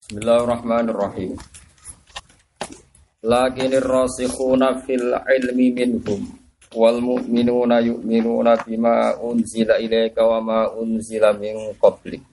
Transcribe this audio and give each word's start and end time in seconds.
Bismillahirrahmanirrahim. 0.00 1.36
Lakinir 3.22 3.84
rasikhuna 3.84 4.80
fil 4.82 5.12
ilmi 5.12 5.70
minhum 5.70 6.24
wal 6.74 6.98
mu'minuna 6.98 7.78
yu'minuna 7.78 8.58
bima 8.64 9.14
unzila 9.22 9.78
ilaika 9.78 10.26
wa 10.26 10.40
ma 10.40 10.60
unzila 10.74 11.30
min 11.38 11.76
qablik. 11.78 12.26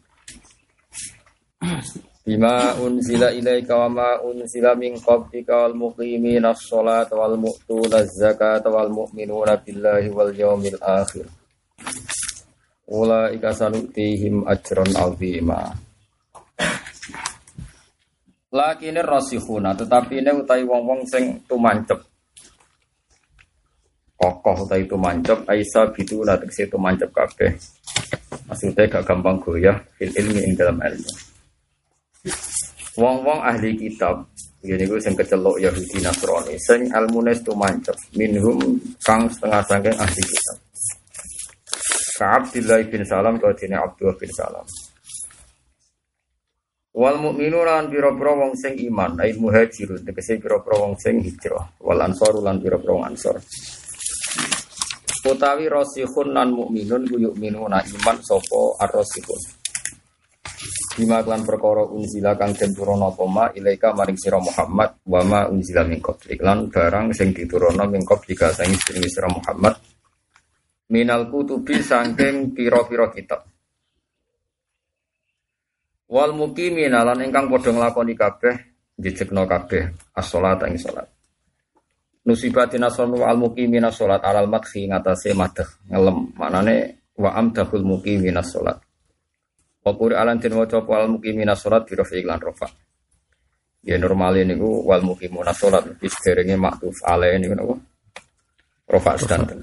Bima 2.26 2.74
unzila 2.82 3.30
ilaika 3.36 3.78
wa 3.78 3.90
ma 3.94 4.10
unzila 4.26 4.74
min 4.74 4.98
qablika 4.98 5.70
wal 5.70 5.78
muqimina 5.78 6.58
as-salata 6.58 7.14
wal 7.14 7.38
mu'tuna 7.38 8.02
az-zakata 8.02 8.74
wal 8.74 8.90
mu'minuna 8.90 9.54
billahi 9.62 10.10
wal 10.10 10.34
yawmil 10.34 10.82
akhir. 10.82 11.30
Ulaika 12.90 13.54
sanutihim 13.54 14.50
ajran 14.50 14.90
'azima. 14.98 15.86
Laki 18.58 18.90
ini 18.90 19.06
rasikhuna, 19.06 19.78
tetapi 19.78 20.18
ini 20.18 20.34
utai 20.34 20.66
wong-wong 20.66 21.06
sing 21.06 21.46
tumancep. 21.46 22.02
Kokoh 24.18 24.66
utai 24.66 24.82
tumancep, 24.90 25.46
Aisyah 25.46 25.94
bitu 25.94 26.26
nanti 26.26 26.50
si 26.50 26.66
tumancep 26.66 27.06
kabeh. 27.14 27.54
Maksudnya 28.50 28.90
gak 28.90 29.06
gampang 29.06 29.38
goyah 29.38 29.78
fil 30.02 30.10
ilmi 30.10 30.42
ing 30.42 30.58
dalam 30.58 30.82
ilmu. 30.82 31.12
Wong-wong 32.98 33.46
ahli 33.46 33.78
kitab, 33.78 34.26
ini 34.66 34.90
gue 34.90 34.98
sing 34.98 35.14
kecelok 35.14 35.62
Yahudi 35.62 36.02
Nasrani, 36.02 36.58
sing 36.58 36.90
ilmunes 36.90 37.46
tumancep. 37.46 37.94
Minhum 38.18 38.58
kang 39.06 39.30
setengah 39.30 39.62
sangking 39.70 39.98
ahli 40.02 40.24
kitab. 40.26 40.58
Ka'abdillah 42.18 42.82
bin 42.90 43.06
Salam, 43.06 43.38
kau 43.38 43.54
Abdullah 43.54 44.18
bin 44.18 44.32
Salam. 44.34 44.66
Wal 46.98 47.22
mukminu 47.22 47.62
lan 47.62 47.94
pira-pira 47.94 48.34
wong 48.34 48.58
sing 48.58 48.74
iman, 48.90 49.22
ai 49.22 49.38
muhajirun 49.38 50.02
tegese 50.02 50.42
pira-pira 50.42 50.82
wong 50.82 50.98
sing 50.98 51.22
hijrah. 51.22 51.78
Wal 51.86 52.02
ansor 52.02 52.42
lan 52.42 52.58
pira-pira 52.58 52.98
wong 52.98 53.06
ansor. 53.06 53.38
Utawi 55.28 55.70
rasikhun 55.70 56.34
lan 56.34 56.56
mukminun 56.56 57.04
ku 57.06 57.22
yu'minuna 57.22 57.86
iman 57.86 58.18
sapa 58.24 58.62
ar-rasikhun. 58.82 59.42
Bima 60.98 61.22
klan 61.22 61.46
perkara 61.46 61.86
unzila 61.86 62.34
kang 62.34 62.58
den 62.58 62.74
turana 62.74 63.14
apa 63.14 63.24
ma 63.30 63.46
ilaika 63.54 63.94
maring 63.94 64.18
sira 64.18 64.42
Muhammad 64.42 64.98
wa 65.06 65.22
ma 65.22 65.40
unzila 65.46 65.86
min 65.86 66.02
qablik 66.02 66.42
lan 66.42 66.74
barang 66.74 67.14
sing 67.14 67.30
diturana 67.30 67.86
min 67.86 68.02
qablika 68.02 68.50
sing 68.50 68.74
sira 68.82 69.30
Muhammad 69.30 69.78
minal 70.90 71.30
kutubi 71.30 71.78
saking 71.84 72.56
pira-pira 72.56 73.14
kitab. 73.14 73.46
Wal 76.08 76.32
muqimin 76.32 76.96
lan 76.96 77.20
ingkang 77.20 77.52
padha 77.52 77.76
nglakoni 77.76 78.16
kabeh 78.16 78.56
jejekno 78.96 79.44
kabeh 79.44 80.16
as-salat 80.16 80.64
ing 80.72 80.80
salat. 80.80 81.08
Nusibatin 82.24 82.84
asonu 82.88 83.28
al 83.28 83.36
muqimin 83.36 83.84
as-salat 83.84 84.24
alal 84.24 84.48
madhi 84.48 84.88
ngatasé 84.88 85.36
madh 85.36 85.68
ngelem 85.92 86.32
maknane 86.40 86.76
wa 87.20 87.36
amdahul 87.36 87.84
muqimin 87.84 88.40
as-salat. 88.40 88.80
Wa 89.84 89.92
Qur'an 89.96 90.40
den 90.40 90.54
waca 90.56 90.80
al 90.80 91.12
muqimin 91.12 91.48
as-salat 91.52 91.84
bi 91.84 92.00
rafi 92.00 92.24
lan 92.24 92.40
rafa. 92.40 92.68
Ya 93.84 94.00
normal 94.00 94.40
niku 94.48 94.88
wal 94.88 95.04
muqimun 95.04 95.44
as-salat 95.44 96.00
wis 96.00 96.16
derenge 96.24 96.56
maktuf 96.56 96.96
alae 97.04 97.36
niku 97.36 97.56
napa? 97.56 97.76
Rafa 98.88 99.12
sedanten. 99.20 99.60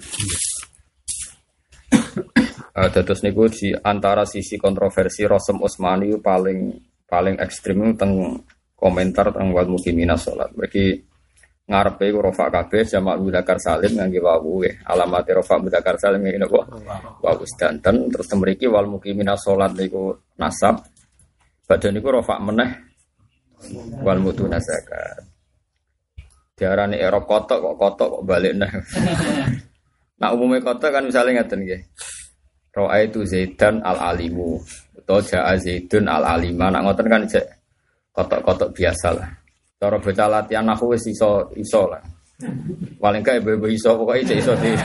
Uh, 2.75 2.91
Dados 2.91 3.23
niku 3.23 3.47
di 3.47 3.71
antara 3.71 4.27
sisi 4.27 4.59
kontroversi 4.59 5.23
Rosem 5.31 5.63
Utsmani 5.63 6.19
paling 6.19 6.75
paling 7.07 7.39
ekstrim 7.39 7.95
teng 7.95 8.43
komentar 8.75 9.31
teng 9.31 9.55
wal 9.55 9.71
mukimina 9.71 10.19
salat. 10.19 10.51
Mergi 10.59 10.99
ngarepe 11.71 12.11
ku 12.11 12.19
rofa 12.19 12.51
kabeh 12.51 12.83
jamak 12.83 13.23
mudakar 13.23 13.63
salim 13.63 13.95
ngangge 13.95 14.19
wawu 14.19 14.67
alamat 14.91 15.23
rofa 15.39 15.63
mudakar 15.63 16.03
salim 16.03 16.27
ngene 16.27 16.43
napa 16.43 16.67
wawu 17.23 17.47
sedanten 17.47 18.11
terus 18.11 18.27
mriki 18.35 18.67
wal 18.67 18.91
mukimina 18.91 19.39
salat 19.39 19.71
niku 19.79 20.11
nasab 20.35 20.83
badan 21.71 21.95
niku 21.95 22.11
rofa 22.11 22.43
meneh 22.43 22.75
wal 24.03 24.19
mutuna 24.19 24.59
zakat. 24.59 25.23
Diarani 26.59 26.99
erop 26.99 27.23
kotok 27.31 27.63
kok 27.63 27.77
kotok 27.79 28.09
kok 28.19 28.23
balik 28.27 28.59
nah. 28.59 28.71
nah 30.21 30.35
umumnya 30.35 30.59
kotok 30.59 30.91
kan 30.91 31.07
misalnya 31.07 31.39
ngeten 31.39 31.63
nggih. 31.63 31.83
Roa 32.75 32.99
itu 32.99 33.23
Zaidan 33.23 33.79
al 33.87 33.99
alimu 34.15 34.59
atau 34.99 35.23
Ja'a 35.23 35.55
Zaidun 35.55 36.11
al 36.11 36.27
alima. 36.27 36.75
Nak 36.75 36.83
ngoten 36.83 37.07
kan 37.07 37.23
cek 37.23 37.47
kotok-kotok 38.11 38.75
biasa 38.75 39.09
lah. 39.15 39.31
Cara 39.79 39.97
bocah 40.03 40.27
latihan 40.27 40.67
aku 40.67 40.99
wis 40.99 41.07
iso 41.07 41.51
iso 41.55 41.87
lah. 41.87 42.03
Paling 42.99 43.23
gak 43.23 43.39
ibu-ibu 43.39 43.71
iso 43.71 43.95
pokoknya 43.95 44.35
cek 44.35 44.39
iso 44.43 44.53
di. 44.59 44.71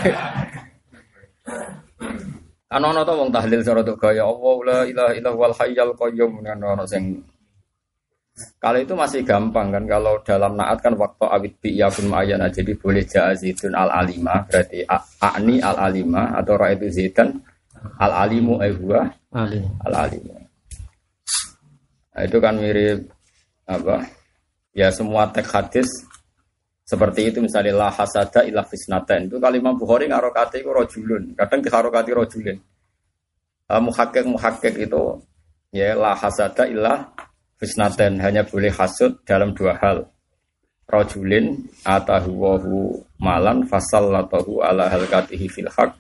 Kan 2.70 2.86
ono 2.86 3.02
to 3.02 3.18
wong 3.18 3.34
tahlil 3.34 3.66
cara 3.66 3.82
tok 3.82 3.98
gaya 3.98 4.22
Allah 4.22 4.56
la 4.62 4.80
ilaha 4.86 5.12
illallah 5.18 5.42
wal 5.42 5.56
hayyul 5.58 5.90
qayyum 5.98 6.46
kan 6.46 6.62
ono 6.62 6.86
sing 6.86 7.18
kalau 8.62 8.78
itu 8.78 8.94
masih 8.94 9.26
gampang 9.26 9.74
kan 9.74 9.90
kalau 9.90 10.22
dalam 10.22 10.54
naat 10.54 10.78
kan 10.78 10.94
waktu 10.94 11.26
awit 11.26 11.58
bi 11.58 11.74
yakun 11.74 12.14
ma'ayana 12.14 12.46
jadi 12.54 12.78
boleh 12.78 13.02
ja'a 13.10 13.34
zaidun 13.34 13.74
al 13.74 13.90
alima 13.90 14.46
berarti 14.46 14.86
a'ni 14.86 15.58
al 15.66 15.82
alima 15.82 16.38
atau 16.38 16.62
ra 16.62 16.70
itu 16.70 16.94
zaidan 16.94 17.42
Al 18.00 18.28
alimu 18.28 18.60
ehwa 18.60 19.12
Alim. 19.32 19.66
al 19.86 19.94
alimu. 20.08 20.34
Nah, 22.16 22.22
itu 22.26 22.38
kan 22.42 22.56
mirip 22.60 23.00
apa? 23.70 24.08
Ya 24.76 24.92
semua 24.92 25.30
teks 25.32 25.50
hadis 25.52 25.90
seperti 26.84 27.30
itu 27.30 27.40
misalnya 27.40 27.86
la 27.86 27.90
hasada 27.94 28.42
ila 28.46 28.66
fisnaten 28.66 29.30
itu 29.30 29.38
kalimat 29.38 29.78
Bukhari 29.78 30.10
ngarokati 30.10 30.66
itu 30.66 30.70
rojulun. 30.74 31.38
Kadang 31.38 31.62
diharokati 31.62 32.12
rojulun 32.12 32.58
uh, 33.70 33.82
muhakik 33.82 34.26
muhakik 34.26 34.74
itu 34.76 35.22
ya 35.70 35.94
la 35.94 36.18
hasada 36.18 36.66
ila 36.66 37.14
fisnaten 37.62 38.18
hanya 38.18 38.42
boleh 38.44 38.74
hasud 38.74 39.22
dalam 39.24 39.54
dua 39.54 39.78
hal. 39.78 40.10
Rojulin 40.90 41.70
atahu 41.86 42.32
wahu 42.34 42.78
malan 43.22 43.62
fasal 43.70 44.10
latahu 44.10 44.66
ala 44.66 44.90
halkatihi 44.90 45.46
fil 45.46 45.70
haq 45.70 45.94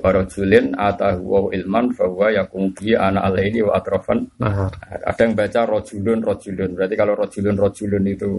warajulin 0.00 0.72
atahu 0.74 1.52
ilman 1.52 1.92
bahwa 1.94 2.32
yakum 2.32 2.72
bi 2.72 2.96
ana 2.96 3.28
alaini 3.28 3.60
wa 3.60 3.76
atrafan 3.76 4.24
Nahar. 4.40 4.72
ada 5.04 5.20
yang 5.20 5.36
baca 5.36 5.60
rojulun 5.68 6.18
rojulun. 6.24 6.70
Berarti 6.74 6.94
kalau 6.96 7.14
rojulun 7.14 7.56
rojulun 7.60 8.04
itu 8.08 8.30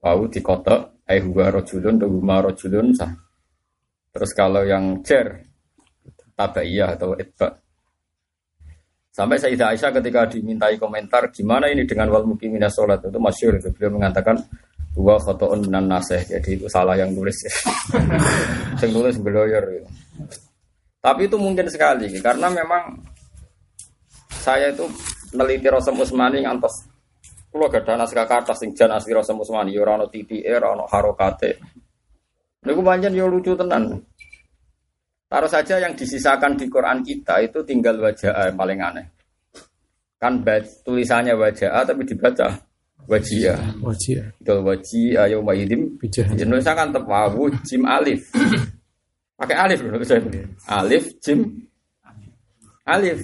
wau 0.00 0.22
di 0.26 0.40
kota 0.40 1.04
ai 1.06 1.20
huwa 1.20 1.52
rojulun 1.52 2.00
atau 2.00 2.08
huma 2.08 2.36
rojulun 2.40 2.96
sah. 2.96 3.12
Terus 4.10 4.30
kalau 4.32 4.64
yang 4.64 5.04
cer 5.04 5.44
tabaiyah 6.36 6.96
atau 6.96 7.12
itba 7.16 7.52
sampai 9.16 9.40
Sayyidah 9.40 9.72
Aisyah 9.72 9.90
ketika 9.96 10.28
dimintai 10.28 10.76
komentar 10.76 11.32
gimana 11.32 11.72
ini 11.72 11.88
dengan 11.88 12.12
wal 12.12 12.28
mukimina 12.28 12.68
sholat? 12.68 13.00
Itu 13.00 13.16
masyur 13.16 13.56
itu 13.56 13.72
beliau 13.72 13.96
mengatakan 13.96 14.36
dua 14.92 15.16
khotoon 15.20 15.68
minan 15.68 15.88
naseh 15.88 16.24
jadi 16.24 16.56
itu 16.56 16.68
salah 16.68 16.96
yang 16.96 17.12
nulis. 17.12 17.36
Yang 18.80 18.92
nulis 18.92 19.16
beloyor 19.24 19.64
gitu. 19.72 19.88
Tapi 21.06 21.30
itu 21.30 21.38
mungkin 21.38 21.70
sekali 21.70 22.10
karena 22.18 22.50
memang 22.50 22.98
saya 24.42 24.74
itu 24.74 24.90
meneliti 25.30 25.70
Rosem 25.70 25.94
Usmani 25.94 26.42
ngantos 26.42 26.82
kalau 27.54 27.70
gak 27.70 27.86
ada 27.86 28.04
naskah 28.04 28.26
kata 28.26 28.52
sing 28.58 28.74
jan 28.74 28.90
asli 28.90 29.14
Rosem 29.14 29.38
Usmani 29.38 29.70
ya 29.70 29.86
ora 29.86 30.02
ono 30.02 30.10
titi 30.10 30.42
ora 30.42 30.74
ono 30.74 30.84
harokate. 30.90 31.50
Niku 32.66 32.82
pancen 32.82 33.14
yo 33.14 33.30
lucu 33.30 33.54
tenan. 33.54 33.96
Taruh 35.30 35.48
saja 35.48 35.78
yang 35.78 35.94
disisakan 35.94 36.58
di 36.58 36.66
Quran 36.66 37.00
kita 37.06 37.38
itu 37.38 37.62
tinggal 37.62 38.02
wajah 38.02 38.50
yang 38.50 38.58
paling 38.58 38.78
aneh. 38.82 39.06
Kan 40.18 40.42
tulisannya 40.82 41.38
wajah 41.38 41.86
tapi 41.86 42.02
dibaca 42.02 42.50
wajia. 43.06 43.54
Wajib. 43.78 44.26
Itu 44.42 44.54
wajia 44.60 45.30
ayo 45.30 45.38
maidim. 45.40 45.96
Bijah. 46.02 46.34
Indonesia 46.34 46.74
kan 46.74 46.90
tepawu 46.90 47.54
jim 47.62 47.86
alif. 47.86 48.26
Pakai 49.36 49.56
alif 49.56 49.84
loh 49.84 50.00
saya. 50.00 50.24
Alif 50.64 51.04
jim 51.20 51.44
alif 52.88 53.20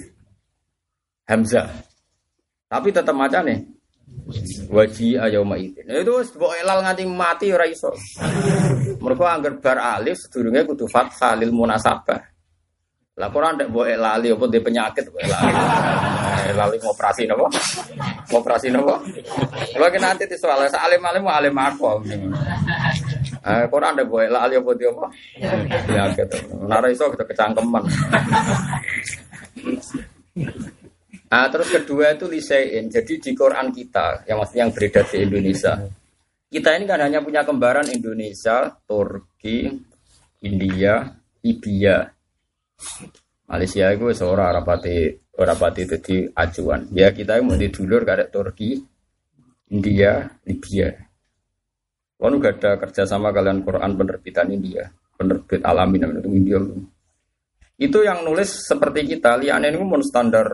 hamzah. 1.25 1.73
Tapi 2.69 2.93
tetap 2.93 3.17
maca 3.17 3.41
nih. 3.41 3.65
Waji 4.69 5.17
ayo 5.17 5.41
maidin. 5.41 5.89
Itu 5.89 6.21
mbok 6.37 6.53
elal 6.61 6.85
nganti 6.85 7.03
mati 7.09 7.49
ora 7.49 7.65
iso. 7.65 7.89
Mergo 9.01 9.25
angger 9.25 9.57
bar 9.57 9.97
alif 9.97 10.21
sedurunge 10.21 10.69
kudu 10.69 10.85
fathah 10.85 11.33
lil 11.33 11.49
munasabah. 11.49 12.21
Lah 13.17 13.29
ora 13.33 13.53
ndek 13.57 13.73
mbok 13.73 13.89
elali 13.89 14.29
apa 14.29 14.45
di 14.49 14.59
penyakit 14.61 15.05
mbok 15.09 15.21
elali. 15.21 15.53
Elali 16.53 16.77
ngoperasi 16.77 17.25
napa? 17.25 17.45
Ngoperasi 18.29 18.67
napa? 18.69 18.95
Kalau 19.73 19.89
ki 19.89 19.99
nanti 20.01 20.29
soal 20.37 20.65
alim-alim 20.69 21.25
alim 21.25 21.57
aku. 21.57 22.05
Eh, 23.43 23.67
kok 23.67 23.83
anda 23.83 24.07
boleh 24.07 24.31
lah 24.31 24.47
ali 24.47 24.55
apa 24.55 24.71
dia 24.79 24.87
apa? 24.87 25.05
Ya 25.91 26.03
gitu. 26.15 26.37
Nara 26.63 26.87
iso 26.87 27.11
kita 27.11 27.27
kecangkeman. 27.27 27.83
Nah, 31.27 31.49
terus 31.51 31.67
kedua 31.67 32.15
itu 32.15 32.31
lisein. 32.31 32.87
Jadi 32.87 33.19
di 33.19 33.31
Quran 33.35 33.75
kita, 33.75 34.23
yang 34.29 34.39
maksudnya 34.39 34.63
yang 34.63 34.71
beredar 34.71 35.03
di 35.11 35.17
Indonesia, 35.27 35.73
kita 36.47 36.69
ini 36.77 36.85
kan 36.87 37.03
hanya 37.03 37.19
punya 37.19 37.43
kembaran 37.43 37.89
Indonesia, 37.91 38.71
Turki, 38.87 39.67
India, 40.45 41.11
Libya. 41.43 42.05
Malaysia 43.43 43.85
itu 43.91 44.07
seorang 44.15 44.61
rapati 44.61 45.19
rapati 45.35 45.81
jadi 45.83 46.31
acuan. 46.31 46.87
Ya 46.95 47.11
kita 47.11 47.43
mau 47.43 47.59
di 47.59 47.67
dulur 47.67 48.07
karek 48.07 48.31
Turki, 48.31 48.79
India, 49.73 50.31
Libya. 50.47 50.95
Kalau 52.23 52.39
gak 52.39 52.63
ada 52.63 52.79
kerjasama 52.79 53.35
kalian 53.35 53.67
Quran 53.67 53.99
penerbitan 53.99 54.47
India, 54.47 54.87
penerbit 55.19 55.59
alamin 55.59 56.07
itu 56.23 56.31
India. 56.31 56.55
Itu 57.75 57.99
yang 57.99 58.23
nulis 58.23 58.63
seperti 58.63 59.03
kita, 59.03 59.35
liane 59.35 59.67
ini 59.67 59.83
pun 59.83 59.99
standar 59.99 60.47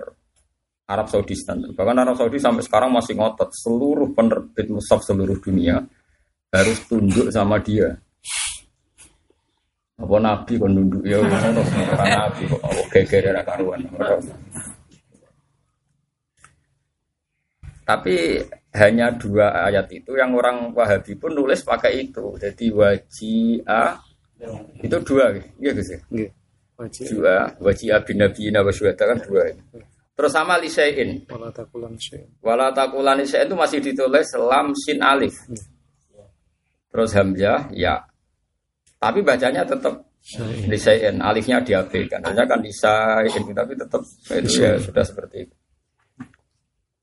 Arab 0.89 1.05
Saudi 1.13 1.37
standar. 1.37 1.69
Bahkan 1.77 1.97
Arab 2.01 2.17
Saudi 2.17 2.41
sampai 2.41 2.65
sekarang 2.65 2.89
masih 2.89 3.13
ngotot 3.13 3.53
seluruh 3.53 4.09
penerbit 4.17 4.65
musaf 4.73 5.05
seluruh 5.05 5.37
dunia 5.37 5.77
harus 6.49 6.81
tunduk 6.89 7.29
sama 7.29 7.61
dia. 7.61 7.93
Apa 10.01 10.15
nabi 10.17 10.57
kon 10.57 10.73
nunduk 10.73 11.05
ya 11.05 11.21
orang 11.21 11.53
nabi 12.01 12.49
kok 12.49 12.61
apa 12.65 12.81
geger 12.97 13.35
karuan. 13.45 13.85
Tapi 17.85 18.15
hanya 18.69 19.09
dua 19.17 19.65
ayat 19.65 19.89
itu 19.89 20.13
yang 20.13 20.37
orang 20.37 20.69
Wahabi 20.77 21.17
pun 21.17 21.33
nulis 21.33 21.65
pakai 21.65 22.05
itu. 22.05 22.37
Jadi 22.37 22.69
wajia 22.69 23.97
itu 24.79 24.97
dua, 25.01 25.33
iya 25.57 25.71
guys 25.73 25.89
ya. 25.89 25.99
Dua 27.09 27.35
wajia 27.59 27.97
bin 28.05 28.21
nabi 28.21 28.53
kan 28.93 29.17
dua. 29.25 29.43
Terus 30.13 30.31
sama 30.35 30.59
lisein. 30.59 31.23
Wala 31.31 31.49
takulan 31.49 31.95
Wala 32.43 32.67
takulan 32.75 33.23
itu 33.23 33.55
masih 33.55 33.79
ditulis 33.79 34.27
lam 34.35 34.75
sin 34.75 34.99
alif. 34.99 35.33
Terus 36.91 37.09
hamzah 37.15 37.71
ya. 37.71 38.03
Tapi 38.99 39.23
bacanya 39.23 39.63
tetap 39.63 39.95
lisein, 40.67 41.23
alifnya 41.23 41.63
diabaikan. 41.63 42.19
Hanya 42.21 42.43
kan 42.45 42.59
lisein 42.59 43.43
tapi 43.55 43.73
tetap 43.79 44.03
itu 44.35 44.59
ya 44.59 44.75
sudah 44.77 45.03
seperti 45.07 45.47
itu. 45.47 45.55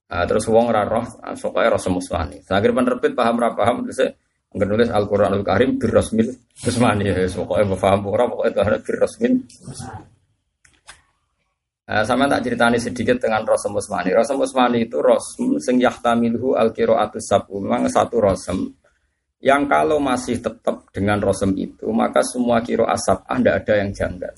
Nah, 0.07 0.23
terus 0.23 0.47
wong 0.47 0.71
ora 0.71 0.87
roh, 0.87 1.03
sokoke 1.35 1.67
roh 1.67 1.81
semuswani. 1.81 2.39
Akhir 2.47 2.71
penerbit 2.71 3.11
paham 3.11 3.43
ora 3.43 3.51
paham 3.51 3.83
terus 3.83 4.15
nulis 4.55 4.87
Al-Qur'an 4.87 5.35
Al-Karim 5.35 5.75
bir 5.75 5.91
rasmil 5.91 6.31
musmani. 6.63 7.11
Ya 7.11 7.27
sokoke 7.27 7.67
paham 7.75 8.07
ora 8.07 8.23
pokoke 8.25 8.55
itu 8.55 8.59
bir 8.87 8.95
rasmil. 9.03 9.33
Nah, 11.87 12.03
sama 12.03 12.27
tak 12.27 12.43
ceritani 12.43 12.75
sedikit 12.83 13.15
dengan 13.15 13.47
Rasul 13.47 13.71
Musmani. 13.71 14.11
Rasul 14.11 14.43
Musmani 14.43 14.83
itu 14.83 14.99
Rasul 14.99 15.55
sing 15.63 15.79
yahtamiluhu 15.79 16.59
al 16.59 16.75
qiraatus 16.75 17.23
sabu. 17.23 17.63
Memang 17.63 17.87
satu 17.87 18.19
Rasul 18.19 18.75
yang 19.39 19.71
kalau 19.71 19.95
masih 19.95 20.43
tetap 20.43 20.91
dengan 20.91 21.23
Rasul 21.23 21.55
itu, 21.55 21.87
maka 21.95 22.19
semua 22.27 22.59
kiro 22.59 22.83
asap 22.83 23.23
Anda 23.31 23.55
ada 23.55 23.79
yang 23.79 23.95
janggal. 23.95 24.35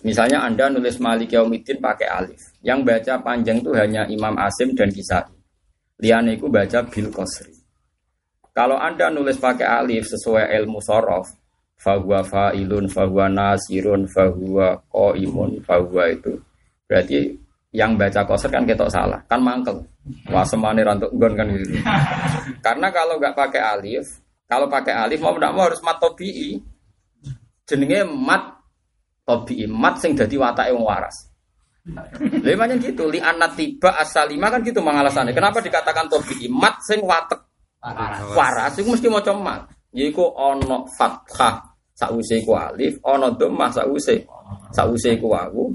Misalnya 0.00 0.48
Anda 0.48 0.72
nulis 0.72 0.96
Malik 0.96 1.36
Yaumiddin 1.36 1.76
pakai 1.76 2.08
alif. 2.08 2.51
Yang 2.62 2.80
baca 2.86 3.14
panjang 3.26 3.58
itu 3.58 3.74
hanya 3.74 4.06
Imam 4.06 4.38
Asim 4.38 4.70
dan 4.78 4.88
Kisai. 4.94 5.26
Liane 5.98 6.38
itu 6.38 6.46
baca 6.46 6.82
Bil 6.86 7.10
Qasri. 7.10 7.54
Kalau 8.54 8.78
Anda 8.78 9.10
nulis 9.10 9.38
pakai 9.38 9.64
alif 9.64 10.06
sesuai 10.12 10.50
ilmu 10.62 10.78
sorof, 10.78 11.30
fahuwa 11.80 12.22
fa'ilun, 12.22 12.86
fahuwa 12.86 13.26
nasirun, 13.26 14.06
fahuwa 14.06 14.78
ko'imun, 14.92 15.64
fahuwa 15.64 16.04
itu. 16.12 16.38
Berarti 16.86 17.32
yang 17.72 17.96
baca 17.96 18.28
koser 18.28 18.52
kan 18.52 18.68
ketok 18.68 18.92
salah, 18.92 19.18
kan 19.24 19.40
mangkel. 19.40 19.80
Wah 20.28 20.44
semane 20.44 20.84
rantuk 20.84 21.08
gon 21.16 21.32
kan 21.32 21.48
gitu. 21.48 21.80
Karena 22.66 22.92
kalau 22.92 23.16
nggak 23.16 23.32
pakai 23.32 23.62
alif, 23.62 24.20
kalau 24.44 24.68
pakai 24.68 24.94
alif 24.94 25.18
mau 25.24 25.32
tidak 25.32 25.52
mau 25.56 25.64
harus 25.66 25.80
mat 25.80 25.96
tobi'i. 25.96 26.60
Jenenge 27.64 28.04
mat 28.04 28.60
tobi 29.24 29.64
mat 29.64 29.96
sing 30.02 30.12
dadi 30.12 30.36
watake 30.36 30.74
wong 30.76 30.84
waras. 30.84 31.31
Macam 31.82 32.78
gitu, 32.78 33.10
li 33.10 33.18
anak 33.18 33.58
tiba 33.58 33.90
asalima 33.98 34.46
kan 34.54 34.62
gitu 34.62 34.78
mangalasannya. 34.78 35.34
Kenapa 35.34 35.58
dikatakan 35.58 36.06
tobi 36.06 36.46
mat 36.46 36.78
sing 36.86 37.02
watek 37.02 37.42
waras 38.38 38.78
iku 38.78 38.94
mesti 38.94 39.10
maca 39.10 39.34
mat. 39.34 39.66
Yaiku 39.90 40.30
ana 40.38 40.86
fathah 40.94 41.74
sause 41.92 42.38
iku 42.38 42.54
alif, 42.54 43.02
ana 43.02 43.34
dhammah 43.34 43.74
sause 43.74 44.22
sause 44.70 45.08
iku 45.10 45.34
wawu. 45.34 45.74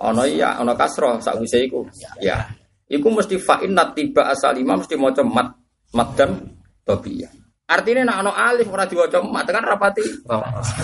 Ana 0.00 0.24
ya, 0.24 0.56
ana 0.56 0.72
kasra 0.72 1.20
sause 1.20 1.68
iku 1.68 1.84
ya. 2.16 2.40
Iku 2.88 3.12
mesti 3.12 3.36
fa 3.36 3.60
inna 3.60 3.92
tiba 3.92 4.32
asalima 4.32 4.80
mesti 4.80 4.96
maca 4.96 5.20
mat 5.20 5.52
mat 5.92 6.08
dan 6.16 6.32
tobi. 6.80 7.28
Artinya 7.68 8.08
nak 8.08 8.16
ana 8.24 8.32
alif 8.50 8.72
ora 8.72 8.88
diwaca 8.88 9.20
mat 9.20 9.44
kan 9.44 9.68
rapati 9.68 10.00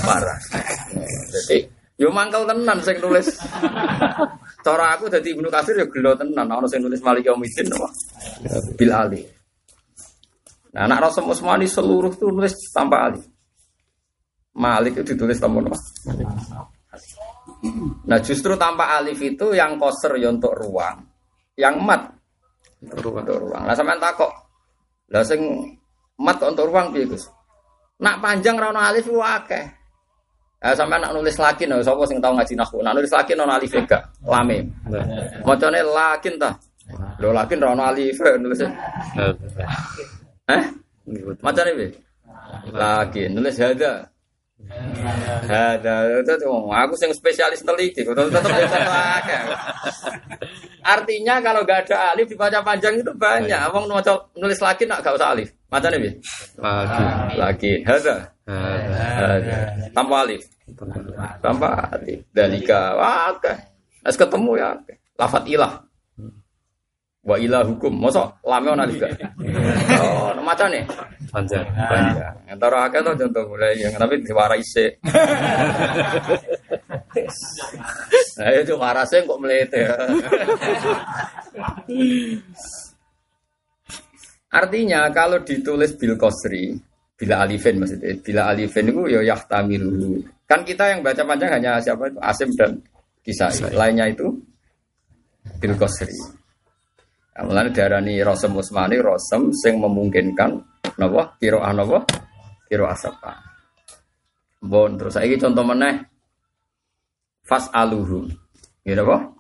parah. 0.05 0.37
Jadi 1.33 1.82
Yo 2.01 2.09
mangkel 2.09 2.49
tenan 2.49 2.79
sing 2.81 2.97
nulis. 2.99 3.37
Cara 4.65 4.97
aku 4.97 5.13
dadi 5.13 5.37
Ibnu 5.37 5.53
Katsir 5.53 5.77
yo 5.77 5.87
gelo 5.93 6.17
tenan 6.17 6.49
ana 6.49 6.67
sing 6.67 6.81
nulis 6.81 7.03
Malik 7.05 7.29
Yaumiddin 7.29 7.69
apa? 7.73 7.89
Bil 8.79 8.93
Ali. 8.93 9.21
Nah, 10.73 10.89
anak 10.89 11.13
Rasul 11.13 11.29
Usmani 11.29 11.69
seluruh 11.69 12.17
itu 12.17 12.33
nulis 12.33 12.57
tanpa 12.73 13.05
alif. 13.13 13.29
Malik 14.57 15.05
itu 15.05 15.13
ditulis 15.13 15.37
tanpa 15.37 15.69
apa? 15.69 15.77
Nah, 18.09 18.19
justru 18.25 18.57
tanpa 18.57 18.97
alif 18.97 19.21
itu 19.21 19.53
yang 19.53 19.77
koser 19.77 20.17
ya 20.17 20.33
untuk 20.33 20.57
ruang, 20.57 21.05
yang 21.61 21.77
mat 21.85 22.09
untuk 22.81 23.13
ruang. 23.13 23.21
Untuk 23.21 23.37
ruang. 23.49 23.63
Nah, 23.69 23.77
sampean 23.77 24.01
takok. 24.01 24.33
Lah 25.13 25.21
sing 25.21 25.45
mat 26.17 26.41
untuk 26.41 26.73
ruang 26.73 26.89
piye, 26.89 27.05
Gus? 27.05 27.29
Nak 28.01 28.25
panjang 28.25 28.57
ra 28.57 28.73
alif 28.73 29.13
wae. 29.13 29.82
Eh 30.63 30.79
sampai 30.79 31.03
nak 31.03 31.11
nulis 31.11 31.35
lakin, 31.43 31.75
no, 31.75 31.83
sapa 31.83 32.07
sing 32.07 32.23
tau 32.23 32.39
ngaji 32.39 32.55
nahwu. 32.55 32.87
Nak 32.87 32.95
nulis 32.95 33.11
lakin 33.11 33.43
ono 33.43 33.53
alif 33.59 33.75
ega, 33.75 33.99
lame. 34.23 34.63
Macane 35.43 35.83
lakin 35.83 36.39
ta. 36.39 36.55
Lho 37.19 37.35
lakin 37.35 37.59
ra 37.59 37.75
ono 37.75 37.83
alif 37.83 38.15
nulis. 38.39 38.63
Eh? 38.63 38.71
Macane 41.43 41.71
piye? 41.75 41.91
Lakin 42.71 43.29
nulis 43.35 43.59
hada. 43.59 44.07
Hada 45.49 46.23
itu 46.23 46.49
aku 46.49 46.95
sing 46.97 47.11
spesialis 47.13 47.61
teliti, 47.61 48.07
tetap 48.07 48.31
tetap 48.31 48.53
Artinya 50.83 51.39
kalau 51.39 51.63
gak 51.63 51.87
ada 51.87 52.15
alif 52.15 52.27
dibaca 52.27 52.59
panjang 52.65 52.99
itu 52.99 53.13
banyak. 53.15 53.59
Wong 53.71 53.87
nulis 54.35 54.59
lagi 54.59 54.83
nak 54.87 55.03
gak 55.07 55.15
usah 55.15 55.31
alif. 55.35 55.55
Macam 55.71 55.89
ini, 55.97 56.11
Lagi. 56.61 57.05
Lagi. 57.39 57.73
Hada. 57.87 58.17
Tanpa 59.95 60.15
alif. 60.27 60.43
Tanpa 61.41 61.69
alif. 61.95 62.21
Dalika. 62.35 62.99
Wah, 62.99 63.33
oke. 63.33 63.53
Harus 64.03 64.19
ketemu 64.19 64.53
ya. 64.59 64.69
Lafat 65.17 65.45
ilah. 65.47 65.73
Wa 67.23 67.39
ilah 67.39 67.63
hukum. 67.63 67.95
Masa 67.95 68.35
lame 68.43 68.75
ana 68.75 68.85
juga. 68.91 69.09
Oh, 70.03 70.35
macam 70.43 70.67
nih. 70.75 70.83
Panjang. 71.33 71.65
Panjang. 71.73 72.35
Antara 72.45 72.93
akeh 72.93 73.01
to 73.01 73.13
contoh 73.17 73.45
mulai 73.57 73.73
yang 73.81 73.97
tapi 73.97 74.21
diwara 74.21 74.53
isik. 74.61 75.01
Nah, 78.37 78.53
itu 78.61 78.77
warasnya 78.77 79.25
kok 79.25 79.41
melete. 79.41 79.81
Artinya 84.53 85.09
kalau 85.09 85.41
ditulis 85.41 85.97
bil 85.97 86.21
kosri, 86.21 86.77
bila 87.17 87.49
alifin 87.49 87.81
maksudnya, 87.81 88.13
bila 88.21 88.53
alifin 88.53 88.93
itu 88.93 89.03
ya 89.09 89.21
yahtamilu. 89.33 90.21
Kan 90.45 90.69
kita 90.69 90.93
yang 90.93 91.01
baca 91.01 91.25
panjang 91.25 91.49
hanya 91.57 91.81
siapa 91.81 92.13
itu 92.13 92.21
Asim 92.21 92.53
dan 92.53 92.77
kisah. 93.25 93.49
Lainnya 93.73 94.13
itu 94.13 94.37
bil 95.57 95.73
kosri. 95.81 96.13
Mulane 97.33 97.73
darani 97.73 98.21
Rosem 98.21 98.53
Usmani 98.53 99.01
Rosem 99.01 99.49
sing 99.57 99.81
memungkinkan 99.81 100.53
napa 101.01 101.33
kira 101.41 101.65
napa 101.73 102.05
kira 102.69 102.93
asapa. 102.93 103.41
Bon 104.61 104.93
terus 105.01 105.17
saiki 105.17 105.41
contoh 105.41 105.65
meneh 105.65 105.97
fas 107.41 107.73
aluhu. 107.73 108.29
Gitu 108.85 109.01
apa? 109.01 109.33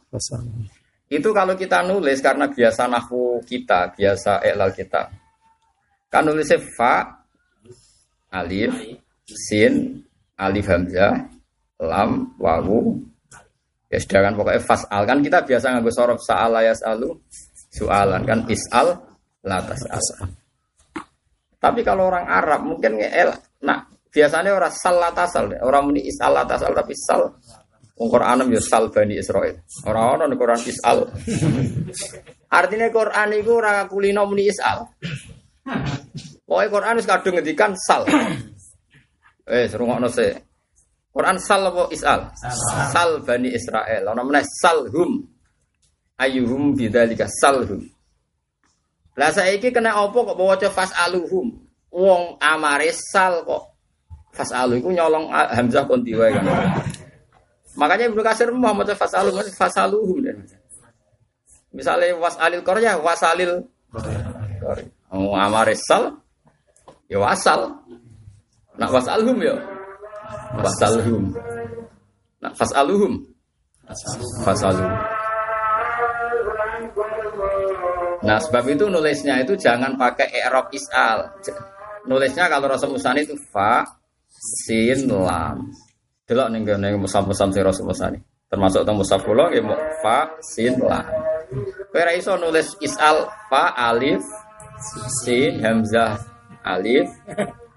Itu 1.12 1.28
kalau 1.36 1.52
kita 1.52 1.84
nulis 1.84 2.24
karena 2.24 2.48
biasa 2.48 2.88
nahu 2.88 3.44
kita, 3.44 3.92
biasa 3.92 4.40
elal 4.40 4.72
kita. 4.72 5.12
Kan 6.08 6.28
nulisnya 6.28 6.56
fa, 6.72 7.20
alif, 8.32 8.72
sin, 9.28 10.00
alif 10.40 10.64
hamzah, 10.68 11.28
lam, 11.76 12.32
wawu. 12.40 12.96
Ya 13.92 14.00
sedangkan 14.00 14.40
pokoknya 14.40 14.64
fasal 14.64 15.04
kan 15.04 15.20
kita 15.20 15.44
biasa 15.44 15.76
nganggo 15.76 15.92
sorof 15.92 16.16
sa'ala 16.24 16.64
yas'alu 16.64 17.12
soalan 17.72 18.22
kan 18.28 18.44
is'al 18.52 19.00
latas 19.42 19.82
asal. 19.88 20.28
Tapi 21.56 21.80
kalau 21.80 22.12
orang 22.12 22.28
Arab 22.28 22.68
mungkin 22.68 23.00
el, 23.00 23.32
nah 23.64 23.88
biasanya 24.12 24.52
orang 24.52 24.74
sal 24.76 25.00
latasal, 25.00 25.48
orang 25.64 25.88
muni 25.88 26.04
is'al 26.04 26.36
latasal 26.36 26.76
tapi 26.76 26.92
sal 26.92 27.32
Quran 28.08 28.50
ya 28.50 28.60
sal 28.62 28.90
Bani 28.90 29.14
Israil. 29.20 29.62
Ora 29.86 30.16
ono 30.16 30.24
ning 30.26 30.38
Quran 30.38 30.60
isal. 30.66 31.06
Artinya 32.58 32.88
Quran 32.90 33.28
iku 33.38 33.52
ora 33.62 33.86
kulino 33.86 34.26
muni 34.26 34.48
isal. 34.48 34.90
Pokoke 36.42 36.68
Quran 36.72 36.98
wis 36.98 37.06
kadung 37.06 37.38
ngendikan 37.38 37.72
sal. 37.78 38.02
Eh, 39.46 39.66
serungokno 39.70 40.08
se. 40.10 40.26
Quran 41.12 41.36
sal 41.38 41.68
apa 41.68 41.92
isal? 41.92 42.32
Sal 42.90 43.22
Bani 43.22 43.52
Israel. 43.52 44.02
Ono 44.10 44.22
meneh 44.26 44.44
salhum. 44.46 45.22
Ayuhum 46.20 46.76
bidzalika 46.76 47.28
salhum. 47.28 47.88
Lah 49.16 49.28
saiki 49.28 49.68
kena 49.68 49.92
apa 49.92 50.16
kok 50.16 50.36
waca 50.36 50.68
fasaluhum? 50.72 51.52
Wong 51.92 52.40
amare 52.40 52.88
sal 52.96 53.44
kok 53.44 53.72
fasalu 54.32 54.80
iku 54.80 54.88
nyolong 54.96 55.28
hamzah 55.28 55.84
kon 55.84 56.00
wae 56.00 56.32
kan. 56.32 56.48
Makanya 57.76 58.08
Ibnu 58.08 58.20
Katsir 58.24 58.48
mau 58.52 58.72
maca 58.72 58.96
fasalu 58.96 59.32
fasaluhum 59.52 60.24
dan 60.24 60.40
Misalnya 61.72 62.12
wasalil 62.20 62.60
korya 62.60 63.00
wasalil 63.00 63.64
korya. 63.92 64.20
Oh, 65.12 65.36
amare 65.36 65.76
sal 65.76 66.20
ya 67.08 67.20
wasal. 67.20 67.76
Nak 68.76 68.88
wasalhum 68.92 69.36
ya 69.40 69.56
wasalhum. 70.56 71.32
Nak 72.40 72.52
fasaluhum 72.56 73.24
fasaluhum. 74.44 74.92
Nah 78.22 78.38
sebab 78.38 78.64
itu 78.70 78.86
nulisnya 78.86 79.42
itu 79.42 79.58
jangan 79.58 79.98
pakai 79.98 80.30
i'rab 80.30 80.70
isal. 80.70 81.26
Nulisnya 82.06 82.46
kalau 82.46 82.70
Rasul 82.70 82.94
Musani 82.94 83.26
itu 83.26 83.34
fa 83.50 83.82
sin 84.30 85.10
lam. 85.10 85.70
Delok 86.26 86.48
ning 86.54 86.62
ngene 86.62 86.98
musab-musab 86.98 87.50
sing 87.50 87.62
Rasul 87.66 87.90
Musani. 87.90 88.18
Termasuk 88.46 88.84
teng 88.84 89.00
musab 89.00 89.20
kula 89.26 89.50
nggih 89.50 89.64
fa 90.02 90.30
sin 90.42 90.78
lam. 90.78 91.06
Ora 91.92 92.12
iso 92.16 92.38
nulis 92.38 92.78
isal 92.80 93.28
fa 93.50 93.74
alif 93.76 94.22
sin 95.22 95.60
hamzah 95.60 96.18
alif. 96.64 97.10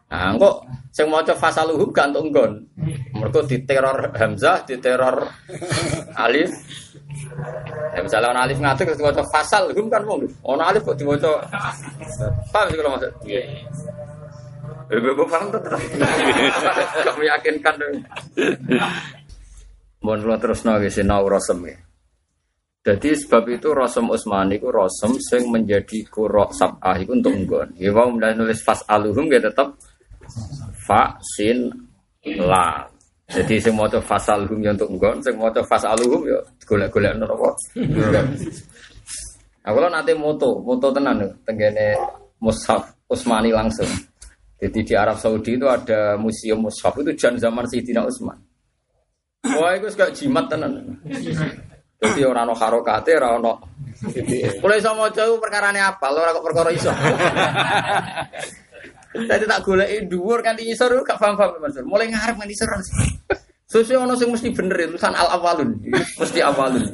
Nah, 0.05 0.31
kok 0.37 0.55
sing 0.95 1.09
maca 1.11 1.33
fasaluhum 1.35 1.91
gantung 1.91 2.31
nggon. 2.31 2.63
Mergo 3.17 3.43
diteror 3.43 4.15
hamzah, 4.15 4.63
diteror 4.63 5.27
alif, 6.15 6.53
Ya 7.95 7.99
misalnya 8.03 8.35
orang 8.35 8.43
alif 8.47 8.57
ngatur 8.59 8.83
terus 8.91 8.99
diwaca 8.99 9.23
fasal, 9.31 9.71
hum 9.71 9.87
kan 9.87 10.03
wong. 10.03 10.27
Orang 10.43 10.67
alif 10.73 10.81
kok 10.83 10.99
diwaca 10.99 11.31
paham 12.51 12.67
sih 12.71 12.77
kalau 12.77 12.91
maksud? 12.95 13.11
Iya. 13.23 13.41
Ibu 14.85 15.25
paham 15.25 15.49
tuh 15.49 15.61
terus. 15.65 15.81
Kamu 17.05 17.23
yakinkan 17.25 17.73
dong. 17.81 17.95
Mohon 20.05 20.19
lo 20.29 20.35
terus 20.37 20.61
nagi 20.61 20.93
sinau 20.93 21.25
rosem 21.25 21.65
ya. 21.65 21.77
Jadi 22.85 23.17
sebab 23.17 23.49
itu 23.49 23.73
Rasul 23.73 24.13
Utsmani 24.13 24.61
itu 24.61 24.69
Rasul 24.69 25.17
sing 25.17 25.49
menjadi 25.49 26.05
kurok 26.05 26.53
sab'ah 26.53 26.93
itu 27.01 27.17
untuk 27.17 27.33
nggon. 27.33 27.73
Ya 27.81 27.89
mau 27.89 28.13
nulis 28.13 28.61
fas 28.61 28.85
aluhum 28.85 29.25
ya 29.33 29.41
tetap 29.41 29.73
fa 30.85 31.17
sin. 31.33 31.73
Jadi 33.25 33.57
sing 33.57 33.73
maca 33.73 33.97
fasalhum 33.97 34.61
ya 34.61 34.69
untuk 34.77 34.89
nggon, 34.93 35.17
sing 35.25 35.33
maca 35.35 35.61
fasaluhum 35.65 36.29
ya 36.29 36.39
golek-golek 36.69 37.17
neraka. 37.17 37.51
Aku 39.65 39.77
lo 39.81 39.89
nanti 39.89 40.13
moto, 40.13 40.61
moto 40.61 40.93
tenan 40.93 41.25
tenggene 41.41 41.97
mushaf 42.37 42.85
Utsmani 43.09 43.49
langsung. 43.49 43.89
Jadi 44.61 44.85
di 44.85 44.93
Arab 44.93 45.17
Saudi 45.17 45.57
itu 45.57 45.65
ada 45.65 46.13
museum 46.21 46.69
mushaf 46.69 46.93
itu 47.01 47.17
jan 47.17 47.33
zaman 47.41 47.65
Sayyidina 47.65 48.05
Utsman. 48.05 48.37
Wah, 49.45 49.73
itu 49.77 49.89
kayak 49.93 50.13
jimat 50.13 50.45
tenan. 50.45 51.01
Jadi 52.01 52.21
orang 52.21 52.49
no 52.49 52.53
harokate, 52.53 53.17
orang 53.17 53.41
no. 53.41 53.53
Mulai 54.61 54.81
sama 54.81 55.09
jauh 55.09 55.41
perkara 55.41 55.73
ini 55.73 55.81
apa? 55.81 56.13
Lo 56.13 56.21
kok 56.21 56.45
perkara 56.45 56.69
iso. 56.69 56.93
Tadi 59.15 59.43
tak 59.47 59.63
golek 59.63 60.11
dhuwur 60.11 60.43
kan 60.43 60.59
isor 60.59 60.91
gak 61.07 61.15
paham-paham 61.15 61.63
Mas. 61.63 61.79
Mulai 61.87 62.11
ngarep 62.11 62.35
kan 62.35 62.49
isor. 62.51 62.69
Sesuai 63.65 64.03
ono 64.03 64.13
sing 64.19 64.29
mesti 64.29 64.51
bener 64.51 64.77
itu 64.77 64.95
tulisan 64.95 65.15
al 65.15 65.39
awalun. 65.39 65.79
Mesti 66.19 66.39
awalun. 66.43 66.85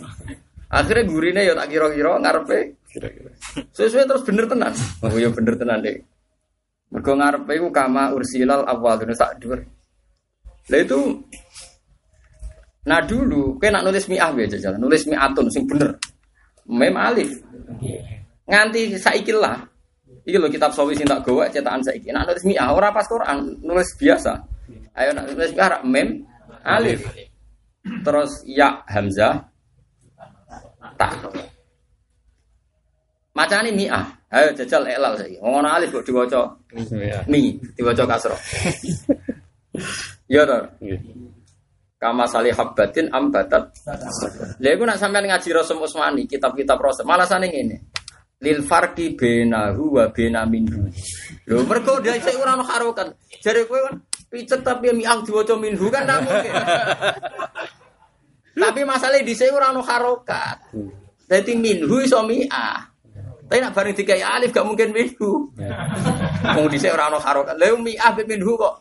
Akhirnya 0.71 1.03
gurine 1.03 1.41
ya 1.43 1.53
tak 1.57 1.67
kira-kira 1.67 2.15
ngarepe 2.21 2.79
kira-kira. 2.87 3.31
Sesuai 3.75 4.07
terus 4.07 4.23
bener 4.23 4.45
tenan. 4.47 4.73
Oh 5.03 5.17
ya 5.17 5.27
bener 5.33 5.57
tenan 5.57 5.83
deh. 5.83 5.99
Mergo 6.93 7.11
ngarepe 7.17 7.51
iku 7.57 7.67
kama 7.73 8.13
ursilal 8.13 8.63
awalun 8.69 9.11
sak 9.17 9.41
dhuwur. 9.41 9.59
Lah 10.69 10.79
itu 10.79 10.99
Nah 12.81 12.97
dulu, 13.05 13.61
nak 13.61 13.85
nulis 13.85 14.09
mi'ah 14.09 14.33
aja 14.33 14.57
jalan, 14.57 14.81
nulis 14.81 15.05
mi'atun 15.05 15.45
sing 15.53 15.69
bener. 15.69 15.93
Mem 16.65 16.97
alif. 16.97 17.29
Nganti 18.49 18.97
saikil 18.97 19.37
lah, 19.37 19.61
Iki 20.21 20.37
lo 20.37 20.47
kitab 20.53 20.69
sawi 20.69 20.93
sing 20.93 21.09
tak 21.09 21.25
gawa 21.25 21.49
cetakan 21.49 21.81
saiki. 21.81 22.13
Nak 22.13 22.29
nulis 22.29 22.45
mi'ah 22.45 22.69
ora 22.69 22.93
pas 22.93 23.05
Quran, 23.09 23.57
nulis 23.65 23.89
biasa. 23.97 24.37
Ayo 24.93 25.17
nak 25.17 25.33
nulis 25.33 25.51
mi'ah 25.57 25.81
mem 25.81 26.21
alif. 26.61 27.01
Terus 28.05 28.45
ya 28.45 28.85
hamzah 28.85 29.41
tak. 30.93 31.25
Macane 33.33 33.73
mi'ah. 33.73 34.05
Ayo 34.29 34.53
jajal 34.53 34.85
elal 34.85 35.17
saiki. 35.17 35.41
Wong 35.41 35.65
ana 35.65 35.81
alif 35.81 35.89
kok 35.89 36.05
diwaca 36.05 36.53
mi, 37.25 37.57
diwaca 37.73 38.05
kasro. 38.05 38.37
Ya 40.29 40.45
to. 40.45 40.69
Kama 41.97 42.29
salih 42.29 42.53
habbatin 42.53 43.09
ambatat. 43.09 43.73
Lha 44.61 44.69
iku 44.73 44.85
nak 44.85 45.01
sampean 45.01 45.25
ngaji 45.29 45.49
Rasul 45.53 45.81
Usmani, 45.81 46.25
kitab-kitab 46.25 46.77
Rasul, 46.81 47.05
malah 47.05 47.29
sane 47.29 47.49
ngene 47.49 48.00
lil 48.41 48.59
farqi 48.65 49.13
bainahu 49.13 50.01
wa 50.01 50.09
baina 50.09 50.49
minhu. 50.49 50.89
Lho 51.45 51.61
mergo 51.69 52.01
dia 52.01 52.17
sik 52.17 52.41
ora 52.41 52.57
ono 52.57 52.65
harokat. 52.65 53.13
Jare 53.37 53.69
kowe 53.69 53.77
kan 53.85 53.95
picet 54.33 54.65
tapi 54.65 54.89
miang 54.97 55.21
diwaca 55.21 55.53
minhu 55.61 55.87
kan 55.93 56.09
tak 56.09 56.25
mungkin. 56.25 56.53
tapi 58.61 58.81
masalahnya 58.83 59.25
di 59.25 59.33
sini 59.37 59.53
orang 59.53 59.77
harokat. 59.85 60.57
Jadi 61.29 61.53
minhu 61.55 62.01
iso 62.01 62.25
mi'ah. 62.25 62.89
Tapi 63.47 63.59
nak 63.59 63.75
bareng 63.75 63.95
dikai 63.95 64.23
alif 64.23 64.55
gak 64.55 64.63
mungkin 64.63 64.95
minhu. 64.95 65.51
Mau 66.43 66.65
di 66.73 66.77
sini 66.81 66.91
orang 66.91 67.21
harokat. 67.21 67.55
Lalu 67.61 67.93
mi'ah 67.93 68.11
be 68.17 68.25
minhu 68.25 68.57
kok. 68.57 68.75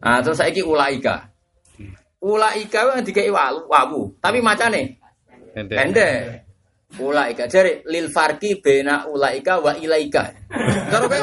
Nah 0.00 0.20
terus 0.24 0.40
saya 0.40 0.62
ulaika. 0.64 1.28
Ulaika 2.24 2.96
yang 2.96 3.04
dikai 3.04 3.28
wawu. 3.28 4.16
Tapi 4.16 4.38
macane. 4.40 4.96
Pendek. 5.52 6.43
Ulaika 6.94 7.50
jare 7.50 7.82
lil 7.90 8.06
farqi 8.06 8.62
bena 8.62 9.10
ulaika 9.10 9.58
wa 9.58 9.74
ilaika. 9.74 10.30
Karo 10.90 11.10
kowe 11.10 11.18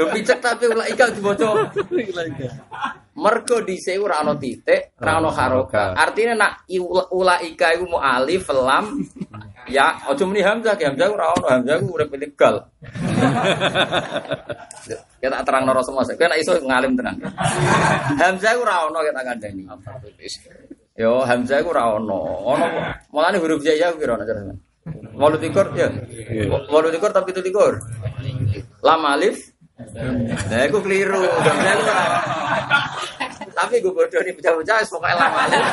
lho 0.00 0.04
picek 0.16 0.40
tapi 0.40 0.64
ulaika 0.64 1.12
diboco 1.12 1.60
ilaika. 1.92 2.48
Mergo 3.20 3.60
dhisik 3.60 4.00
ora 4.00 4.24
ana 4.24 4.32
titik, 4.40 4.96
ora 4.96 5.20
ana. 5.20 5.28
Artinya 5.92 6.32
nak 6.40 6.52
ulaika 7.12 7.76
iku 7.76 7.84
mu 7.84 7.98
alif 8.00 8.48
lam 8.48 9.04
ya 9.68 9.92
aja 10.08 10.24
muni 10.24 10.40
hamzah, 10.40 10.72
ki 10.72 10.88
hamzah 10.88 11.12
ora 11.12 11.36
ana 11.36 11.48
hamzah 11.60 11.74
ku 11.84 12.00
urip 12.00 12.16
ilegal. 12.16 12.64
Ya 15.20 15.28
tak 15.28 15.44
terang 15.44 15.68
noro 15.68 15.84
semua, 15.84 16.08
kowe 16.08 16.26
nek 16.32 16.40
iso 16.40 16.56
ngalim 16.64 16.96
tenan. 16.96 17.20
Hamzah 18.16 18.56
ora 18.56 18.88
ana 18.88 19.04
kita 19.04 19.20
kandhani. 19.20 19.68
Yo 20.96 21.20
hamzah 21.28 21.60
ku 21.60 21.76
ora 21.76 21.92
ana. 21.92 22.20
Ana 22.56 22.66
mulane 23.12 23.36
huruf 23.36 23.60
jaya 23.60 23.92
ku 23.92 24.00
kira 24.00 24.16
ana 24.16 24.56
Walu 25.14 25.36
tikur 25.36 25.66
ya. 25.76 25.88
Walu 26.70 26.88
tikur 26.94 27.10
tapi 27.12 27.34
itu 27.34 27.42
tikur. 27.44 27.76
Lam 28.80 29.02
alif. 29.04 29.52
Nah, 29.80 30.60
aku 30.68 30.80
keliru. 30.84 31.24
Tapi 33.50 33.74
gue 33.84 33.92
bodoh 33.92 34.20
nih 34.24 34.32
bocah-bocah 34.36 34.76
pokoknya 34.88 35.14
lam 35.16 35.34
alif. 35.36 35.64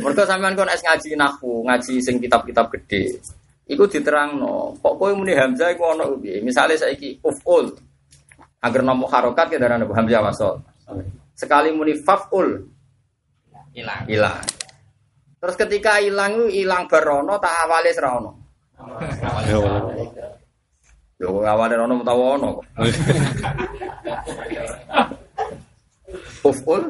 Mereka 0.00 0.24
sampean 0.24 0.56
kon 0.56 0.70
es 0.72 0.82
ngaji 0.82 1.12
nahu, 1.14 1.66
ngaji 1.68 2.00
sing 2.00 2.16
kitab-kitab 2.18 2.72
gede. 2.72 3.20
Iku 3.70 3.86
no. 4.34 4.74
Kok 4.82 4.94
kowe 4.98 5.10
muni 5.14 5.36
hamzah 5.36 5.70
iku 5.70 5.94
ana 5.94 6.10
piye? 6.18 6.42
Misale 6.42 6.74
saiki 6.74 7.22
uful. 7.22 7.70
Agar 8.60 8.82
nomo 8.82 9.06
harokat 9.06 9.46
ke 9.52 9.62
darah 9.62 9.78
hamzah 9.78 10.20
wasol. 10.26 10.58
Sekali 11.38 11.70
muni 11.70 11.94
faful 11.94 12.66
hilang. 13.72 14.04
Hilang. 14.10 14.42
Terus 15.40 15.56
ketika 15.56 15.96
hilang 16.04 16.52
hilang 16.52 16.84
berono 16.84 17.40
tak 17.40 17.64
awalnya 17.64 17.96
serono. 17.96 18.30
Yo 21.20 21.40
awalnya 21.44 21.80
rono 21.80 22.04
tahu 22.04 22.20
ono 22.20 22.48
kok. 22.60 22.64
Uful. 26.44 26.80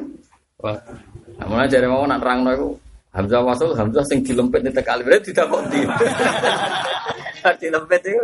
Mulai 1.41 1.67
dari 1.67 1.87
mau 1.87 2.05
nak 2.05 2.21
terang 2.21 2.45
itu 2.47 2.69
Hamzah 3.11 3.43
wasul 3.43 3.75
Hamzah 3.75 4.07
sing 4.07 4.23
dilempit 4.23 4.63
di 4.63 4.71
tekali 4.71 5.03
berarti 5.03 5.35
tidak 5.35 5.51
kok 5.51 5.63
di. 5.67 5.81
dilempit 7.59 8.01
itu 8.05 8.23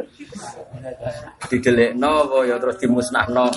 didelek 1.50 1.91
no, 1.98 2.24
ya 2.46 2.55
terus 2.55 2.79
dimusnah 2.79 3.25
no. 3.27 3.51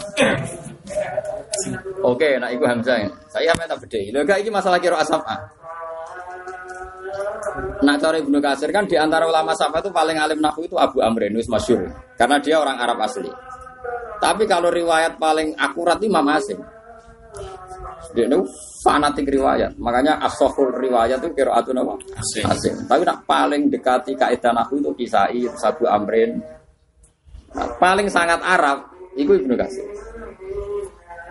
Oke, 2.02 2.34
nah 2.40 2.50
iku 2.50 2.66
Hamzah. 2.66 3.06
Saya 3.30 3.54
apa 3.54 3.68
tak 3.68 3.86
gak 3.86 4.38
iki 4.42 4.50
masalah 4.50 4.82
kira 4.82 4.98
asapa. 4.98 5.59
Nak 7.80 7.96
cara 7.96 8.16
Ibnu 8.20 8.38
Katsir 8.38 8.70
kan 8.70 8.84
di 8.84 8.94
antara 8.94 9.26
ulama 9.26 9.56
sahabat 9.56 9.88
itu 9.88 9.90
paling 9.90 10.16
alim 10.20 10.38
nahwu 10.38 10.68
itu 10.68 10.76
Abu 10.76 11.00
Amr 11.00 11.32
Nus 11.32 11.48
masyhur 11.48 11.88
karena 12.14 12.36
dia 12.38 12.60
orang 12.60 12.76
Arab 12.78 13.00
asli. 13.02 13.30
Tapi 14.20 14.44
kalau 14.44 14.68
riwayat 14.68 15.16
paling 15.16 15.56
akurat 15.56 15.96
Imam 16.04 16.26
Asim. 16.28 16.60
Dia 18.12 18.26
itu 18.28 18.42
fanatik 18.84 19.24
riwayat. 19.32 19.80
Makanya 19.80 20.20
asohul 20.20 20.76
riwayat 20.76 21.24
itu 21.24 21.32
kira 21.32 21.56
atau 21.56 21.72
nama 21.72 21.96
Asim. 21.96 22.44
Asim. 22.44 22.74
Tapi 22.84 23.02
nak 23.08 23.24
paling 23.24 23.72
dekati 23.72 24.12
kaidah 24.12 24.52
nahwu 24.52 24.76
itu 24.84 24.90
Kisai, 25.04 25.48
Abu 25.48 25.88
Amrin. 25.88 26.36
Nah, 27.50 27.66
paling 27.80 28.06
sangat 28.12 28.44
Arab 28.44 28.92
itu 29.16 29.32
Ibnu 29.34 29.56
Katsir. 29.56 29.88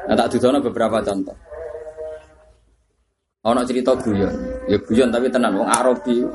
Nah, 0.09 0.17
tak 0.17 0.33
dudono 0.33 0.57
beberapa 0.57 0.98
contoh. 1.05 1.38
Ono 3.39 3.63
cerita 3.63 3.96
guyon, 3.96 4.36
ya 4.67 4.75
guyon 4.84 5.15
tapi 5.15 5.31
tenan 5.31 5.55
wong 5.55 5.72
Arabi. 5.72 6.27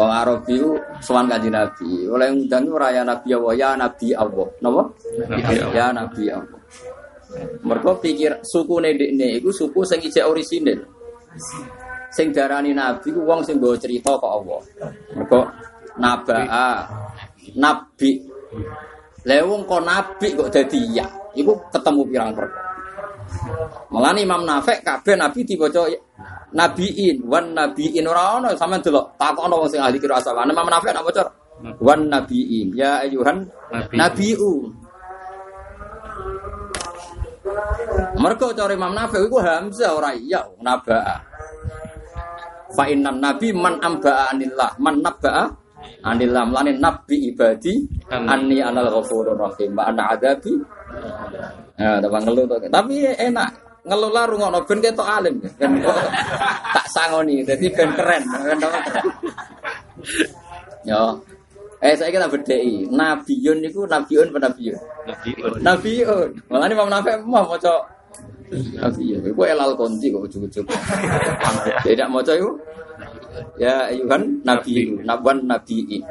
Wong 0.00 0.12
Arabi 0.16 0.56
ku 0.64 0.80
sowan 1.04 1.28
kanjeng 1.28 1.52
Nabi. 1.52 2.08
Oleh 2.08 2.32
ngundang 2.32 2.64
ku 2.64 2.80
raya 2.80 3.04
Nabi 3.04 3.36
Allah, 3.36 3.52
ya 3.52 3.68
Nabi 3.76 4.16
Allah. 4.16 4.48
Napa? 4.64 4.82
Nabi. 5.28 5.54
Ya 5.76 5.92
Nabi 5.92 6.22
Allah. 6.32 6.60
Mergo 7.68 8.00
pikir 8.00 8.40
suku 8.40 8.80
ndekne 8.80 9.36
iku 9.36 9.52
suku 9.52 9.84
sing 9.84 10.00
ijek 10.00 10.24
orisinil. 10.24 10.80
Sing 12.08 12.32
darani 12.32 12.72
nabi 12.72 13.12
ku 13.12 13.28
wong 13.28 13.44
sing 13.44 13.60
nggawa 13.60 13.76
cerita 13.76 14.16
kok 14.16 14.32
Allah. 14.40 14.60
Mergo 15.12 15.40
nabaa 16.00 16.88
nabi. 17.60 18.24
Lah 19.28 19.44
wong 19.44 19.68
kok 19.68 19.84
nabi 19.84 20.32
kok 20.32 20.48
dadi 20.48 20.80
ya. 20.96 21.04
Iku 21.36 21.52
ketemu 21.68 22.00
pirang 22.08 22.32
perkara. 22.32 22.67
Mulane 23.88 24.20
Imam 24.24 24.44
Nafek 24.44 24.84
kabeh 24.84 25.16
nabi 25.16 25.44
dibaca 25.44 25.88
nabiin, 26.52 27.24
wan 27.28 27.52
nabiin 27.52 28.04
ora 28.04 28.40
ono 28.40 28.48
sampean 28.56 28.80
delok 28.80 29.16
takokno 29.20 29.64
wong 29.64 29.70
sing 29.72 29.80
ahli 29.80 30.00
kira 30.00 30.20
asal. 30.20 30.36
Imam 30.36 30.68
Nafek 30.68 30.92
nak 30.92 31.04
maca 31.04 31.22
wan 31.80 32.08
nabiin, 32.08 32.72
ya 32.76 33.04
ayuhan 33.04 33.48
Nabi. 33.72 33.94
nabiu. 33.96 34.52
Mergo 38.18 38.48
cara 38.52 38.72
Imam 38.72 38.92
Nafek 38.92 39.20
iku 39.24 39.38
Hamzah 39.40 39.90
ora 39.96 40.10
iya 40.12 40.44
nabaa. 40.60 41.16
Fa 42.68 42.84
innan 42.84 43.16
nabi 43.16 43.48
man 43.56 43.80
ambaa 43.80 44.28
anillah, 44.28 44.76
man 44.76 45.00
nabaa 45.00 45.48
anillah 46.04 46.42
mulane 46.46 46.76
nabi 46.78 47.32
ibadi 47.32 47.74
anni 48.10 48.60
anal 48.62 48.92
ghafurur 48.92 49.34
rahim 49.34 49.74
wa 49.74 49.88
ana 49.90 50.14
adabi 50.14 50.52
Ya, 51.78 52.02
tambah 52.02 52.20
ngeluh 52.26 52.44
tuh. 52.48 52.58
Tapi 52.68 52.94
enak. 53.16 53.50
Ngeluh 53.88 54.10
lah 54.12 54.24
rungokno 54.28 54.60
ben 54.68 54.78
ketok 54.84 55.08
alim. 55.08 55.40
Ben 55.56 55.80
kok 55.80 55.96
tak 56.76 56.86
sangoni. 56.92 57.40
Jadi 57.46 57.72
ben 57.72 57.90
keren. 57.96 58.22
Ben 58.26 58.58
apa 58.60 58.78
keren. 58.84 59.06
Yo. 60.84 61.02
Eh 61.78 61.94
saya 61.94 62.10
kita 62.10 62.26
bedai. 62.26 62.84
Nabiun 62.90 63.58
niku 63.62 63.86
nabiun 63.86 64.28
apa 64.34 64.38
nabiun? 64.50 64.76
Nabi. 65.06 65.30
Nabiun. 65.62 66.28
Malah 66.50 66.66
ini 66.66 66.74
mau 66.74 66.88
nabi 66.90 67.10
mau 67.24 67.46
maca 67.46 67.74
nabiun. 68.52 69.20
Iku 69.30 69.42
elal 69.46 69.72
konti 69.78 70.10
kok 70.10 70.26
ujug-ujug. 70.26 70.66
Tidak 71.86 72.08
maca 72.10 72.32
iku. 72.34 72.50
Ya 73.54 73.86
ayuhan 73.86 74.42
nabiun, 74.42 75.06
nabuan 75.06 75.46
nabiin. 75.46 76.02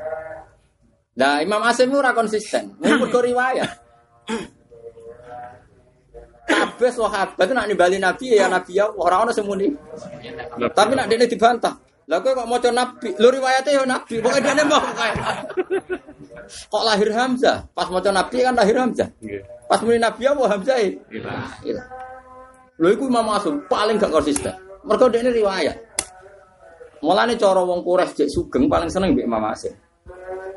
Nah, 1.17 1.41
Imam 1.41 1.65
Asim 1.65 1.89
itu 1.89 1.97
ora 1.97 2.13
konsisten. 2.13 2.77
Mergo 2.77 3.19
riwayat. 3.19 3.67
Kabeh 6.47 6.91
sahabat 6.95 7.43
itu 7.43 7.53
nak 7.53 7.67
nimbali 7.67 7.99
nabi 7.99 8.39
ya 8.39 8.47
nabi 8.47 8.79
ya 8.79 8.87
ora 8.87 9.19
ono 9.27 9.35
semuni. 9.35 9.67
Tapi 10.71 10.91
nak 10.95 11.11
dene 11.11 11.27
dibantah. 11.27 11.75
Lah 12.07 12.23
kowe 12.23 12.31
kok 12.31 12.47
maca 12.47 12.71
nabi, 12.71 13.11
lho 13.19 13.27
riwayate 13.27 13.75
ya 13.75 13.83
nabi, 13.83 14.23
pokoke 14.23 14.39
dene 14.39 14.63
mau 14.63 14.79
kae. 14.79 15.11
Kok 16.71 16.83
lahir 16.87 17.11
Hamzah? 17.11 17.67
Pas 17.75 17.91
maca 17.91 18.09
nabi 18.15 18.47
kan 18.47 18.55
lahir 18.55 18.79
Hamzah. 18.79 19.11
Pas 19.67 19.83
muni 19.83 19.99
nabi 19.99 20.23
apa 20.23 20.43
Hamzah? 20.47 20.79
e? 20.79 20.95
Iya. 21.11 21.35
Iya. 21.67 21.83
Lho 22.79 22.87
iku 22.95 23.11
Imam 23.11 23.27
Asum 23.35 23.59
paling 23.67 23.99
gak 23.99 24.15
konsisten. 24.15 24.55
Mergo 24.87 25.11
dene 25.11 25.35
riwayat. 25.35 25.75
Mulane 27.03 27.35
cara 27.35 27.59
wong 27.59 27.83
Quraisy 27.83 28.23
jek 28.23 28.29
sugeng 28.31 28.71
paling 28.71 28.87
seneng 28.87 29.11
mbek 29.11 29.27
Imam 29.27 29.43
Asim. 29.43 29.75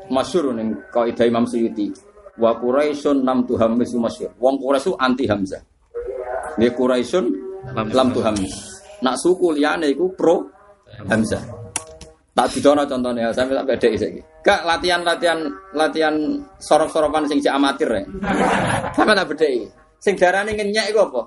Masyhur 0.07 0.55
ning 0.55 0.71
kaidah 0.87 1.27
Imam 1.27 1.43
Suyuti. 1.43 1.91
Wa 2.39 2.55
Quraisyun 2.55 3.27
lam 3.27 3.43
tuhammisu 3.43 3.99
masyhur. 3.99 4.31
Wong 4.39 4.55
Quraisy 4.55 4.95
anti 4.95 5.27
Hamzah. 5.27 5.61
Nggih 6.57 6.71
Quraisyun 6.75 7.25
Lam 7.75 8.09
tuhammis. 8.11 8.53
Nak 9.05 9.15
suku 9.21 9.53
liyane 9.53 9.93
iku 9.93 10.11
pro 10.17 10.45
Hamzah. 11.07 11.41
Tak 12.31 12.47
didono 12.55 12.87
contohnya, 12.87 13.27
sampai 13.35 13.59
tak 13.59 13.65
beda 13.67 13.87
saiki. 13.99 14.21
Kak 14.39 14.63
latihan 14.63 15.03
latihan 15.03 15.39
latihan 15.75 16.15
sorok-sorokan 16.63 17.27
sing 17.27 17.43
cek 17.43 17.51
amatir 17.51 17.91
ya. 17.91 18.03
Sampai 18.95 19.15
tak 19.15 19.27
beda 19.35 19.47
Sing 20.01 20.15
darane 20.17 20.55
ngenyek 20.55 20.95
iku 20.95 21.11
apa? 21.11 21.21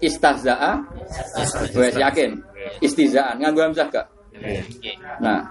Istahza'a. 0.00 0.72
Wes 1.76 1.96
yakin. 1.98 2.40
Istizaan 2.80 3.42
nganggo 3.42 3.66
hamzah 3.66 3.90
gak? 3.90 4.06
Nah. 5.20 5.44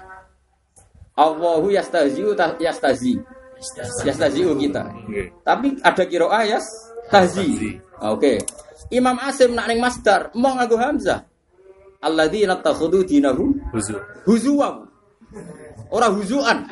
Allahu 1.14 1.70
yastahzi'u 1.70 2.34
ta- 2.34 2.58
yastahzi. 2.58 3.20
Yastahzi'u 4.02 4.58
kita. 4.58 4.82
Nggih. 5.06 5.28
Tapi 5.46 5.78
ada 5.86 6.04
kiroah 6.08 6.44
yas 6.48 6.66
tahzi. 7.14 7.78
Oke. 8.02 8.42
Imam 8.94 9.18
Asim 9.18 9.58
nak 9.58 9.66
ning 9.66 9.82
masdar 9.82 10.30
mau 10.38 10.54
nganggo 10.54 10.78
hamzah. 10.78 11.26
Alladzina 12.04 12.60
takhudhu 12.62 13.02
dinahum 13.02 13.58
Huzur. 13.74 13.98
huzuwan. 14.30 14.86
Ora 15.90 16.12
huzuan. 16.14 16.68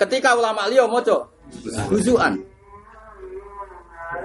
Ketika 0.00 0.34
ulama 0.34 0.66
liya 0.66 0.90
maca 0.90 1.28
huzuan. 1.92 2.40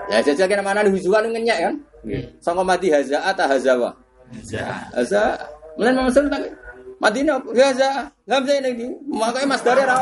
Ya 0.09 0.21
jajal 0.25 0.49
kena 0.49 0.63
mana 0.65 0.81
huzuan 0.87 1.29
ngenyek 1.29 1.57
kan? 1.61 1.75
Nggih. 2.05 2.21
Sangka 2.41 2.63
mati 2.65 2.87
haza 2.89 3.17
ata 3.21 3.45
hazawa. 3.49 3.93
Haza 4.93 5.37
Melen 5.77 5.99
Muslim 6.01 6.25
tak? 6.31 6.41
Ya 7.53 7.65
haza. 7.69 7.89
Hamzah 8.25 8.55
ini 8.57 8.69
di. 8.73 8.85
Makanya 9.11 9.45
masdare 9.51 9.83
ra. 9.85 9.97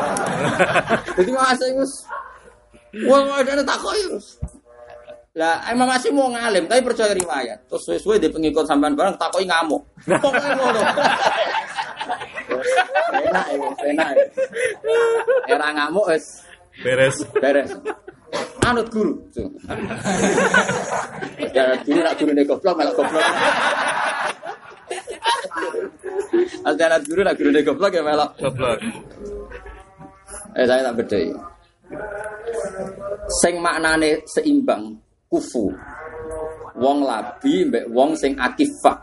Jadi 1.20 1.32
masa 1.36 1.66
wis 1.76 1.94
Wong 3.10 3.26
ada 3.34 3.66
takoki 3.66 4.14
wis. 4.14 4.38
Lah 5.34 5.66
Imam 5.74 5.90
Asim 5.90 6.14
mau 6.14 6.30
ngalim 6.30 6.70
tapi 6.70 6.86
percaya 6.86 7.10
riwayat. 7.10 7.66
Terus 7.66 7.82
suwe-suwe 7.90 8.22
di 8.22 8.30
pengikut 8.30 8.70
sampean 8.70 8.94
barang 8.94 9.18
takoki 9.18 9.50
ngamuk. 9.50 9.82
Pokoke 10.06 10.50
ngono. 10.54 10.82
Enak 13.14 13.46
ya, 13.50 13.70
enak. 13.90 14.10
ya. 14.14 14.26
Era 15.58 15.74
ngamuk 15.74 16.06
wis 16.14 16.46
Beres. 16.86 17.18
beres. 17.42 17.74
Anut 18.62 18.86
guru. 18.94 19.18
Ya 21.50 21.82
guru 21.82 22.00
nak 22.06 22.16
guru 22.22 22.32
nek 22.38 22.46
goblok 22.46 22.76
malah 22.78 22.94
goblok. 22.94 23.26
Ada 26.62 26.84
anak 26.94 27.02
guru 27.10 27.22
nak 27.26 27.36
guru 27.42 27.50
nek 27.50 27.66
goblok 27.66 27.90
ya 27.90 28.06
malah. 28.06 28.30
Goblok. 28.38 28.78
Eh 30.54 30.66
saya 30.70 30.94
tak 30.94 31.02
bedai. 31.02 31.34
Sing 33.42 33.58
maknane 33.58 34.22
seimbang 34.30 35.03
kufu. 35.34 35.74
Wong 36.78 37.02
labi 37.02 37.66
mbek 37.66 37.90
wong 37.90 38.14
sing 38.14 38.38
akifah. 38.38 39.02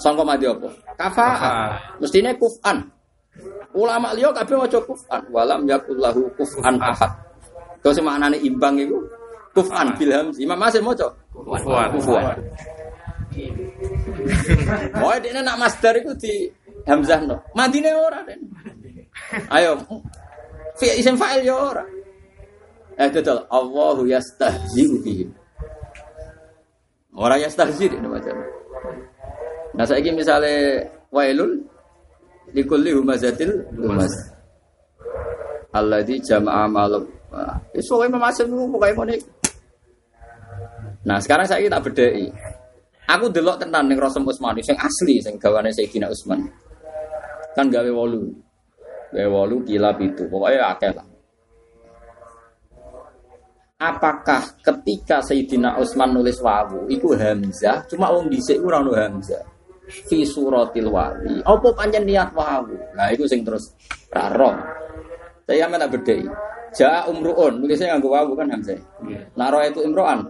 Sangka 0.00 0.24
mati 0.24 0.48
apa? 0.48 0.68
Kafa. 0.96 1.28
Mestine 2.00 2.32
kufan. 2.40 2.80
Ulama 3.76 4.16
liya 4.16 4.32
kabeh 4.32 4.56
maca 4.56 4.80
kufan. 4.80 5.20
Walam 5.28 5.68
yakullahu 5.68 6.24
kufan 6.40 6.80
ahad. 6.80 7.12
Kau 7.84 7.92
sing 7.92 8.06
maknane 8.08 8.40
imbang 8.40 8.80
iku 8.80 8.96
kufan 9.52 9.92
bil 10.00 10.10
hamzi. 10.14 10.48
Imam 10.48 10.56
Asim 10.64 10.86
maca 10.88 11.04
Kufuan. 11.36 11.88
kufuan. 11.92 12.36
Oh, 14.98 15.14
dia 15.22 15.38
nak 15.44 15.58
masdar 15.60 15.94
iku 15.98 16.14
di 16.16 16.50
hamzah 16.88 17.22
no. 17.22 17.38
Madine 17.54 17.92
ora 17.94 18.24
den. 18.26 18.40
Ayo. 19.52 19.78
Fi 20.78 20.94
isim 20.98 21.18
fa'il 21.18 21.46
ya 21.46 21.54
ora. 21.54 21.84
Eh 22.98 23.10
betul. 23.10 23.38
Allahu 23.50 24.06
yastahzi'u 24.06 24.98
bihim. 25.02 25.30
Ora 27.18 27.34
yastahzi 27.34 27.90
ini 27.90 28.06
macam. 28.06 28.38
Nah 29.74 29.82
saiki 29.82 30.14
misale 30.14 30.86
wailul 31.10 31.66
likulli 32.54 32.94
humazatil 32.94 33.66
humaz. 33.74 34.14
Alladzi 35.74 36.22
jama'a 36.22 36.70
malam. 36.70 37.04
Iso 37.74 37.98
wae 38.00 38.08
memasem 38.08 38.48
pokoke 38.48 38.94
ngene. 38.94 39.16
Nah, 41.06 41.18
sekarang 41.22 41.46
saya 41.48 41.68
tak 41.70 41.88
bedai. 41.88 42.28
Aku 43.08 43.32
delok 43.32 43.64
tenan 43.64 43.88
ning 43.88 43.96
Rasul 43.96 44.24
Utsmani 44.28 44.60
sing 44.60 44.76
asli 44.76 45.16
sing 45.24 45.40
gawane 45.40 45.72
Sayyidina 45.72 46.12
Utsman. 46.12 46.44
Kan 47.56 47.72
gawe 47.72 47.88
wolu. 47.88 48.28
Gawe 49.16 49.28
wolu 49.32 49.64
kilap 49.64 49.96
itu. 50.04 50.28
Pokoknya 50.28 50.76
akeh 50.76 50.92
lah. 50.92 51.06
Apakah 53.78 54.58
ketika 54.58 55.22
Sayyidina 55.22 55.78
Utsman 55.78 56.10
nulis 56.10 56.42
wawu 56.42 56.90
iku 56.90 57.14
hamzah? 57.14 57.86
Cuma 57.86 58.10
wong 58.10 58.26
dhisik 58.26 58.58
ora 58.60 58.82
ono 58.82 58.92
hamzah. 58.92 59.42
Fi 59.88 60.20
suratil 60.20 60.92
wali 60.92 61.40
apa 61.46 61.68
pancen 61.72 62.04
niat 62.04 62.34
wawu? 62.36 62.76
Nah 62.92 63.08
iku 63.14 63.24
sing 63.24 63.40
terus 63.46 63.72
ra 64.12 64.28
saya 65.48 65.64
mana 65.64 65.88
bedhei 65.88 66.28
ja 66.76 67.08
umruun 67.08 67.64
nulisnya 67.64 67.96
nganggo 67.96 68.12
wawu 68.12 68.36
kan 68.36 68.52
hamzah? 68.52 68.76
Naro 69.38 69.62
itu 69.64 69.80
imroan? 69.86 70.26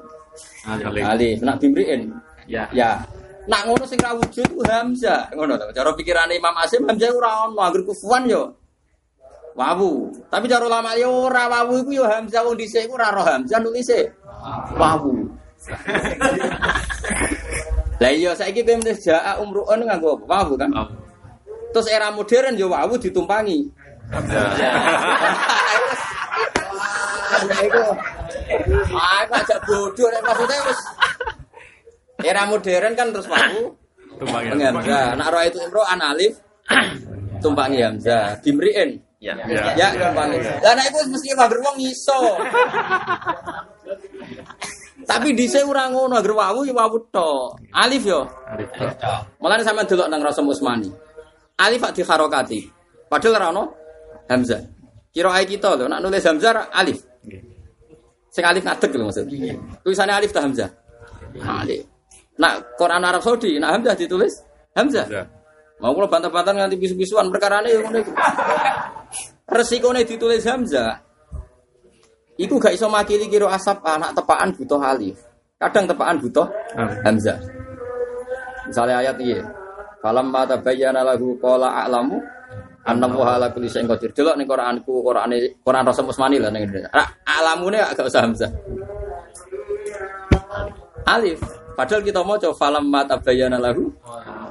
Alif 0.69 1.43
nak 1.43 1.59
bimriin 1.59 2.15
Ya. 2.49 2.65
ya. 2.73 2.97
Nak 3.45 3.69
ngono 3.69 3.85
sing 3.85 4.01
ra 4.01 4.17
wujud 4.17 4.47
ku 4.57 4.61
hamzah. 4.65 5.29
Ngono 5.37 5.57
to 5.57 5.73
cara 5.73 5.91
pikirane 5.97 6.37
Imam 6.37 6.55
Asim 6.61 6.85
hamzah 6.85 7.11
ora 7.11 7.49
ono 7.49 7.65
anggere 7.65 7.83
kufuan 7.89 8.29
yo 8.29 8.68
wawu 9.59 10.15
tapi 10.31 10.47
cara 10.47 10.71
ulama 10.71 10.95
yo 10.95 11.27
ora 11.27 11.51
wawu 11.51 11.83
iku 11.83 11.91
yo 11.99 12.07
hamzah 12.07 12.47
wong 12.47 12.55
dhisik 12.55 12.87
iku 12.87 12.95
ora 12.95 13.11
roh 13.11 13.27
hamzah 13.27 13.59
nulise 13.59 14.07
wawu 14.79 15.27
lah 17.99 18.15
iya 18.15 18.31
saiki 18.39 18.63
kowe 18.63 18.79
menes 18.79 19.03
jaa 19.03 19.43
umruun 19.43 19.83
nganggo 19.83 20.15
wawu 20.31 20.55
kan 20.55 20.71
terus 21.75 21.91
era 21.91 22.15
modern 22.15 22.55
yo 22.55 22.71
wawu 22.71 22.95
ditumpangi 22.95 23.67
Iku. 27.39 27.85
Ah, 28.97 29.23
bodoh 29.69 30.09
maksudnya 30.25 30.59
wis 30.65 30.81
era 32.25 32.49
modern 32.49 32.97
kan 32.97 33.13
terus 33.13 33.29
wawu 33.29 33.77
Tumpang 34.19 34.51
Hamzah. 34.51 35.15
Nak 35.15 35.29
roh 35.31 35.43
itu 35.47 35.59
imro 35.63 35.83
an 35.87 36.03
alif 36.03 36.35
tumpangi 37.43 37.79
hamzah. 37.81 38.43
Dimriin. 38.43 38.99
Ya. 39.19 39.35
Ya 39.75 39.89
tumpangi. 39.99 40.39
Lah 40.63 40.73
nek 40.79 40.95
iku 40.95 40.99
mesti 41.11 41.35
mager 41.35 41.59
wong 41.59 41.77
iso. 41.83 42.19
Tapi 45.09 45.33
dhisik 45.35 45.65
ora 45.67 45.89
ngono, 45.91 46.21
agar 46.21 46.33
wawu 46.37 46.69
ya 46.69 46.75
wawu 46.77 47.03
tok. 47.11 47.59
Alif 47.75 48.07
yo. 48.07 48.29
Alif. 48.47 48.69
Mulane 49.43 49.63
sampean 49.67 49.89
delok 49.89 50.07
nang 50.07 50.23
Rasul 50.23 50.47
Usmani. 50.47 50.91
Alif 51.59 51.83
ak 51.83 51.97
diharokati. 51.99 52.61
Padahal 53.09 53.35
ora 53.41 53.47
ono 53.51 53.65
hamzah. 54.29 54.63
Kira 55.11 55.33
ae 55.35 55.49
kita 55.49 55.75
lho, 55.75 55.89
nak 55.89 56.05
nulis 56.05 56.23
hamzah 56.23 56.71
alif. 56.71 57.01
Sing 58.29 58.45
alif 58.45 58.63
ngadeg 58.63 58.91
lho 58.93 59.05
maksud. 59.09 59.27
Tulisannya 59.83 60.15
alif 60.15 60.31
ta 60.31 60.45
hamzah? 60.45 60.71
Alif. 61.43 61.83
Nak 62.39 62.79
Quran 62.79 63.03
Arab 63.03 63.25
Saudi, 63.25 63.57
nak 63.59 63.81
hamzah 63.81 63.97
ditulis 63.97 64.45
hamzah. 64.77 65.09
Mau 65.79 65.95
kalau 65.95 66.11
bantah-bantah 66.11 66.53
nganti 66.59 66.75
bisu-bisuan 66.75 67.31
perkara 67.31 67.63
ini 67.63 67.79
iku. 67.79 68.11
Resikone 69.47 70.03
ditulis 70.03 70.43
hamzah. 70.43 70.99
Iku 72.39 72.59
gak 72.59 72.75
iso 72.75 72.91
makili 72.91 73.31
kira 73.31 73.47
asap 73.51 73.83
anak 73.87 74.15
tepaan 74.15 74.55
butuh 74.55 74.79
alif. 74.83 75.19
Kadang 75.59 75.87
tepaan 75.87 76.19
butuh 76.19 76.47
hamzah. 77.07 77.39
Misalnya 78.67 79.07
ayat 79.07 79.17
iya. 79.23 79.43
Falam 80.03 80.31
ma 80.31 80.47
tabayyana 80.47 81.03
lahu 81.03 81.35
qala 81.43 81.83
a'lamu 81.87 82.23
anna 82.87 83.07
wa 83.11 83.35
ala 83.35 83.51
kulli 83.51 83.71
syai'in 83.71 83.91
qadir. 83.91 84.11
Delok 84.15 84.35
ning 84.39 84.47
Quranku, 84.47 85.03
Qurane 85.03 85.59
Quran 85.63 85.85
Rasul 85.87 86.11
Usmani 86.11 86.39
lah 86.43 86.51
ning 86.51 86.67
A'lamune 87.27 87.79
gak 87.95 88.07
usah 88.07 88.23
hamzah. 88.27 88.51
Alif. 91.07 91.39
Padahal 91.79 92.03
kita 92.03 92.27
mau 92.27 92.35
coba 92.35 92.55
falam 92.59 92.91
ma 92.91 93.07
tabayyana 93.07 93.63
lahu 93.63 93.95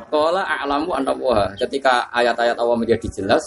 qala 0.09 0.41
a'lamu 0.43 0.91
anna. 0.95 1.13
Ketika 1.55 2.07
ayat-ayat 2.11 2.57
Allah 2.59 2.77
menjadi 2.79 3.07
jelas, 3.11 3.43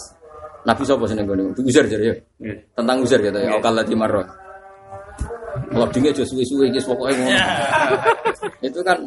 Nabi 0.61 0.83
sapa 0.85 1.09
seneng 1.09 1.25
ngono? 1.25 1.57
Uzair 1.57 1.85
jare 1.89 2.05
ya. 2.05 2.15
Nggih. 2.37 2.57
Tentang 2.77 2.97
Uzair 3.01 3.21
gitu 3.25 3.39
ya. 3.41 3.49
Okal 3.57 3.73
lagi 3.73 3.93
marro. 3.97 4.21
Kalau 5.71 5.87
dinge 5.89 6.13
aja 6.13 6.23
suwi-suwi 6.23 6.69
iki 6.69 6.79
pokoke 6.85 7.13
ngono. 7.17 7.39
Itu 8.67 8.79
kan 8.85 8.97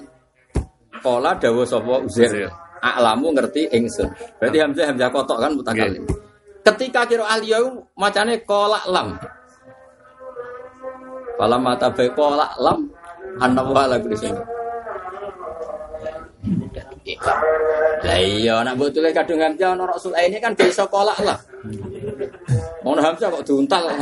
Kola 1.04 1.36
dawa 1.36 1.62
sapa 1.68 2.00
Uzair. 2.02 2.48
A'lamu 2.80 3.32
ngerti 3.36 3.70
ingsun. 3.70 4.08
Berarti 4.40 4.58
hamzah 4.60 4.84
hamzah 4.92 5.08
kotok 5.12 5.38
kan 5.40 5.52
mutakalim. 5.52 6.04
Ketika 6.64 7.04
kira 7.04 7.28
aliyah 7.28 7.60
macane 7.96 8.40
kola 8.48 8.80
lam. 8.88 9.16
Falam 11.36 11.60
mata 11.60 11.92
bae 11.92 12.08
kola 12.16 12.48
lam 12.56 12.88
anna 13.40 13.62
wa 13.62 13.84
la 13.84 14.00
syai'in. 17.04 17.18
Lah 18.04 18.18
iya 18.20 18.54
nak 18.64 18.74
tulis 18.80 19.12
kadung 19.12 19.40
hamzah 19.40 19.76
ana 19.76 19.84
rasul 19.84 20.16
ini 20.16 20.40
kan 20.40 20.56
bisa 20.56 20.88
kolak 20.88 21.16
lah. 21.20 21.36
Ono 22.84 23.00
hamzah 23.00 23.28
kok 23.28 23.44
diuntal. 23.44 23.92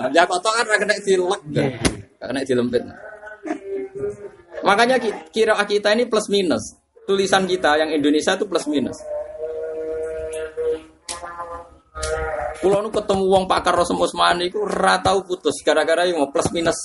Hamzah 0.00 0.24
kotok 0.28 0.52
kan 0.52 0.64
ora 0.68 0.76
kena 0.76 0.94
dilek. 1.00 1.40
Kena 2.20 2.40
dilempit. 2.44 2.82
Makanya 4.64 4.96
ki- 5.00 5.32
kira 5.32 5.56
kita 5.64 5.92
ini 5.96 6.08
plus 6.08 6.28
minus. 6.28 6.76
Tulisan 7.06 7.46
kita 7.46 7.78
yang 7.78 7.92
Indonesia 7.92 8.34
itu 8.34 8.44
plus 8.48 8.66
minus. 8.66 8.98
Kulo 12.56 12.80
nu 12.82 12.88
ketemu 12.88 13.24
wong 13.30 13.44
pakar 13.46 13.76
Rasul 13.76 14.00
Usmani 14.00 14.48
iku 14.48 14.64
ora 14.64 14.98
tau 15.04 15.22
putus 15.22 15.60
gara-gara 15.60 16.08
yang 16.08 16.24
plus 16.32 16.48
minus. 16.50 16.76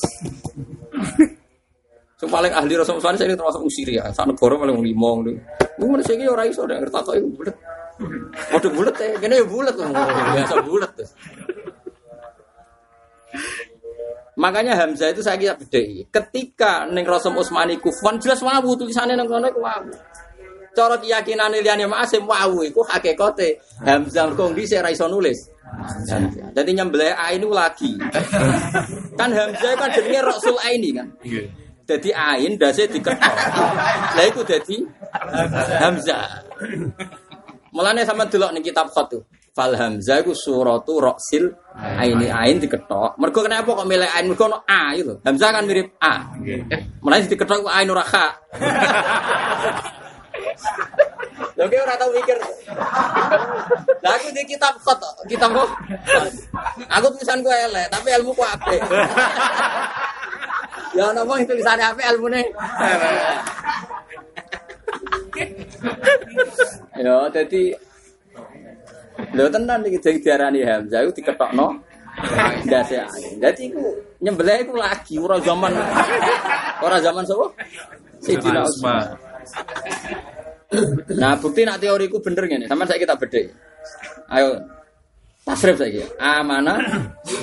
Sing 2.22 2.30
paling 2.30 2.54
ahli 2.54 2.78
Rasul 2.78 3.02
Usmani 3.02 3.18
saya 3.18 3.34
termasuk 3.34 3.66
usir 3.66 3.90
ya. 3.90 4.06
Sak 4.14 4.30
negara 4.30 4.54
paling 4.54 4.78
lima 4.78 5.10
ngono. 5.18 5.34
Ngono 5.82 6.06
sing 6.06 6.22
ora 6.30 6.46
iso 6.46 6.70
ngerti 6.70 6.94
kok 6.94 7.18
iku 7.18 7.30
bulet. 7.34 7.56
Padha 8.54 8.70
bulet 8.70 8.96
ya, 9.02 9.18
kene 9.18 9.42
ya 9.42 9.46
bulet 9.50 9.74
biasa 9.74 10.56
bulet. 10.62 10.92
terus. 10.94 11.18
Makanya 14.38 14.78
Hamzah 14.78 15.10
itu 15.10 15.26
saya 15.26 15.42
kira 15.42 15.58
bedai. 15.58 16.06
Ketika 16.14 16.86
neng 16.94 17.10
Rasul 17.10 17.34
Usmani 17.34 17.82
kufan 17.82 18.22
jelas 18.22 18.46
wawu 18.46 18.78
tulisannya 18.78 19.18
neng 19.18 19.26
kono 19.26 19.50
wawu. 19.58 19.90
Cara 20.78 21.02
keyakinan 21.02 21.58
liyane 21.58 21.90
Ma'asim 21.90 22.30
wawu 22.30 22.62
iku 22.62 22.86
hakikate 22.86 23.58
Hamzah 23.82 24.30
dhisik 24.54 24.78
ra 24.78 24.94
iso 24.94 25.10
nulis. 25.10 25.50
Jadi 26.54 26.70
nyembelih 26.70 27.18
A 27.18 27.34
ini 27.34 27.50
lagi. 27.50 27.98
kan 29.18 29.34
Hamzah 29.34 29.74
kan 29.74 29.90
jenenge 29.90 30.22
Rasul 30.22 30.54
Aini 30.62 30.94
kan. 30.94 31.10
Jadi 31.92 32.10
ain 32.16 32.56
dasi 32.56 32.88
diketok. 32.88 33.36
Lah 34.16 34.24
iku 34.24 34.48
dadi 34.48 34.80
Hamzah. 35.84 36.48
Mulane 37.76 38.08
sama 38.08 38.24
delok 38.32 38.56
ning 38.56 38.64
kitab 38.64 38.88
tuh. 39.12 39.28
Fal 39.52 39.76
Hamzah 39.76 40.24
iku 40.24 40.32
suratu 40.32 41.04
Rasil 41.04 41.52
aini 41.76 42.32
ain 42.32 42.64
diketok. 42.64 43.20
Mergo 43.20 43.44
kenapa 43.44 43.76
kok 43.76 43.84
milih 43.84 44.08
ain 44.08 44.32
mergo 44.32 44.48
ono 44.48 44.64
A 44.64 44.96
itu. 44.96 45.20
Hamzah 45.20 45.52
kan 45.52 45.68
mirip 45.68 46.00
A. 46.00 46.32
Mulane 47.04 47.28
diketok 47.28 47.68
ain 47.68 47.92
ora 47.92 48.08
kha. 48.08 48.28
Lha 51.60 51.68
kowe 51.68 51.80
ora 51.84 52.00
tau 52.00 52.16
mikir. 52.16 52.40
Lah 54.02 54.16
aku 54.16 54.32
di 54.32 54.48
kitab 54.48 54.80
khat, 54.80 55.04
kitab 55.28 55.52
kok. 55.52 55.68
Aku 56.88 57.06
tulisan 57.12 57.44
ku 57.44 57.52
elek, 57.52 57.92
tapi 57.92 58.16
ilmu 58.16 58.32
ku 58.32 58.42
apik. 58.42 58.80
Ya 60.98 61.04
ono 61.12 61.22
wong 61.24 61.48
tulisannya 61.48 61.86
apik 61.92 62.08
ilmune. 62.12 62.42
Ya, 67.02 67.16
jadi 67.32 67.64
Lho 69.32 69.48
tenan 69.48 69.86
iki 69.88 70.00
jadi 70.02 70.18
diarani 70.20 70.60
Hamzah 70.66 71.06
iku 71.06 71.12
diketokno 71.14 71.68
ndase 72.68 73.00
ae. 73.00 73.40
Dadi 73.40 73.72
iku 73.72 73.84
nyembelih 74.20 74.68
iku 74.68 74.74
lagi 74.76 75.16
ora 75.22 75.38
zaman 75.40 75.72
ora 76.84 76.98
zaman 77.00 77.24
sapa? 77.24 77.48
Sayyidina 78.22 78.62
Utsman. 78.66 79.06
Nah, 81.18 81.36
bukti 81.40 81.68
nak 81.68 81.80
teoriku 81.84 82.20
bener 82.24 82.48
ngene. 82.48 82.66
Sampeyan 82.68 82.88
saiki 82.90 83.04
kita 83.04 83.16
bedhe. 83.18 83.42
Ayo 84.32 84.62
tasrif 85.52 85.76
saiki. 85.76 86.02
Amana 86.16 86.80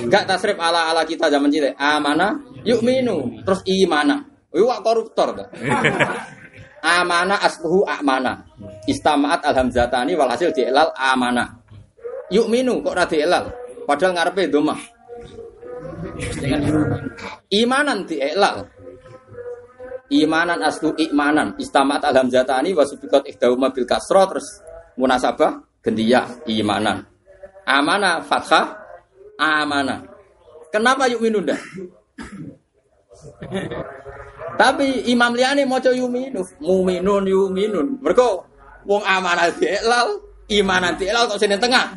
enggak 0.00 0.24
tasrif 0.24 0.56
ala 0.56 0.88
ala 0.88 1.04
kita 1.04 1.28
zaman 1.28 1.52
cilik. 1.52 1.76
Amana 1.76 2.40
yuk 2.64 2.80
minu 2.80 3.44
terus 3.44 3.60
imana. 3.68 4.24
Wak 4.48 4.80
koruptor 4.80 5.36
ta. 5.36 5.44
Amana 6.98 7.36
asluhu 7.44 7.84
amana. 7.84 8.48
Istamaat 8.88 9.44
alhamzatani 9.44 10.16
walhasil 10.16 10.56
dielal 10.56 10.96
amana. 10.96 11.60
Yuk 12.32 12.48
minu 12.48 12.80
kok 12.80 12.96
ra 12.96 13.04
dielal. 13.04 13.52
Padahal 13.84 14.16
ngarepe 14.16 14.48
domah. 14.48 14.80
Imanan 17.52 18.08
dielal. 18.08 18.64
Imanan 20.08 20.64
aslu 20.64 20.96
imanan 20.96 21.60
istamat 21.60 22.00
alhamzatani 22.00 22.72
wasubikot 22.72 23.28
ikhdahuma 23.28 23.76
bil 23.76 23.84
kasro 23.84 24.24
terus 24.32 24.64
munasabah 24.96 25.60
gendiyah 25.84 26.48
imanan. 26.48 27.04
Amana 27.68 28.24
fathah 28.24 28.80
amana. 29.36 30.00
Kenapa 30.72 31.04
yuk 31.12 31.20
minun 31.20 31.44
dah? 31.44 31.60
Tapi 34.58 35.06
Imam 35.12 35.36
Liani 35.36 35.68
maca 35.68 35.92
yuminu, 35.92 36.42
muminun 36.58 37.24
yuminun. 37.28 38.00
Mergo 38.00 38.48
wong 38.88 39.04
amanah 39.04 39.52
dielal, 39.54 40.18
imanan 40.48 40.96
dielal 40.96 41.28
kok 41.28 41.38
sini 41.38 41.60
tengah. 41.60 41.92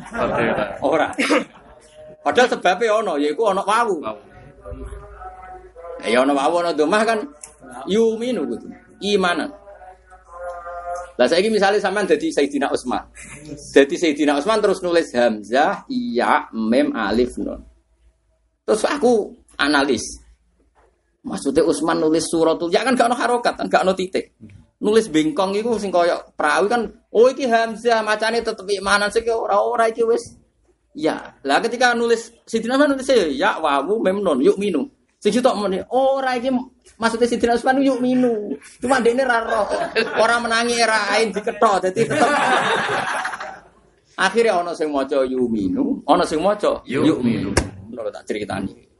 Ora. 0.84 1.10
Padahal 2.22 2.48
sebabnya 2.54 3.02
ono, 3.02 3.18
yaiku 3.18 3.50
ono 3.50 3.66
wawu. 3.66 3.96
Ya 6.06 6.22
ono 6.22 6.38
wawu 6.38 6.62
ono 6.62 6.70
domah 6.70 7.02
kan 7.02 7.18
yuminu 7.90 8.46
gitu. 8.54 8.70
Imanan. 9.02 9.61
Lah 11.20 11.28
saiki 11.28 11.52
misalnya 11.52 11.78
sampean 11.78 12.08
dadi 12.08 12.32
Sayyidina 12.32 12.72
Utsman. 12.72 13.04
Dadi 13.76 13.96
Sayyidina 14.00 14.40
Utsman 14.40 14.58
terus 14.64 14.80
nulis 14.80 15.12
hamzah, 15.12 15.84
iya, 15.92 16.48
mem, 16.56 16.96
alif, 16.96 17.36
nun. 17.36 17.60
Terus 18.64 18.82
aku 18.88 19.36
analis. 19.60 20.00
Maksudnya 21.22 21.62
Utsman 21.68 22.00
nulis 22.00 22.26
suratul 22.26 22.72
ya 22.72 22.82
kan 22.82 22.96
gak 22.96 23.12
ono 23.12 23.16
harokat, 23.18 23.54
kan 23.60 23.66
gak 23.68 23.84
ono 23.84 23.92
titik. 23.92 24.34
Nulis 24.82 25.06
bengkong 25.06 25.54
iku 25.54 25.78
sing 25.78 25.94
koyo 25.94 26.34
perawi 26.34 26.66
kan, 26.66 26.82
oh 27.14 27.30
iki 27.30 27.46
hamzah 27.46 28.02
macane 28.02 28.42
tetep 28.42 28.66
imanan 28.66 29.12
sing 29.14 29.22
ora 29.30 29.62
ora 29.62 29.86
iki 29.86 30.02
wis 30.02 30.40
Ya, 30.92 31.32
lah 31.40 31.56
ketika 31.64 31.96
nulis 31.96 32.28
Sidina 32.44 32.76
Utsman 32.76 33.00
nulis 33.00 33.08
ya 33.32 33.56
wawu 33.56 34.02
mem 34.04 34.20
nun 34.20 34.44
yuk 34.44 34.60
minu. 34.60 34.84
Sing 35.22 35.30
sitok 35.30 35.54
muni 35.54 35.78
ora 35.88 36.34
iki 36.34 36.50
maksudnya 37.00 37.26
Sidina 37.28 37.54
Utsman 37.58 37.82
yuk 37.82 37.98
minu. 37.98 38.54
Cuma 38.78 39.02
dekne 39.02 39.26
ra 39.26 39.42
roh. 39.42 39.66
Ora 40.18 40.36
menangi 40.38 40.78
era 40.78 41.10
ain 41.14 41.34
diketok 41.34 41.88
tetep. 41.88 42.12
Akhirnya 44.18 44.60
ana 44.60 44.72
sing 44.76 44.92
maca 44.92 45.24
yuk 45.24 45.48
minu, 45.48 46.04
ana 46.04 46.22
sing 46.22 46.38
maca 46.38 46.84
Yuk 46.84 47.18
minu. 47.24 47.50
Ngono 47.90 48.08
tak 48.12 48.28
critani. 48.28 48.92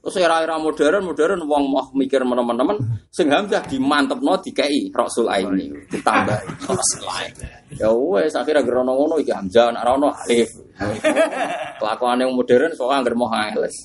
Terus 0.00 0.16
era-era 0.16 0.56
modern, 0.56 1.12
modern 1.12 1.44
wong 1.44 1.64
mau 1.76 1.84
mikir 1.92 2.24
teman-teman, 2.24 3.04
sing 3.12 3.28
hamzah 3.28 3.60
dimantepno 3.68 4.40
dikei 4.40 4.88
Rasul 4.88 5.28
Aini, 5.28 5.76
ditambah 5.92 6.40
Rasul 6.64 7.04
Aini. 7.04 7.44
Ya 7.76 7.92
wes 7.92 8.32
akhirnya 8.32 8.64
gerono 8.64 8.96
ngono 8.96 9.20
iki 9.20 9.28
hamzah, 9.28 9.76
nek 9.76 9.84
ora 9.84 9.92
ono 10.00 10.08
alif. 10.24 10.48
Kelakuane 11.84 12.24
wong 12.24 12.36
modern 12.40 12.72
soalnya 12.72 12.96
anggar 13.04 13.12
mau 13.12 13.28
hales. 13.28 13.76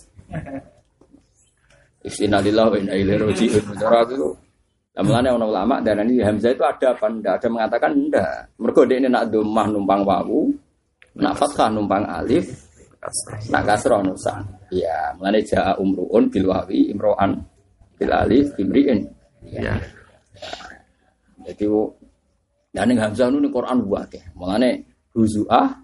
Istinalillah 2.06 2.66
wa 2.70 2.78
inna 2.78 2.94
ilaihi 2.94 3.20
raji'un. 3.20 3.64
Cara 3.82 4.06
itu 4.06 4.30
Lamalane 4.96 5.28
ono 5.28 5.52
ulama 5.52 5.84
dan 5.84 6.08
ini 6.08 6.24
hamzah 6.24 6.56
itu 6.56 6.64
ada 6.64 6.96
apa 6.96 7.12
ndak? 7.12 7.44
Ada 7.44 7.48
mengatakan 7.52 7.92
ndak. 8.08 8.56
Mergo 8.64 8.88
dekne 8.88 9.12
nak 9.12 9.28
domah 9.28 9.68
numpang 9.68 10.08
wawu, 10.08 10.56
nak 11.20 11.36
fathah 11.36 11.68
numpang 11.68 12.08
alif, 12.08 12.48
nak 13.52 13.68
kasroh 13.68 14.00
nusan. 14.00 14.40
Iya, 14.72 15.12
mulane 15.20 15.44
jaa 15.44 15.76
umruun 15.84 16.32
bil 16.32 16.48
wawi 16.48 16.96
imro'an 16.96 17.36
bil 18.00 18.12
alif 18.16 18.56
imri'in. 18.56 19.04
Ya. 19.52 19.76
Jadi 21.44 21.68
dan 22.72 22.88
ning 22.88 23.00
hamzah 23.04 23.28
nu 23.28 23.44
ning 23.44 23.52
Quran 23.52 23.84
wae. 23.92 24.20
Mulane 24.32 24.80
huzuah 25.12 25.76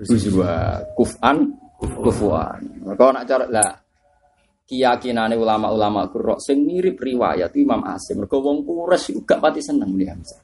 huzua 0.00 0.80
kufan 0.96 1.52
kufuan. 2.00 2.64
Mergo 2.80 3.12
nak 3.12 3.28
cara 3.28 3.44
lah 3.52 3.83
keyakinane 4.64 5.36
ulama-ulama 5.36 6.08
qurra 6.08 6.40
sing 6.40 6.64
mirip 6.64 6.96
riwayat 7.00 7.52
Imam 7.56 7.84
Asim. 7.84 8.24
Mergo 8.24 8.40
wong 8.40 8.64
Quraisy 8.64 9.12
iku 9.12 9.20
gak 9.28 9.40
pati 9.40 9.60
seneng 9.60 9.92
muni 9.92 10.08
hamzah. 10.08 10.40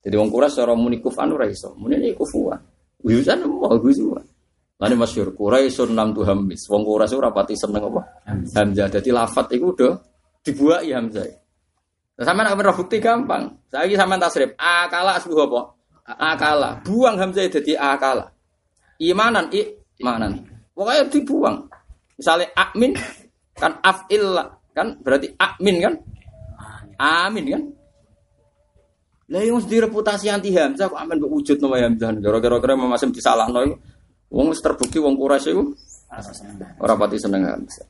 Jadi 0.00 0.14
wong 0.16 0.30
Quraisy 0.30 0.54
cara 0.62 0.72
muni 0.78 1.02
kufan 1.02 1.34
ora 1.34 1.46
iso. 1.50 1.74
Muni 1.76 1.98
ini 1.98 2.14
kufuan. 2.14 2.58
Huzan 3.02 3.44
mau 3.48 3.74
huzua. 3.74 4.20
Lani 4.80 4.96
masyur 4.96 5.36
Quraisyun 5.36 5.92
nam 5.92 6.16
tu 6.16 6.24
hamis. 6.24 6.64
Wong 6.70 6.86
Quraisy 6.86 7.14
ora 7.18 7.34
pati 7.34 7.52
seneng 7.58 7.84
apa? 7.90 8.02
Hamzah. 8.56 8.88
Jadi 8.88 9.10
lafat 9.12 9.52
iku 9.52 9.76
udah 9.76 9.92
dibuat 10.40 10.86
ya 10.86 11.02
Hamzah. 11.02 11.26
Nah, 12.16 12.24
sama 12.24 12.44
nak 12.44 12.56
bukti 12.76 13.00
gampang. 13.00 13.60
Saya 13.68 13.88
lagi 13.88 13.96
sama 13.96 14.16
tasrif. 14.16 14.52
Akala 14.56 15.20
asbuh 15.20 15.40
apa? 15.48 15.60
Akala. 16.16 16.70
Buang 16.84 17.16
Hamzah 17.20 17.44
jadi 17.48 17.76
akala. 17.76 18.32
Imanan, 19.00 19.48
imanan. 20.00 20.44
Pokoknya 20.76 21.08
dibuang. 21.08 21.68
Misalnya 22.20 22.52
amin 22.52 22.92
kan 23.60 23.76
afil 23.84 24.40
kan 24.72 24.96
berarti 25.04 25.36
amin 25.36 25.76
kan? 25.84 25.94
Amin 26.96 27.44
kan? 27.52 27.62
Lah 29.30 29.40
yang 29.46 29.62
mesti 29.62 29.76
reputasi 29.78 30.26
anti 30.26 30.50
Hamzah 30.50 30.90
kok 30.90 30.98
amin 30.98 31.22
mbok 31.22 31.30
wujud 31.38 31.62
nama 31.62 31.86
Hamzah. 31.86 32.18
Gara-gara 32.18 32.56
kira 32.58 32.74
masih 32.74 33.14
disalahno 33.14 33.60
iku. 33.62 33.76
Wong 34.30 34.50
terbukti 34.56 34.98
wong 34.98 35.14
Quraisy 35.14 35.50
iku 35.54 35.62
ora 36.82 36.94
pati 36.98 37.16
seneng 37.20 37.46
Hamzah. 37.46 37.86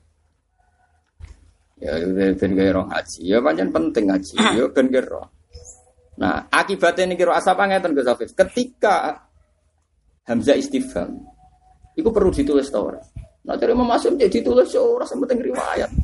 Ya 1.80 1.96
ben 2.36 2.52
roh 2.76 2.84
haji. 2.92 3.20
Ya 3.24 3.40
pancen 3.40 3.72
penting 3.72 4.12
haji. 4.12 4.36
Ya 4.36 4.68
ben 4.68 4.92
roh. 4.92 5.32
Nah, 6.20 6.44
akibatnya 6.52 7.08
ini 7.08 7.16
kira 7.16 7.32
asap 7.40 7.56
ngeten 7.56 7.96
Gus. 7.96 8.36
Ketika 8.36 9.24
Hamzah 10.28 10.52
istifham, 10.60 11.24
itu 11.96 12.12
perlu 12.12 12.28
ditulis 12.28 12.68
tau? 12.68 12.92
Nah, 13.40 13.56
dari 13.56 13.72
Imam 13.72 13.88
Asim 13.88 14.20
jadi 14.20 14.40
ditulis 14.40 14.68
ya 14.68 14.84
ora 14.84 15.08
penting 15.08 15.40
riwayat. 15.40 15.90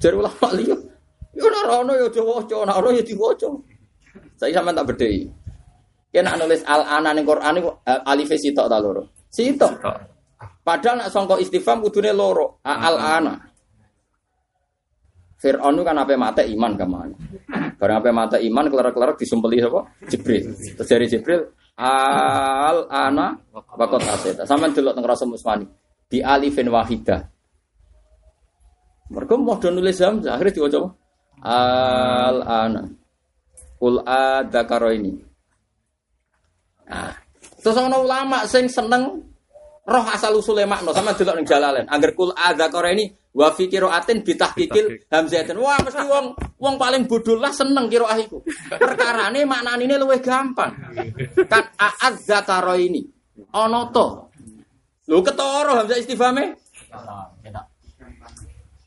Jadi 0.00 0.14
ulama 0.14 0.48
liya, 0.54 0.76
ya 1.34 1.42
ora 1.42 1.82
ono 1.82 1.92
ya 1.98 2.06
diwaca, 2.06 2.54
ora 2.54 2.78
ono 2.78 2.94
ya 2.94 3.02
diwaca. 3.02 3.50
Saya 4.38 4.52
sama 4.54 4.70
tak 4.70 4.94
bedhei. 4.94 5.26
Kena 6.12 6.38
nulis 6.38 6.62
al-ana 6.62 7.10
ning 7.12 7.26
Quran 7.26 7.60
iku 7.60 7.70
eh, 7.82 8.00
alif 8.06 8.30
sitok 8.30 8.66
ta 8.70 8.78
loro. 8.78 9.26
Sitok. 9.26 9.72
Padahal 10.62 11.02
nak 11.02 11.10
sangka 11.10 11.36
istifham 11.42 11.82
kudune 11.82 12.14
loro, 12.14 12.62
al-ana. 12.62 13.36
Fir'aun 15.36 15.76
itu 15.76 15.84
kan 15.84 16.00
apa 16.00 16.16
mata 16.16 16.42
iman 16.42 16.72
ke 16.72 16.86
mana? 16.88 17.16
Barang 17.76 18.00
apa 18.00 18.08
mata 18.08 18.36
iman 18.40 18.66
kelar-kelar 18.72 19.20
disumpeli 19.20 19.60
apa? 19.60 19.84
Jibril. 20.08 20.56
Terus 20.56 20.88
dari 20.88 21.06
Jibril 21.12 21.40
al 21.76 22.88
ana 22.88 23.36
wakot 23.52 24.00
aseta. 24.00 24.48
Sama 24.48 24.72
delok 24.72 24.96
teng 24.96 25.04
rasa 25.04 25.24
musmani 25.28 25.68
di 26.08 26.24
alifin 26.24 26.72
wahidah. 26.72 27.20
Mereka 29.06 29.38
mau 29.38 29.54
nulis 29.60 30.02
hamzah 30.02 30.34
akhirnya 30.34 30.56
diwaca 30.56 30.76
apa? 30.82 30.90
Al 31.46 32.38
ana. 32.42 32.82
Kul 33.76 34.00
adzakaro 34.02 34.88
ini. 34.90 35.12
Nah, 36.88 37.12
terus 37.60 37.76
ana 37.76 38.00
ulama 38.00 38.48
sing 38.48 38.66
seneng 38.72 39.22
roh 39.86 40.04
asal 40.10 40.34
usule 40.34 40.66
makna 40.66 40.90
sama 40.96 41.14
delok 41.14 41.38
ning 41.38 41.46
jalalen. 41.46 41.86
Angger 41.86 42.16
kul 42.16 42.34
adzakaro 42.34 42.88
ini 42.90 43.12
wa 43.36 43.52
fi 43.52 43.68
qiraatin 43.68 44.24
bitahqiqil 44.24 45.12
hamzatin. 45.12 45.60
Wah, 45.60 45.76
mesti 45.84 46.00
wong 46.08 46.32
wong 46.56 46.74
paling 46.80 47.04
bodoh 47.04 47.36
lah 47.36 47.52
seneng 47.52 47.92
qiraah 47.92 48.16
iku. 48.16 48.40
Perkarane 48.72 49.44
maknane 49.44 49.84
luwih 50.00 50.24
gampang. 50.24 50.72
Kan 51.44 51.64
a'ad 51.76 52.16
zakaro 52.24 52.72
ini. 52.80 53.04
Ana 53.52 53.92
to. 53.92 54.32
Lho 55.06 55.20
ketara 55.20 55.84
hamzah 55.84 56.00
istifhame. 56.00 56.56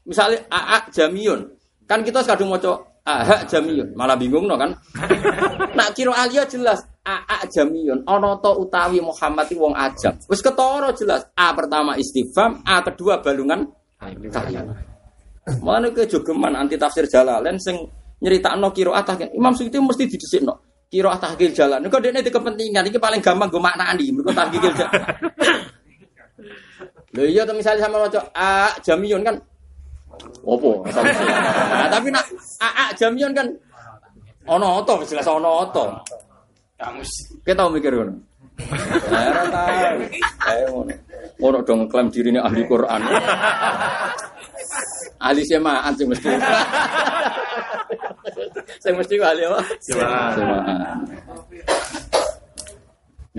Misalnya 0.09 0.41
a'ak 0.49 0.89
jamiyun. 0.89 1.45
Kan 1.85 2.01
kita 2.01 2.25
kadung 2.25 2.49
maca 2.49 2.81
a'ak 3.05 3.49
jamiyun, 3.49 3.93
malah 3.93 4.17
bingung 4.17 4.49
no 4.49 4.57
kan. 4.57 4.73
Nak 5.77 5.93
kira 5.93 6.13
alia 6.17 6.49
jelas 6.49 6.81
a'ak 7.05 7.53
jamiyun. 7.53 8.01
Ana 8.09 8.41
to 8.41 8.51
utawi 8.65 8.97
Muhammad 9.01 9.49
wong 9.53 9.77
ajam. 9.77 10.17
Wis 10.25 10.41
ketara 10.41 10.89
jelas. 10.97 11.29
A 11.37 11.53
pertama 11.53 11.93
istifham, 12.01 12.65
A 12.65 12.81
kedua 12.81 13.21
balungan. 13.21 13.69
Mana 15.59 15.91
ke 15.91 16.07
jogeman 16.07 16.55
anti 16.55 16.79
tafsir 16.79 17.09
Jalalain 17.09 17.57
sing 17.59 17.75
nyeritakno 18.23 18.71
qiraat 18.71 19.03
tahqiq. 19.03 19.29
Imam 19.35 19.51
Suyuti 19.55 19.79
mesti 19.81 20.05
didhisikno. 20.07 20.53
Qiraat 20.87 21.19
tahqiq 21.19 21.51
jalan. 21.51 21.83
Niku 21.83 21.99
dekne 21.99 22.23
di 22.23 22.31
kepentingan 22.31 22.87
iki 22.87 22.99
paling 23.01 23.19
gampang 23.19 23.49
go 23.51 23.59
maknani. 23.59 24.13
Mergo 24.13 24.31
tahqiq 24.31 24.63
jalan. 24.77 24.93
Lho 27.09 27.25
iya 27.25 27.41
misalnya 27.49 27.89
sama 27.89 28.05
maca 28.05 28.21
a 28.37 28.69
jamiyun 28.85 29.25
kan 29.25 29.35
opo? 30.45 30.85
Nah, 30.85 31.89
tapi 31.89 32.13
nak 32.13 32.21
a 32.61 32.69
a 32.69 32.83
jamiyun 32.93 33.33
kan 33.33 33.49
ono 34.45 34.85
to 34.85 34.93
jelas 35.09 35.25
ono 35.25 35.65
to. 35.73 35.85
Kamu 36.77 37.01
Kita 37.43 37.65
mikir 37.67 37.91
ngono. 37.97 38.13
Ora 39.09 39.43
tahu. 39.47 40.03
Ayo 40.45 40.65
ngono. 40.73 40.93
Ngono 41.39 41.57
dong 41.63 41.81
klaim 41.87 42.07
dirine 42.11 42.39
ahli 42.43 42.67
Quran. 42.67 43.01
ahli 45.19 45.41
semaan 45.43 45.93
sing 45.95 46.07
mesti. 46.11 46.27
sing 48.83 48.93
mesti 48.95 49.15
ahli 49.19 49.41
apa? 49.47 49.59
Semaan. 49.79 50.31
Semaan. 50.35 50.97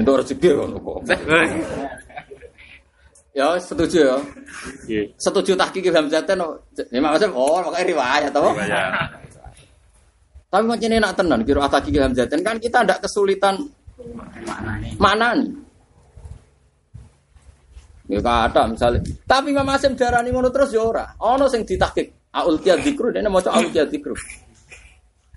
Itu 0.01 0.11
rezeki 0.17 0.49
ngono 0.57 0.77
kok. 0.81 0.99
Ya 3.31 3.55
setuju 3.61 3.99
ya. 4.01 4.17
Iya. 4.91 5.03
Setuju 5.15 5.55
tahqiq 5.55 5.87
Hamzatan. 5.95 6.41
Ya 6.91 6.99
maksudnya 6.99 7.31
oh 7.37 7.63
makanya 7.63 7.87
riwayat 7.87 8.33
toh. 8.35 8.53
Ya. 8.67 9.07
Tapi 10.51 10.67
macam 10.67 10.91
enak 10.91 11.13
tenan 11.15 11.41
kira 11.47 11.69
tahqiq 11.71 11.97
Hamzatan 12.01 12.41
kan 12.43 12.57
kita 12.59 12.83
ndak 12.83 12.99
kesulitan 13.07 13.71
mana 14.99 15.35
nih? 15.37 15.51
Ya 18.11 18.19
kata 18.19 18.67
misalnya. 18.67 19.01
Tapi 19.23 19.55
Imam 19.55 19.71
Asim 19.71 19.95
darani 19.95 20.35
ngono 20.35 20.51
terus 20.51 20.75
ya 20.75 20.83
ora. 20.83 21.15
Ono 21.23 21.47
sing 21.47 21.63
ditahqiq. 21.63 22.35
Aul 22.35 22.59
qiyad 22.63 22.83
dzikru 22.83 23.11
dene 23.15 23.31
maca 23.31 23.55
aul 23.55 23.71
qiyad 23.71 23.91
dzikru. 23.91 24.15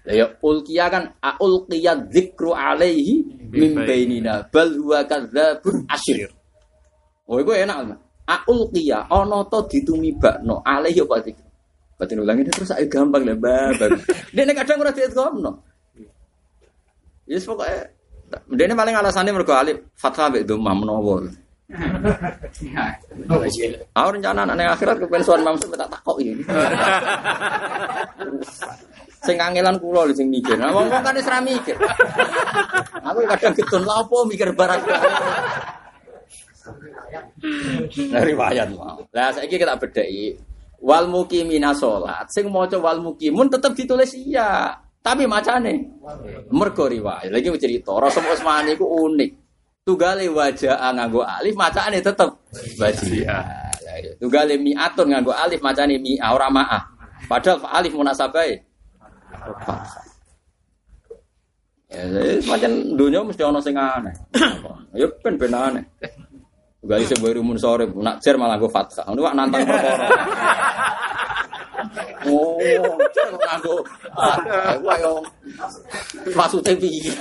Lah 0.03 0.13
ya 0.13 0.25
ulqiya 0.41 0.85
kan 0.89 1.03
aul 1.21 1.65
qiyad 1.69 2.09
dzikru 2.09 2.53
alaihi 2.53 3.23
min 3.49 3.77
bainina 3.81 4.45
bal 4.49 4.73
huwa 4.73 5.05
kadzabun 5.05 5.85
asyir. 5.89 6.29
Oh 7.29 7.37
iku 7.37 7.53
enak. 7.53 7.97
Aul 8.25 8.69
qiya 8.73 9.09
ana 9.09 9.45
to 9.49 9.59
ditumibakno 9.69 10.65
alaihi 10.65 11.01
apa 11.01 11.15
dzikru. 11.21 11.47
Batin 11.93 12.25
ulangi 12.25 12.41
terus 12.49 12.73
saya 12.73 12.85
gampang 12.89 13.21
lah 13.21 13.37
babak. 13.37 14.01
Dia 14.33 14.43
nek 14.49 14.65
kadang 14.65 14.81
ora 14.81 14.91
dietkomno. 14.93 15.51
Yes 17.29 17.45
pokoknya 17.45 17.85
dia 18.51 18.65
ini 18.67 18.75
paling 18.75 18.95
alasannya 18.97 19.33
mergo 19.33 19.53
alif 19.53 19.77
fathah 19.97 20.29
mbek 20.29 20.49
menawa. 20.49 21.21
Aku 23.97 24.09
rencana 24.13 24.45
anak 24.45 24.77
akhirat 24.77 24.97
kepengen 25.01 25.25
soal 25.25 25.41
mamsu 25.41 25.65
tak 25.73 25.89
takok 25.89 26.21
ini. 26.21 26.43
Sing 29.23 29.39
kangelan 29.39 29.79
kula 29.79 30.05
lho 30.05 30.13
sing 30.13 30.27
mikir. 30.27 30.59
Nah, 30.59 30.75
wong 30.75 30.91
kan 30.91 31.15
wis 31.15 31.25
ra 31.25 31.39
mikir. 31.39 31.79
Aku 32.99 33.23
kadang 33.25 33.55
getun 33.55 33.83
lha 33.87 33.95
apa 34.03 34.17
mikir 34.27 34.51
barang. 34.51 34.81
Nah, 38.11 38.21
riwayat 38.21 38.67
mau. 38.75 38.99
Lah 39.15 39.31
saiki 39.31 39.55
kita 39.55 39.79
bedheki 39.79 40.35
wal 40.83 41.07
mukimina 41.07 41.71
salat. 41.71 42.27
Sing 42.29 42.51
maca 42.51 42.75
wal 42.77 42.99
mukimun 42.99 43.47
tetep 43.47 43.71
ditulis 43.73 44.11
iya. 44.19 44.82
Tapi 45.03 45.27
macane 45.27 45.83
mergo 46.47 46.87
riwayat. 46.87 47.27
Lagi 47.27 47.51
mau 47.51 47.59
cerita 47.59 47.91
Rasul 47.91 48.23
Utsmani 48.23 48.71
iku 48.79 48.87
unik. 48.87 49.31
Tugale 49.83 50.31
wajah 50.31 50.79
nganggo 50.95 51.27
alif 51.27 51.59
macane 51.59 51.99
tetep 51.99 52.31
wajia. 52.79 53.43
Lah 53.83 53.95
iya. 53.99 54.15
Tugale 54.15 54.55
mi'atun 54.55 55.11
nganggo 55.11 55.35
alif 55.35 55.59
macane 55.59 55.99
mi'a 55.99 56.31
ora 56.31 56.47
ma'ah. 56.47 56.81
Padahal 57.27 57.67
alif 57.67 57.91
munasabahe 57.91 58.63
Ya, 61.93 62.09
semacam 62.41 62.97
dunia 62.97 63.21
mesti 63.21 63.43
ono 63.45 63.61
sing 63.61 63.77
aneh. 63.77 64.15
Ya 64.97 65.05
ben 65.21 65.37
ben 65.37 65.53
aneh. 65.53 65.85
Gali 66.81 67.05
sebuah 67.05 67.37
rumun 67.37 67.55
sore, 67.61 67.85
nak 67.85 68.17
cer 68.19 68.35
malah 68.35 68.57
fathah. 68.57 69.05
Ini 69.07 69.21
wak 69.21 69.33
nantang 69.37 69.61
perkara. 69.61 70.05
Oh, 72.27 72.59
cer 73.11 73.25
kok 73.31 73.41
nganggo. 73.41 73.75
Wah 74.83 74.97
yo 74.99 75.19
maksudnya 76.35 76.73
piye? 76.77 77.11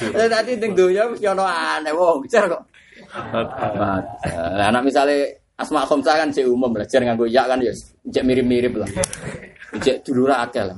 Eh 0.00 0.28
tadi 0.32 0.56
ning 0.56 0.72
dunia 0.72 1.04
mesti 1.12 1.26
ono 1.28 1.44
aneh 1.44 1.92
wong 1.92 2.24
cer 2.30 2.48
kok. 2.48 2.62
Lah 4.56 4.66
anak 4.70 4.82
misalnya 4.86 5.28
Asma 5.60 5.84
Khamsah 5.84 6.16
kan 6.24 6.32
cek 6.32 6.48
umum 6.48 6.72
belajar 6.72 7.04
nganggo 7.04 7.28
ya 7.28 7.44
kan 7.44 7.60
ya 7.60 7.72
cek 8.08 8.24
mirip-mirip 8.24 8.80
lah. 8.80 8.88
Cek 9.76 10.08
dulu 10.08 10.32
akeh 10.32 10.64
lah. 10.64 10.76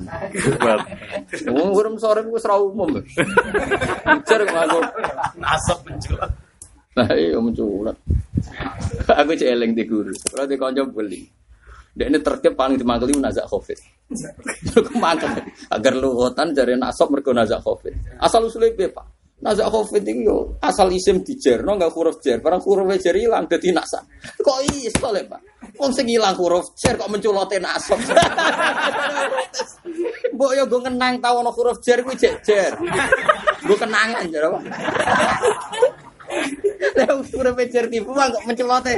Wong 1.48 1.70
urung 1.70 1.96
sore 2.02 2.26
wis 2.26 2.42
ra 2.42 2.58
umum. 2.58 2.98
Belajar 2.98 4.40
nganggo 4.42 4.80
Asap 5.38 5.78
menculat. 5.86 6.30
Nah, 6.92 7.08
iya 7.16 7.38
menculat. 7.40 7.96
Aku 9.06 9.32
cek 9.38 9.48
eling 9.54 9.72
di 9.72 9.86
guru. 9.86 10.12
Kalau 10.12 10.44
di 10.50 10.56
konco 10.58 10.82
beli. 10.90 11.22
Dek 11.92 12.08
ini 12.08 12.18
terkep 12.24 12.56
paling 12.56 12.80
dimangkeli 12.80 13.20
nazak 13.20 13.44
covid. 13.52 13.76
Kemangkel 14.72 15.44
agar 15.76 15.92
luhutan 15.92 16.56
dari 16.56 16.72
nasab 16.72 17.12
mergo 17.12 17.36
nazak 17.36 17.60
covid. 17.60 18.16
Asal 18.16 18.48
usulnya 18.48 18.72
piye, 18.72 18.88
Pak? 18.88 19.06
Nazak 19.44 19.68
covid 19.68 20.00
itu 20.06 20.24
yo 20.24 20.36
asal 20.62 20.88
isim 20.94 21.20
dijerno 21.20 21.76
nggak 21.76 21.92
huruf 21.92 22.16
jer, 22.22 22.40
barang 22.40 22.62
huruf 22.64 22.96
jer 22.96 23.12
hilang 23.12 23.44
dadi 23.44 23.74
nasa. 23.74 24.00
Kok 24.40 24.58
iso 24.72 25.08
le, 25.12 25.20
Pak? 25.28 25.40
Wong 25.76 25.92
sing 25.92 26.08
ilang 26.08 26.32
huruf 26.38 26.72
jer 26.80 26.96
kok 26.96 27.10
menculote 27.12 27.60
nasab. 27.60 28.00
Mbok 30.34 30.52
yo 30.56 30.64
go 30.64 30.80
kenang 30.80 31.20
tau 31.20 31.44
ana 31.44 31.52
huruf 31.52 31.76
jer 31.84 32.00
kuwi 32.00 32.16
jek 32.16 32.40
jer. 32.40 32.72
Gue 33.66 33.76
kenangan 33.76 34.24
jare 34.32 34.48
Pak. 34.48 34.62
Lah 36.96 37.20
huruf 37.20 37.56
jer 37.68 37.84
tipu 37.92 38.16
kok 38.16 38.32
menculote. 38.48 38.94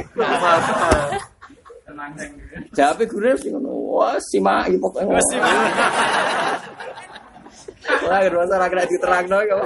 Jawabnya 2.75 3.05
guru 3.07 3.31
sih 3.39 3.49
ngono. 3.51 3.71
Wah, 3.95 4.17
si 4.19 4.37
mak 4.43 4.67
iki 4.67 4.77
pokoke. 4.77 5.07
Wah, 5.07 5.23
si 5.23 5.35
Wah, 7.85 8.19
kedua 8.25 8.45
ora 8.49 8.65
kena 8.65 8.85
diterangno 8.89 9.37
kok. 9.45 9.61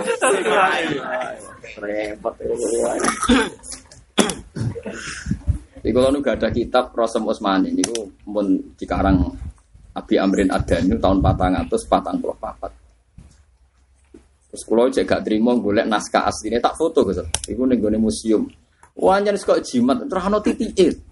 Repot. 1.80 2.34
Di 5.80 5.90
kalau 5.96 6.12
nu 6.12 6.20
gak 6.20 6.44
ada 6.44 6.50
kitab 6.52 6.92
Rosem 6.92 7.24
Usmani 7.24 7.72
ini 7.72 7.84
pun 8.20 8.76
dikarang 8.76 9.24
Abi 9.96 10.20
Amrin 10.20 10.52
Adani 10.52 11.00
tahun 11.00 11.24
400 11.24 11.72
patang 11.88 12.20
puluh 12.20 12.36
papat. 12.36 12.72
Terus 14.52 14.64
kalau 14.68 14.92
cek 14.92 15.08
gak 15.08 15.24
terima 15.24 15.56
golek 15.56 15.88
naskah 15.88 16.28
aslinya 16.28 16.60
tak 16.60 16.76
foto 16.76 17.08
gitu. 17.08 17.24
Iku 17.56 17.64
ning 17.64 17.80
gone 17.80 17.96
museum. 17.96 18.44
Wah 19.00 19.16
anjen 19.16 19.40
kok 19.40 19.64
jimat 19.64 20.04
terano 20.12 20.44
titike. 20.44 21.09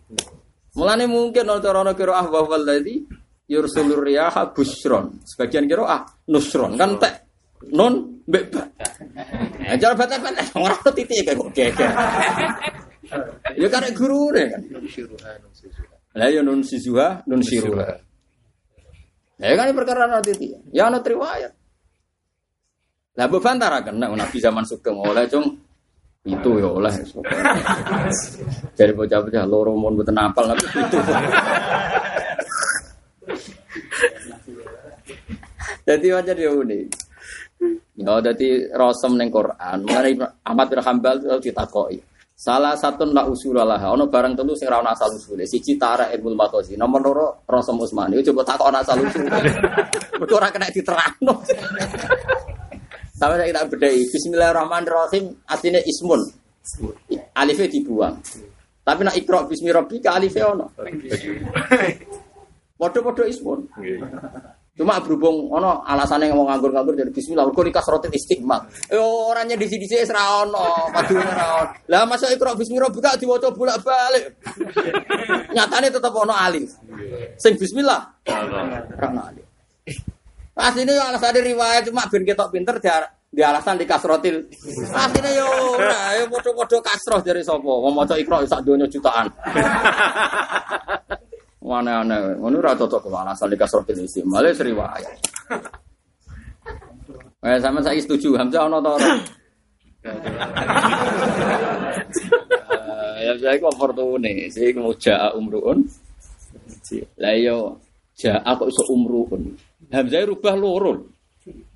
Mulane 0.77 1.09
mungkin 1.09 1.49
ono 1.49 1.57
cara 1.57 1.91
kira 1.97 2.21
ah 2.21 2.29
wa 2.29 2.45
walladzi 2.45 3.01
yursulur 3.49 4.05
riyaha 4.05 4.53
busron. 4.53 5.17
Sebagian 5.25 5.65
kira 5.65 5.83
ah 5.89 6.01
nusron 6.29 6.77
kan 6.77 7.01
tek 7.01 7.13
non 7.73 8.21
mbek 8.29 8.45
ba. 8.53 8.63
Nah, 9.57 9.77
cara 9.81 9.93
bata-bata 9.97 10.45
ora 10.53 10.77
ono 10.77 10.89
titike 10.93 11.33
kok 11.33 11.49
geger. 11.51 11.91
Ya 13.57 13.71
karek 13.71 13.95
gurune 13.95 14.51
kan. 14.51 14.61
Lah 16.19 16.27
ya 16.27 16.43
nun 16.43 16.59
sisuha, 16.59 17.23
nun 17.23 17.39
siruha. 17.39 17.87
Ya 19.39 19.55
kan 19.55 19.71
ini 19.71 19.77
perkara 19.77 20.11
nanti 20.11 20.35
titik. 20.35 20.59
Ya 20.75 20.91
ana 20.91 20.99
riwayat. 20.99 21.53
Lah 23.17 23.25
mbok 23.25 23.41
bantaraken 23.41 23.97
nek 23.97 24.11
Nabi 24.13 24.37
zaman 24.37 24.67
sugeng 24.67 24.99
oleh 24.99 25.25
cung 25.31 25.57
itu 26.27 26.51
ya 26.59 26.67
oleh. 26.67 26.91
Jadi 28.75 28.91
bocah-bocah 28.91 29.43
loro 29.47 29.71
mon 29.79 29.95
mboten 29.95 30.19
apal 30.19 30.51
tapi 30.51 30.65
itu. 30.67 30.97
Jadi 35.87 36.07
wajar 36.11 36.35
dia 36.35 36.51
unik. 36.51 36.85
Ya 37.97 38.13
jadi 38.19 38.69
rosem 38.75 39.15
neng 39.15 39.31
Quran. 39.31 39.87
Mulai 39.87 40.13
Ahmad 40.43 40.67
bin 40.67 40.83
Hambal 40.83 41.17
itu 41.23 41.49
ditakoki. 41.49 41.97
Salah 42.37 42.77
satu 42.77 43.01
nak 43.09 43.33
usul 43.33 43.57
lah, 43.57 43.81
ono 43.81 44.05
barang 44.05 44.37
telu 44.37 44.53
sing 44.53 44.69
ra 44.69 44.77
ono 44.77 44.93
asal 44.93 45.09
usule. 45.09 45.49
Siji 45.49 45.73
tara 45.73 46.13
ilmu 46.13 46.37
matosi, 46.37 46.77
nomor 46.77 47.01
loro 47.01 47.27
Rasul 47.49 47.81
Utsman. 47.81 48.13
Iku 48.13 48.29
coba 48.29 48.53
takok 48.53 48.77
asal 48.77 49.01
usul. 49.01 49.25
Mergo 50.21 50.37
ora 50.37 50.53
kena 50.53 50.69
diterangno. 50.69 51.33
Sampai 53.17 53.49
kita 53.49 53.65
bedai. 53.65 54.05
Bismillahirrahmanirrahim 54.13 55.33
artinya 55.49 55.81
ismun. 55.89 56.21
Alifnya 57.33 57.65
dibuang. 57.65 58.21
Tapi 58.85 59.01
nak 59.01 59.17
ikro 59.17 59.49
bismi 59.49 59.73
rabbika 59.73 60.13
alifnya 60.13 60.53
ono. 60.53 60.69
Podo-podo 62.77 63.25
ismun. 63.25 63.65
Cuma 64.77 65.01
berhubung 65.01 65.49
ono 65.49 65.81
alasannya 65.81 66.29
ngomong 66.29 66.53
nganggur-nganggur 66.53 66.93
dari 66.93 67.09
bismillah, 67.09 67.49
kok 67.49 67.65
nikah 67.65 67.81
rotin 67.81 68.13
istiqmal. 68.13 68.61
Eh 68.93 69.01
orangnya 69.01 69.57
di 69.57 69.65
sini 69.65 69.89
sih 69.89 70.05
ra 70.05 70.45
ono, 70.45 70.93
padune 70.93 71.25
ra 71.33 71.65
ono. 71.65 71.73
Lah 71.89 72.05
masa 72.05 72.29
ikra 72.29 72.53
bismi 72.53 72.77
rabbika 72.77 73.17
diwaca 73.17 73.49
bolak-balik. 73.49 74.37
Nyatane 75.57 75.89
tetep 75.89 76.13
ono 76.13 76.37
alif. 76.37 76.69
Sing 77.41 77.57
bismillah. 77.57 78.21
Ono 78.29 79.21
alif. 79.25 79.45
Asline 80.57 80.89
yo 80.89 81.03
alasane 81.05 81.39
riwayat 81.45 81.85
cuma 81.85 82.09
ben 82.09 82.25
ketok 82.25 82.49
pinter 82.49 82.81
di, 82.81 82.89
di 83.29 83.41
alasan 83.45 83.77
di 83.77 83.85
kasrotil. 83.85 84.41
Asline 84.89 85.29
yo 85.37 85.45
ora, 85.77 86.17
yo 86.17 86.25
padha-padha 86.33 86.77
kasroh 86.81 87.21
dari 87.21 87.45
sapa. 87.45 87.61
Wong 87.61 87.93
maca 87.93 88.17
ikra 88.17 88.41
sak 88.49 88.65
donya 88.65 88.89
jutaan. 88.89 89.29
Aneh-aneh, 91.67 92.39
ngono 92.41 92.63
ora 92.63 92.73
cocok 92.73 93.05
kok 93.05 93.13
alasan 93.13 93.53
di 93.53 93.57
kasrotil 93.59 94.01
isi. 94.01 94.25
Malah 94.25 94.55
riwayat. 94.55 95.13
Eh 97.45 97.59
sama 97.61 97.85
saya 97.85 98.01
setuju, 98.01 98.33
Hamzah 98.33 98.65
ono 98.65 98.81
to 98.81 98.91
ora? 98.97 99.13
Ya 103.21 103.33
saya 103.37 103.59
kok 103.59 103.75
fortune, 103.77 104.49
sing 104.49 104.79
mau 104.79 104.95
jaa 104.97 105.35
umruun. 105.37 105.85
Lah 107.21 107.35
yo 107.37 107.77
jaa 108.17 108.41
kok 108.57 108.69
iso 108.71 108.83
umruun. 108.89 109.66
Hamzah 109.87 110.27
rubah 110.27 110.55
loro. 110.55 110.91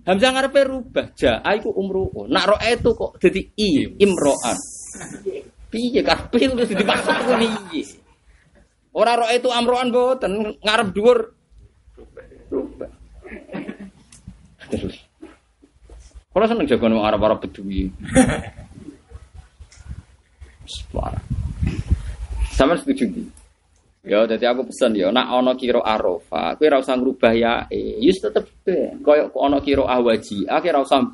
Hamzah 0.04 0.30
ngarepe 0.36 0.62
rubah, 0.68 1.06
jaa 1.16 1.52
iku 1.56 1.72
umruun. 1.72 2.28
Nak 2.28 2.46
ro 2.50 2.58
itu 2.60 2.90
kok 2.92 3.16
dadi 3.22 3.42
i 3.56 3.88
imroan. 4.02 4.58
Piye 5.72 6.02
karepe 6.04 6.52
wis 6.58 6.72
dimaksud 6.76 7.16
ku 7.24 7.34
piye? 7.40 7.84
Ora 8.92 9.16
ro 9.16 9.32
itu 9.32 9.48
amroan 9.48 9.94
mboten, 9.94 10.60
ngarep 10.60 10.88
dhuwur 10.92 11.18
rubah. 12.52 12.92
Kalau 16.32 16.48
seneng 16.48 16.64
jago 16.64 16.88
nang 16.88 17.04
Arab-Arab 17.04 17.44
Bedui. 17.44 17.92
Parah. 20.92 21.24
Sama 22.56 22.80
setuju 22.80 23.04
di. 23.12 23.24
Ya, 24.02 24.26
jadi 24.26 24.50
aku 24.50 24.74
pesan 24.74 24.98
ya, 24.98 25.14
nak 25.14 25.30
ono 25.30 25.54
kiro 25.54 25.86
arofa, 25.86 26.58
aku 26.58 26.66
ora 26.66 26.82
usah 26.82 26.98
ngrubah 26.98 27.34
ya, 27.38 27.54
eh, 27.70 28.02
yus 28.02 28.18
tetep 28.18 28.50
be. 28.66 28.98
Koyok 28.98 29.38
ono 29.38 29.62
kiro 29.62 29.86
awaji, 29.86 30.50
aku 30.50 30.66
ora 30.74 30.82
usah 30.82 31.06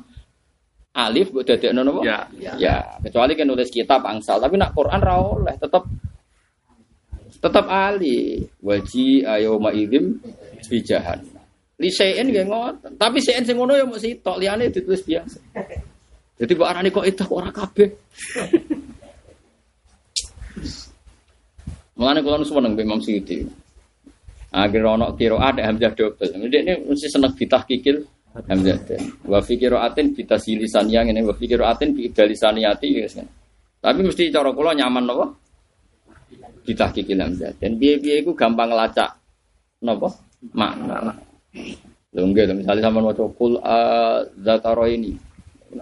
alif 0.96 1.28
buat 1.28 1.44
dadekno 1.44 1.84
napa? 1.84 2.00
Ya, 2.00 2.24
ya. 2.56 2.76
kecuali 3.04 3.36
kan 3.36 3.44
nulis 3.44 3.68
kitab 3.68 4.08
angsal, 4.08 4.40
tapi 4.40 4.56
nak 4.56 4.72
Quran 4.72 5.04
ra 5.04 5.20
oleh, 5.20 5.52
tetep 5.60 5.84
Tetap 7.38 7.66
ali. 7.70 8.42
Waji 8.58 9.22
ayo 9.22 9.62
idim 9.70 10.18
bijahan. 10.66 11.22
Li 11.78 11.90
sein 11.94 12.26
nggih 12.26 12.50
ngoten. 12.50 12.98
Tapi 12.98 13.22
sein 13.22 13.46
sing 13.46 13.54
ngono 13.54 13.78
ya 13.78 13.86
mung 13.86 14.02
sitok, 14.02 14.42
liyane 14.42 14.74
ditulis 14.74 15.06
biasa. 15.06 15.38
Jadi 16.38 16.52
kok 16.54 16.66
arane 16.66 16.90
kok 16.90 17.06
itu 17.06 17.24
ora 17.30 17.54
kabeh. 17.54 17.88
Mulane 21.98 22.22
kula 22.22 22.38
nu 22.38 22.46
seneng 22.46 22.78
Imam 22.78 23.02
Suyuti. 23.02 23.42
Akhir 24.54 24.80
kira 25.18 25.36
ada 25.42 25.60
hamzah 25.66 25.92
double. 25.92 26.30
Ini 26.46 26.86
mesti 26.86 27.10
seneng 27.10 27.34
bitah 27.34 27.66
kikil 27.66 28.06
hamzah. 28.46 28.78
Wa 29.26 29.42
fi 29.42 29.58
qiraatin 29.58 30.14
kita 30.14 30.38
silisan 30.38 30.86
yang 30.88 31.10
ini 31.10 31.20
wa 31.26 31.34
fi 31.34 31.44
qiraatin 31.50 31.92
bi 31.92 32.08
dalisaniyati 32.08 32.86
ya 32.94 33.26
Tapi 33.82 34.00
mesti 34.00 34.30
cara 34.30 34.54
kula 34.54 34.78
nyaman 34.78 35.04
napa? 35.04 35.26
Bitah 36.64 36.88
kikil 36.94 37.18
hamzah. 37.18 37.50
Dan 37.58 37.76
biye-biye 37.76 38.22
iku 38.22 38.32
gampang 38.32 38.70
lacak 38.70 39.18
napa? 39.82 40.08
Makna. 40.54 41.12
Lho 42.14 42.24
misalnya 42.30 42.88
sampean 42.88 43.04
maca 43.04 43.24
kul 43.36 43.58
zakaro 44.40 44.86
ini. 44.86 45.12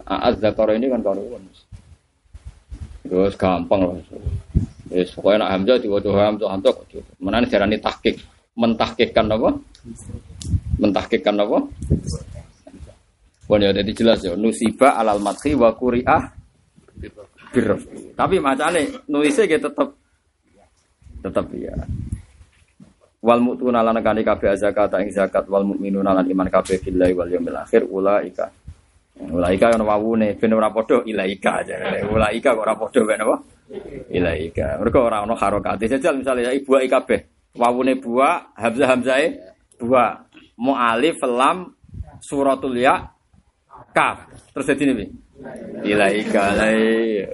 Az 0.09 0.41
zakaro 0.43 0.73
ini 0.75 0.91
kan 0.91 1.05
karuan. 1.05 1.45
Terus 3.07 3.39
gampang 3.39 3.81
loh. 3.87 3.95
Wis 4.87 5.11
pokoke 5.15 5.37
nek 5.39 5.51
hamzah 5.51 5.77
diwaca 5.83 6.09
hamzah 6.15 6.49
hamzah 6.51 6.73
kok. 6.73 6.87
Menane 7.19 7.51
diarani 7.51 7.77
tahqiq. 7.83 8.17
Mentahkikkan 8.57 9.29
apa? 9.29 9.53
Mentahkikkan 10.81 11.37
apa? 11.37 11.59
Pun 13.47 13.63
ya 13.63 13.71
jadi 13.71 13.93
jelas 13.95 14.25
ya 14.27 14.35
nusiba 14.35 14.99
alal 14.99 15.23
madhi 15.23 15.55
wa 15.55 15.71
quri'ah 15.71 16.23
bir. 17.55 17.79
Tapi 18.19 18.37
macane 18.43 19.07
nuise 19.07 19.47
ge 19.47 19.61
tetep 19.61 19.95
tetep 21.23 21.47
ya. 21.55 21.77
Wal 23.23 23.43
mu'tuna 23.43 23.83
lan 23.83 24.03
kani 24.03 24.23
kabeh 24.23 24.55
zakat 24.55 24.95
ing 25.03 25.11
zakat 25.11 25.47
wal 25.51 25.67
mukminuna 25.67 26.15
lan 26.15 26.27
iman 26.27 26.49
kabeh 26.51 26.79
billahi 26.83 27.13
wal 27.15 27.31
yaumil 27.31 27.59
akhir 27.59 27.83
ulaika. 27.87 28.51
Ulaika 29.17 29.73
ana 29.73 29.85
wawune 29.85 30.37
ben 30.37 30.53
ora 30.53 30.69
padha 30.69 31.01
ilaika 31.09 31.65
aja. 31.65 31.81
Ulaika 32.05 32.53
kok 32.53 32.63
ora 32.63 32.77
padha 32.77 33.01
ben 33.01 33.21
apa? 33.25 33.37
ilaika. 34.13 34.77
Mereka 34.79 34.99
orang 35.01 35.27
orang 35.27 35.41
harokat. 35.41 35.81
Jajal 35.89 36.21
misalnya 36.21 36.53
ibu 36.53 36.77
kabeh. 36.77 37.51
Wawune 37.57 37.97
buah, 37.97 38.53
hamzah 38.53 38.89
hamzahe 38.93 39.27
buah. 39.81 40.29
Mu 40.61 40.77
alif 40.77 41.17
lam 41.25 41.73
suratul 42.21 42.77
ya 42.77 43.09
kaf. 43.97 44.29
Terus 44.53 44.69
jadi 44.77 44.93
nih. 44.93 45.09
Ilaika 45.85 46.43
lai. 46.53 47.25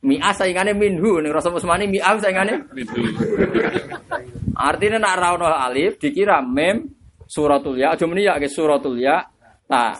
Mi'ah 0.00 0.32
saingane 0.32 0.72
minhu 0.72 1.20
nih 1.20 1.28
Rasul 1.28 1.60
Usmani 1.60 1.84
mi'ah 1.84 2.16
saingane 2.16 2.72
minhu. 2.72 3.00
Artinya 4.56 4.96
nak 4.96 5.16
rauno 5.20 5.44
alif 5.48 6.00
dikira 6.00 6.40
mem 6.40 6.88
suratul 7.28 7.76
ya. 7.76 7.96
Aja 7.96 8.04
meni 8.08 8.24
ya 8.24 8.40
ke 8.40 8.48
suratul 8.48 8.96
ya. 8.96 9.24
Nah, 9.68 9.92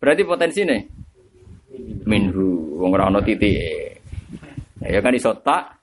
berarti 0.00 0.22
potensi 0.24 0.64
nih 0.64 0.80
minhu 2.08 2.80
wong 2.80 2.90
ora 2.96 3.12
ono 3.12 3.20
titik. 3.20 4.00
Ya 4.80 4.98
kan 5.04 5.12
iso 5.12 5.36
tak. 5.44 5.76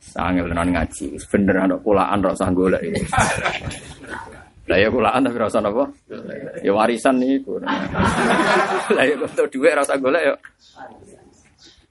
Sangel 0.00 0.48
tenan 0.50 0.72
ngaji. 0.74 1.20
Bener 1.30 1.56
ana 1.60 1.76
kulaan 1.78 2.24
ra 2.24 2.32
usah 2.32 2.50
golek. 2.50 2.82
Lah 4.66 4.78
ya 4.80 4.88
kulaan 4.90 5.22
tapi 5.22 5.36
ra 5.38 5.46
usah 5.46 5.62
napa? 5.62 5.84
Ya 6.64 6.72
warisan 6.72 7.20
niku. 7.20 7.60
Lah 7.60 9.04
ya 9.04 9.14
kok 9.20 9.52
dhuwit 9.52 9.76
ra 9.76 9.84
usah 9.84 10.00
golek 10.00 10.22
ya. 10.24 10.34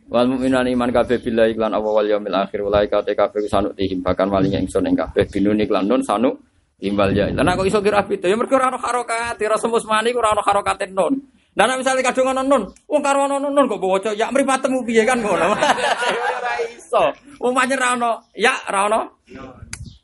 Wal 0.10 0.26
mukminan 0.26 0.66
iman 0.66 0.90
kabeh 0.90 1.22
billahi 1.22 1.54
lan 1.54 1.78
apa 1.78 1.86
wal 1.86 2.10
yaumil 2.10 2.34
akhir 2.34 2.66
ulai 2.66 2.90
kate 2.90 3.14
kabeh 3.14 3.46
sanuk 3.46 3.78
tihim 3.78 4.02
bahkan 4.02 4.26
wali 4.26 4.50
ingsun 4.50 4.90
ing 4.90 4.98
kabeh 4.98 5.22
binun 5.30 5.62
iklan 5.62 5.86
nun 5.86 6.02
sanuk 6.02 6.49
timbal 6.80 7.12
ya. 7.12 7.28
Lah 7.36 7.54
kok 7.54 7.68
iso 7.68 7.84
kira 7.84 8.02
apit 8.02 8.24
ya 8.24 8.34
mergo 8.40 8.56
ora 8.56 8.72
ono 8.72 8.80
harokat, 8.80 9.36
ora 9.36 9.58
semus 9.60 9.84
mani 9.84 10.16
ora 10.16 10.32
ono 10.32 10.42
harokat 10.42 10.88
non. 10.96 11.14
Dan 11.60 11.76
misalnya 11.76 12.08
kadung 12.08 12.32
ono 12.32 12.40
nun, 12.40 12.64
wong 12.88 13.02
karo 13.04 13.28
ono 13.28 13.36
nun 13.36 13.68
kok 13.68 13.84
bocah 13.84 14.16
ya 14.16 14.32
mripatemu 14.32 14.80
piye 14.88 15.04
kan 15.04 15.20
ngono. 15.20 15.52
Ora 16.40 16.54
iso. 16.72 17.04
Wong 17.42 17.52
pancen 17.52 17.76
ra 17.76 18.00
ono, 18.00 18.32
ya 18.32 18.56
ra 18.70 18.88
ono. 18.88 19.02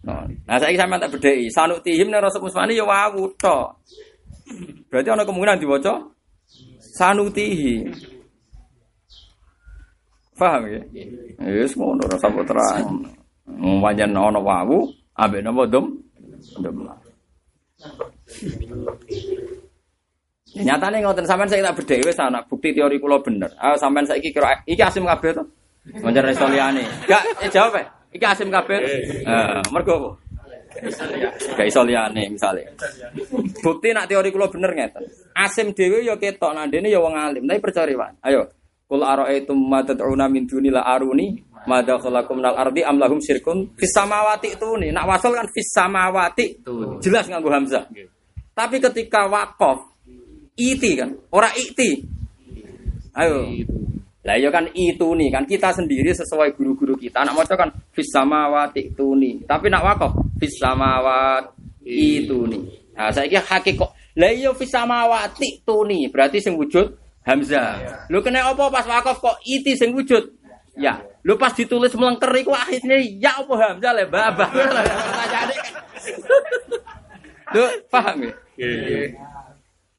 Nah 0.03 0.57
saiki 0.59 0.75
sampean 0.75 0.99
tak 0.99 1.15
bedheki, 1.15 1.47
sanuk 1.47 1.79
tihim 1.79 2.11
nek 2.11 2.27
Rasul 2.27 2.43
Musmani 2.43 2.75
ya 2.75 2.83
wawu 2.83 3.31
tok. 3.39 3.71
Berarti 4.91 5.09
ono 5.15 5.23
kemungkinan 5.23 5.61
diwaca 5.61 5.95
sanuti. 6.99 7.47
Paham 10.35 10.67
ya? 10.67 10.81
Wis 11.39 11.71
ngono 11.79 12.03
ora 12.03 12.19
sampe 12.19 12.43
terang. 12.43 13.05
Wong 13.47 13.79
pancen 13.79 14.11
ono 14.11 14.43
wawu, 14.43 14.91
ambek 15.15 15.39
napa 15.39 15.71
dom? 15.71 16.04
Dom. 16.61 16.87
Ya, 20.55 20.61
nyatane 20.63 21.03
ngoten 21.03 21.27
sampean 21.27 21.51
saya 21.51 21.67
tak 21.67 21.83
berdhewe 21.83 22.11
sana 22.15 22.39
bukti 22.47 22.71
teori 22.71 22.95
kula 22.95 23.19
bener. 23.19 23.51
Ah 23.59 23.75
sampean 23.75 24.07
saiki 24.07 24.31
kira 24.31 24.63
iki 24.63 24.79
asim 24.79 25.03
kabeh 25.03 25.35
to? 25.35 25.43
Manjar 25.99 26.31
iso 26.31 26.47
liyane. 26.47 26.83
Enggak, 27.05 27.23
eh 27.43 27.49
jawab 27.51 27.75
eh. 27.77 27.85
Iki 28.15 28.25
asim 28.25 28.47
kabeh. 28.47 28.79
Heeh, 29.27 29.61
mergo 29.75 29.93
apa? 29.99 30.09
Gak 31.59 31.67
iso 31.67 31.83
liyane 31.83 32.31
misale. 32.31 32.71
Bukti 33.59 33.91
nak 33.91 34.07
teori 34.07 34.31
kula 34.31 34.47
bener 34.47 34.71
ngeten. 34.71 35.03
Asim 35.35 35.75
dhewe 35.75 36.07
ya 36.07 36.15
ketok 36.15 36.55
nak 36.55 36.71
dene 36.71 36.87
ya 36.87 37.03
wong 37.03 37.19
alim, 37.19 37.43
tapi 37.43 37.59
percaya 37.59 37.91
wae. 37.91 38.15
Ayo. 38.23 38.47
Kul 38.85 39.01
ara'aitum 39.01 39.57
ma 39.57 39.81
tad'una 39.81 40.29
min 40.29 40.45
dunila 40.45 40.85
aruni 40.85 41.33
Mada 41.65 41.97
khalakum 41.97 42.41
nal 42.41 42.53
ardi 42.55 42.85
am 42.85 43.01
lahum 43.01 43.17
syirkun 43.17 43.73
fis 43.73 43.89
samawati 43.93 44.53
tuni. 44.57 44.93
Nak 44.93 45.05
wasal 45.09 45.33
kan 45.33 45.49
fis 45.49 45.69
samawati. 45.73 46.61
Jelas 47.01 47.25
nganggo 47.25 47.49
hamzah. 47.49 47.89
Tapi 48.55 48.77
ketika 48.79 49.27
wakaf 49.27 49.81
iti 50.55 50.95
kan, 50.95 51.11
ora 51.33 51.51
iti. 51.57 52.05
Ayo. 53.17 53.49
Lah 54.25 54.41
ya 54.41 54.49
kan 54.49 54.65
itu 54.73 55.05
nih 55.13 55.29
kan 55.29 55.45
kita 55.45 55.69
sendiri 55.69 56.09
sesuai 56.09 56.57
guru-guru 56.57 56.97
kita. 56.97 57.21
Nak 57.21 57.35
maca 57.37 57.53
kan 57.53 57.69
fis 57.93 58.09
samawati 58.09 58.97
tuni. 58.97 59.45
Tapi 59.45 59.69
nak 59.69 59.85
wakaf 59.85 60.11
fis 60.41 60.57
samawati 60.57 61.53
itu 61.85 62.49
nih. 62.49 62.61
Nah, 62.95 63.11
saya 63.11 63.27
kira 63.29 63.45
hakikat. 63.45 63.89
Lah 64.17 64.31
iya 64.33 64.49
fis 64.57 64.73
samawati 64.73 65.61
tuni. 65.61 66.09
Berarti 66.09 66.41
sing 66.41 66.57
wujud 66.57 66.97
hamzah. 67.21 68.07
Lu 68.09 68.21
kena 68.25 68.49
apa 68.49 68.65
pas 68.73 68.85
wakaf 68.89 69.21
kok 69.21 69.37
iti 69.45 69.77
sing 69.77 69.93
wujud? 69.93 70.25
Ya. 70.73 71.01
Lu 71.25 71.41
pas 71.41 71.49
ditulis 71.57 71.89
melengker 71.97 72.29
iku 72.37 72.53
akhirnya 72.53 73.01
ya 73.01 73.41
apa 73.41 73.53
hamzah 73.57 73.91
le 73.97 74.05
babah. 74.05 74.49
Lu 77.49 77.65
paham 77.89 78.29
ya? 78.29 78.33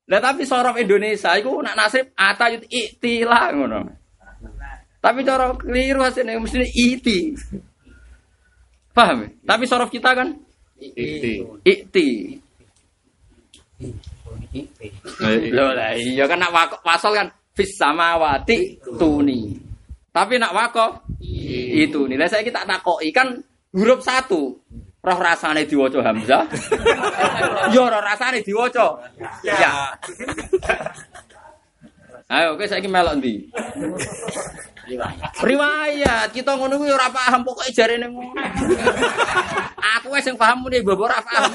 Lah 0.07 0.23
tapi 0.23 0.47
sorof 0.47 0.79
Indonesia 0.79 1.35
iku 1.35 1.59
nak 1.67 1.75
nasib 1.75 2.15
ata 2.15 2.55
yut 2.55 2.71
iktilah 2.71 3.59
ngono. 3.59 3.91
Tapi 5.03 5.27
cara 5.27 5.51
keliru 5.59 6.07
hasilnya 6.07 6.39
mesti 6.39 6.63
iti. 6.63 7.35
Paham 8.95 9.27
ya? 9.27 9.29
Tapi 9.51 9.67
sorof 9.67 9.91
kita 9.91 10.15
kan 10.15 10.31
ikti. 10.79 11.43
Ikti. 11.67 12.09
Loh 15.51 15.75
lah 15.75 15.99
iya 15.99 16.31
kan 16.31 16.39
nak 16.39 16.55
pasal 16.87 17.19
kan 17.19 17.35
fis 17.51 17.75
samawati 17.75 18.79
tuni. 18.95 19.66
Tapi 20.17 20.41
nak 20.41 20.57
wakaf? 20.57 21.05
Itu 21.77 22.09
nih. 22.09 22.17
Lah 22.17 22.25
saya 22.25 22.41
kita 22.41 22.65
takoki. 22.65 23.13
Kan 23.13 23.37
huruf 23.77 24.01
satu. 24.01 24.57
Roh 25.05 25.19
rasane 25.21 25.69
diwaca 25.69 26.01
hamzah. 26.01 26.49
Yo 27.77 27.85
roh 27.85 28.01
rasane 28.01 28.41
diwaca. 28.41 28.97
Ya. 29.45 29.93
Ayo 32.33 32.57
oke 32.57 32.65
saiki 32.65 32.89
melok 32.89 33.21
ndi? 33.21 33.45
Riwayat. 35.45 36.33
Kita 36.33 36.57
ngono 36.57 36.81
kuwi 36.81 36.91
ora 36.91 37.13
paham 37.13 37.45
pokoke 37.45 37.77
jarene 37.77 38.09
ngono. 38.09 38.41
Aku 40.01 40.17
wis 40.17 40.25
sing 40.25 40.35
paham 40.35 40.65
muni 40.65 40.81
bobo 40.81 41.07
ora 41.07 41.21
paham. 41.23 41.53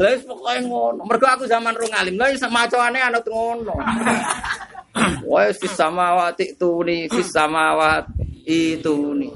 Lha 0.00 0.08
wis 0.18 0.24
pokoke 0.24 0.56
ngono. 0.66 1.04
Mergo 1.04 1.26
aku 1.30 1.44
zaman 1.46 1.76
rung 1.78 1.92
alim, 1.94 2.18
lha 2.18 2.48
macane 2.50 2.98
anut 2.98 3.26
ngono. 3.28 3.76
Wes 5.24 5.56
fis 5.56 5.72
samawati 5.72 6.56
tuni 6.60 7.08
fis 7.08 7.32
samawati 7.32 8.78
tuni. 8.84 9.30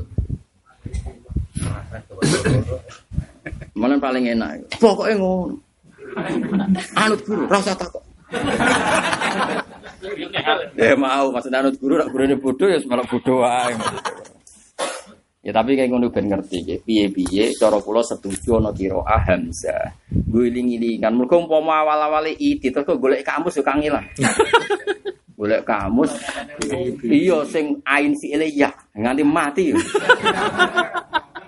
Malah 3.77 4.01
paling 4.01 4.25
enak. 4.33 4.81
Pokoknya 4.81 5.17
ngono. 5.21 5.57
Anut 6.97 7.21
guru, 7.29 7.45
rasa 7.45 7.77
takut. 7.77 8.01
ya 10.77 10.95
mau 10.97 11.29
maksud 11.35 11.53
anut 11.53 11.77
guru, 11.77 11.99
nak 12.01 12.09
guru 12.09 12.23
ini 12.25 12.37
bodoh 12.39 12.69
ya 12.69 12.79
malah 12.89 13.05
bodoh 13.05 13.45
wae. 13.45 13.75
Ya 15.47 15.55
tapi 15.55 15.79
kayak 15.79 15.95
ngono 15.95 16.11
ben 16.11 16.27
ngerti 16.27 16.59
ya. 16.67 16.77
Piye-piye 16.83 17.55
cara 17.55 17.79
kula 17.79 18.03
setuju 18.03 18.59
ana 18.59 18.75
qiraah 18.75 19.23
hamzah. 19.31 19.95
Guling-gilingan. 20.11 21.15
Mergo 21.15 21.39
umpama 21.39 21.87
awal-awale 21.87 22.35
iti 22.35 22.75
terus 22.75 22.99
golek 22.99 23.23
kamus 23.23 23.55
yo 23.55 23.63
kang 23.63 23.79
ilang. 23.79 24.03
Golek 25.37 25.69
kamus. 25.69 26.17
Iya 27.05 27.45
sing 27.45 27.77
ain 27.85 28.17
fi'ile 28.17 28.49
ya 28.49 28.73
nganti 28.97 29.23
mati. 29.23 29.65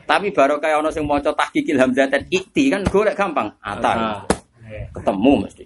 Tapi 0.09 0.33
baru 0.33 0.61
kayak 0.61 0.85
ono 0.85 0.93
sing 0.93 1.09
maca 1.09 1.33
tahqiqil 1.33 1.81
hamzatain 1.81 2.29
ikti 2.29 2.69
kan 2.69 2.85
golek 2.89 3.17
gampang. 3.17 3.49
Ata. 3.65 4.25
Ketemu 4.93 5.33
mesti. 5.49 5.65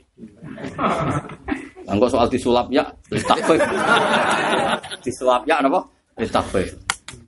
Engko 1.83 2.07
soal 2.07 2.31
disulap 2.31 2.70
ya, 2.70 2.87
takfif. 3.11 3.59
disulap 5.03 5.43
ya 5.43 5.59
napa? 5.59 5.83
Takfif. 6.14 6.79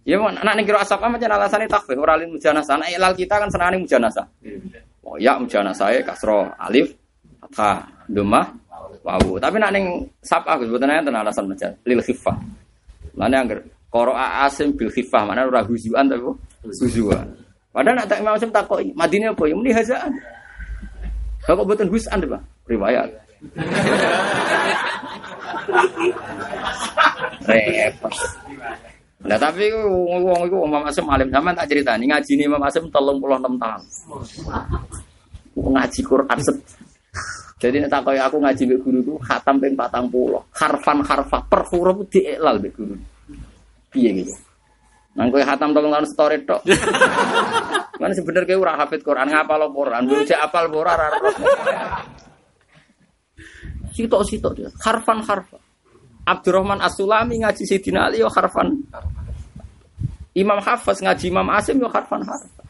Ya 0.07 0.21
mon, 0.21 0.37
anak 0.37 0.55
ning 0.61 0.69
kira 0.69 0.85
asap 0.85 1.01
apa 1.03 1.17
macam 1.19 1.33
alasane 1.35 1.67
takfif 1.67 1.99
ora 1.99 2.15
lin 2.15 2.31
mujanasah. 2.31 2.79
Anak 2.79 2.89
ilal 2.95 3.15
kita 3.19 3.35
kan 3.43 3.51
senane 3.51 3.83
mujanasah. 3.83 4.27
Oh 5.03 5.19
ya 5.19 5.37
mujanasah 5.43 5.97
e 5.97 6.07
kasro 6.07 6.55
alif 6.61 6.95
fathah 7.43 7.89
domah 8.07 8.53
wawu. 9.05 9.37
Tapi 9.37 9.61
nak 9.61 9.77
ning 9.77 10.09
sapa 10.25 10.57
Gus 10.57 10.73
mboten 10.73 10.89
enten 10.89 11.13
alasan 11.15 11.47
macam 11.47 11.71
lil 11.85 12.01
khifah. 12.01 12.41
Mana 13.15 13.45
angger 13.45 13.61
qira'a 13.93 14.49
asim 14.49 14.73
bil 14.75 14.91
khifah, 14.91 15.23
mana 15.29 15.47
ora 15.47 15.63
huzuan 15.63 16.11
tapi 16.11 16.27
huzuan. 16.83 17.31
Padahal 17.71 17.95
nak 17.99 18.07
tak 18.07 18.23
Imam 18.23 18.39
Asim 18.39 18.55
takoki, 18.55 18.95
Madinah 18.95 19.35
apa? 19.35 19.51
Ya 19.51 19.55
muni 19.59 19.75
hazaan. 19.75 20.15
Kok 21.43 21.67
mboten 21.67 21.91
husan, 21.91 22.23
Pak? 22.23 22.43
Riwayat. 22.71 23.11
Repot. 27.51 28.15
Nah 29.25 29.41
tapi 29.41 29.73
wong 29.75 30.47
iku 30.47 30.57
Imam 30.71 30.87
Asim 30.87 31.11
alim 31.11 31.35
sampean 31.35 31.59
tak 31.59 31.67
critani 31.67 32.07
ngaji 32.07 32.47
Imam 32.47 32.63
Asim 32.63 32.87
36 32.87 33.59
tahun. 33.59 33.83
Ngaji 35.59 36.01
Quran. 36.07 36.39
Jadi 37.55 37.87
nek 37.87 37.91
takoki 37.91 38.19
aku 38.19 38.37
ngaji 38.43 38.63
mbek 38.67 38.81
guru 38.83 38.99
ku 39.07 39.15
khatam 39.23 39.63
ping 39.63 39.79
40. 39.79 40.11
Harfan 40.59 40.99
harfa 41.07 41.39
per 41.47 41.63
huruf 41.71 42.11
diiklal 42.11 42.59
mbek 42.59 42.73
guru. 42.75 42.95
Piye 43.95 44.11
gitu. 44.23 44.35
Nang 45.15 45.31
kowe 45.31 45.43
khatam 45.43 45.71
tolong 45.71 45.95
tahun 45.95 46.07
story 46.11 46.43
tok. 46.43 46.63
Kan 48.03 48.11
sebenernya 48.11 48.59
kowe 48.59 48.67
ora 48.67 48.75
hafid 48.83 49.07
Quran, 49.07 49.31
ngapal 49.31 49.71
Quran, 49.71 50.03
bocah 50.11 50.39
apal 50.43 50.67
ora 50.75 50.93
ora. 50.99 51.09
Sitok-sitok 53.95 54.53
dia. 54.59 54.69
Harfan 54.83 55.23
harfa. 55.23 55.59
Abdurrahman 56.27 56.83
As-Sulami 56.83 57.47
ngaji 57.47 57.63
Sayyidina 57.63 58.11
Ali 58.11 58.25
yo 58.25 58.33
harfan. 58.33 58.75
Imam 60.35 60.59
Hafiz 60.59 60.99
ngaji 60.99 61.31
Imam 61.31 61.47
Asim 61.55 61.79
yo 61.79 61.87
harfan 61.87 62.27
harfa. 62.27 62.65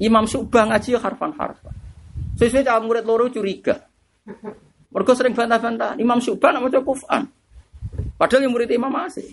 Imam 0.00 0.24
Subah 0.24 0.72
ngaji 0.72 0.96
yo 0.96 1.00
harfan 1.04 1.36
harfa. 1.36 1.68
Sesuai 2.40 2.64
cara 2.64 2.80
murid 2.80 3.04
loro 3.04 3.28
curiga. 3.28 3.87
Mereka 4.88 5.12
sering 5.12 5.36
bantah-bantah. 5.36 6.00
Imam 6.00 6.18
Subah 6.18 6.54
nak 6.54 6.68
maca 6.68 6.80
kufan. 6.80 7.28
Padahal 8.18 8.48
yang 8.48 8.52
murid 8.54 8.70
Imam 8.72 8.92
Asim. 8.98 9.26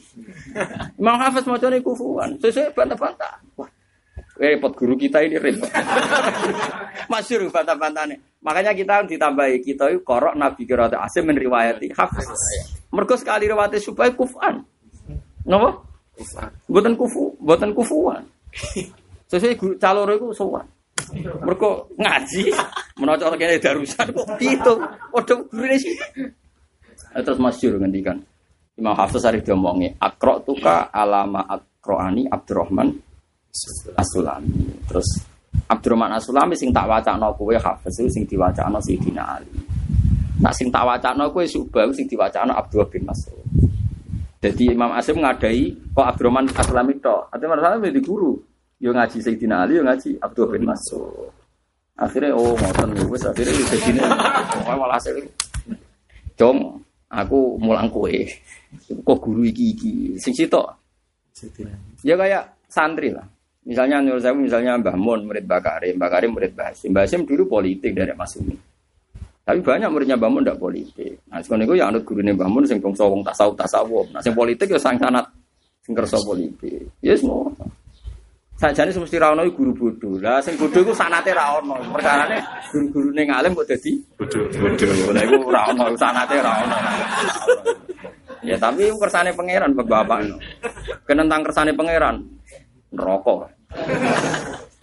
Imam 1.02 1.16
Hafiz 1.16 1.48
maca 1.48 1.68
kufan. 1.80 2.36
Sesuai 2.40 2.76
bantah-bantah. 2.76 3.34
Wah, 3.56 3.70
repot 4.36 4.76
guru 4.76 5.00
kita 5.00 5.24
ini 5.24 5.40
repot. 5.40 5.72
Masyur 7.12 7.48
bantah-bantahnya. 7.50 8.20
Makanya 8.44 8.76
kita 8.76 9.08
ditambahi 9.08 9.64
kita 9.64 9.90
itu 9.90 10.04
korok 10.06 10.36
Nabi 10.38 10.68
Kirat 10.68 10.94
Asim 11.00 11.26
menriwayati 11.26 11.90
Hafiz. 11.96 12.28
Mereka 12.92 13.16
sekali 13.18 13.48
riwayat 13.48 13.80
supaya 13.80 14.12
kufan. 14.12 14.62
Napa? 15.46 15.82
Buatan 16.66 16.96
kufu, 16.96 17.36
buatan 17.44 17.72
kufuan. 17.76 18.24
Sesuai 19.32 19.58
calon 19.82 20.16
itu 20.16 20.28
sowan. 20.32 20.66
Mereka 21.16 21.70
ngaji, 22.00 22.44
menocok 23.00 23.36
kene 23.36 23.60
darusan 23.60 24.08
kok 24.16 24.28
gitu. 24.40 24.74
Waduh 25.12 25.40
gurune 25.52 25.76
sih. 25.76 25.92
Terus 27.12 27.40
masyur 27.40 27.76
ngendikan. 27.80 28.20
Imam 28.76 28.96
Hafiz 28.96 29.24
arif 29.24 29.44
diomongi, 29.44 29.92
akro 30.00 30.44
tuka 30.44 30.92
alama 30.92 31.48
akroani 31.48 32.28
Abdurrahman 32.28 32.92
Asulami. 33.96 34.84
Terus 34.88 35.08
Abdurrahman 35.72 36.16
Asulami 36.20 36.60
sing 36.60 36.76
tak 36.76 36.88
wacana 36.88 37.32
kowe 37.32 37.56
Hafiz 37.56 37.96
sing 38.12 38.28
diwacana 38.28 38.80
Sayyidina 38.84 39.24
Ali. 39.40 39.52
Nak 40.44 40.52
sing 40.56 40.68
tak 40.68 40.84
wacana 40.84 41.32
kowe 41.32 41.44
subah 41.48 41.88
sing 41.96 42.08
diwacana 42.08 42.56
Abdullah 42.56 42.88
bin 42.92 43.08
Mas'ud. 43.08 43.44
Jadi 44.44 44.76
Imam 44.76 44.92
Asim 44.92 45.24
ngadai 45.24 45.72
kok 45.96 46.08
Abdurrahman 46.08 46.52
Aslami 46.52 47.00
tok. 47.00 47.32
Artinya 47.32 47.56
masalah 47.56 47.80
di 47.80 48.04
guru. 48.04 48.55
Yo 48.80 48.92
ngaji 48.92 49.18
Sayyidina 49.24 49.64
Ali, 49.64 49.80
yo 49.80 49.84
ngaji 49.88 50.20
Abdullah 50.20 50.52
bin 50.52 50.64
Mas'ud. 50.68 51.32
Akhirnya 51.96 52.36
oh 52.36 52.60
ngoten 52.60 52.92
wis 53.08 53.24
akhirnya 53.24 53.56
ini. 53.56 54.04
Pokoknya 54.52 54.76
malah 54.84 55.00
hasil. 55.00 55.16
Cung, 56.36 56.84
aku 57.08 57.56
mulang 57.56 57.88
kowe. 57.88 58.12
Kok 58.92 59.18
guru 59.24 59.48
iki 59.48 59.72
iki 59.72 59.94
sing 60.20 60.36
sitok. 60.36 60.76
Ya 62.04 62.20
kayak 62.20 62.52
santri 62.68 63.16
lah. 63.16 63.24
Misalnya 63.66 63.98
Nur 63.98 64.22
saya 64.22 64.36
misalnya 64.38 64.78
Mbah 64.78 64.94
Mun 64.94 65.26
murid 65.26 65.50
Mbah 65.50 65.58
Karim, 65.58 65.98
Mbah 65.98 66.10
Karim 66.12 66.38
murid 66.38 66.54
Mbah 66.54 66.70
Hasim. 66.70 66.94
Mbah 66.94 67.02
Hasim 67.08 67.26
dulu 67.26 67.50
politik 67.50 67.98
dari 67.98 68.14
Mas 68.14 68.38
Umi. 68.38 68.54
Tapi 69.42 69.60
banyak 69.64 69.90
muridnya 69.90 70.20
Mbah 70.20 70.30
Mun 70.30 70.46
ndak 70.46 70.62
politik. 70.62 71.26
Nah, 71.32 71.42
sekarang 71.42 71.66
itu 71.66 71.82
ya 71.82 71.90
anut 71.90 72.06
gurune 72.06 72.36
Mbah 72.36 72.46
Mun 72.46 72.68
sing 72.70 72.78
bangsa 72.78 73.10
wong 73.10 73.26
tasawuf 73.26 73.58
tasawuf. 73.58 74.06
Nah, 74.14 74.22
sing 74.22 74.38
politik 74.38 74.70
ya 74.70 74.78
sang 74.78 75.02
sanat 75.02 75.26
sing 75.82 75.98
kersa 75.98 76.22
politik. 76.22 76.94
Ya 77.02 77.18
semua. 77.18 77.50
Sajane 78.56 78.88
semesti 78.88 79.20
ra 79.20 79.36
ono 79.36 79.44
guru 79.52 79.76
bodho. 79.76 80.16
Lah 80.24 80.40
sing 80.40 80.56
bodho 80.56 80.80
iku 80.80 80.96
sanate 80.96 81.36
ra 81.36 81.60
ono. 81.60 81.76
Perkarane 81.92 82.40
guru-gurune 82.72 83.28
ngalim 83.28 83.52
kok 83.52 83.68
dadi 83.68 83.92
bodho. 84.16 84.48
Bodho. 84.48 85.12
Lah 85.12 85.24
iku 85.28 85.52
ra 85.52 85.62
ono 85.76 85.92
sanate 86.00 86.36
ra 86.40 86.52
ono. 86.64 86.78
Ya 88.48 88.56
tapi 88.56 88.88
kersane 88.96 89.36
pangeran 89.36 89.76
bapak. 89.76 90.40
Kenentang 91.04 91.44
kersane 91.44 91.76
pangeran 91.76 92.24
neraka. 92.96 93.52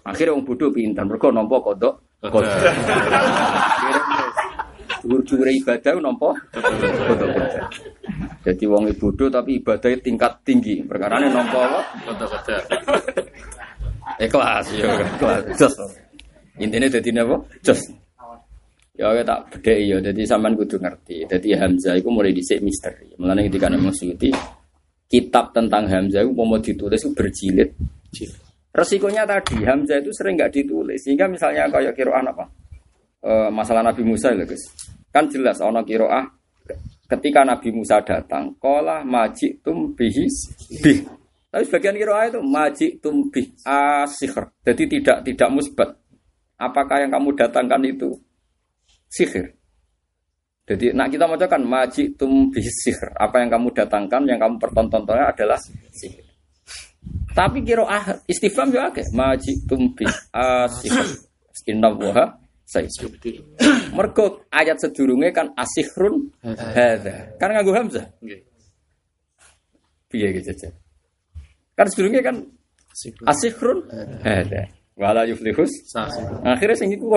Akhirnya 0.04 0.36
wong 0.36 0.44
bodho 0.44 0.68
pinter 0.68 1.08
mergo 1.08 1.32
nampa 1.32 1.56
kodok. 1.64 2.20
Kodok. 2.28 2.60
Dhuwur-dhuwure 5.00 5.50
ibadah 5.64 5.96
nampa 5.96 6.36
kodok. 6.36 7.32
Jadi 8.42 8.64
wong 8.68 8.90
bodoh 8.98 9.32
tapi 9.32 9.64
ibadahnya 9.64 10.02
tingkat 10.02 10.44
tinggi. 10.44 10.84
Perkarane 10.84 11.32
nampa 11.32 11.56
apa? 11.56 11.80
Kodok-kodok. 12.04 12.62
Ikhlas 14.20 14.66
ya, 14.74 14.88
ikhlas. 15.16 15.42
Jos. 15.56 15.74
Intinya 16.60 16.88
dadi 16.88 17.10
napa? 17.12 17.36
Jos. 17.64 17.80
Ya 18.92 19.08
tak 19.24 19.40
bedheki 19.48 19.88
ya, 19.88 19.96
dadi 20.04 20.22
sampean 20.28 20.52
kudu 20.52 20.76
ngerti. 20.76 21.24
Dadi 21.24 21.56
Hamzah 21.56 21.96
iku 21.96 22.12
mulai 22.12 22.36
dhisik 22.36 22.60
misteri. 22.60 23.08
Mulane 23.16 23.48
ketika 23.48 23.72
Imam 23.72 23.94
Suyuti 23.94 24.28
kitab 25.08 25.56
tentang 25.56 25.88
Hamzah 25.88 26.24
itu 26.24 26.32
mau 26.36 26.60
ditulis 26.60 27.00
itu 27.00 27.12
berjilid. 27.16 27.68
Resikonya 28.72 29.28
tadi 29.28 29.60
Hamzah 29.64 30.00
itu 30.00 30.12
sering 30.16 30.36
nggak 30.36 30.52
ditulis 30.52 31.00
sehingga 31.04 31.28
misalnya 31.28 31.68
kayak 31.68 31.92
kiroah 31.92 32.24
apa 32.24 32.44
e, 33.22 33.32
masalah 33.52 33.84
Nabi 33.86 34.02
Musa 34.02 34.34
ya 34.34 34.44
guys 34.48 34.64
kan 35.14 35.30
jelas 35.30 35.62
ono 35.62 35.84
kiroah 35.84 36.26
ketika 37.06 37.46
Nabi 37.46 37.68
Musa 37.70 38.02
datang 38.02 38.56
kolah 38.58 39.04
majik 39.06 39.62
tum 39.62 39.94
bihis 39.94 40.50
bih 40.82 41.04
tapi 41.52 41.62
sebagian 41.68 42.00
kiroah 42.00 42.24
itu 42.32 42.40
majik 42.40 42.90
tum 43.04 43.28
bih 43.28 43.52
asihir 43.68 44.48
jadi 44.64 44.82
tidak 44.88 45.16
tidak 45.28 45.48
musbat 45.52 45.90
apakah 46.56 47.04
yang 47.04 47.12
kamu 47.12 47.36
datangkan 47.36 47.82
itu 47.84 48.08
sihir 49.12 49.52
jadi 50.64 50.96
nak 50.96 51.12
kita 51.12 51.28
mau 51.28 51.36
kan 51.36 51.60
majik 51.60 52.16
tum 52.16 52.48
bih 52.48 52.64
sihir 52.64 53.12
apa 53.20 53.44
yang 53.44 53.52
kamu 53.52 53.68
datangkan 53.76 54.24
yang 54.24 54.40
kamu 54.40 54.56
pertontonkannya 54.56 55.28
adalah 55.28 55.60
sihir 55.92 56.32
tapi 57.32 57.64
kira 57.64 57.84
ah 57.88 58.04
istifham 58.28 58.68
juga 58.68 58.92
akeh 58.92 59.08
majik 59.16 59.64
tumbi 59.64 60.04
asihir. 60.32 61.08
Inna 61.68 61.92
waha 61.92 62.42
saya 62.64 62.88
Mergo 63.92 64.48
ayat 64.48 64.80
sedurunge 64.80 65.32
kan 65.32 65.52
asihrun 65.56 66.32
hadza. 66.40 67.36
Kan 67.36 67.52
nganggo 67.52 67.72
hamzah. 67.76 68.06
Nggih. 68.20 68.40
Piye 70.08 70.28
gitu. 70.40 70.68
Kan 71.76 71.86
sedurunge 71.88 72.20
kan 72.20 72.36
asihrun 73.24 73.88
hadza. 74.20 74.68
Wala 74.96 75.24
yuflihus. 75.24 75.72
Akhirnya 76.44 76.76
sing 76.76 76.92
iku 76.92 77.08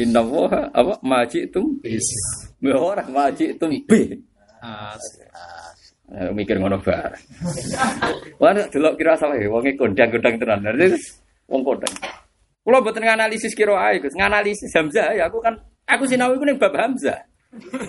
Inna 0.00 0.24
waha 0.24 0.72
apa 0.72 0.96
majik 1.04 1.52
tum 1.52 1.76
Ya 2.64 2.76
ora 2.80 3.04
majik 3.04 3.60
tumbi. 3.60 4.16
Eh, 6.12 6.28
mikir 6.36 6.60
ngono 6.60 6.76
bar. 6.84 7.16
Wah, 8.36 8.52
delok 8.52 9.00
kira 9.00 9.16
salah 9.16 9.32
ya, 9.40 9.48
wonge 9.48 9.72
kondang-kondang 9.80 10.36
tenan. 10.36 10.60
Berarti 10.60 11.00
wong 11.48 11.64
kondang. 11.64 11.92
Kula 12.60 12.84
mboten 12.84 13.00
nganalisis 13.00 13.56
kira 13.56 13.80
ae, 13.80 13.96
Gus. 13.96 14.12
Nganalisis 14.12 14.70
Hamzah 14.76 15.16
ya 15.16 15.32
aku 15.32 15.40
kan 15.40 15.56
aku 15.88 16.04
sinau 16.04 16.36
iku 16.36 16.44
ning 16.44 16.60
bab 16.60 16.76
Hamzah. 16.76 17.16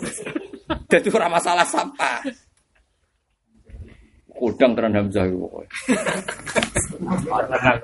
Dadi 0.91 1.09
ora 1.11 1.27
masalah 1.27 1.67
sampah. 1.67 2.23
Kodang 4.43 4.75
tenan 4.75 4.91
Hamzah 4.91 5.23
itu 5.23 5.39
pokoknya. 5.39 5.71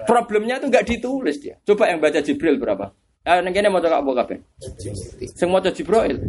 Problemnya 0.11 0.59
tuh 0.59 0.67
nggak 0.67 0.83
ditulis 0.91 1.39
dia. 1.39 1.55
Coba 1.63 1.87
yang 1.87 2.03
baca 2.03 2.19
Jibril 2.19 2.59
berapa? 2.59 2.91
Ah, 3.23 3.39
neng 3.39 3.55
kene 3.55 3.71
mau 3.71 3.79
coba 3.79 4.03
apa 4.03 4.27
kabeh? 4.27 4.43
Sing 5.39 5.47
maca 5.47 5.71
Jibril. 5.71 6.19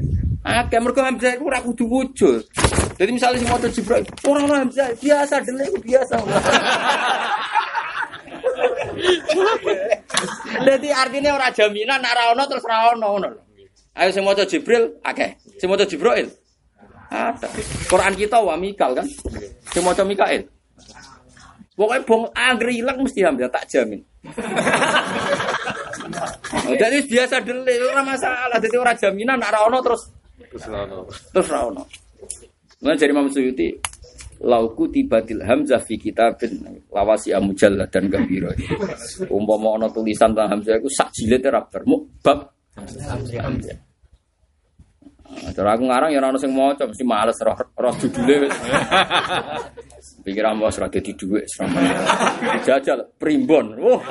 Akeh 0.46 0.78
mergo 0.78 1.02
Hamzah 1.02 1.34
iku 1.34 1.50
ora 1.50 1.58
kudu 1.58 1.82
wujud. 1.82 2.46
Jadi 2.94 3.10
misalnya 3.10 3.42
si 3.42 3.46
motor 3.50 3.74
Jibril, 3.74 4.06
orang 4.22 4.46
orang 4.46 4.70
Hamzah 4.70 4.94
biasa 5.02 5.42
dulu 5.42 5.82
biasa. 5.82 6.14
Jadi 10.70 10.88
artinya 10.94 11.34
orang 11.34 11.50
jaminan 11.58 11.98
nak 11.98 12.14
rawono 12.14 12.46
terus 12.46 12.62
lho. 12.70 13.42
Ayo 13.98 14.14
sing 14.14 14.22
maca 14.22 14.46
Jibril 14.46 14.94
akeh. 15.02 15.42
Sing 15.58 15.66
maca 15.66 15.82
Jibril. 15.90 16.30
Quran 17.90 18.14
kita 18.14 18.38
wa 18.38 18.54
Mikal 18.54 18.94
kan. 18.94 19.06
Sing 19.74 19.82
maca 19.82 20.06
Mikail. 20.06 20.46
Pokoknya 21.74 22.04
bong 22.04 22.24
angger 22.36 22.68
ilang 22.76 23.00
mesti 23.00 23.24
hamzah 23.24 23.48
tak 23.48 23.64
jamin. 23.72 24.04
Jadi 26.80 26.98
biasa 27.08 27.40
dulu 27.40 27.72
ora 27.88 28.04
masalah. 28.04 28.58
Jadi 28.61 28.76
ora 28.76 28.92
jaminan 28.92 29.40
nak 29.40 29.56
rawono 29.56 29.80
terus 29.80 30.02
terus 31.32 31.48
rawono. 31.48 31.88
Mulai 32.84 32.96
dari 33.00 33.12
Imam 33.12 33.32
Suyuti 33.32 33.72
lauku 34.40 34.88
tibatil 34.92 35.40
hamzah 35.44 35.80
fi 35.80 35.96
kitabin 35.96 36.84
lawasi 36.92 37.32
amujalla 37.32 37.88
dan 37.88 38.12
gambiro. 38.12 38.52
Umpama 39.32 39.80
ana 39.80 39.88
tulisan 39.88 40.36
tentang 40.36 40.61
hamzah 40.61 40.76
iku 40.76 40.88
sak 40.92 41.08
jilid 41.16 41.48
ora 41.48 41.64
bar 41.64 41.82
mu 41.88 42.04
bab 42.20 42.44
hamzah. 42.76 43.89
Cara 45.30 45.78
aku 45.78 45.84
ngarang 45.86 46.10
ya 46.10 46.18
ora 46.18 46.34
ono 46.34 46.38
sing 46.42 46.50
maca 46.50 46.84
mesti 46.86 47.04
males 47.06 47.38
roh 47.42 47.54
roh 47.54 47.94
judule 47.98 48.46
wis. 48.46 48.56
Pikiran 50.26 50.58
bos 50.58 50.76
ora 50.78 50.90
dadi 50.90 51.14
dhuwit 51.14 51.46
selama. 51.48 51.80
Jajal 52.66 53.14
primbon. 53.16 53.78
Wah. 53.78 54.02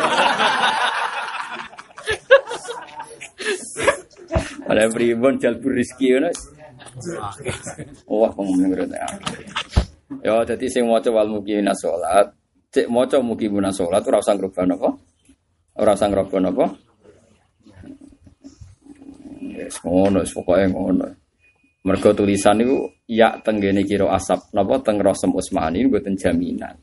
Ada 4.70 4.86
primbon 4.94 5.42
jalbur 5.42 5.74
rezeki 5.74 6.08
ngono. 6.18 6.30
Wah, 8.10 8.32
pengen 8.34 8.70
ngerti. 8.70 8.98
Ya, 10.26 10.42
jadi 10.42 10.66
sing 10.68 10.90
maca 10.90 11.14
wal 11.14 11.30
mukimina 11.30 11.72
salat, 11.78 12.34
cek 12.74 12.90
maca 12.90 13.22
mukimina 13.22 13.70
salat 13.70 14.02
ora 14.10 14.18
usah 14.18 14.34
ngrubah 14.34 14.66
napa? 14.66 14.90
Ora 15.78 15.94
usah 15.94 16.10
ngrubah 16.10 16.40
napa? 16.42 16.66
Wis 19.66 19.80
ngono, 19.84 20.24
pokoke 20.24 20.66
ngono. 20.72 21.08
Mergo 21.80 22.12
tulisan 22.12 22.60
niku 22.60 22.92
ya 23.08 23.40
tenggene 23.40 23.88
kira 23.88 24.12
asap 24.12 24.52
napa 24.52 24.84
teng 24.84 25.00
Rosem 25.00 25.32
Usmani 25.32 25.88
mboten 25.88 26.20
jaminan. 26.20 26.76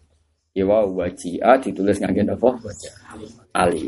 Ya 0.57 0.65
wa 0.65 0.89
wajia 0.89 1.61
ditulis 1.61 2.01
ngangge 2.01 2.25
napa? 2.25 2.57
Ali. 3.53 3.85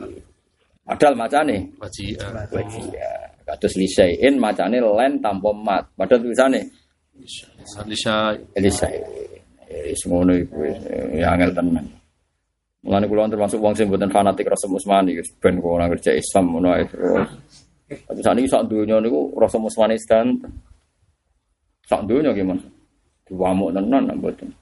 Padahal 0.85 1.17
macane 1.17 1.73
Wajib. 1.81 2.21
wajia. 2.53 3.11
Kados 3.45 3.77
lisain 3.81 4.37
macane 4.37 4.77
len 4.81 5.17
tanpa 5.25 5.49
mat. 5.57 5.85
Padahal 5.97 6.21
tulisane 6.29 6.61
Sandisha 7.65 8.37
Elisai. 8.53 9.01
Wis 9.89 10.05
ngono 10.05 10.37
iku 10.37 10.61
ya 11.17 11.33
angel 11.33 11.57
tenan. 11.57 11.89
Mulane 12.85 13.05
kula 13.09 13.33
termasuk 13.33 13.59
wong 13.61 13.75
sing 13.75 13.89
mboten 13.89 14.13
fanatik 14.13 14.49
Rasul 14.49 14.77
Usmani 14.77 15.17
wis 15.17 15.33
ben 15.41 15.57
kok 15.57 15.73
ora 15.73 15.89
kerja 15.89 16.13
Islam 16.13 16.53
ngono 16.53 16.69
ae. 16.77 16.85
Tapi 17.89 18.21
sakniki 18.21 18.49
sak 18.49 18.69
donya 18.69 19.01
niku 19.01 19.33
Rasul 19.41 19.65
Usmani 19.65 19.97
sedan. 19.97 20.37
Sak 21.89 22.05
donya 22.05 22.37
gimana? 22.37 22.61
Diwamuk 23.25 23.73
tenan 23.73 24.13
mboten. 24.13 24.53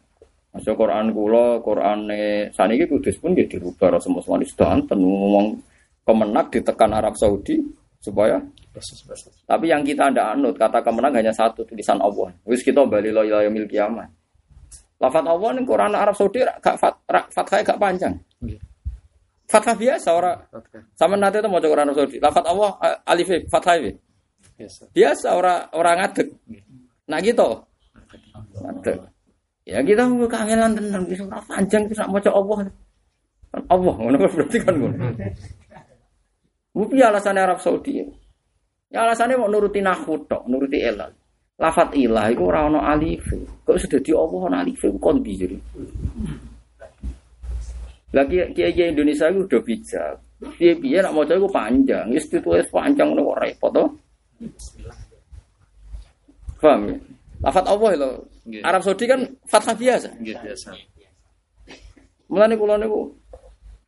Masuk 0.54 0.72
Quran 0.78 1.12
kula, 1.12 1.60
Qurane 1.60 2.48
saniki 2.54 2.88
kudus 2.88 3.18
pun 3.20 3.36
nggih 3.36 3.50
dirubah 3.50 3.98
Rasul 3.98 4.16
Usmani 4.16 4.46
sedan 4.46 4.86
ngomong 4.88 5.58
kemenak 6.06 6.54
ditekan 6.54 6.94
Arab 6.94 7.18
Saudi 7.18 7.58
supaya 7.98 8.38
tapi 9.48 9.72
yang 9.72 9.80
kita 9.80 10.12
ndak 10.12 10.36
anut 10.36 10.54
kata 10.60 10.84
kemenang 10.84 11.16
hanya 11.16 11.32
satu 11.32 11.64
tulisan 11.64 11.96
Allah. 11.96 12.28
Wis 12.44 12.60
kita 12.60 12.84
bali 12.84 13.08
lo 13.08 13.24
ila 13.24 13.40
yaumil 13.40 13.64
kiamat. 13.64 14.04
Lafat 15.00 15.24
Allah 15.24 15.50
ning 15.56 15.64
Quran 15.64 15.92
Arab 15.96 16.12
Saudi 16.12 16.44
ra- 16.44 16.60
gak 16.60 16.76
fat, 16.76 16.94
ra- 17.08 17.28
fathah 17.32 17.64
gak 17.64 17.80
panjang. 17.80 18.12
Nggih. 18.44 18.60
Fathah 19.46 19.78
biasa 19.78 20.08
ora 20.10 20.34
sama 20.98 21.14
nanti 21.14 21.38
itu 21.38 21.46
mau 21.46 21.62
Quran 21.62 21.86
Arab 21.86 21.94
Saudi. 21.94 22.18
Lafat 22.18 22.44
Allah 22.50 22.70
eh, 22.82 23.10
alif 23.14 23.30
fathah. 23.46 23.78
Biasa. 24.58 24.82
Biasa 24.90 25.28
ora 25.38 25.70
ora 25.70 25.90
ngadeg. 26.02 26.28
Nah 27.06 27.18
gitu. 27.22 27.48
Ngadeg. 28.58 28.98
Ya 29.66 29.82
kita 29.86 30.10
mau 30.10 30.26
kangenan 30.26 30.74
tenan 30.74 31.06
bisa 31.06 31.22
ora 31.30 31.38
panjang 31.46 31.86
bisa 31.86 32.10
maca 32.10 32.30
Allah. 32.34 32.58
Kan 33.54 33.62
Allah 33.70 33.94
ngono 33.94 34.16
berarti 34.18 34.58
kan 34.58 34.74
ngono. 34.74 35.14
Tapi 36.76 36.98
alasannya 36.98 37.42
Arab 37.46 37.62
Saudi. 37.62 38.02
Ya 38.90 39.06
alasannya 39.06 39.38
mau 39.38 39.50
nuruti 39.50 39.78
nahwu 39.78 40.26
tok, 40.26 40.42
nuruti 40.50 40.82
elal. 40.82 41.14
Lafat 41.56 41.94
ilah 41.94 42.28
itu 42.34 42.42
ora 42.42 42.66
ono 42.66 42.82
alif. 42.82 43.30
Kok 43.62 43.78
sudah 43.78 44.02
di 44.02 44.10
Allah 44.10 44.40
ono 44.50 44.56
alif 44.58 44.82
kon 44.98 45.22
jadi. 45.22 45.56
Lagi 48.16 48.36
kiai 48.56 48.88
Indonesia 48.88 49.28
itu 49.28 49.44
udah 49.44 49.60
bijak. 49.60 50.12
Piye 50.56 50.72
piye 50.76 51.04
nak 51.04 51.12
maca 51.12 51.36
iku 51.36 51.48
panjang, 51.52 52.08
wis 52.12 52.28
ditulis 52.32 52.64
panjang 52.72 53.12
kok 53.12 53.40
repot 53.40 53.70
to. 53.72 53.84
Paham 56.56 56.80
ya? 56.88 56.96
Lafat 57.44 57.64
Allah 57.68 57.90
itu. 57.92 58.10
Arab 58.64 58.80
Saudi 58.80 59.04
kan 59.04 59.20
fathah 59.44 59.76
biasa. 59.76 60.08
Biasa. 60.16 60.70
Mulane 62.32 62.54
kula 62.56 62.80
niku 62.80 63.12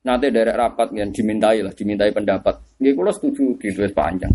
nate 0.04 0.28
derek 0.30 0.56
rapat 0.56 0.88
yang 0.92 1.08
dimintai 1.12 1.64
lah, 1.64 1.72
dimintai 1.72 2.12
pendapat. 2.12 2.54
Nggih 2.80 2.94
kula 2.96 3.10
setuju 3.12 3.56
ditulis 3.56 3.92
panjang. 3.96 4.32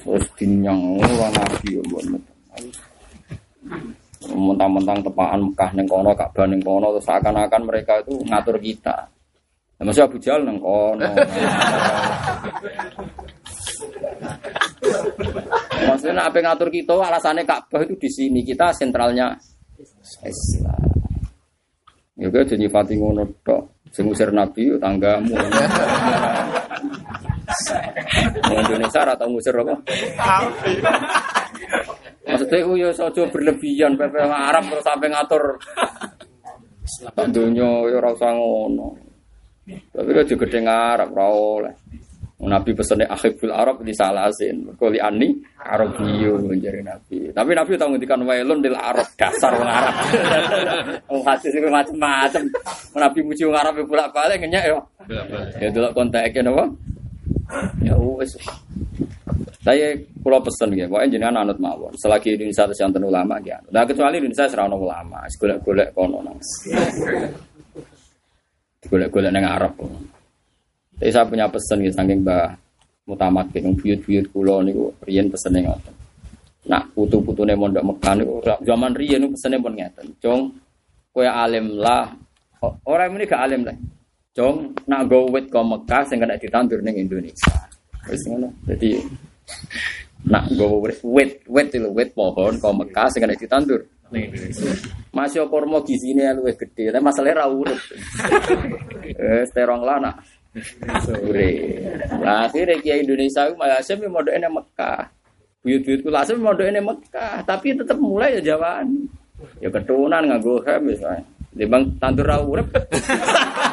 Terus 0.00 0.24
dinyang 0.36 1.00
ora 1.00 1.28
nabi 1.32 1.76
ya. 1.76 1.82
Mentang-mentang 4.20 5.00
tepaan 5.00 5.48
Mekah 5.48 5.70
ning 5.72 5.88
kono, 5.88 6.12
Ka'bah 6.12 6.44
ning 6.44 6.60
kono 6.60 6.92
terus 6.92 7.08
seakan-akan 7.08 7.62
mereka 7.64 8.04
itu 8.04 8.20
ngatur 8.28 8.60
kita. 8.60 9.08
Ya, 9.80 9.82
masih 9.88 10.04
Abu 10.04 10.20
Jahal 10.20 10.44
nang 10.44 10.60
kono. 10.60 11.08
Maksudnya 15.88 16.28
apa 16.28 16.36
ngatur 16.36 16.68
kita 16.68 16.92
alasannya 16.92 17.48
Ka'bah 17.48 17.80
itu 17.80 17.96
di 17.96 18.10
sini 18.12 18.44
kita 18.44 18.76
sentralnya 18.76 19.32
Islam. 20.20 20.84
Ya 22.20 22.28
kowe 22.28 22.44
aja 22.44 22.52
nyifati 22.52 23.00
ngono 23.00 23.24
tok. 23.40 23.88
Sing 23.96 24.04
Nabi 24.12 24.68
yo 24.68 24.76
tanggamu. 24.76 25.32
Indonesia 28.52 29.00
ora 29.00 29.16
tau 29.16 29.32
ngusir 29.32 29.56
apa? 29.56 29.74
Maksudnya 32.30 32.66
ku 32.66 32.72
yo 32.78 32.88
aja 32.94 33.22
berlebihan 33.28 33.98
pepe 33.98 34.18
Arab 34.22 34.64
terus 34.70 34.84
sampai 34.86 35.08
ngatur 35.10 35.44
donya 37.30 37.68
yo 37.86 37.96
ora 38.02 38.10
usah 38.10 38.32
ngono. 38.34 38.88
Tapi 39.70 40.10
aja 40.16 40.34
gede 40.34 40.58
ngarep 40.58 41.08
ora 41.14 41.26
oleh. 41.30 41.74
Nabi 42.40 42.72
pesannya 42.72 43.04
akhibul 43.04 43.52
Arab 43.52 43.84
di 43.84 43.92
salasin. 43.92 44.72
Kali 44.80 44.96
ani 44.96 45.28
Arabiyu 45.60 46.40
menjadi 46.40 46.80
Nabi. 46.80 47.28
Tapi 47.36 47.50
Nabi 47.52 47.76
tahu 47.76 47.88
ngendikan 47.92 48.24
wailun 48.24 48.64
dil 48.64 48.72
Arab 48.80 49.04
dasar 49.20 49.52
wong 49.60 49.68
Arab. 49.68 49.94
Wong 51.12 51.22
hadis 51.28 51.52
macam-macam. 51.60 52.42
Nabi 52.96 53.18
muji 53.20 53.44
wong 53.44 53.60
Arab 53.60 53.76
bolak 53.84 54.08
balik 54.16 54.40
ngenyak 54.40 54.72
yo. 54.72 54.80
Ya 55.60 55.68
delok 55.68 55.92
konteknya 55.92 56.48
napa? 56.48 56.64
Ya 57.82 57.94
wis. 57.96 58.34
Saya 59.60 59.92
pulau 60.24 60.40
pesen 60.40 60.72
ya, 60.72 60.88
pokoknya 60.88 61.20
jenengan 61.20 61.44
anut 61.44 61.60
mawon. 61.60 61.92
Selagi 62.00 62.32
Indonesia 62.32 62.64
itu 62.64 62.80
yang 62.80 63.04
ulama 63.04 63.36
ya. 63.44 63.60
Nah 63.68 63.84
kecuali 63.84 64.16
Indonesia 64.16 64.48
serana 64.48 64.72
ulama, 64.72 65.20
golek-golek 65.36 65.92
kono 65.92 66.24
nang. 66.24 66.38
Golek-golek 68.88 69.30
nang 69.30 69.44
Arab. 69.44 69.76
Jadi 70.96 71.10
saya 71.12 71.28
punya 71.28 71.48
pesan 71.48 71.84
gitu, 71.84 71.96
saking 71.96 72.24
mbah 72.24 72.56
mutamat 73.04 73.48
gitu, 73.52 73.72
buyut-buyut 73.76 74.26
kulo 74.32 74.64
niku 74.64 74.92
riyen 75.04 75.28
pesene 75.28 75.64
ngoten. 75.64 75.94
Nak 76.68 76.92
putu-putune 76.96 77.52
mondok 77.56 77.84
Mekah 77.84 78.14
niku 78.16 78.40
zaman 78.64 78.92
riyen 78.96 79.24
niku 79.24 79.36
pesene 79.36 79.56
pun 79.60 79.76
ngeten. 79.76 80.06
Jong 80.24 80.40
kowe 81.12 81.26
alim 81.28 81.76
lah. 81.76 82.16
Orang 82.84 83.16
ini 83.16 83.24
gak 83.24 83.44
alim 83.48 83.64
lah. 83.64 83.76
Jong 84.40 84.72
nak 84.88 85.04
go 85.12 85.28
wit 85.28 85.52
ke 85.52 85.60
Mekah 85.60 86.00
sing 86.08 86.16
kena 86.16 86.40
ditandur 86.40 86.80
ning 86.80 86.96
Indonesia. 86.96 87.60
Wis 88.08 88.24
ngono. 88.24 88.48
Jadi 88.64 88.96
nak 90.24 90.48
go 90.56 90.80
wit 90.80 91.44
wit 91.44 91.68
itu 91.76 91.88
wit 91.92 92.16
pohon 92.16 92.56
ke 92.56 92.68
Mekah 92.72 93.06
sing 93.12 93.20
kena 93.20 93.36
ditandur. 93.36 93.84
Masih 95.12 95.44
kormo 95.52 95.84
gisine 95.84 96.32
luwih 96.32 96.56
gede, 96.56 96.88
tapi 96.88 97.04
masalahnya 97.04 97.44
ra 97.44 97.46
urip. 97.52 97.78
Eh, 99.10 99.44
terong 99.52 99.84
lah 99.84 100.00
nak. 100.00 100.16
Sore. 101.04 101.52
Lah 102.24 102.48
akhirnya 102.48 102.80
Kiai 102.80 103.04
Indonesia 103.04 103.44
itu 103.44 103.54
malah 103.60 103.84
saya 103.84 104.08
mau 104.08 104.24
doain 104.24 104.40
Mekah. 104.40 105.04
Buyut-buyutku 105.60 106.08
lah 106.08 106.24
saya 106.24 106.40
mau 106.40 106.56
doain 106.56 106.80
Mekah, 106.80 107.44
tapi 107.44 107.76
tetap 107.76 108.00
mulai 108.00 108.40
ya 108.40 108.56
Jawaan. 108.56 108.88
Ya 109.60 109.68
keturunan 109.68 110.24
nganggo 110.24 110.64
hem 110.64 110.80
misalnya. 110.88 111.22
Timbang 111.52 111.84
tandur 112.00 112.24
ra 112.24 112.40
urip. 112.40 112.66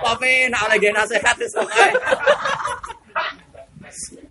Tapi 0.00 0.48
nak 0.48 0.64
oleh 0.68 0.78
gen 0.80 0.96
nasihat 0.96 1.36
itu. 1.36 1.60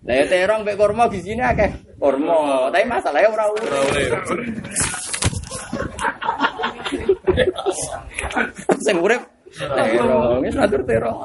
Lah 0.08 0.14
ya 0.16 0.24
terong 0.26 0.64
mek 0.64 0.74
kurma 0.80 1.06
di 1.06 1.20
sini 1.20 1.44
akeh. 1.44 1.70
Ormo, 2.00 2.72
tapi 2.72 2.88
masalahnya 2.88 3.28
ora 3.28 3.44
urip. 3.52 4.24
Sing 8.80 8.96
urip 8.98 9.22
terong, 9.52 10.40
wis 10.40 10.56
atur 10.56 10.80
terong. 10.88 11.20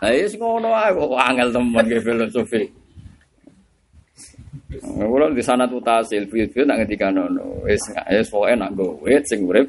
Lah 0.00 0.10
wis 0.16 0.32
ngono 0.40 0.72
ae 0.72 0.96
kok 0.96 1.20
angel 1.20 1.48
temen 1.52 1.84
ge 1.84 2.00
filosofi. 2.00 2.62
Kulo 4.80 5.28
di 5.36 5.44
sana 5.44 5.68
tuh 5.68 5.84
tasil, 5.84 6.24
video 6.24 6.64
nak 6.64 6.80
ngendikan 6.80 7.12
ngono. 7.12 7.68
Wis 7.68 7.84
wis 8.08 8.32
pokoke 8.32 8.56
nak 8.56 8.72
gowe 8.72 9.14
sing 9.28 9.44
urip 9.44 9.68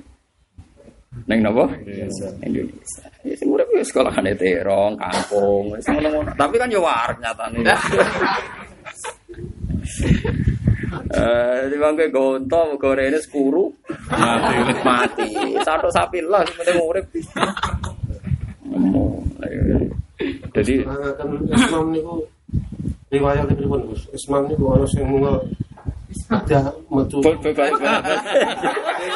ning 1.28 1.40
napa? 1.44 1.68
Indonesia. 2.42 3.04
Ya 3.22 3.36
sing 3.38 3.48
urip 3.52 3.68
wis 3.76 3.92
sekolahane 3.92 4.34
terong, 4.34 4.98
kampung, 4.98 5.76
wis 5.76 5.86
ngono-ngono. 5.86 6.32
Tapi 6.34 6.56
kan 6.58 6.72
yo 6.72 6.82
warek 6.82 7.18
nyatane. 7.20 7.62
Eh, 11.12 11.68
di 11.68 11.76
bangke 11.76 12.08
gonto, 12.08 12.76
gorene 12.80 13.20
sekuru, 13.20 13.68
mati, 14.12 14.56
mati. 14.84 15.30
Satu 15.60 15.92
sapi 15.92 16.24
lah, 16.24 16.44
penting 16.56 16.80
urip. 16.80 17.06
Jadi 20.52 20.76
Nah, 20.84 21.12
kan 21.16 21.28
Islam 21.48 21.86
niku 21.96 22.16
riwayat 23.12 23.48
pripun 23.56 23.88
Gus? 23.92 24.08
Islam 24.16 24.52
niku 24.52 24.72
ana 24.72 24.86
sing 24.88 25.04
mungel 25.08 25.36
ada 26.32 26.72
metu 26.92 27.20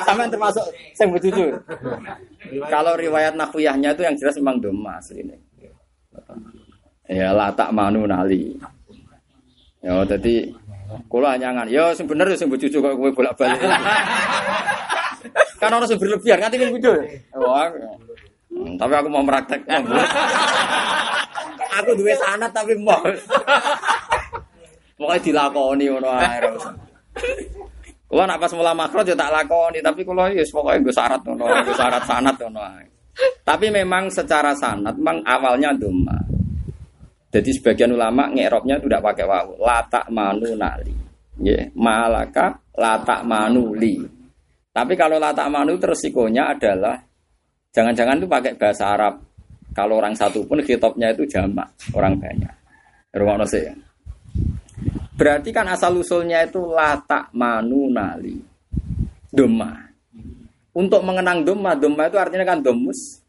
Sampai 0.06 0.28
termasuk 0.32 0.66
saya 0.96 1.18
jujur. 1.20 1.52
Kalau 2.72 2.94
riwayat 2.96 3.34
nahwiyahnya 3.36 3.96
itu 3.96 4.02
yang 4.04 4.16
jelas 4.16 4.36
memang 4.40 4.62
domas 4.64 5.12
ini. 5.12 5.36
Ya 7.06 7.36
la 7.36 7.54
tak 7.54 7.70
manu 7.76 8.08
nali. 8.08 8.58
Ya 9.86 10.02
jadi 10.08 10.50
kalau 11.10 11.28
hanya 11.30 11.54
ngan, 11.54 11.68
ya 11.70 11.94
sing 11.94 12.06
bener 12.06 12.30
ya 12.30 12.38
sing 12.38 12.50
bojojo 12.50 12.78
kok 12.82 12.94
kowe 12.98 13.12
bolak-balik. 13.14 13.62
kan 15.62 15.72
orang 15.74 15.90
sing 15.90 15.98
berlebihan 15.98 16.38
nganti 16.42 16.58
kan 16.62 16.70
video. 16.74 16.94
Wah. 17.38 17.70
Hmm, 18.56 18.80
tapi 18.80 18.94
aku 18.96 19.10
mau 19.12 19.26
meraktek. 19.26 19.62
aku 21.76 21.92
duwe 22.00 22.14
sanat 22.16 22.52
tapi 22.56 22.78
mau. 22.80 23.04
Pokoknya 24.96 25.20
dilakoni 25.20 25.86
ngono 25.92 26.10
ae. 26.16 26.40
Kulo 28.08 28.24
nak 28.24 28.40
pas 28.40 28.52
mula 28.56 28.72
makro 28.72 29.04
ya 29.04 29.12
tak 29.12 29.32
lakoni, 29.34 29.84
tapi 29.84 30.08
kulo 30.08 30.32
ya 30.32 30.44
pokoknya 30.48 30.80
gue 30.80 30.94
syarat 30.96 31.22
ngono, 31.28 31.44
gue 31.68 31.76
syarat 31.76 32.04
sanat 32.08 32.36
ngono 32.40 32.62
ae. 32.64 32.86
Tapi 33.44 33.68
memang 33.72 34.08
secara 34.08 34.56
sanat 34.56 34.96
memang 34.96 35.20
awalnya 35.28 35.76
doma. 35.76 36.16
Jadi 37.36 37.52
sebagian 37.52 37.92
ulama 37.92 38.32
ngerobnya 38.32 38.80
itu 38.80 38.88
tidak 38.88 39.12
pakai 39.12 39.28
wawu. 39.28 39.60
Latak 39.60 40.08
manu 40.08 40.56
nali. 40.56 40.96
Ya, 41.44 41.68
malaka 41.76 42.56
latak 42.80 43.28
manu 43.28 43.76
li. 43.76 44.00
Tapi 44.72 44.96
kalau 44.96 45.20
latak 45.20 45.52
manu 45.52 45.76
itu 45.76 45.84
resikonya 45.84 46.56
adalah 46.56 46.96
jangan-jangan 47.76 48.24
itu 48.24 48.28
pakai 48.32 48.56
bahasa 48.56 48.96
Arab. 48.96 49.20
Kalau 49.76 50.00
orang 50.00 50.16
satu 50.16 50.48
pun 50.48 50.64
kitabnya 50.64 51.12
itu 51.12 51.28
jamak, 51.28 51.68
orang 51.92 52.16
banyak. 52.16 52.56
Rumah 53.12 53.44
ya. 53.52 53.76
Berarti 55.16 55.50
kan 55.56 55.72
asal 55.72 55.96
usulnya 55.96 56.44
itu 56.44 56.60
latak 56.68 57.32
manu 57.32 57.88
nali. 57.88 58.36
Doma. 59.32 59.72
Untuk 60.76 61.00
mengenang 61.08 61.48
doma, 61.48 61.72
doma 61.72 62.12
itu 62.12 62.20
artinya 62.20 62.44
kan 62.44 62.60
domus 62.60 63.24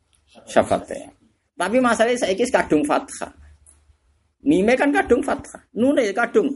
syafatnya. 0.51 1.15
Tapi 1.57 1.79
masalahnya 1.79 2.21
saya 2.21 2.35
kis 2.35 2.51
kadung 2.51 2.83
fathah. 2.83 3.33
Mime 4.45 4.77
kan 4.77 4.93
kadung 4.93 5.23
fathah. 5.23 5.63
Nune 5.73 6.11
kadung 6.13 6.53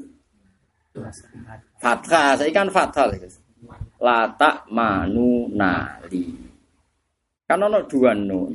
fathah. 1.81 2.37
Saya 2.37 2.51
kan 2.53 2.69
fathah. 2.69 3.09
Latak 4.03 4.69
manu 4.69 5.49
nali. 5.55 6.37
Kan 7.47 7.65
ono 7.65 7.81
dua 7.89 8.13
no. 8.13 8.51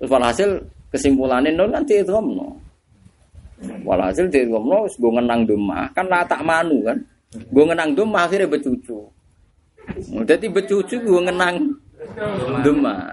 Terus 0.00 0.10
walhasil 0.10 0.48
kesimpulannya 0.90 1.54
no 1.54 1.70
kan 1.70 1.84
itu 1.86 2.10
no. 2.10 2.69
Walhasil 3.60 4.32
di 4.32 4.48
ngomong 4.48 4.88
gue 4.88 5.10
ngenang 5.20 5.44
doma 5.44 5.92
kan 5.92 6.08
latak 6.08 6.40
manu 6.40 6.80
kan. 6.84 6.96
Gue 7.52 7.64
ngenang 7.68 7.92
doma 7.92 8.24
akhirnya 8.24 8.48
becucu. 8.48 9.04
Jadi 10.24 10.46
becucu 10.48 10.96
gue 10.96 11.20
ngenang 11.28 11.76
doma. 12.64 12.96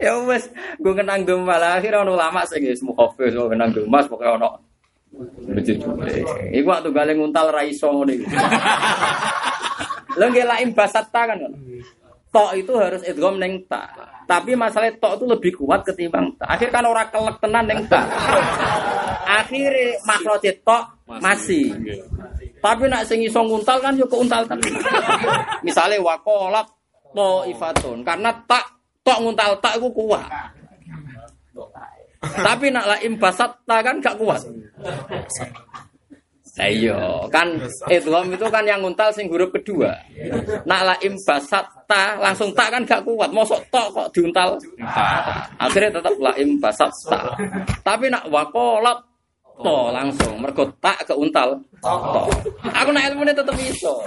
ya 0.00 0.16
wes 0.24 0.48
gue 0.80 0.92
ngenang 0.96 1.28
doma 1.28 1.60
lah 1.60 1.76
akhirnya 1.76 2.00
ono 2.00 2.16
lama 2.16 2.40
sih 2.48 2.56
guys 2.56 2.80
mau 2.80 2.96
kopi 2.96 3.28
gue 3.28 3.46
ngenang 3.52 3.76
doma 3.76 4.00
pokoknya 4.08 4.40
ono 4.40 4.48
becucu. 5.52 5.90
Iku 6.56 6.66
waktu 6.68 6.88
galeng 6.96 7.20
nguntal 7.20 7.52
raiso 7.52 7.92
iki. 8.08 8.24
Lo 10.18 10.26
ngelain 10.32 10.72
basata 10.72 11.28
kan. 11.28 11.38
Tok 12.30 12.50
itu 12.54 12.72
harus 12.78 13.02
idgham 13.04 13.36
neng 13.36 13.66
ta. 13.66 13.90
Tapi 14.30 14.54
masalah 14.54 14.94
tok 15.02 15.18
itu 15.18 15.24
lebih 15.26 15.52
kuat 15.58 15.82
ketimbang. 15.82 16.30
Akhir 16.38 16.70
kan 16.70 16.86
orang 16.86 17.10
kelek 17.10 17.36
tenan 17.42 17.66
neng 17.66 17.82
ta. 17.90 18.06
Akhirnya 19.26 19.98
makrote 20.06 20.54
tok 20.62 21.02
masih. 21.18 21.74
Tapi 22.62 22.86
nak 22.86 23.10
sing 23.10 23.26
iso 23.26 23.42
nguntal 23.42 23.82
kan 23.82 23.98
yo 23.98 24.06
keuntal 24.06 24.46
tenan. 24.46 24.70
Misalnya 25.66 25.98
wakolak 25.98 26.70
to 27.10 27.42
ifatun 27.50 28.06
karena 28.06 28.30
tak 28.46 28.62
tok 29.02 29.18
nguntal 29.18 29.58
tak 29.58 29.82
itu 29.82 29.90
kuat. 29.90 30.22
Tapi 32.22 32.70
nak 32.70 32.86
laim 32.86 33.18
basat 33.18 33.50
ta 33.66 33.82
kan 33.82 33.98
gak 33.98 34.14
kuat. 34.14 34.46
Ayo, 36.60 37.24
kan 37.32 37.56
idgham 37.88 38.28
itu 38.36 38.46
kan 38.52 38.60
yang 38.68 38.84
nguntal 38.84 39.08
sing 39.16 39.32
huruf 39.32 39.48
kedua. 39.48 39.96
Nak 40.68 40.80
laim 40.84 41.16
basat 41.24 41.64
ta 41.88 42.20
langsung 42.20 42.52
tak 42.52 42.68
kan 42.76 42.84
gak 42.84 43.00
kuat. 43.08 43.32
Mosok 43.32 43.64
tok 43.72 43.88
kok 43.96 44.08
diuntal. 44.12 44.60
Akhirnya 45.56 45.96
tetap 45.96 46.12
laim 46.20 46.60
basat 46.60 46.92
ta. 47.08 47.32
Tapi 47.80 48.12
nak 48.12 48.28
wakolat 48.28 49.00
to 49.60 49.76
langsung 49.88 50.36
mergo 50.36 50.68
tak 50.84 51.00
keuntal 51.08 51.56
to. 51.80 52.22
Aku 52.76 52.90
nak 52.92 53.08
ilmune 53.08 53.32
tetep 53.32 53.56
iso. 53.64 54.04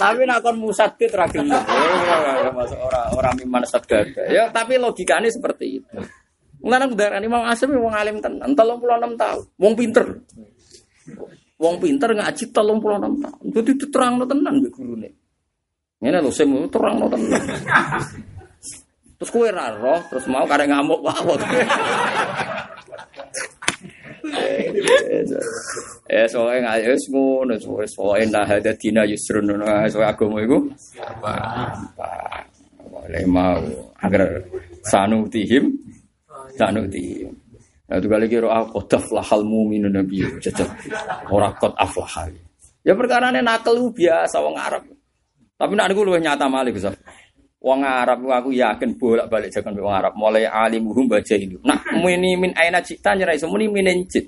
tapi 0.00 0.24
nak 0.24 0.40
kon 0.40 0.56
musaddid 0.56 1.12
ra 1.12 1.28
gelem. 1.28 1.52
Ora 1.52 3.02
ora 3.12 3.30
miman 3.36 3.64
sadada. 3.68 4.24
Ya 4.32 4.48
tapi 4.48 4.80
logikanya 4.80 5.28
seperti 5.28 5.80
itu. 5.80 6.21
Mulane 6.62 6.86
aku 6.86 6.94
darani 6.94 7.26
Imam 7.26 7.42
Asim 7.50 7.74
wong 7.74 7.90
alim 7.90 8.22
tenan, 8.22 8.54
36 8.54 9.18
tahun. 9.18 9.42
Wong 9.58 9.74
pinter. 9.74 10.06
Wong 11.58 11.76
pinter 11.82 12.08
ngaji 12.14 12.44
36 12.54 12.54
tahun. 12.54 13.44
Jadi 13.50 13.70
diterangno 13.82 14.24
tenan 14.26 14.62
mbek 14.62 14.72
gurune. 14.74 15.10
Ngene 16.02 16.18
lho 16.22 16.30
sim 16.30 16.50
terangno 16.70 17.06
tenan. 17.10 17.42
Terus 19.22 19.30
kue 19.30 19.54
roh, 19.54 20.02
terus 20.10 20.26
mau 20.26 20.42
karek 20.50 20.66
ngamuk 20.66 20.98
wawon. 20.98 21.38
Eh, 26.12 26.26
soalnya 26.26 26.74
nggak 26.74 26.92
wis 26.92 27.06
ngono, 27.10 27.54
soalnya 27.58 27.88
soalnya 27.88 28.26
nah 28.42 28.48
ada 28.48 28.72
dina 28.74 29.02
yusrun, 29.06 29.48
nah 29.54 29.86
soalnya 29.86 30.12
agama 30.12 30.42
itu 30.42 30.58
apa, 30.98 31.32
apa, 31.72 32.10
boleh 32.90 33.24
mau 33.30 33.62
agar 34.02 34.42
sanutihim, 34.86 35.72
sanutihim. 36.56 37.32
Nah, 37.92 38.00
itu 38.00 38.08
kali 38.08 38.24
kira 38.24 38.48
aku 38.48 38.88
daflahal 38.88 39.44
mu'minun 39.44 39.92
nabi 39.92 40.24
jajal 40.40 40.64
orang 41.28 41.52
kot 41.60 41.76
aflahal. 41.76 42.32
Ya 42.80 42.96
perkara 42.96 43.28
ini 43.28 43.44
nakal 43.44 43.76
lu 43.76 43.92
biasa 43.92 44.40
wong 44.40 44.56
Arab. 44.56 44.88
Tapi 45.60 45.72
nak 45.76 45.92
aku 45.92 46.02
lebih 46.08 46.24
nyata 46.24 46.48
malik 46.48 46.80
Gus. 46.80 46.88
Wong 47.62 47.84
Arab 47.86 48.26
aku 48.26 48.50
yakin 48.50 48.98
bolak-balik 48.98 49.52
jakan 49.52 49.76
wong 49.76 49.92
Arab 49.92 50.16
mulai 50.16 50.48
alimuhum 50.48 51.04
baca 51.04 51.36
ini. 51.36 51.60
Nah, 51.62 51.78
mini 52.00 52.34
min 52.34 52.50
aina 52.56 52.80
cipta 52.80 53.12
nyerai 53.12 53.36
semuni 53.36 53.68
minin 53.68 54.08
cit. 54.08 54.26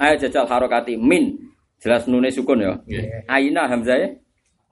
Ayo 0.00 0.16
jajal 0.16 0.46
harokati 0.46 0.94
min 0.96 1.36
jelas 1.82 2.06
nune 2.06 2.32
sukun 2.32 2.64
ya. 2.64 2.78
Aina 3.28 3.66
hamzah 3.66 4.14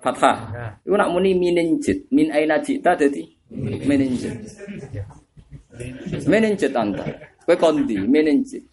fathah. 0.00 0.38
Iku 0.86 0.94
nak 0.94 1.11
muni 1.12 1.34
minin 1.34 1.82
cit. 1.82 2.06
Min 2.14 2.32
aina 2.32 2.62
cipta 2.62 2.94
jadi 2.94 3.26
minin 3.59 4.14
cit. 4.16 4.38
Minin 6.26 6.55
cit 6.59 6.74
anta. 6.74 7.05
Kowe 7.47 7.57
kondi 7.57 7.97
minin 7.97 8.45
cit. 8.45 8.64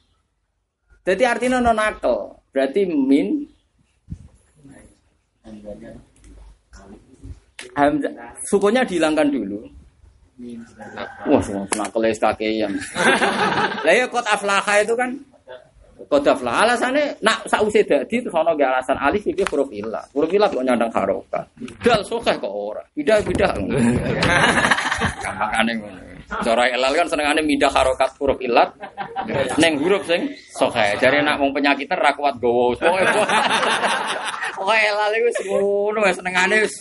Jadi 1.06 1.24
artinya 1.24 1.62
non 1.62 1.78
nakal. 1.78 2.41
Berarti 2.49 2.88
min 2.89 3.45
Hamzah 7.76 8.12
sukunya 8.47 8.82
dihilangkan 8.88 9.30
dulu. 9.30 9.60
Wah, 11.30 11.41
semua 11.43 11.68
nakal 11.78 12.03
kakean. 12.10 12.72
Lah 13.86 13.93
ya 13.93 14.06
kot 14.10 14.26
aflaha 14.26 14.82
itu 14.82 14.95
kan 14.97 15.12
kot 16.10 16.26
aflaha 16.28 16.68
alasannya 16.68 17.16
nak 17.24 17.47
sause 17.47 17.86
dadi 17.88 18.20
terus 18.20 18.36
ono 18.36 18.51
gak 18.58 18.80
alasan 18.80 18.97
alif 18.99 19.24
iki 19.30 19.45
huruf 19.45 19.70
ilah. 19.72 20.03
Huruf 20.12 20.32
ilah 20.34 20.49
kok 20.49 20.66
nyandang 20.66 20.91
harokat. 20.91 21.45
Dal 21.86 22.01
sokeh 22.01 22.36
kok 22.41 22.51
ora. 22.51 22.84
Bidah 22.97 23.22
bidah. 23.22 23.53
Makane 25.39 25.74
ngono. 25.78 26.14
Cara 26.26 26.65
elal 26.73 26.93
kan 26.97 27.05
senengane 27.05 27.45
mindah 27.45 27.69
harokat 27.69 28.09
huruf 28.17 28.41
ilat 28.41 28.73
ning 29.61 29.78
huruf 29.78 30.01
sing 30.09 30.26
sohe. 30.57 30.97
Jare 30.97 31.21
nak 31.21 31.38
wong 31.38 31.53
penyakitan 31.53 32.01
ra 32.01 32.11
kuat 32.17 32.41
gowo. 32.41 32.73
Pokoke 34.55 34.78
elal 34.82 35.11
iku 35.13 35.26
wis 35.30 35.39
ngono 35.45 35.99
wis 36.01 36.17
senengane 36.17 36.55
wis 36.65 36.76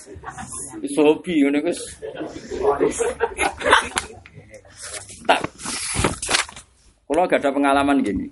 wis 0.80 0.94
hobi 0.96 1.44
wis. 1.60 1.80
Tak. 5.28 5.40
Kalau 7.04 7.30
gak 7.30 7.46
ada 7.46 7.54
pengalaman 7.54 8.02
gini, 8.02 8.26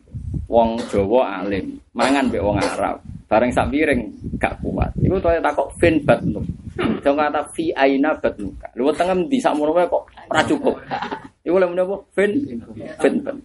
wong 0.51 0.81
Jawa 0.91 1.45
alim, 1.45 1.79
mangan 1.95 2.27
mbek 2.27 2.43
wong 2.43 2.59
Arab, 2.59 2.99
bareng 3.31 3.53
sak 3.55 3.71
piring 3.71 4.11
gak 4.43 4.59
kuat. 4.59 4.91
Iku 4.99 5.23
tuh 5.23 5.39
takok 5.39 5.71
fin 5.79 6.03
batnu. 6.03 6.43
Jong 6.77 7.17
kata 7.19 7.43
fi 7.53 7.69
aina 7.77 8.17
batnu. 8.17 8.49
Lu 8.79 8.89
tengah 8.97 9.17
di 9.29 9.39
sak 9.43 9.53
mono 9.53 9.77
wae 9.77 9.85
kok 9.85 10.05
ora 10.33 10.43
cukup. 10.49 10.77
Iku 11.45 11.57
lha 11.59 11.67
menapa 11.69 11.97
fin 12.17 12.33
fin 12.97 13.15
bat. 13.21 13.37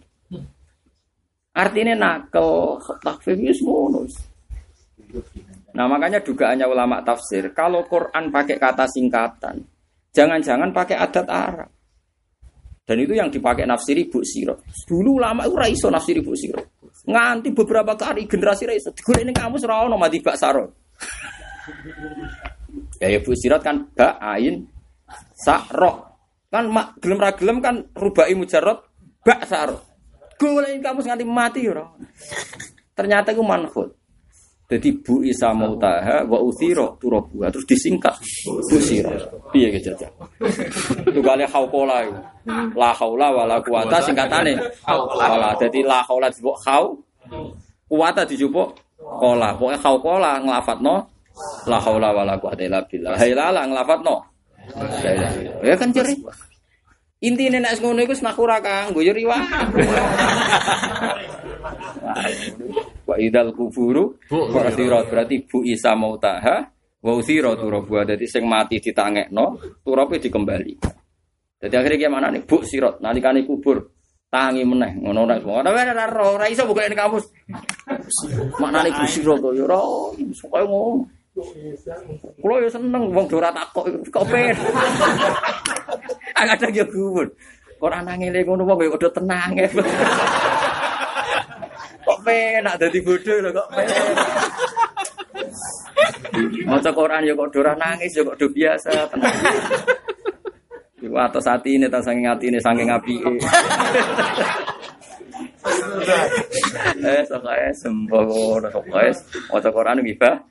Artinya 1.57 1.93
nakel 1.97 2.77
takfir 3.01 3.33
itu 3.35 3.65
ngono. 3.65 4.05
Nah 5.73 5.85
makanya 5.85 6.21
dugaannya 6.21 6.65
ulama 6.65 7.01
tafsir, 7.01 7.53
kalau 7.53 7.85
Quran 7.85 8.33
pakai 8.33 8.57
kata 8.57 8.85
singkatan, 8.89 9.61
jangan-jangan 10.13 10.69
pakai 10.73 10.97
adat 10.97 11.27
Arab. 11.29 11.69
Dan 12.87 13.03
itu 13.03 13.13
yang 13.13 13.27
dipakai 13.27 13.67
nafsiri 13.67 14.07
Bu 14.07 14.23
Siro. 14.23 14.63
Dulu 14.87 15.19
ulama 15.19 15.43
itu 15.43 15.59
raiso 15.59 15.91
nafsiri 15.91 16.23
Bu 16.23 16.31
Siro. 16.33 16.79
Nganti 17.03 17.51
beberapa 17.51 17.99
kali 17.99 18.23
generasi 18.23 18.63
raiso. 18.63 18.95
Digolek 18.95 19.27
ini 19.27 19.33
kamu 19.35 19.59
serau 19.59 19.91
nama 19.91 20.07
Bak 20.07 20.37
Saro. 20.39 20.71
Ya 22.97 23.07
ya 23.09 23.19
Bu 23.21 23.33
Sirot 23.37 23.61
kan 23.61 23.89
Bak 23.93 24.17
Ain 24.21 24.67
Sakro. 25.33 26.05
Kan 26.47 26.71
mak 26.71 26.97
gelem 27.03 27.19
ra 27.19 27.31
gelem 27.35 27.57
kan 27.59 27.85
rubai 27.95 28.33
Bak 29.27 29.41
Saro. 29.43 29.83
Golek 30.37 30.79
kamu 30.79 31.01
nganti 31.01 31.25
mati 31.25 31.65
ora. 31.65 31.83
Ternyata 32.93 33.33
itu 33.33 33.41
manhud. 33.41 33.89
Jadi 34.67 34.99
Bu 34.99 35.23
Isa 35.23 35.55
Mautaha 35.55 36.27
wa 36.27 36.43
uthiro 36.43 36.99
turabuha 36.99 37.47
terus 37.49 37.65
disingkat 37.67 38.15
Bu 38.45 38.77
Siro. 38.79 39.11
Piye 39.51 39.73
ge 39.73 39.79
jajal. 39.79 40.11
Itu 41.07 41.19
kali 41.23 41.43
haukola 41.47 42.05
itu. 42.05 42.21
La 42.75 42.93
haula 42.95 43.27
wala 43.33 43.57
quwata 43.63 43.99
singkatane. 44.03 44.55
Haula. 44.85 45.55
Jadi 45.59 45.83
la 45.83 46.03
haula 46.05 46.31
disebut 46.31 46.55
hau. 46.67 46.99
Kuwata 47.87 48.27
dijupuk 48.27 48.75
kola. 48.99 49.55
Pokoknya 49.55 49.79
haukola 49.83 50.31
nglafatno 50.43 51.16
la 51.69 51.77
haula 51.81 52.09
wala 52.13 52.35
quwata 52.41 52.63
illa 52.63 52.81
billah. 52.85 53.15
Hailala 53.17 53.61
nglafatno. 53.67 54.15
Ya 55.63 55.75
kan 55.77 55.89
jere. 55.95 56.13
Intine 57.17 57.57
nek 57.57 57.81
ngono 57.81 58.05
iku 58.05 58.13
senaku 58.13 58.45
ora 58.45 58.61
kanggo 58.61 59.01
ya 59.01 59.09
riwah. 59.09 59.41
Wa 63.07 63.15
idal 63.17 63.55
kuburu 63.57 64.19
Bu'thirat 64.29 65.09
berarti 65.09 65.41
Bu 65.49 65.65
Isa 65.65 65.97
mautaha 65.97 66.69
wa 67.01 67.13
uthira 67.17 67.57
turabuha 67.57 68.05
dadi 68.05 68.29
sing 68.29 68.45
mati 68.45 68.77
ditangekno 68.77 69.57
turape 69.81 70.21
dikembali. 70.21 70.73
Jadi 71.57 71.73
akhirnya 71.73 72.05
gimana 72.05 72.29
nih? 72.29 72.45
Bu 72.45 72.61
sirot 72.61 73.01
nalikane 73.01 73.41
kubur 73.49 73.81
tangi 74.29 74.61
meneh 74.61 75.01
ngono 75.01 75.25
nek 75.25 75.41
ora 75.41 75.73
ora 75.73 76.05
ora 76.21 76.45
iso 76.45 76.69
ini 76.69 76.93
kamus. 76.93 77.25
Maknane 78.61 78.93
bu 78.93 79.05
sirot 79.09 79.41
to 79.41 79.57
ya 79.57 79.65
ora 79.65 79.81
pokoke 80.13 80.61
ngono. 80.69 81.16
Kulo 82.41 82.55
ya 82.63 82.69
seneng 82.69 83.13
wong 83.13 83.25
ora 83.29 83.53
takok 83.53 83.85
kok 84.09 84.25
pengen. 84.25 84.57
Agak 86.39 86.65
ada 86.65 86.83
kubur. 86.89 87.29
Kok 87.77 87.93
nangile 88.01 88.41
ngono 88.41 88.65
wong 88.65 88.77
ya 88.81 88.89
kudu 88.93 89.09
tenang. 89.13 89.51
Kok 92.07 92.23
penak 92.23 92.79
dadi 92.79 93.03
bodoh 93.03 93.35
lho 93.43 93.51
kok 93.51 93.67
penak. 93.67 93.99
Maca 96.63 96.91
Quran 96.95 97.27
ya 97.27 97.35
kok 97.35 97.51
ora 97.59 97.75
nangis 97.75 98.15
ya 98.15 98.23
kok 98.23 98.39
biasa 98.39 99.11
tenang. 99.11 99.35
Iku 100.97 101.13
atas 101.13 101.45
hati 101.45 101.77
ini, 101.77 101.85
atas 101.85 102.09
saking 102.09 102.25
hati 102.25 102.49
ini, 102.49 102.57
saking 102.57 102.89
api. 102.89 103.21
eh, 107.05 107.21
sokai 107.29 107.69
sembah, 107.77 108.25
sokai, 108.73 109.13
maca 109.53 109.69
Quran 109.69 110.01
gibah. 110.01 110.41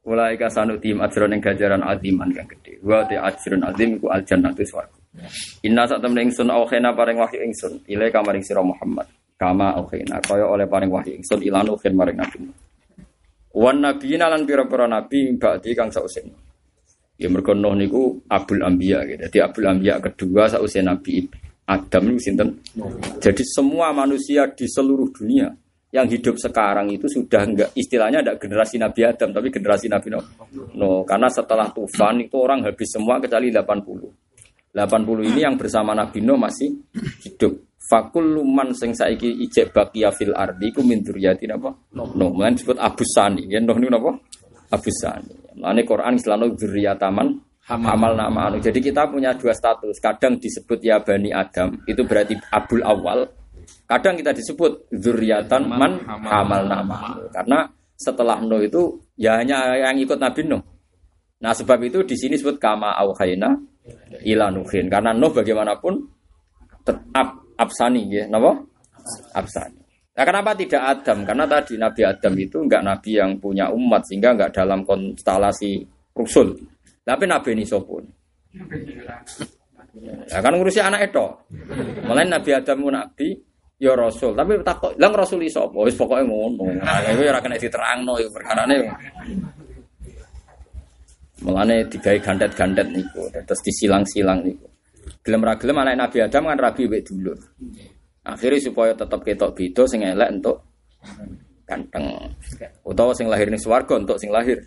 Mulai 0.00 0.34
kasanu 0.40 0.80
tim 0.80 0.98
ajron 1.04 1.36
yang 1.36 1.44
gajaran 1.44 1.84
aziman 1.84 2.32
kang 2.32 2.48
gede. 2.48 2.80
Wa 2.80 3.04
te 3.04 3.20
ajron 3.20 3.62
azim 3.68 4.00
iku 4.00 4.08
al 4.08 4.24
jannatu 4.24 4.64
swarga. 4.64 4.96
Inna 5.66 5.84
sak 5.84 6.00
temen 6.00 6.30
ingsun 6.30 6.48
aukhena 6.48 6.96
paring 6.96 7.18
wahyu 7.18 7.42
ingsun, 7.44 7.84
ile 7.90 8.08
kamaring 8.08 8.40
sira 8.40 8.64
Muhammad. 8.64 9.04
Kama 9.36 9.76
aukhena 9.76 10.22
kaya 10.24 10.46
oleh 10.48 10.64
paring 10.64 10.88
wahyu 10.88 11.20
ingsun 11.20 11.44
ilanu 11.44 11.76
khen 11.76 11.92
maring 11.92 12.16
nabi. 12.16 12.48
Wan 13.50 13.82
nabiyina 13.82 14.30
lan 14.30 14.46
pira-pira 14.46 14.86
nabi 14.86 15.34
ba'di 15.34 15.74
kang 15.74 15.90
sausen. 15.90 16.30
Ya 17.20 17.28
mergo 17.28 17.52
Nuh 17.52 17.76
niku 17.76 18.16
Abul 18.32 18.64
Anbiya 18.64 19.04
gitu. 19.04 19.28
Jadi 19.28 19.38
Abul 19.44 19.68
Anbiya 19.68 20.00
kedua 20.00 20.48
sausia 20.48 20.80
Nabi 20.80 21.20
Adam 21.68 22.08
niku 22.08 22.20
sinten? 22.24 22.48
Jadi 23.20 23.44
semua 23.44 23.92
manusia 23.92 24.48
di 24.48 24.64
seluruh 24.64 25.12
dunia 25.12 25.52
yang 25.90 26.06
hidup 26.06 26.38
sekarang 26.38 26.86
itu 26.94 27.10
sudah 27.10 27.42
enggak 27.42 27.70
istilahnya 27.74 28.22
ada 28.22 28.38
generasi 28.38 28.78
Nabi 28.78 29.02
Adam 29.02 29.34
tapi 29.34 29.50
generasi 29.50 29.90
Nabi 29.90 30.08
Nuh. 30.14 30.26
No, 30.78 31.02
karena 31.02 31.26
setelah 31.26 31.66
tufan 31.74 32.22
itu 32.22 32.38
orang 32.38 32.62
habis 32.62 32.94
semua 32.94 33.18
kecuali 33.18 33.50
80. 33.50 34.70
80 34.70 35.30
ini 35.34 35.40
yang 35.42 35.58
bersama 35.58 35.90
Nabi 35.98 36.22
Nuh 36.22 36.38
masih 36.38 36.70
hidup. 37.26 37.58
Fakul 37.90 38.38
luman 38.38 38.70
sing 38.70 38.94
saiki 38.94 39.26
ijek 39.50 39.74
bakia 39.74 40.14
fil 40.14 40.30
ardi 40.30 40.70
ku 40.70 40.86
min 40.86 41.02
dzurriyyati 41.02 41.50
napa? 41.50 41.74
Nuh. 41.98 42.06
Mulane 42.14 42.54
disebut 42.54 42.78
Abu 42.78 43.02
Sani. 43.02 43.50
Ya 43.50 43.58
Nuh 43.58 43.74
niku 43.74 43.90
napa? 43.90 44.14
Abu 44.70 44.90
Sani. 44.94 45.58
Mulane 45.58 45.82
Quran 45.82 46.14
selalu 46.22 46.54
dzurriyyataman 46.54 47.50
hamal 47.78 48.18
nama 48.18 48.50
anu. 48.50 48.58
Jadi 48.58 48.82
kita 48.82 49.06
punya 49.06 49.34
dua 49.38 49.54
status. 49.54 49.98
Kadang 50.02 50.38
disebut 50.42 50.82
ya 50.82 50.98
Bani 50.98 51.30
Adam, 51.30 51.78
itu 51.86 52.02
berarti 52.02 52.34
Abul 52.50 52.82
Awal. 52.82 53.39
Kadang 53.90 54.14
kita 54.14 54.30
disebut 54.30 54.86
dzurriyyatan 54.94 55.66
man 55.66 55.98
hamal 56.06 56.62
nama. 56.62 57.18
Karena 57.34 57.66
setelah 57.98 58.38
Nuh 58.38 58.62
itu 58.62 59.02
ya 59.18 59.42
hanya 59.42 59.74
yang 59.74 59.98
ikut 59.98 60.14
Nabi 60.14 60.46
Nuh. 60.46 60.62
Nah 61.42 61.50
sebab 61.50 61.82
itu 61.82 62.06
di 62.06 62.14
sini 62.14 62.38
disebut 62.38 62.62
kama 62.62 62.94
auhayna 62.94 63.50
ila 64.22 64.46
nuhin. 64.54 64.86
Karena 64.86 65.10
Nuh 65.10 65.34
bagaimanapun 65.34 66.06
tetap 66.86 67.42
absani 67.58 68.06
ya, 68.06 68.30
napa? 68.30 68.62
Absani. 69.34 69.80
Nah, 70.10 70.24
kenapa 70.28 70.52
tidak 70.52 70.82
Adam? 70.84 71.24
Karena 71.24 71.44
tadi 71.48 71.74
Nabi 71.80 72.02
Adam 72.04 72.34
itu 72.36 72.56
enggak 72.60 72.82
nabi 72.84 73.10
yang 73.16 73.40
punya 73.40 73.72
umat 73.72 74.04
sehingga 74.04 74.36
enggak 74.36 74.52
dalam 74.52 74.84
konstelasi 74.84 75.80
rusul. 76.12 76.60
Tapi 77.00 77.24
Nabi 77.24 77.56
ini 77.56 77.64
sopun. 77.64 78.04
Ya 80.28 80.38
kan 80.44 80.52
ngurusi 80.54 80.78
anak 80.78 81.08
itu. 81.08 81.26
Mulai 82.04 82.28
Nabi 82.28 82.50
Adam 82.52 82.76
itu 82.84 82.90
nabi, 82.92 83.28
ya 83.80 83.96
rasul. 83.96 84.36
Tapi 84.36 84.60
takut, 84.60 84.92
lang 85.00 85.16
rasul 85.16 85.40
iso 85.40 85.66
apa? 85.66 85.88
Wis 85.88 85.96
pokoke 85.96 86.22
ngono. 86.22 86.68
Iku 86.84 87.22
ora 87.24 87.40
kena 87.40 87.56
diterangno 87.56 88.20
iku 88.20 88.30
perkarane. 88.30 88.76
Mulane 91.40 91.88
digawe 91.88 92.20
gandet-gandet 92.20 92.92
niku, 92.92 93.24
terus 93.32 93.64
disilang-silang 93.64 94.44
niku. 94.44 94.68
Gelem 95.24 95.40
ra 95.40 95.56
gelem 95.56 95.80
anak 95.80 95.96
Nabi 95.96 96.18
Adam 96.20 96.52
kan 96.52 96.60
rabi 96.60 96.84
wek 96.84 97.08
dulur. 97.08 97.40
Akhirnya 98.20 98.60
supaya 98.60 98.92
tetap 98.92 99.24
ketok 99.24 99.56
beda 99.56 99.88
sing 99.88 100.04
elek 100.04 100.28
untuk 100.28 100.60
ganteng. 101.64 102.36
Utawa 102.84 103.16
sing 103.16 103.32
lahir 103.32 103.48
ning 103.48 103.56
swarga 103.56 103.96
untuk 103.96 104.20
sing 104.20 104.28
lahir 104.28 104.60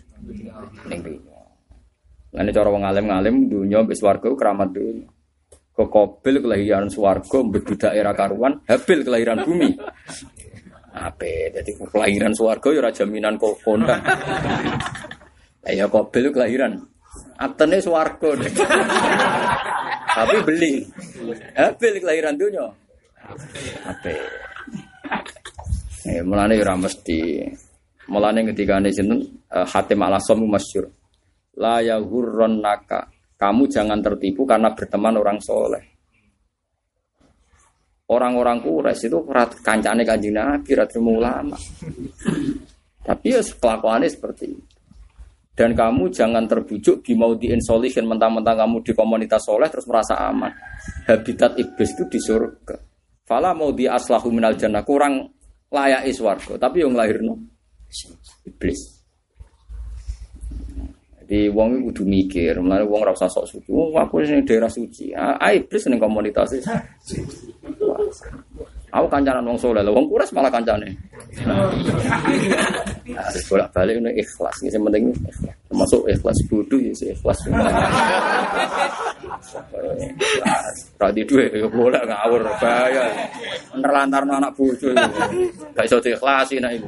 ning 0.90 0.98
dunya. 0.98 1.38
Lan 2.34 2.50
cara 2.50 2.66
wong 2.66 2.82
alim-alim 2.82 3.46
dunya 3.46 3.78
wis 3.86 4.02
swarga 4.02 4.26
keramat 4.34 4.74
dunya. 4.74 5.06
Kok 5.74 5.90
Kobil 5.90 6.38
kelahiran 6.38 6.86
swarga 6.86 7.42
mbedhu 7.42 7.74
daerah 7.74 8.14
karuan, 8.14 8.62
Habil 8.70 9.02
kelahiran 9.02 9.42
bumi. 9.42 9.74
Ape, 10.94 11.50
jadi 11.50 11.70
kelahiran 11.90 12.30
swarga 12.30 12.70
ya 12.70 12.90
jaminan 12.94 13.34
kok 13.34 13.58
kondang. 13.66 13.98
Ya 15.66 15.90
Kobil 15.90 16.30
kelahiran. 16.30 16.78
Atene 17.42 17.82
swarga. 17.82 18.38
Tapi 20.14 20.36
beli. 20.46 20.86
Habil 21.58 21.94
kelahiran 21.98 22.38
dunya. 22.38 22.70
Ape. 23.90 24.14
Eh, 26.06 26.22
mulane 26.22 26.54
ora 26.60 26.78
mesti. 26.78 27.42
Mulane 28.12 28.44
ketika 28.52 28.76
ini 28.78 28.92
sinten 28.92 29.24
uh, 29.50 29.64
Hatim 29.64 30.04
al-Asam 30.04 30.44
masyhur. 30.44 30.92
La 31.56 31.80
naka. 31.80 33.13
Kamu 33.44 33.68
jangan 33.68 34.00
tertipu 34.00 34.48
karena 34.48 34.72
berteman 34.72 35.20
orang 35.20 35.36
soleh. 35.36 35.84
Orang-orang 38.08 38.64
kures 38.64 39.04
itu 39.04 39.20
kancane 39.60 40.00
kanjeng 40.00 40.32
Nabi, 40.32 40.72
ratu 40.72 40.96
ulama. 41.04 41.56
Tapi 43.04 43.26
ya 43.28 43.44
kelakuannya 43.44 44.08
seperti 44.08 44.44
itu. 44.48 44.64
Dan 45.52 45.76
kamu 45.76 46.08
jangan 46.08 46.48
terbujuk 46.48 47.04
di 47.04 47.12
mau 47.12 47.36
di 47.36 47.52
insolation 47.52 48.08
mentang-mentang 48.08 48.64
kamu 48.64 48.80
di 48.80 48.96
komunitas 48.96 49.44
soleh 49.44 49.68
terus 49.68 49.84
merasa 49.84 50.24
aman. 50.24 50.50
Habitat 51.04 51.60
iblis 51.60 51.92
itu 51.92 52.04
di 52.08 52.18
surga. 52.24 52.76
Fala 53.28 53.52
mau 53.52 53.76
di 53.76 53.84
aslahu 53.84 54.32
minal 54.32 54.56
jannah 54.56 54.80
kurang 54.88 55.36
layak 55.68 56.08
iswargo, 56.08 56.56
tapi 56.56 56.80
yang 56.80 56.96
lahir 56.96 57.20
iblis. 58.48 58.93
Jadi 61.34 61.50
wong 61.50 61.82
iku 61.82 61.90
kudu 61.90 62.02
mikir, 62.06 62.54
mulane 62.62 62.86
wong 62.86 63.02
ora 63.02 63.10
usah 63.10 63.26
sok 63.26 63.42
suci. 63.42 63.66
Wong 63.74 63.90
aku 63.98 64.22
sing 64.22 64.46
daerah 64.46 64.70
suci. 64.70 65.10
Ah, 65.18 65.50
iblis 65.50 65.82
ning 65.90 65.98
komunitas. 65.98 66.62
Aku 68.94 69.10
kancanan 69.10 69.42
wong 69.42 69.58
soleh, 69.58 69.82
wong 69.82 70.06
kuras 70.06 70.30
malah 70.30 70.46
kancane. 70.46 70.94
Harus 73.10 73.42
bolak 73.50 73.66
balik 73.74 73.98
ini 73.98 74.14
ikhlas, 74.22 74.62
ini 74.62 74.78
penting 74.78 75.10
ikhlas. 75.10 75.36
Termasuk 75.66 76.06
ikhlas 76.06 76.38
bodoh 76.46 76.78
ya 76.78 76.94
sih 76.94 77.10
ikhlas. 77.10 77.38
Tadi 80.94 81.20
duit, 81.26 81.50
ya 81.50 81.66
boleh 81.66 81.98
ngawur, 81.98 82.46
bahaya. 82.62 83.10
Nerlantar 83.74 84.22
anak 84.22 84.54
bodoh, 84.54 84.94
gak 85.74 85.82
bisa 85.82 85.98
diikhlasin 85.98 86.62
nah 86.62 86.70
itu. 86.70 86.86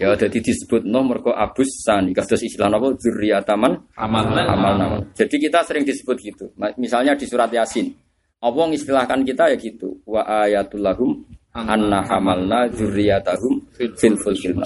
Ya 0.00 0.16
jadi 0.16 0.40
disebut 0.40 0.88
no 0.88 1.04
mergo 1.04 1.36
abus 1.36 1.84
sani 1.84 2.16
kados 2.16 2.40
istilah 2.40 2.72
apa 2.72 2.96
zurriyataman 2.96 3.72
Amal 4.00 4.32
amal 4.32 4.72
naman. 4.80 5.00
Jadi 5.12 5.36
kita 5.36 5.60
sering 5.60 5.84
disebut 5.84 6.16
gitu. 6.24 6.48
Misalnya 6.80 7.12
di 7.12 7.28
surat 7.28 7.52
Yasin. 7.52 7.92
Allah 8.40 8.64
mengistilahkan 8.64 9.20
kita 9.28 9.52
ya 9.52 9.56
gitu. 9.60 10.00
Wa 10.08 10.24
ayatul 10.48 10.80
lahum 10.80 11.20
anna 11.52 12.00
hamalna 12.08 12.72
zurriyatahum 12.72 13.60
fil 13.76 14.16
fulkil. 14.16 14.56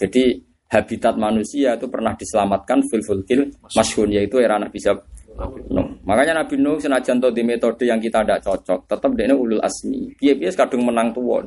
Jadi 0.00 0.40
habitat 0.72 1.20
manusia 1.20 1.76
itu 1.76 1.84
pernah 1.92 2.16
diselamatkan 2.16 2.80
fil 2.88 3.04
fulkil 3.04 3.52
mashhun 3.76 4.08
yaitu 4.08 4.40
era 4.40 4.56
Nabi 4.56 4.80
Sab- 4.80 5.04
Nuh. 5.70 5.88
Makanya 6.04 6.44
Nabi 6.44 6.60
Nuh 6.60 6.76
senajan 6.76 7.16
di 7.32 7.40
metode 7.40 7.88
yang 7.88 7.96
kita 7.96 8.20
tidak 8.20 8.44
cocok, 8.44 8.84
tetap 8.84 9.10
dia 9.16 9.32
ulul 9.32 9.62
asmi. 9.64 10.12
Piye-piye 10.20 10.52
kadung 10.52 10.84
menang 10.84 11.16
tua. 11.16 11.40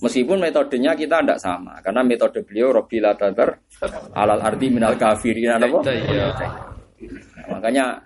Meskipun 0.00 0.40
metodenya 0.40 0.96
kita 0.96 1.20
tidak 1.20 1.36
sama, 1.36 1.76
karena 1.84 2.00
metode 2.00 2.40
beliau 2.48 2.72
Robbi 2.72 2.96
la 2.96 3.12
tadar 3.12 3.60
alal 4.16 4.40
ardi 4.40 4.72
minal 4.72 4.96
kafirin 4.96 5.60
apa? 5.60 5.84
Iya. 5.92 6.26
Nah, 6.32 7.46
makanya 7.58 8.00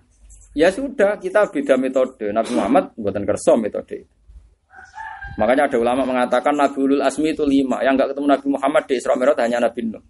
ya 0.57 0.67
sudah 0.73 1.21
kita 1.23 1.47
beda 1.53 1.79
metode. 1.79 2.35
Nabi 2.35 2.51
Muhammad 2.59 2.91
buatan 2.99 3.23
kerso 3.23 3.55
metode. 3.55 4.03
Makanya 5.37 5.69
ada 5.69 5.77
ulama 5.77 6.03
mengatakan 6.09 6.57
Nabi 6.57 6.79
Ulul 6.81 7.05
Asmi 7.05 7.37
itu 7.37 7.45
lima. 7.45 7.85
Yang 7.85 7.93
nggak 8.01 8.09
ketemu 8.17 8.27
Nabi 8.33 8.47
Muhammad 8.57 8.83
di 8.89 8.95
Isra 8.97 9.15
Mi'raj 9.21 9.39
hanya 9.45 9.59
Nabi 9.69 9.81
Nuh. 9.85 10.03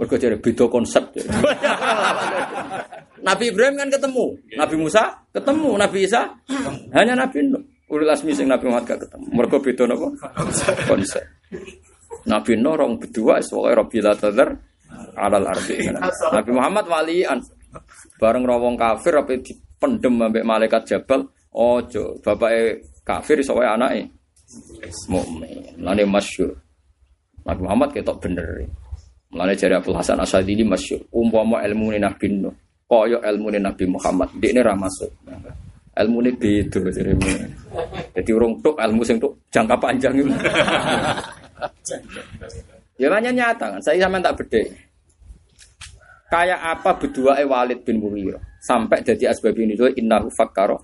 Mereka 0.00 0.16
jadi 0.16 0.36
beda 0.40 0.64
konsep. 0.72 1.04
Nabi 3.20 3.44
Ibrahim 3.52 3.76
kan 3.76 3.88
ketemu, 3.92 4.32
Nabi 4.56 4.76
Musa 4.80 5.20
ketemu, 5.36 5.76
Nabi 5.76 5.98
Isa 6.08 6.32
hanya 6.96 7.12
Nabi 7.12 7.38
Nuh. 7.44 7.60
Ulul 7.90 8.10
Asmi 8.10 8.30
sing 8.30 8.46
Nabi 8.46 8.70
Muhammad 8.70 8.86
gak 8.86 9.00
ketemu. 9.06 9.26
Mereka 9.34 9.56
beda 9.58 9.82
napa? 9.90 10.08
Konsep. 10.86 11.24
Nabi 12.30 12.52
Nuh 12.54 12.74
rong 12.78 13.02
berdua 13.02 13.42
sebagai 13.42 13.82
Rabbil 13.82 14.06
Tadar 14.14 14.48
alal 15.18 15.46
ardi. 15.50 15.90
Nabi 16.30 16.50
Muhammad 16.54 16.86
walian 16.86 17.38
bareng 18.22 18.46
rawong 18.46 18.78
kafir 18.78 19.18
apa 19.18 19.34
dipendem 19.42 20.22
ambek 20.22 20.46
malaikat 20.46 20.82
Jabal. 20.86 21.26
Ojo, 21.50 22.22
bapake 22.22 22.94
kafir 23.02 23.42
iso 23.42 23.58
wae 23.58 23.66
anake 23.66 24.06
mukmin. 25.10 25.74
Lane 25.82 26.06
masyhur. 26.06 26.54
Nabi 27.42 27.60
Muhammad 27.66 27.90
ketok 27.90 28.22
bener. 28.22 28.70
Mulane 29.34 29.58
jari 29.58 29.74
Abdul 29.74 29.98
Hasan 29.98 30.22
Asadili 30.22 30.62
masyhur. 30.62 31.02
Umpama 31.10 31.62
ilmu 31.66 31.90
Nabi 31.98 32.26
Nuh, 32.38 32.54
kaya 32.86 33.18
ilmu 33.18 33.50
Nabi 33.50 33.84
Muhammad, 33.90 34.30
dia 34.38 34.54
ini 34.54 34.62
masuk. 34.62 35.10
Ilmu 36.00 36.18
ini 36.24 36.30
beda 36.32 36.78
jadi 36.88 37.12
Jadi 38.16 38.30
urung 38.32 38.58
tuk 38.64 38.80
ilmu 38.80 39.04
sing 39.04 39.20
tuk 39.20 39.36
jangka 39.52 39.76
panjang 39.76 40.16
itu. 40.16 40.32
ya 43.00 43.06
makanya 43.08 43.30
nyata 43.32 43.66
kan, 43.76 43.80
saya 43.84 44.08
sama 44.08 44.20
tak 44.20 44.40
beda. 44.40 44.60
Kayak 46.30 46.60
apa 46.62 46.90
berdua 46.94 47.36
Walid 47.42 47.82
bin 47.82 47.98
Mughirah 48.00 48.40
sampai 48.62 49.02
jadi 49.02 49.34
asbab 49.34 49.56
ini 49.58 49.74
itu 49.74 49.88
innahu 49.98 50.30
fakkaro. 50.30 50.78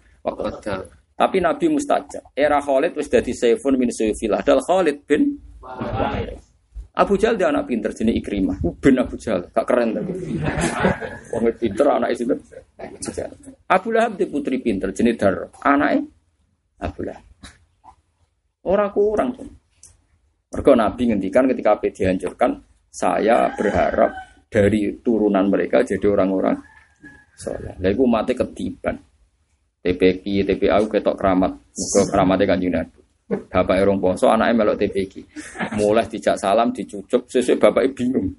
Tapi 1.16 1.40
Nabi 1.40 1.72
mustajab. 1.72 2.34
Era 2.36 2.60
Khalid 2.60 2.92
wis 2.92 3.08
dadi 3.08 3.32
saifun 3.32 3.80
min 3.80 3.88
sayfillah. 3.88 4.44
Dal 4.44 4.60
Khalid 4.60 5.00
bin. 5.08 5.40
Abu 6.96 7.20
Jahal 7.20 7.36
dia 7.36 7.52
anak 7.52 7.68
pinter 7.68 7.92
jenis 7.92 8.16
Ikrimah. 8.24 8.56
Ben 8.80 8.96
Abu 8.96 9.20
Jahal, 9.20 9.52
gak 9.52 9.66
keren 9.68 9.92
tapi. 9.92 10.12
Wong 11.36 11.44
pinter 11.60 11.86
anak 11.92 12.16
itu. 12.16 12.24
Abu 13.68 13.88
Lahab 13.92 14.16
di 14.16 14.24
putri 14.24 14.56
pinter 14.64 14.96
jenis 14.96 15.20
Dar. 15.20 15.52
Anaknya 15.60 16.08
Abu 16.80 17.04
Lahab. 17.04 17.24
Orang 18.64 18.90
kurang 18.96 19.28
tuh. 19.36 19.48
Mereka 20.56 20.72
Nabi 20.72 21.02
ngendikan 21.12 21.44
ketika 21.52 21.76
apa 21.76 21.92
dihancurkan, 21.92 22.50
saya 22.88 23.52
berharap 23.52 24.10
dari 24.48 24.96
turunan 25.04 25.52
mereka 25.52 25.84
jadi 25.84 26.06
orang-orang 26.08 26.56
soleh. 27.36 27.76
Lah 27.76 27.90
iku 27.92 28.08
mati 28.08 28.32
ketiban. 28.32 28.96
TPQ, 29.84 30.24
TPA 30.48 30.80
ketok 30.82 31.14
keramat. 31.14 31.52
Muga 31.60 32.02
keramatnya 32.10 32.44
kanjeng 32.48 32.72
Nabi. 32.74 33.05
Bapak 33.26 33.82
erong 33.82 33.98
poso, 33.98 34.30
anaknya 34.30 34.62
melok 34.62 34.86
TPQ. 34.86 35.12
Mulai 35.82 36.06
dijak 36.06 36.38
salam, 36.38 36.70
dicucuk, 36.70 37.26
sesuai 37.26 37.58
bapaknya 37.58 37.90
bingung. 37.90 38.30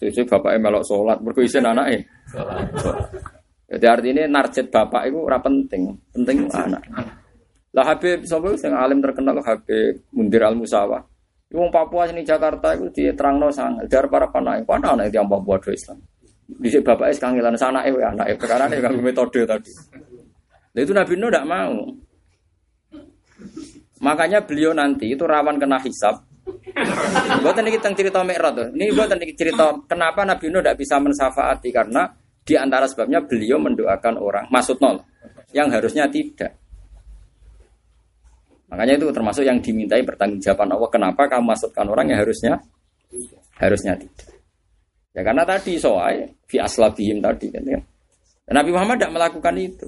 Sesuai 0.00 0.24
bapaknya 0.24 0.72
melok 0.72 0.84
sholat, 0.88 1.20
mergo 1.20 1.44
isin 1.44 1.68
anaknya. 1.68 2.00
Jadi 3.68 3.86
artinya 3.88 4.24
narjet 4.40 4.72
bapak 4.72 5.04
itu 5.04 5.20
ora 5.20 5.36
penting, 5.40 5.92
penting 6.16 6.48
anak. 6.48 6.80
Lah 7.72 7.84
Habib 7.88 8.24
sapa 8.28 8.52
sing 8.60 8.72
alim 8.76 9.00
terkenal 9.00 9.40
Habib 9.40 10.08
Mundir 10.12 10.44
Al 10.44 10.56
Musawa. 10.56 11.00
Wong 11.52 11.68
Papua 11.68 12.08
sini 12.08 12.24
Jakarta 12.24 12.72
itu 12.76 12.88
diterangno 12.88 13.52
sangat 13.52 13.88
dari 13.88 14.08
para 14.08 14.28
panai. 14.28 14.64
Pana 14.64 14.96
anak 14.96 15.12
yang 15.12 15.28
Papua 15.28 15.56
do 15.60 15.72
Islam. 15.72 16.00
Di 16.48 16.68
bapaknya 16.84 17.16
sekangilan 17.16 17.56
sana 17.56 17.80
anak 17.84 18.28
eh 18.28 18.36
perkara 18.36 18.68
ini 18.68 19.00
metode 19.00 19.44
tadi. 19.48 19.72
Itu 20.76 20.92
Nabi 20.92 21.16
Nuh 21.16 21.28
tidak 21.32 21.48
mau. 21.48 21.76
Makanya 24.02 24.42
beliau 24.42 24.74
nanti 24.74 25.14
itu 25.14 25.22
rawan 25.22 25.62
kena 25.62 25.78
hisab. 25.78 26.26
Buatan 27.42 27.70
ini 27.70 27.78
tentang 27.78 27.94
cerita 27.94 28.18
Mi'raj 28.26 28.52
tuh. 28.58 28.68
Ini 28.74 28.90
buatan 28.90 29.18
ini 29.22 29.32
cerita 29.38 29.70
kenapa 29.86 30.26
Nabi 30.26 30.50
Nuh 30.50 30.58
tidak 30.58 30.76
bisa 30.82 30.98
mensafaati 30.98 31.70
karena 31.70 32.10
di 32.42 32.58
antara 32.58 32.90
sebabnya 32.90 33.22
beliau 33.22 33.62
mendoakan 33.62 34.18
orang 34.18 34.50
maksud 34.50 34.82
nol 34.82 34.98
yang 35.54 35.70
harusnya 35.70 36.10
tidak. 36.10 36.58
Makanya 38.72 38.98
itu 38.98 39.06
termasuk 39.14 39.44
yang 39.46 39.62
dimintai 39.62 40.02
pertanggungjawaban 40.02 40.74
Allah. 40.74 40.90
Kenapa 40.90 41.22
kamu 41.28 41.44
masukkan 41.54 41.86
orang 41.86 42.10
yang 42.10 42.18
harusnya 42.24 42.58
harusnya 43.60 43.94
tidak? 43.94 44.32
Ya 45.12 45.20
karena 45.22 45.44
tadi 45.44 45.76
soal 45.76 46.32
fi 46.48 46.56
aslabihim 46.58 47.20
tadi 47.20 47.52
kan. 47.52 47.62
ya. 47.68 47.78
Nabi 48.50 48.70
Muhammad 48.74 48.98
tidak 48.98 49.12
melakukan 49.14 49.54
itu. 49.60 49.86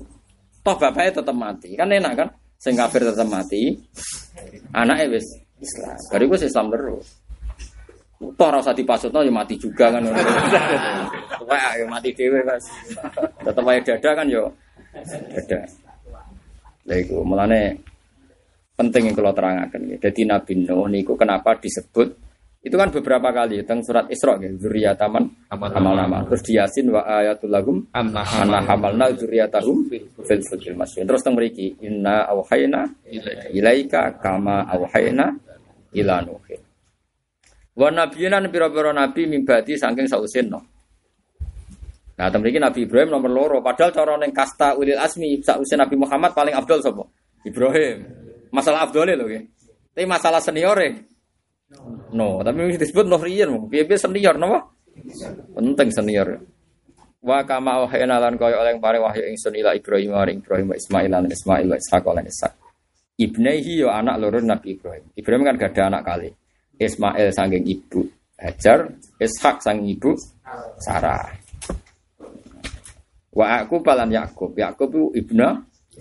Toh 0.63 0.77
bapaknya 0.77 1.19
tetap 1.19 1.35
mati. 1.35 1.75
Kan 1.75 1.91
enak 1.91 2.13
kan? 2.15 2.29
Sing 2.65 2.81
kafir 2.81 3.05
tetap 3.05 3.29
mati. 3.29 3.77
Anaknya 4.73 5.21
wis 5.21 5.27
Islam. 5.61 6.01
Dari 6.09 6.25
gue 6.25 6.39
Islam 6.41 6.67
terus. 6.73 7.07
Toh 8.25 8.49
rasa 8.49 8.73
dipasutno 8.73 9.21
ya 9.21 9.29
mati 9.29 9.61
juga 9.61 9.93
kan. 9.93 10.01
Wah, 11.45 11.77
ya 11.77 11.85
mati 11.85 12.09
dewe 12.17 12.41
Mas. 12.41 12.65
Tetap 13.45 13.69
aja 13.69 13.93
dada 13.93 14.11
kan 14.17 14.27
yo. 14.33 14.49
Dada. 15.29 15.61
Lah 16.89 16.97
iku 16.97 17.21
mulane 17.21 17.77
penting 18.81 19.13
yang 19.13 19.17
kalau 19.21 19.37
terangkan. 19.37 20.01
Jadi 20.01 20.25
Nabi 20.25 20.65
Nuh 20.65 20.89
niku 20.89 21.21
kenapa 21.21 21.61
disebut 21.61 22.24
itu 22.65 22.81
kan 22.81 22.89
beberapa 22.89 23.29
kali 23.29 23.61
tentang 23.61 23.85
surat 23.85 24.09
Isra 24.09 24.41
gitu, 24.41 24.57
zuriyataman 24.57 25.53
Amal 25.53 25.69
nama. 26.01 26.25
Terus 26.25 26.43
di 26.49 26.57
Yasin 26.57 26.89
wa 26.89 27.05
ayatul 27.05 27.53
lahum 27.53 27.85
Anna 27.93 28.25
hamalna 28.25 29.13
zuriyatahum 29.13 29.85
fil 29.93 30.09
fulkil 30.49 30.73
masjid. 30.73 31.05
Terus 31.05 31.21
teng 31.21 31.37
mriki 31.37 31.77
inna 31.85 32.25
auhayna 32.25 32.89
ilaika 33.53 34.17
kama 34.17 34.65
auhayna 34.65 35.37
ila 35.93 36.25
nuhin. 36.25 36.61
Wa 37.77 37.93
nabiyina 37.93 38.41
pira-pira 38.49 38.97
nabi 38.97 39.29
mimbati 39.29 39.77
saking 39.77 40.09
sausin 40.09 40.49
no. 40.49 40.65
Nah, 42.17 42.33
teng 42.33 42.41
mriki 42.41 42.57
Nabi 42.57 42.89
Ibrahim 42.89 43.13
nomor 43.13 43.29
loro. 43.29 43.59
Padahal 43.61 43.93
cara 43.93 44.17
ning 44.17 44.33
kasta 44.33 44.73
ulil 44.73 44.97
asmi 44.97 45.37
sausin 45.45 45.85
Nabi 45.85 46.01
Muhammad 46.01 46.33
paling 46.33 46.57
abdul 46.57 46.81
sapa? 46.81 47.05
Ibrahim. 47.45 48.09
Masalah 48.49 48.89
abdole 48.89 49.21
lho 49.21 49.29
nggih. 49.29 49.43
Tapi 49.93 50.07
masalah 50.09 50.41
seniore. 50.41 51.14
No, 52.15 52.45
tapi 52.45 52.77
disebut 52.77 53.09
no 53.09 53.17
riyen, 53.17 53.51
piye-piye 53.67 53.99
senior 53.99 54.37
napa? 54.37 54.71
Penting 55.57 55.89
senior. 55.91 56.39
Wa 57.25 57.41
kama 57.49 57.89
wahayna 57.89 58.21
lan 58.21 58.37
kaya 58.37 58.61
oleh 58.61 58.77
pare 58.77 59.01
wahyu 59.01 59.25
ingsun 59.33 59.57
ila 59.57 59.73
Ibrahim 59.73 60.13
maring 60.13 60.45
Ibrahim 60.45 60.67
wa 60.69 60.77
Ismail 60.77 61.09
lan 61.09 61.25
Ismail 61.33 61.67
wa 61.73 61.77
Ishaq 61.81 62.05
lan 62.05 62.27
Ishaq. 62.29 62.53
Ibnaihi 63.17 63.81
yo 63.81 63.89
anak 63.89 64.21
loro 64.21 64.45
Nabi 64.45 64.77
Ibrahim. 64.77 65.09
Ibrahim 65.17 65.43
kan 65.49 65.57
gak 65.57 65.73
ada 65.73 65.83
anak 65.89 66.03
kali. 66.05 66.29
Ismail 66.77 67.33
saking 67.33 67.65
ibu, 67.65 68.05
Hajar, 68.37 68.93
Ishak 69.17 69.65
sang 69.65 69.81
ibu 69.89 70.13
Sarah. 70.85 71.33
Wa 73.33 73.65
aku 73.65 73.81
balan 73.81 74.13
Yakub. 74.13 74.53
Yakub 74.53 74.93
itu 74.93 75.25
ibnu 75.25 75.49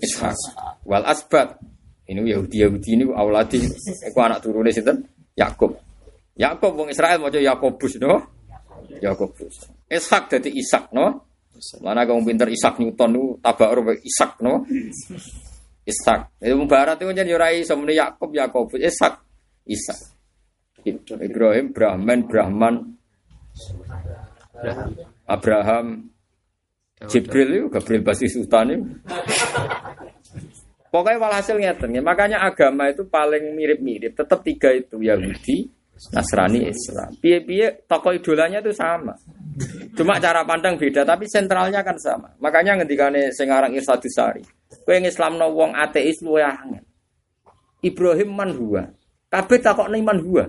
Ishak. 0.04 0.36
Wal 0.84 1.08
asbat. 1.08 1.56
Ini 2.04 2.20
Yahudi 2.20 2.60
Yahudi 2.60 3.00
ini 3.00 3.04
auladi. 3.16 3.64
Aku 4.12 4.18
anak 4.20 4.44
turunnya 4.44 4.76
sinten 4.76 5.08
Yakub. 5.34 5.78
Yakub 6.34 6.72
wong 6.74 6.88
Israel 6.90 7.18
maca 7.22 7.38
Yakobus 7.38 7.94
no. 8.02 8.22
Yakobus. 8.98 9.70
Ishak 9.90 10.30
dadi 10.30 10.50
Ishak 10.54 10.90
no. 10.94 11.30
Mana 11.82 12.02
kamu 12.02 12.26
pinter 12.26 12.50
Ishak 12.50 12.82
Newton 12.82 13.10
nu 13.14 13.22
tabakur 13.38 13.94
Ishak 14.02 14.42
no. 14.42 14.66
Ishak. 15.86 16.40
Itu 16.42 16.58
barat 16.66 16.98
itu 16.98 17.12
jadi 17.12 17.30
ora 17.34 17.54
iso 17.54 17.74
muni 17.78 17.94
Yakub 17.94 18.30
Yakobus 18.34 18.82
Ishak. 18.82 19.14
Ishak. 19.66 19.98
Ibrahim 20.84 21.72
Brahman 21.72 22.28
Brahman 22.28 22.74
Abraham 25.24 26.12
Jibril 27.08 27.48
itu 27.52 27.66
Gabriel 27.68 28.02
Basi 28.04 28.28
Sultan 28.28 28.66
itu. 28.72 28.84
Pokoknya 30.94 31.18
walhasil 31.18 31.58
ngeten 31.58 31.98
ya. 31.98 32.02
Makanya 32.06 32.38
agama 32.46 32.86
itu 32.86 33.02
paling 33.10 33.50
mirip-mirip. 33.58 34.14
Tetap 34.14 34.46
tiga 34.46 34.70
itu 34.70 35.02
Yahudi, 35.02 35.66
Nasrani, 36.14 36.70
Islam. 36.70 37.10
Piye-piye 37.18 37.82
tokoh 37.90 38.14
idolanya 38.14 38.62
itu 38.62 38.70
sama. 38.70 39.10
Cuma 39.98 40.22
cara 40.22 40.46
pandang 40.46 40.78
beda, 40.78 41.02
tapi 41.02 41.26
sentralnya 41.26 41.82
kan 41.82 41.98
sama. 41.98 42.30
Makanya 42.38 42.78
ngendikane 42.78 43.34
sing 43.34 43.50
aran 43.50 43.74
Irsadusari. 43.74 44.46
Kowe 44.86 44.94
ngislamno 44.94 45.50
wong 45.50 45.74
ateis 45.74 46.22
luwe 46.22 46.46
angel. 46.46 46.86
Ibrahim 47.82 48.30
man 48.30 48.54
huwa. 48.54 48.86
Kabeh 49.26 49.58
takokne 49.58 49.98
man 49.98 50.22
huwa. 50.22 50.46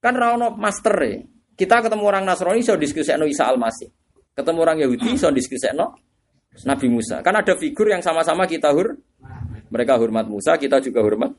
Kan 0.00 0.16
ra 0.16 0.40
master 0.56 0.96
e. 1.04 1.12
Kita 1.52 1.84
ketemu 1.84 2.08
orang 2.08 2.24
Nasrani 2.24 2.64
iso 2.64 2.80
diskusikno 2.80 3.28
Isa 3.28 3.44
Al-Masih. 3.44 3.92
Ketemu 4.32 4.58
orang 4.64 4.80
Yahudi 4.80 5.20
iso 5.20 5.28
diskusikno 5.28 6.00
Nabi 6.68 6.86
Musa. 6.92 7.24
Kan 7.24 7.34
ada 7.40 7.56
figur 7.56 7.88
yang 7.88 8.04
sama-sama 8.04 8.44
kita 8.44 8.68
hur. 8.76 8.92
Mereka 9.72 9.96
hormat 9.96 10.28
Musa, 10.28 10.60
kita 10.60 10.84
juga 10.84 11.00
hormat. 11.00 11.32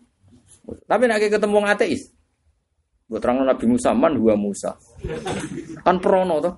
Tapi 0.63 1.03
nek 1.05 1.29
ketemu 1.29 1.53
wong 1.61 1.67
ateis. 1.69 2.09
Buat 3.05 3.21
terang 3.21 3.45
Nabi 3.45 3.65
Musa 3.69 3.93
man 3.93 4.17
huwa 4.17 4.33
Musa. 4.33 4.73
Kan 5.85 6.01
prono 6.01 6.41
toh. 6.41 6.53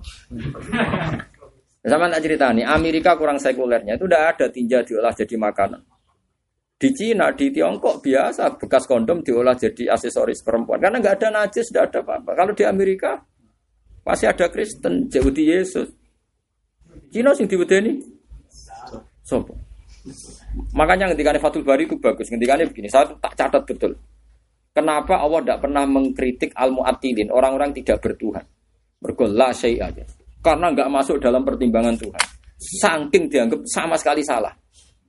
Sama 1.86 2.10
tak 2.10 2.22
cerita 2.26 2.50
nih, 2.50 2.66
Amerika 2.66 3.14
kurang 3.14 3.38
sekulernya 3.38 3.94
itu 3.94 4.10
udah 4.10 4.34
ada 4.34 4.50
tinja 4.50 4.82
diolah 4.82 5.14
jadi 5.14 5.38
makanan. 5.38 5.86
Di 6.76 6.90
Cina, 6.90 7.30
di 7.30 7.54
Tiongkok 7.54 8.02
biasa 8.02 8.58
bekas 8.58 8.90
kondom 8.90 9.22
diolah 9.22 9.54
jadi 9.54 9.94
aksesoris 9.94 10.42
perempuan 10.42 10.82
karena 10.82 10.98
nggak 10.98 11.14
ada 11.22 11.28
najis, 11.44 11.70
nggak 11.70 11.84
ada 11.92 11.98
apa-apa. 12.02 12.30
Kalau 12.34 12.52
di 12.58 12.64
Amerika 12.66 13.22
pasti 14.02 14.26
ada 14.26 14.50
Kristen, 14.50 15.06
Yahudi 15.06 15.44
Yesus. 15.46 15.88
Cina 17.14 17.36
sing 17.38 17.46
diwedeni 17.46 18.15
Sopo. 19.26 19.58
Makanya 20.78 21.10
ketika 21.10 21.34
Fatul 21.42 21.66
Bari 21.66 21.90
itu 21.90 21.98
bagus. 21.98 22.30
Ketika 22.30 22.54
begini, 22.54 22.86
saya 22.86 23.10
tak 23.18 23.34
catat 23.34 23.66
betul. 23.66 23.98
Kenapa 24.70 25.18
Allah 25.18 25.42
tidak 25.42 25.58
pernah 25.66 25.84
mengkritik 25.88 26.54
al 26.54 26.70
muatilin 26.70 27.32
orang-orang 27.34 27.74
tidak 27.74 27.98
bertuhan? 27.98 28.44
Bergolah 29.02 29.50
syai 29.50 29.82
aja. 29.82 30.04
Karena 30.38 30.70
nggak 30.70 30.86
masuk 30.92 31.18
dalam 31.18 31.42
pertimbangan 31.42 31.98
Tuhan. 31.98 32.22
Saking 32.56 33.26
dianggap 33.26 33.66
sama 33.66 33.98
sekali 33.98 34.22
salah. 34.22 34.54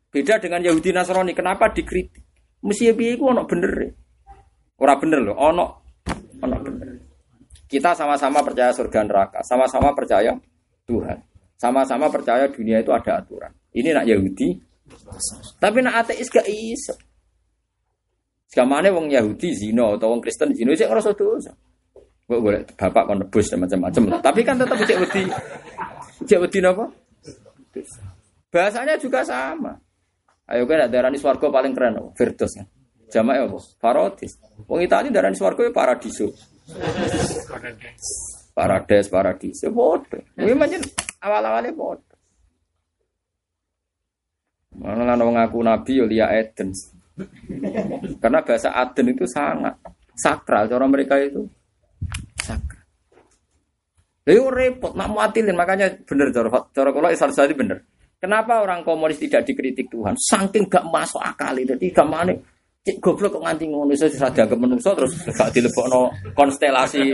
Beda 0.09 0.41
dengan 0.41 0.65
Yahudi 0.65 0.89
Nasrani. 0.89 1.36
Kenapa 1.38 1.70
dikritik? 1.70 2.24
Mesti 2.63 2.95
piye 2.97 3.20
iku 3.20 3.30
ono 3.36 3.45
bener. 3.45 3.74
e. 3.86 3.88
Ora 4.82 4.97
bener 4.97 5.20
loh, 5.22 5.38
ono 5.38 5.65
ono 6.41 6.57
bener. 6.63 6.89
Kita 7.68 7.91
sama-sama 7.91 8.39
percaya 8.41 8.72
surga 8.72 9.03
neraka, 9.03 9.39
sama-sama 9.43 9.91
percaya 9.91 10.32
Tuhan. 10.88 11.20
Sama-sama 11.59 12.07
percaya 12.07 12.47
dunia 12.47 12.80
itu 12.80 12.93
ada 12.95 13.20
aturan. 13.20 13.51
Ini 13.78 13.93
nak 13.93 14.09
Yahudi, 14.09 14.57
tapi 15.61 15.86
nak 15.86 16.01
ateis 16.01 16.34
gak 16.34 16.49
iso. 16.49 16.97
Sekamane 18.47 18.89
wong 18.89 19.11
Yahudi 19.11 19.53
zina 19.53 19.93
atau 19.93 20.15
wong 20.15 20.23
Kristen 20.23 20.55
zina 20.55 20.73
sik 20.73 20.88
ngrasa 20.88 21.11
dosa. 21.13 21.51
Kok 22.28 22.39
golek 22.41 22.63
bapak 22.75 23.03
kon 23.07 23.19
nebus 23.21 23.51
macam-macam. 23.53 24.19
Tapi 24.23 24.41
kan 24.41 24.55
tetap 24.59 24.80
cek 24.82 24.99
wedi. 25.03 25.23
Cek 26.25 26.39
wedi 26.41 26.59
napa? 26.63 26.88
Bahasanya 28.51 28.95
juga 28.97 29.21
sama. 29.28 29.75
Ayo 30.47 30.63
kan 30.63 30.88
darani 30.88 31.19
swarga 31.19 31.51
paling 31.51 31.75
keren 31.75 31.99
apa? 31.99 32.09
Firdaus 32.15 32.55
kan. 32.55 32.67
Jamaah 33.11 33.51
apa? 33.51 33.59
Paradis. 33.80 34.39
Wong 34.63 34.80
Itali 34.80 35.11
darani 35.11 35.36
swarga 35.36 35.67
ya 35.67 35.71
paradiso. 35.75 36.32
Parades, 38.57 39.05
paradiso, 39.11 39.69
bodoh. 39.69 40.23
Ini 40.39 40.55
macam 40.55 40.82
awal-awalnya 41.21 41.71
bodoh. 41.75 42.07
Mana 44.78 45.03
lah 45.03 45.17
wong 45.17 45.36
ngaku 45.36 45.57
nabi 45.65 45.91
yo 45.97 46.05
liya 46.05 46.30
Eden. 46.38 46.69
Karena 48.21 48.45
bahasa 48.45 48.69
Aden 48.78 49.09
itu 49.09 49.25
sangat 49.25 49.73
sakral 50.13 50.69
cara 50.69 50.86
mereka 50.86 51.17
itu 51.17 51.49
sakral. 52.38 52.86
Lalu 54.28 54.43
repot 54.53 54.93
nak 54.93 55.09
muatilin 55.09 55.57
makanya 55.57 55.89
bener 56.05 56.30
cara 56.30 56.49
cara 56.69 56.89
kalau 56.93 57.09
Isar 57.09 57.34
Sadi 57.34 57.57
bener. 57.57 57.82
Kenapa 58.17 58.65
orang 58.65 58.82
komunis 58.82 59.21
tidak 59.21 59.45
dikritik 59.45 59.93
Tuhan? 59.93 60.17
Saking 60.17 60.65
gak 60.65 60.89
masuk 60.89 61.21
akal 61.21 61.53
itu. 61.57 61.78
Jadi 61.78 61.93
gamane 61.93 62.34
cek 62.82 62.97
goblok 62.97 63.38
kok 63.38 63.43
nganti 63.45 63.65
ngono 63.69 63.93
iso 63.93 64.09
ora 64.09 64.34
dianggap 64.34 64.57
menungso 64.57 64.89
terus 64.97 65.13
gak 65.21 65.53
dilebokno 65.53 66.34
konstelasi 66.34 67.13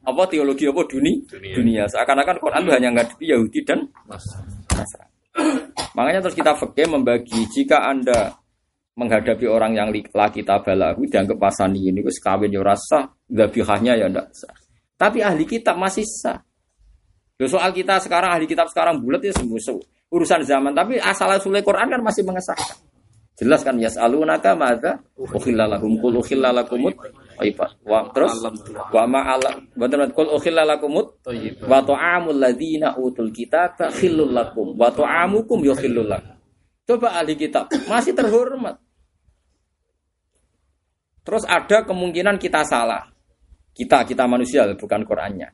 apa 0.00 0.22
teologi 0.28 0.64
apa 0.68 0.80
duni 0.88 1.20
dunia. 1.28 1.84
Seakan-akan 1.88 2.36
Quran 2.40 2.64
itu 2.64 2.72
hanya 2.72 2.88
ngadepi 2.96 3.24
Yahudi 3.28 3.60
dan 3.64 3.80
Nasrani. 4.08 5.69
Makanya 5.94 6.20
terus 6.22 6.38
kita 6.38 6.54
fakir 6.54 6.86
membagi 6.86 7.46
jika 7.50 7.82
anda 7.90 8.34
menghadapi 8.94 9.46
orang 9.48 9.72
yang 9.74 9.88
laki 9.90 10.44
tabalahu 10.44 11.08
dianggap 11.08 11.38
pasani 11.40 11.88
ini 11.88 12.04
gus 12.04 12.20
kawin 12.20 12.52
yo 12.52 12.60
rasa 12.60 13.10
dzabihahnya 13.26 13.96
ya 13.96 14.06
ndak 14.06 14.28
sah. 14.34 14.54
Tapi 15.00 15.24
ahli 15.24 15.48
kitab 15.48 15.80
masih 15.80 16.04
sah. 16.04 16.36
Loh, 17.40 17.48
soal 17.48 17.72
kita 17.72 17.96
sekarang 18.04 18.36
ahli 18.36 18.44
kitab 18.44 18.68
sekarang 18.68 19.00
bulat 19.00 19.24
ya 19.24 19.32
sembuh 19.32 19.80
urusan 20.12 20.44
zaman 20.44 20.76
tapi 20.76 21.00
asal 21.00 21.32
usulnya 21.32 21.64
Quran 21.64 21.88
kan 21.88 22.00
masih 22.04 22.22
mengesahkan. 22.26 22.76
Jelas 23.40 23.64
kan 23.64 23.80
yas'alunaka 23.80 24.52
madza 24.52 25.00
ukhilla 25.16 25.64
lahum 25.64 25.96
qul 25.96 26.20
ukhilla 26.20 26.52
lakumut 26.52 26.92
thayyibat. 27.40 27.80
Wa 27.80 28.12
terus 28.12 28.36
wa 28.92 29.04
ma'ala 29.08 29.56
betul 29.72 30.04
qul 30.12 30.28
ukhilla 30.36 30.68
lakumut 30.68 31.24
wa 31.64 31.80
ta'amul 31.80 32.36
ladzina 32.36 32.94
utul 33.00 33.32
kitaba 33.32 33.88
khillul 33.88 34.28
lakum 34.28 34.76
wa 34.76 34.92
ta'amukum 34.92 35.64
yukhillul 35.64 36.04
lakum. 36.04 36.36
Coba 36.84 37.16
ahli 37.16 37.34
kitab 37.40 37.72
masih 37.88 38.12
terhormat. 38.12 38.76
Terus 41.24 41.48
ada 41.48 41.86
kemungkinan 41.88 42.36
kita 42.36 42.60
salah. 42.68 43.08
Kita 43.72 44.04
kita 44.04 44.28
manusia 44.28 44.68
bukan 44.76 45.06
Qurannya. 45.08 45.48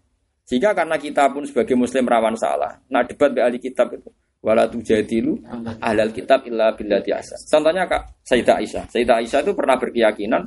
Sehingga 0.47 0.73
karena 0.73 0.97
kita 0.97 1.31
pun 1.35 1.43
sebagai 1.45 1.75
muslim 1.75 2.07
rawan 2.07 2.35
salah. 2.39 2.81
Nah 2.91 3.03
debat 3.05 3.31
di 3.35 3.41
ahli 3.43 3.59
kitab 3.59 3.93
itu 3.93 4.09
wala 4.41 4.71
tujadilu 4.71 5.43
ahlal 5.83 6.15
kitab 6.15 6.47
illa 6.47 6.71
billati 6.73 7.11
ahsan. 7.11 7.37
Contohnya 7.51 7.85
Kak 7.91 8.23
Sayyidah 8.23 8.57
Aisyah. 8.63 8.85
Sayyidah 8.95 9.17
Aisyah 9.21 9.41
itu 9.43 9.53
pernah 9.59 9.77
berkeyakinan 9.77 10.43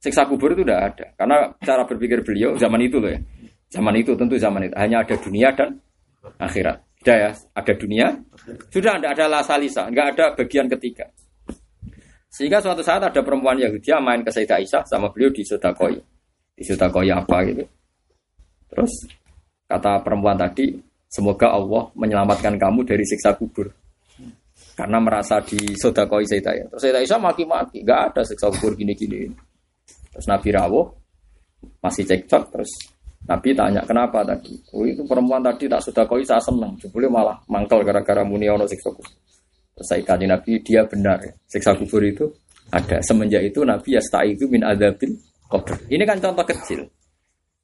siksa 0.00 0.24
kubur 0.26 0.56
itu 0.56 0.64
tidak 0.64 0.80
ada. 0.96 1.06
Karena 1.14 1.36
cara 1.60 1.84
berpikir 1.84 2.24
beliau 2.24 2.56
zaman 2.56 2.80
itu 2.80 2.96
loh 2.96 3.12
ya. 3.12 3.20
Zaman 3.70 3.94
itu 4.00 4.18
tentu 4.18 4.34
zaman 4.34 4.66
itu 4.66 4.74
hanya 4.74 5.06
ada 5.06 5.14
dunia 5.14 5.54
dan 5.54 5.78
akhirat. 6.40 6.82
Sudah 7.00 7.16
ya, 7.16 7.30
ada 7.56 7.72
dunia, 7.80 8.06
sudah 8.68 9.00
tidak 9.00 9.12
ada 9.16 9.24
lasalisa, 9.24 9.88
nggak 9.88 10.06
ada 10.12 10.24
bagian 10.36 10.68
ketiga. 10.68 11.08
Sehingga 12.28 12.60
suatu 12.60 12.84
saat 12.84 13.00
ada 13.00 13.24
perempuan 13.24 13.56
Yahudi 13.56 13.88
main 14.04 14.20
ke 14.20 14.28
Sayyidah 14.28 14.60
Aisyah 14.60 14.82
sama 14.84 15.08
beliau 15.08 15.32
di 15.32 15.40
Sodakoi. 15.40 15.96
Di 16.52 16.62
Sodakoi 16.62 17.08
apa 17.08 17.36
gitu. 17.48 17.64
Terus 18.68 18.92
kata 19.64 20.04
perempuan 20.04 20.36
tadi, 20.36 20.76
semoga 21.08 21.56
Allah 21.56 21.88
menyelamatkan 21.96 22.60
kamu 22.60 22.84
dari 22.84 23.02
siksa 23.08 23.32
kubur. 23.32 23.72
Karena 24.76 25.00
merasa 25.00 25.40
di 25.40 25.72
Sodakoi 25.80 26.28
Sayyidah 26.28 26.52
Aisyah. 26.52 26.66
Terus 26.68 26.80
Sayyidah 26.84 27.00
Aisyah 27.00 27.18
maki-maki, 27.18 27.80
nggak 27.80 28.00
ada 28.12 28.22
siksa 28.28 28.52
kubur 28.52 28.76
gini-gini. 28.76 29.49
Terus 30.10 30.26
Nabi 30.26 30.48
rawuh, 30.50 30.86
masih 31.80 32.04
cekcok, 32.04 32.42
terus 32.50 32.70
Nabi 33.28 33.52
tanya 33.52 33.84
kenapa 33.84 34.24
tadi? 34.24 34.56
Oh 34.74 34.82
itu 34.88 35.04
perempuan 35.04 35.44
tadi 35.44 35.68
tak 35.68 35.84
sudah 35.84 36.04
koi 36.08 36.24
saya 36.24 36.40
seneng, 36.40 36.74
jebule 36.80 37.06
malah 37.06 37.36
mangkal 37.52 37.84
gara-gara 37.84 38.24
muni 38.24 38.48
ono 38.48 38.64
siksa 38.64 38.90
kubur. 38.90 39.12
Terus 39.76 39.86
saya 39.86 40.02
kaji 40.02 40.26
Nabi 40.26 40.52
dia 40.64 40.82
benar 40.88 41.20
ya. 41.20 41.32
siksa 41.46 41.76
kubur 41.76 42.00
itu 42.02 42.26
ada. 42.72 42.98
Semenjak 43.04 43.44
itu 43.44 43.62
Nabi 43.62 43.94
ya 43.94 44.02
itu 44.24 44.44
min 44.48 44.64
adabil 44.64 45.14
kubur. 45.46 45.76
Ini 45.86 46.02
kan 46.08 46.18
contoh 46.18 46.44
kecil 46.48 46.88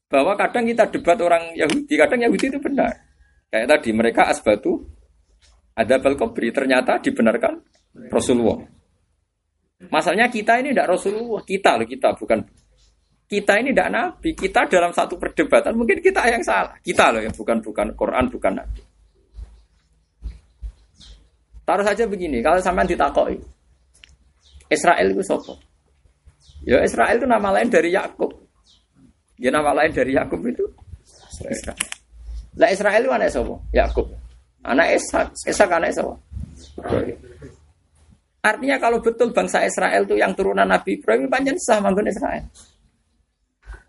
bahwa 0.06 0.38
kadang 0.38 0.70
kita 0.70 0.86
debat 0.92 1.18
orang 1.18 1.50
Yahudi, 1.58 1.94
kadang 1.98 2.20
Yahudi 2.22 2.46
itu 2.46 2.58
benar. 2.62 2.92
Kayak 3.50 3.66
tadi 3.74 3.90
mereka 3.90 4.30
asbatu 4.30 4.86
ada 5.76 6.00
kubri 6.00 6.48
ternyata 6.54 7.00
dibenarkan 7.00 7.58
Rasulullah. 8.08 8.75
Masalahnya 9.76 10.32
kita 10.32 10.56
ini 10.64 10.72
tidak 10.72 10.96
Rasulullah, 10.96 11.44
kita 11.44 11.76
loh 11.76 11.84
kita 11.84 12.16
bukan 12.16 12.40
kita 13.26 13.52
ini 13.60 13.74
tidak 13.76 13.88
nabi. 13.92 14.30
Kita 14.32 14.64
dalam 14.70 14.94
satu 14.94 15.20
perdebatan 15.20 15.76
mungkin 15.76 16.00
kita 16.00 16.24
yang 16.30 16.40
salah. 16.40 16.72
Kita 16.80 17.12
loh 17.12 17.20
yang 17.20 17.34
bukan 17.36 17.60
bukan 17.60 17.86
Quran, 17.92 18.24
bukan 18.32 18.52
nabi. 18.56 18.80
Taruh 21.66 21.82
saja 21.82 22.06
begini, 22.06 22.38
kalau 22.46 22.62
sampean 22.62 22.86
ditakoi, 22.86 23.36
Israel 24.70 25.06
itu 25.10 25.22
sopo. 25.26 25.58
Ya 26.62 26.78
Israel 26.86 27.18
itu 27.18 27.26
nama 27.26 27.50
lain 27.50 27.68
dari 27.68 27.90
Yakub. 27.90 28.30
Ya 29.36 29.50
nama 29.50 29.74
lain 29.74 29.90
dari 29.90 30.14
Yakub 30.14 30.40
itu 30.46 30.62
Israel. 31.42 31.78
Lah 32.56 32.70
Israel 32.70 33.02
itu 33.02 33.12
anak 33.12 33.28
sopo? 33.34 33.60
Yakub. 33.74 34.08
Anak 34.62 34.94
Ishak, 34.94 35.34
Ishak 35.44 35.70
anak 35.70 35.90
sopo? 35.92 36.22
Artinya 38.46 38.78
kalau 38.78 39.02
betul 39.02 39.34
bangsa 39.34 39.66
Israel 39.66 40.06
itu 40.06 40.14
yang 40.14 40.30
turunan 40.38 40.70
Nabi 40.70 41.02
Ibrahim 41.02 41.26
panjang 41.26 41.58
sah 41.58 41.82
manggon 41.82 42.06
Israel. 42.06 42.46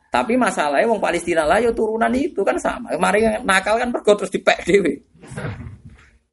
Tapi 0.09 0.33
masalahnya 0.33 0.89
wong 0.89 0.97
Palestina 0.97 1.45
lah 1.45 1.61
ya 1.61 1.69
turunan 1.69 2.09
itu 2.17 2.41
kan 2.41 2.57
sama. 2.57 2.89
Kemarin 2.97 3.45
nakal 3.45 3.77
kan 3.77 3.93
pergo 3.93 4.17
terus 4.17 4.33
dipek 4.33 4.65
dhewe. 4.65 4.93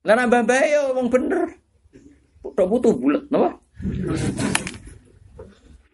Lah 0.08 0.16
nambah 0.16 0.40
bae 0.48 0.72
ya 0.72 0.88
wong 0.96 1.12
bener. 1.12 1.52
Tok 2.44 2.68
butuh 2.70 2.92
bulat, 2.96 3.24
napa? 3.28 3.60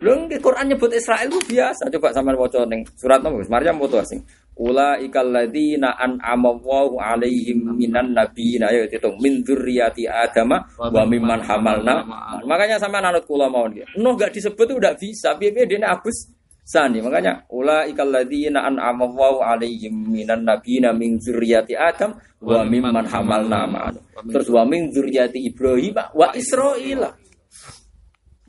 Lho 0.01 0.25
di 0.33 0.41
Quran 0.41 0.73
nyebut 0.73 0.89
Israel 0.97 1.29
itu 1.29 1.37
biasa. 1.45 1.93
Coba 1.93 2.09
sampean 2.17 2.41
waca 2.41 2.65
ning 2.65 2.89
surat 2.97 3.21
napa? 3.21 3.37
Maryam 3.53 3.77
foto 3.77 4.01
asing. 4.01 4.25
Ula 4.57 4.97
ikal 4.97 5.29
ladina 5.29 5.93
an 5.97 6.17
amawwahu 6.21 6.97
alaihim 7.01 7.77
minan 7.77 8.17
nabiyina 8.17 8.73
ya 8.73 8.89
hitung 8.89 9.21
min 9.21 9.45
dzurriyyati 9.45 10.09
adama 10.09 10.65
wa 10.77 11.05
mimman 11.05 11.45
hamalna. 11.45 12.01
Makanya 12.49 12.81
sama 12.81 13.05
anut 13.05 13.29
kula 13.29 13.53
mawon 13.53 13.77
dia. 13.77 13.87
Nuh 14.01 14.17
gak 14.17 14.33
disebut 14.33 14.73
itu 14.73 14.75
udah 14.81 14.97
bisa. 14.97 15.37
Piye-piye 15.37 15.69
dene 15.69 15.85
abus 15.85 16.33
sani. 16.65 17.05
Makanya 17.05 17.45
ula 17.53 17.85
ikal 17.85 18.09
ladina 18.09 18.65
an 18.65 18.81
amawwahu 18.81 19.45
alaihim 19.45 19.93
minan 20.09 20.49
nabiyina 20.49 20.97
min 20.97 21.21
dzurriyyati 21.21 21.77
adam 21.77 22.17
wa 22.41 22.65
mimman 22.65 23.05
hamalna 23.05 23.69
ma'an. 23.69 24.01
Terus 24.33 24.49
wa 24.49 24.65
min 24.65 24.89
dzurriyyati 24.89 25.45
Ibrahim 25.45 25.93
wa 26.17 26.33
Israila. 26.33 27.20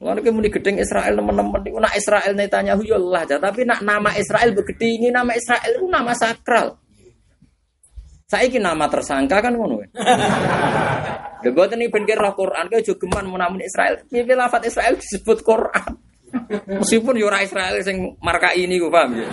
Mulane 0.02 0.26
ki 0.26 0.34
muni 0.34 0.50
gedeng 0.50 0.82
Israel 0.82 1.14
teman-teman 1.14 1.62
niku 1.62 1.78
nak 1.78 1.94
Israel 1.94 2.34
Netanyahu 2.34 2.82
ya 2.82 2.98
Allah 2.98 3.22
aja, 3.22 3.38
tapi 3.38 3.70
nak 3.70 3.86
nama 3.86 4.10
Israel 4.18 4.50
begitu 4.58 4.98
ini 4.98 5.14
nama 5.14 5.30
Israel 5.38 5.78
itu 5.78 5.86
nama 5.86 6.10
sakral. 6.18 6.74
Saiki 8.26 8.58
nama 8.58 8.90
tersangka 8.90 9.46
kan 9.46 9.54
ngono. 9.54 9.78
Lha 11.42 11.50
boten 11.54 11.86
iki 11.86 11.94
ben 11.94 12.10
roh 12.18 12.34
Quran 12.34 12.66
ke 12.66 12.82
aja 12.82 12.94
geman 12.98 13.30
menamun 13.30 13.62
Israel. 13.62 14.02
Piye 14.10 14.26
lafat 14.26 14.66
Israel 14.66 14.98
disebut 14.98 15.46
Quran. 15.46 15.94
Meskipun 16.82 17.22
yo 17.22 17.30
ora 17.30 17.46
Israel 17.46 17.78
sing 17.86 18.18
marka 18.26 18.58
ini 18.58 18.82
ku 18.82 18.90
paham 18.90 19.22
ya. 19.22 19.28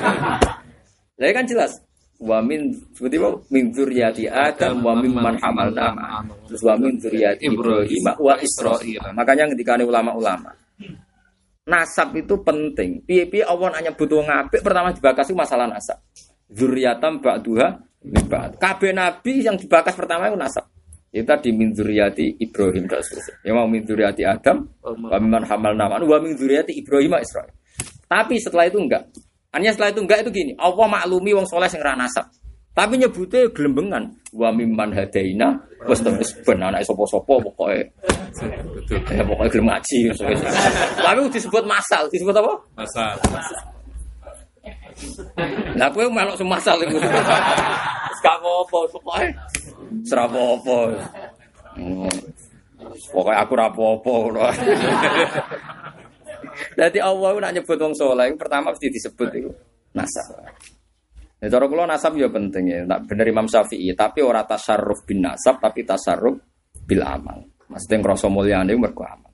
Lah 1.18 1.32
kan 1.32 1.48
jelas 1.48 1.80
wa 2.18 2.42
min 2.42 2.74
seperti 2.94 3.16
apa 3.18 3.30
min 3.54 3.64
dzurriyyati 3.70 4.24
Adam 4.26 4.82
wa 4.82 4.98
mimman 4.98 5.38
hamalna 5.38 5.94
ma'an. 5.94 6.26
terus 6.50 6.62
wa 6.66 6.74
min 6.74 6.98
Ibrahim 7.38 8.04
wa 8.18 8.34
Israil. 8.42 9.02
Makanya 9.14 9.54
ketika 9.54 9.78
ulama-ulama 9.78 10.50
nasab 11.68 12.16
itu 12.16 12.40
penting. 12.40 13.04
Piye-piye 13.04 13.44
Allah 13.44 13.68
hanya 13.76 13.92
butuh 13.92 14.24
ngapik 14.24 14.64
pertama 14.64 14.90
dibakas 14.90 15.28
masalah 15.36 15.68
nasab. 15.68 16.00
Dzurriyatam 16.48 17.20
ba'duha 17.20 17.76
min 18.08 18.24
ba'd. 18.24 18.56
Kabeh 18.56 18.96
nabi 18.96 19.44
yang 19.44 19.60
dibakas 19.60 19.92
pertama 19.92 20.32
itu 20.32 20.40
nasab. 20.40 20.64
Itu 21.12 21.28
tadi 21.28 21.52
min 21.52 21.76
dzurriyyati 21.76 22.40
Ibrahim 22.40 22.88
dan 22.88 23.04
seterusnya. 23.04 23.36
Ya 23.44 23.52
mau 23.52 23.68
min 23.68 23.84
dzurriyyati 23.84 24.24
Adam 24.24 24.64
wa 24.80 25.16
mimman 25.20 25.44
hamalna 25.44 25.84
ma'an 25.92 26.02
wa 26.08 26.18
min 26.24 26.32
Ibrahim 26.34 27.12
wa 27.12 27.20
Israil. 27.20 27.52
Tapi 28.08 28.40
setelah 28.40 28.64
itu 28.64 28.80
enggak 28.80 29.04
hanya 29.58 29.74
setelah 29.74 29.90
itu 29.90 30.00
enggak 30.06 30.22
itu 30.22 30.30
gini, 30.30 30.52
Allah 30.54 30.86
maklumi 30.86 31.34
wong 31.34 31.42
soleh 31.50 31.66
sing 31.66 31.82
nasab. 31.82 32.30
Tapi 32.78 32.94
nyebutnya 32.94 33.50
gelembengan. 33.50 34.06
Wa 34.30 34.54
mimman 34.54 34.94
hadaina 34.94 35.50
wis 35.90 35.98
terus 35.98 36.30
ben 36.46 36.62
anake 36.62 36.86
sapa-sapa 36.86 37.42
pokoke. 37.42 37.90
Ya 39.10 39.26
pokoke 39.26 39.50
gelem 39.50 39.66
ngaji. 39.66 40.14
Tapi 41.02 41.18
disebut 41.34 41.66
masal, 41.66 42.06
disebut 42.06 42.30
apa? 42.38 42.54
Masal. 42.78 43.18
Lah 45.74 45.90
kowe 45.90 46.06
melok 46.06 46.38
semasal 46.38 46.78
iku. 46.86 47.02
Wis 47.02 48.18
gak 48.22 48.38
apa-apa 48.38 48.78
pokoke. 48.94 49.26
Ora 50.14 50.22
apa-apa. 50.30 50.78
Hmm. 51.74 52.14
Pokoke 53.10 53.34
aku 53.34 53.52
ora 53.58 53.66
apa-apa. 53.74 54.14
Jadi 56.76 56.98
Allah 57.02 57.30
nak 57.38 57.52
nyebut 57.58 57.78
wong 57.78 57.94
soleh, 57.94 58.30
pertama 58.38 58.70
mesti 58.70 58.88
disebut 58.88 59.28
itu 59.34 59.50
nasab. 59.94 60.42
Ya 61.38 61.46
cara 61.46 61.70
kula 61.70 61.86
nasab 61.86 62.18
ya 62.18 62.26
penting 62.26 62.64
ya. 62.66 62.82
Tak 62.82 63.06
bener 63.06 63.26
Imam 63.30 63.46
Syafi'i, 63.46 63.94
tapi 63.94 64.26
ora 64.26 64.42
tasarruf 64.42 65.06
bin 65.06 65.22
nasab, 65.22 65.62
tapi 65.62 65.86
tasarruf 65.86 66.34
bil 66.82 67.02
amal. 67.02 67.46
Maksudnya 67.68 67.96
ngrasa 68.02 68.26
mulyane 68.26 68.74
mergo 68.74 69.06
amal. 69.06 69.30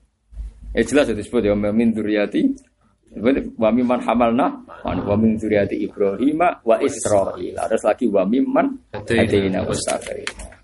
Ya 0.75 0.83
jelas 0.83 1.07
itu 1.09 1.23
disebut 1.23 1.41
ya 1.47 1.55
min 1.55 1.95
dzurriyyati 1.95 2.41
wa 3.55 3.69
mimman 3.71 4.03
hamalna 4.03 4.47
wa 4.83 5.15
min 5.15 5.39
dzurriyyati 5.39 5.81
Ibrahim 5.87 6.43
wa 6.43 6.75
Israil. 6.83 7.55
Terus 7.55 7.83
lagi 7.87 8.05
wa 8.11 8.27
mimman 8.27 8.91
hadaina 8.91 9.63
wastaghfirna. 9.63 10.54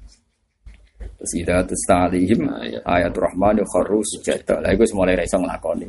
Terus 1.21 1.37
ida 1.37 1.61
tustalihim 1.61 2.49
ayat 2.81 3.13
rahman 3.13 3.61
kharru 3.61 4.01
sujada. 4.01 4.57
Lah 4.57 4.73
iku 4.73 4.89
mulai 4.97 5.13
ra 5.13 5.21
iso 5.21 5.37
nglakoni. 5.37 5.85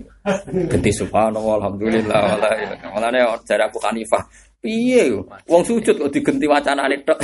Genti 0.68 0.92
subhanallah 0.92 1.56
alhamdulillah 1.56 2.20
wala 2.36 2.50
ilaha. 2.52 2.92
Mulane 2.92 3.20
jare 3.48 3.64
Abu 3.64 3.80
Hanifah, 3.80 4.20
piye 4.60 5.08
yo 5.08 5.24
wong 5.48 5.64
sujud 5.64 5.96
kok 5.96 6.12
digenti 6.12 6.44
wacanane 6.44 7.00
tok. 7.00 7.16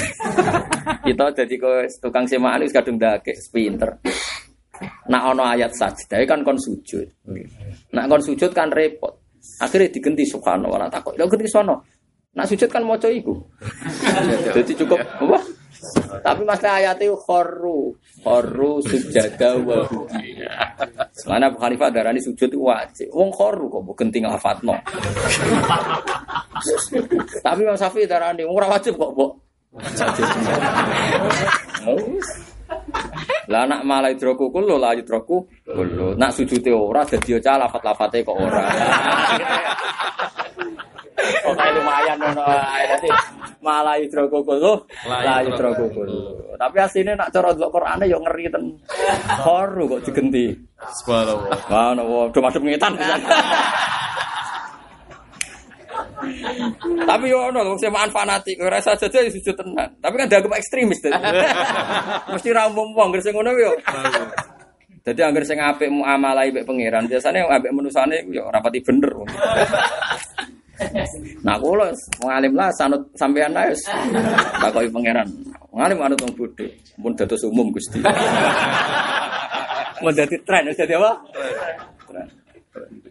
Kita 1.04 1.36
dadi 1.36 1.60
kok 1.60 1.84
tukang 2.00 2.24
semaan 2.24 2.64
wis 2.64 2.72
kadung 2.72 2.96
ndake 2.96 3.36
pinter. 3.52 4.00
Nak 5.12 5.22
ono 5.36 5.44
ayat 5.44 5.76
sajdah 5.76 6.24
kan 6.24 6.40
kon 6.40 6.56
sujud. 6.56 7.04
Nak 7.92 8.04
kon 8.08 8.24
sujud 8.24 8.56
kan 8.56 8.72
repot. 8.72 9.20
Akhirnya 9.60 9.92
digenti 9.92 10.24
subhanallah 10.24 10.88
takut. 10.88 11.12
Lha 11.12 11.28
genti 11.28 11.44
sono. 11.44 11.84
Nak 12.32 12.48
sujud 12.48 12.72
kan 12.72 12.88
maca 12.88 13.12
iku. 13.12 13.36
Jadi 14.56 14.72
cukup? 14.80 14.96
Tapi 16.24 16.42
masalah 16.42 16.82
ayat 16.82 16.98
itu 16.98 17.14
khorru, 17.14 17.94
khorru 18.26 18.82
sujada 18.82 19.54
wa 19.62 19.86
Mana 21.30 21.46
Abu 21.54 21.58
Hanifah 21.62 21.94
darani 21.94 22.18
sujud 22.18 22.50
itu 22.50 22.58
wajib. 22.58 23.06
Wong 23.14 23.30
khorru 23.30 23.70
kok 23.70 23.86
bukan 23.86 24.10
tinggal 24.10 24.34
fatno. 24.42 24.74
Tapi 27.38 27.60
Imam 27.62 27.78
Syafi'i 27.78 28.10
darani 28.10 28.42
ora 28.42 28.66
wajib 28.66 28.98
kok, 28.98 29.14
Mbok. 29.14 29.30
Lah 33.48 33.64
nak 33.64 33.80
malah 33.86 34.12
idroku 34.12 34.50
kulo 34.52 34.76
lah 34.76 34.92
idroku 34.98 35.46
kulo. 35.62 36.18
Nak 36.18 36.34
sujute 36.34 36.74
ora 36.74 37.06
dadi 37.06 37.38
cah 37.38 37.56
lafat-lafate 37.56 38.26
kok 38.26 38.36
ora. 38.36 38.66
Pokoknya 41.44 41.72
lumayan 41.76 42.16
ngono 42.20 42.42
ae 42.44 42.84
dadi 42.88 43.08
malah 43.62 43.96
idroku 43.98 44.40
kulo, 44.42 44.86
la. 45.06 45.42
Tapi 46.58 46.76
asline 46.78 47.14
nak 47.14 47.30
cara 47.30 47.54
delok 47.54 47.70
Qur'ane 47.74 48.04
yo 48.10 48.18
ngeri 48.22 48.50
ten. 48.50 48.64
Khoru 49.42 49.84
kok 49.86 50.02
digenti. 50.08 50.50
Subhanallah. 51.02 51.58
Wah, 51.70 51.90
no, 51.94 52.30
do 52.30 52.38
madhep 52.42 52.62
ngetan. 52.62 52.92
Tapi 57.08 57.24
yo 57.30 57.38
ono 57.50 57.62
wong 57.62 57.78
semaan 57.78 58.10
fanatik, 58.10 58.58
ora 58.58 58.82
saja 58.82 59.06
aja 59.06 59.30
sujud 59.30 59.54
tenan. 59.54 59.90
Tapi 60.02 60.14
kan 60.18 60.26
dianggap 60.26 60.58
ekstremis. 60.58 60.98
dadi. 61.02 61.14
Mesti 62.34 62.48
ra 62.50 62.66
umum 62.66 62.94
wong 62.94 63.14
sing 63.22 63.34
ngono 63.34 63.54
yo. 63.54 63.72
Jadi 65.08 65.20
anggar 65.24 65.40
sing 65.48 65.56
apik 65.56 65.88
muamalah 65.88 66.44
mbek 66.52 66.68
pangeran, 66.68 67.08
biasanya 67.08 67.48
apik 67.48 67.72
menusane 67.72 68.28
yo 68.28 68.44
rapati 68.52 68.84
bener. 68.84 69.08
Nah, 71.42 71.58
kula 71.58 71.90
wong 72.22 72.30
alim 72.30 72.54
lah 72.54 72.70
sanut 72.74 73.02
sampean 73.18 73.54
ae 73.58 73.74
takoki 74.62 74.90
pangeran. 74.94 75.28
Wong 75.74 75.80
alim 75.82 75.98
anut 75.98 76.18
wong 76.22 76.32
bodho, 76.38 76.66
pun 76.98 77.12
dados 77.18 77.42
umum 77.46 77.74
Gusti. 77.74 77.98
Mau 79.98 80.14
dadi 80.14 80.38
tren, 80.46 80.70
dadi 80.70 80.94
apa? 80.94 81.12
Tren. 82.06 82.26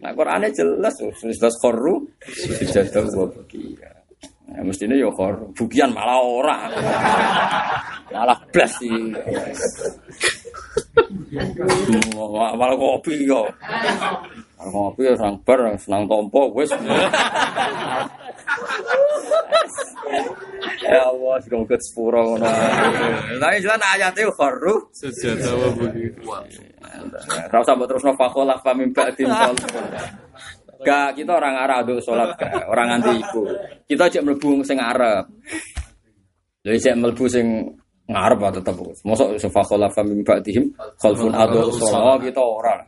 Nah, 0.00 0.12
Qur'ane 0.16 0.48
jelas, 0.56 0.96
jelas 1.20 1.54
khorru 1.60 2.08
sujada 2.24 3.04
wa 3.04 3.28
bukiya. 3.28 3.90
Nah, 4.48 4.64
mestinya 4.64 4.96
ya 4.96 5.12
khor, 5.12 5.52
bukian 5.52 5.92
malah 5.92 6.24
ora. 6.24 6.56
Malah 8.08 8.40
blas 8.48 8.72
sih. 8.80 9.12
Malah 12.56 12.76
kopi 12.80 13.28
yo. 13.28 13.44
Kopi 14.58 15.06
ya 15.06 15.14
sang 15.14 15.38
bar 15.46 15.70
senang 15.78 16.10
tompo 16.10 16.50
wis. 16.50 16.74
Ya 20.88 21.04
Allah, 21.04 21.36
semoga 21.44 21.76
sepuro 21.78 22.20
ngono. 22.34 22.48
Lah 23.38 23.50
jelas 23.60 23.82
ayate 23.92 24.24
khorru 24.32 24.88
Sujada 24.90 25.52
wa 25.54 25.68
buki. 25.76 26.06
Ora 27.52 27.58
usah 27.60 27.74
mbok 27.76 27.86
terusno 27.86 28.12
fakhola 28.16 28.56
fa 28.58 28.72
min 28.72 28.90
ba'din 28.90 29.28
Gak, 30.78 31.18
kita 31.18 31.32
orang 31.34 31.58
Arab 31.58 31.90
untuk 31.90 32.06
sholat 32.06 32.38
gak, 32.38 32.70
orang 32.70 33.02
anti 33.02 33.18
iku. 33.18 33.42
Kita 33.82 34.06
cek 34.06 34.22
mlebu 34.22 34.62
sing 34.62 34.78
Arab. 34.78 35.26
Jadi 36.62 36.78
cek 36.78 36.94
mlebu 37.02 37.24
sing 37.26 37.46
ngarep 38.06 38.38
ah 38.46 38.50
tetep. 38.54 38.74
Mosok 39.02 39.36
sefa 39.42 39.62
khalafa 39.66 40.00
min 40.06 40.22
ba'dihim 40.22 40.70
khalfun 41.02 41.34
adu 41.34 41.66
sholat 41.74 41.98
Oh, 41.98 42.18
kita 42.22 42.40
ora. 42.40 42.78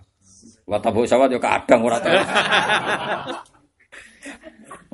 Wa 0.70 0.78
tabu 0.78 1.02
sawat 1.02 1.34
yo 1.34 1.42
kadang 1.42 1.82
ora 1.82 1.98
tau. 1.98 2.14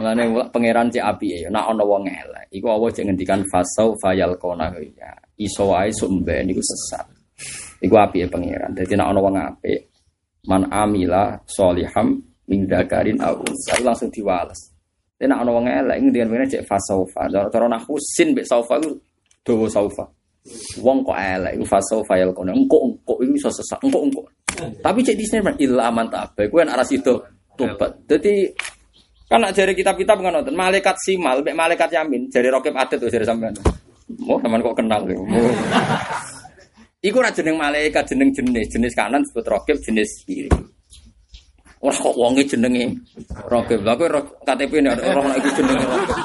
Mulane 0.00 0.24
pangeran 0.48 0.88
cek 0.88 1.04
api 1.04 1.44
ya, 1.44 1.48
nak 1.52 1.68
ana 1.72 1.84
wong 1.84 2.08
elek. 2.08 2.48
Iku 2.48 2.68
Allah 2.68 2.88
cek 2.92 3.04
ngendikan 3.04 3.44
fasau 3.48 3.92
fayal 4.00 4.32
kona 4.40 4.72
ya. 4.72 5.12
Iso 5.36 5.72
wae 5.72 5.92
sumben 5.92 6.48
iku 6.48 6.64
sesat. 6.64 7.04
Iku 7.84 7.92
api 7.92 8.24
ya 8.24 8.28
pangeran. 8.28 8.72
Dadi 8.72 8.96
nak 8.96 9.12
ana 9.12 9.20
wong 9.20 9.36
apik, 9.36 9.80
man 10.48 10.64
amila 10.72 11.36
soliham 11.44 12.24
min 12.48 12.64
dakarin 12.64 13.20
aw 13.20 13.36
unsa 13.36 13.76
langsung 13.84 14.08
diwales. 14.08 14.72
Tapi 15.16 15.28
nak 15.28 15.44
ana 15.44 15.50
wong 15.52 15.68
elek 15.68 15.96
ngendikan 16.00 16.28
pangeran 16.32 16.52
cek 16.56 16.64
fasaufa. 16.64 17.28
Cara 17.28 17.48
cara 17.52 17.68
nahwu 17.68 18.00
sin 18.00 18.32
mek 18.32 18.48
saufa 18.48 18.80
iku 18.80 18.96
dawa 19.44 19.68
saufa. 19.68 20.04
Wong 20.80 21.02
kok 21.02 21.18
elek 21.18 21.52
iku 21.58 21.64
fasaufa 21.66 22.14
yal 22.18 22.30
kona. 22.30 22.54
Engko 22.54 22.78
engko 22.86 23.14
iku 23.22 23.32
iso 23.34 23.50
sesat. 23.50 23.82
Engko 23.82 23.98
engko. 24.06 24.22
Tapi 24.56 24.98
cek 25.04 25.16
di 25.18 25.24
sini 25.26 25.52
illa 25.62 25.90
man 25.92 26.08
tabe. 26.08 26.48
Kuwi 26.48 26.64
arah 26.64 26.86
situ 26.86 27.12
tobat. 27.56 27.92
Dadi 28.06 28.46
kan 29.26 29.42
nak 29.42 29.52
jari 29.56 29.74
kitab-kitab 29.74 30.22
kan 30.22 30.30
nonton 30.38 30.54
malaikat 30.54 30.94
simal, 31.02 31.42
mek 31.42 31.58
malaikat 31.58 31.90
yamin, 31.90 32.30
jari 32.30 32.46
rokib 32.46 32.78
adet 32.78 33.02
tuh 33.02 33.10
jari 33.10 33.26
sampean. 33.26 33.50
Oh, 34.22 34.38
sampean 34.38 34.62
kok 34.62 34.76
kenal 34.78 35.02
ya. 35.10 35.18
Iku 37.06 37.22
ora 37.22 37.34
jeneng 37.34 37.58
malaikat 37.58 38.06
jeneng 38.06 38.30
jenis, 38.30 38.66
jenis 38.70 38.94
kanan 38.94 39.22
disebut 39.26 39.46
rokib, 39.50 39.76
jenis 39.82 40.22
kiri. 40.22 40.50
Ora 41.82 41.94
kok 41.94 42.14
wonge 42.14 42.46
jenenge 42.46 42.94
rokib. 43.50 43.82
Lah 43.82 43.98
kowe 43.98 44.08
KTP 44.46 44.72
nek 44.78 44.94
ora 45.02 45.20
ono 45.26 45.34
iku 45.34 45.48
jenenge 45.58 45.84
rokib. 45.86 46.18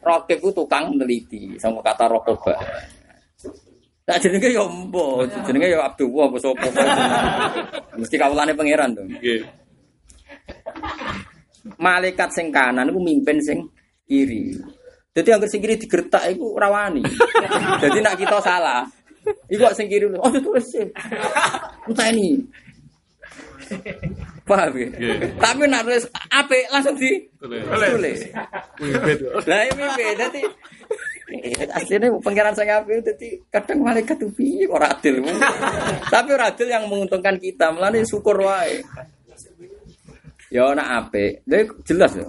Rokib 0.00 0.38
ku 0.40 0.48
tukang 0.50 0.96
neliti, 0.96 1.60
sama 1.60 1.84
kata 1.84 2.08
rokoba. 2.08 2.56
Tak 4.02 4.18
jenenge 4.18 4.50
ya 4.50 4.66
empo, 4.66 5.22
jenenge 5.46 5.70
ya 5.70 5.78
Abdullah 5.86 6.26
apa 6.26 6.36
sapa. 6.42 6.66
Mesti 8.02 8.16
kawulane 8.18 8.52
pangeran 8.58 8.98
tuh. 8.98 9.06
Nggih. 9.06 9.42
malaikat 11.78 12.34
sing 12.34 12.50
kanan 12.50 12.90
iku 12.90 12.98
mimpin 12.98 13.38
sing 13.38 13.62
kiri. 14.10 14.50
Jadi 15.14 15.28
yang 15.30 15.46
sing 15.46 15.62
kiri 15.62 15.78
digertak 15.78 16.26
iku 16.34 16.58
rawani. 16.58 17.06
Jadi 17.78 17.98
nak 18.04 18.18
kita 18.18 18.42
salah, 18.42 18.82
iku 19.46 19.70
sing 19.70 19.86
kiri 19.86 20.10
oh 20.10 20.34
tulis 20.42 20.66
sih. 20.66 20.82
Entah 21.86 22.10
ini. 22.10 22.42
Paham 24.42 24.74
ya? 24.74 24.88
Tapi 25.38 25.62
nak 25.70 25.86
tulis 25.86 26.04
apik 26.34 26.66
langsung 26.74 26.98
di 26.98 27.22
Tulis. 27.38 28.20
Lah 29.46 29.60
iya 29.62 29.72
mimpin 29.78 30.18
dadi 30.18 30.42
aslinya 31.72 32.08
pengiran 32.20 32.52
saya 32.52 32.82
apik 32.82 33.00
dadi 33.00 33.40
kadang 33.48 33.80
malaikat 33.86 34.16
tuh 34.20 34.28
piye 34.34 34.68
kok 34.68 34.76
ora 34.76 34.88
adil. 34.92 35.24
Tapi 36.12 36.28
ora 36.32 36.52
adil 36.52 36.68
yang 36.68 36.84
menguntungkan 36.90 37.40
kita, 37.40 37.72
melane 37.72 38.04
syukur 38.04 38.36
wae. 38.42 38.82
Ya 40.52 40.68
ana 40.68 41.00
apik. 41.00 41.40
Dadi 41.48 41.64
jelas 41.88 42.12
ya. 42.12 42.28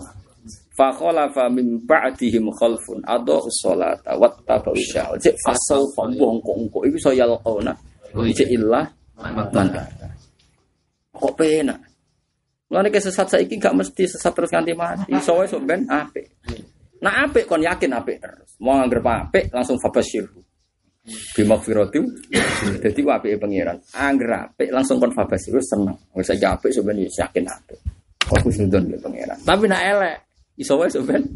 Fa 0.74 0.90
khalafa 0.90 1.54
min 1.54 1.78
ba'dihim 1.86 2.50
khalfun 2.50 3.04
adau 3.06 3.46
sholata 3.52 4.18
wattaba'u 4.18 4.74
syahwat. 4.74 5.22
Cek 5.22 5.38
fasau 5.46 5.86
wong 5.96 6.42
kok 6.42 6.56
engko 6.58 6.80
iku 6.90 6.98
iso 6.98 7.12
yalqauna. 7.14 7.74
Cek 8.14 8.50
illah 8.50 8.86
man. 9.22 9.70
Kok 11.14 11.34
penak. 11.38 11.78
Mulane 12.74 12.90
kesesat 12.90 13.30
saiki 13.30 13.62
gak 13.62 13.78
mesti 13.78 14.10
sesat 14.10 14.34
terus 14.34 14.50
nganti 14.50 14.74
mati. 14.74 15.14
Iso 15.14 15.38
wae 15.38 15.46
sok 15.46 15.62
ben 15.62 15.86
apik. 15.86 16.26
Nah 17.04 17.28
apik 17.28 17.44
kon 17.46 17.60
yakin 17.60 17.92
apik 17.92 18.24
terus. 18.24 18.56
Mau 18.64 18.80
anggere 18.80 19.04
apik 19.04 19.52
langsung 19.52 19.76
fabasyir. 19.76 20.24
Bima 21.36 21.60
firoti, 21.60 22.00
jadi 22.80 23.02
apik 23.20 23.36
pangeran. 23.44 23.76
Angger 23.92 24.48
apik 24.48 24.72
langsung 24.72 25.04
kon 25.04 25.12
fabasyir 25.12 25.60
seneng. 25.60 26.00
Wis 26.16 26.32
saiki 26.32 26.48
apik 26.48 26.72
ben 26.80 27.04
ya 27.04 27.28
yakin 27.28 27.44
apik. 27.44 27.76
Kok 28.24 28.40
kusudon 28.48 28.88
ya 28.88 28.98
pangeran. 29.04 29.38
Tapi 29.44 29.68
nak 29.68 29.84
elek 29.84 30.16
iso 30.56 30.80
wae 30.80 30.88
ben. 31.04 31.28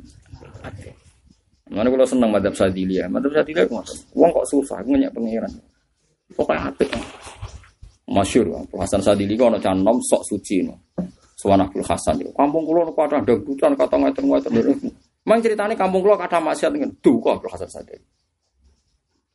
Mana 1.67 1.91
kalau 1.91 2.07
seneng 2.07 2.31
madhab 2.31 2.55
sadili 2.55 2.95
ya, 2.95 3.11
madhab 3.11 3.35
sadili 3.35 3.59
aku 3.59 3.75
ngoten. 3.75 3.97
Wong 4.15 4.31
kok 4.31 4.47
susah 4.47 4.79
ngenyek 4.87 5.11
pangeran. 5.11 5.51
Pokoknya 6.31 6.71
apik. 6.71 6.87
Masyur, 8.07 8.47
Hasan 8.71 9.03
Sadili 9.03 9.35
kok 9.35 9.51
ana 9.51 9.59
canom 9.59 9.99
sok 9.99 10.23
suci 10.23 10.63
no. 10.63 10.79
Suwan 11.35 11.59
Abdul 11.59 11.83
Hasan. 11.83 12.23
Kampung 12.31 12.63
kula 12.63 12.87
niku 12.87 13.03
ada 13.03 13.19
dangdutan 13.19 13.75
kata 13.75 13.95
ngaten-ngaten. 13.99 14.87
Mang 15.27 15.43
ceritane 15.43 15.75
kampung 15.75 15.99
kula 15.99 16.15
kata 16.15 16.39
maksiat 16.39 16.71
ngene. 16.71 17.03
Duka 17.03 17.35
Abdul 17.35 17.51
Hasan 17.51 17.67
Sadili. 17.67 18.07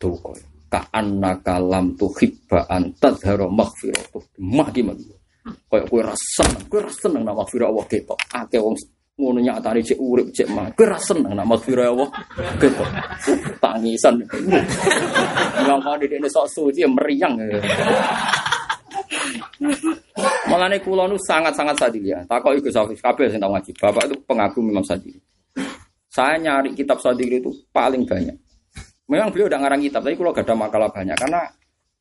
Duka. 0.00 0.32
Ka 0.72 0.88
annaka 0.88 1.60
lam 1.60 1.92
tuhibba 2.00 2.64
an 2.64 2.96
tadhara 2.96 3.44
maghfiratuh. 3.44 4.40
Mah 4.40 4.72
gimana? 4.72 5.04
Kayak 5.68 5.84
kowe 5.92 6.00
ra 6.00 6.16
seneng, 6.16 6.64
kowe 6.72 6.80
ra 6.80 6.88
seneng 6.88 7.28
nak 7.28 7.36
maghfirah 7.44 7.68
Allah 7.68 7.84
ketok. 7.84 8.16
Akeh 8.32 8.56
wong 8.56 8.72
ngono 9.20 9.38
nyatane 9.44 9.84
cek 9.84 10.00
urip 10.00 10.32
cek 10.32 10.48
mah. 10.48 10.72
Kowe 10.72 10.88
ra 10.88 10.96
seneng 10.96 11.36
nak 11.36 11.44
maghfirah 11.44 11.92
Allah 11.92 12.08
ketok. 12.56 12.88
Tangisan. 13.60 14.16
Ngomong 15.68 16.00
di 16.00 16.16
sok 16.32 16.46
suci 16.48 16.88
meriang. 16.88 17.36
Malane 20.48 20.80
kula 20.80 21.04
nu 21.04 21.20
sangat-sangat 21.20 21.76
sadili 21.76 22.16
ya. 22.16 22.24
Takoki 22.24 22.64
Gus 22.64 22.80
Hafiz 22.80 22.96
kabeh 23.04 23.28
sing 23.28 23.44
tau 23.44 23.52
ngaji. 23.52 23.76
Bapak 23.76 24.08
itu 24.08 24.16
pengagum 24.24 24.72
Imam 24.72 24.84
Sadili. 24.84 25.20
Saya 26.12 26.36
nyari 26.36 26.76
kitab 26.76 27.00
Sadili 27.00 27.40
itu 27.40 27.48
paling 27.72 28.04
banyak. 28.04 28.36
Memang 29.08 29.32
beliau 29.32 29.48
udah 29.48 29.60
ngarang 29.64 29.80
kitab, 29.80 30.04
tapi 30.04 30.16
kalau 30.20 30.32
gak 30.36 30.44
ada 30.44 30.54
makalah 30.56 30.90
banyak 30.92 31.16
karena 31.16 31.40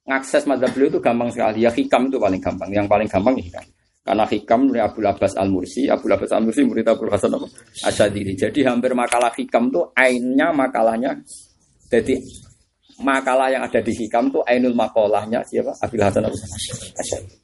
ngakses 0.04 0.44
madzhab 0.52 0.76
beliau 0.76 0.92
itu 0.92 1.00
gampang 1.00 1.32
sekali. 1.32 1.64
Ya 1.64 1.72
hikam 1.72 2.12
itu 2.12 2.20
paling 2.20 2.44
gampang. 2.44 2.70
Yang 2.76 2.88
paling 2.92 3.08
gampang 3.08 3.34
ya 3.40 3.44
hikam. 3.48 3.66
Karena 4.02 4.26
hikam 4.26 4.60
dari 4.68 4.82
Abu 4.82 5.00
Abbas 5.06 5.34
Al 5.38 5.48
Mursi, 5.48 5.88
Abu 5.88 6.10
Abbas 6.12 6.34
Al 6.34 6.44
Mursi 6.44 6.66
murid 6.66 6.84
Abu 6.90 7.08
Hasan 7.08 7.38
apa? 7.38 7.48
Asyadili. 7.88 8.34
Jadi 8.36 8.66
hampir 8.68 8.92
makalah 8.98 9.32
hikam 9.32 9.72
tuh 9.72 9.94
ainnya 9.96 10.52
makalahnya. 10.52 11.16
Jadi 11.88 12.20
makalah 13.00 13.48
yang 13.48 13.64
ada 13.64 13.80
di 13.80 13.94
hikam 13.96 14.28
tuh 14.34 14.44
ainul 14.44 14.76
makalahnya 14.76 15.40
siapa? 15.48 15.72
Abu 15.80 15.96
Hasan 16.02 16.28
Al 16.28 16.34
Asyadili. 16.34 17.38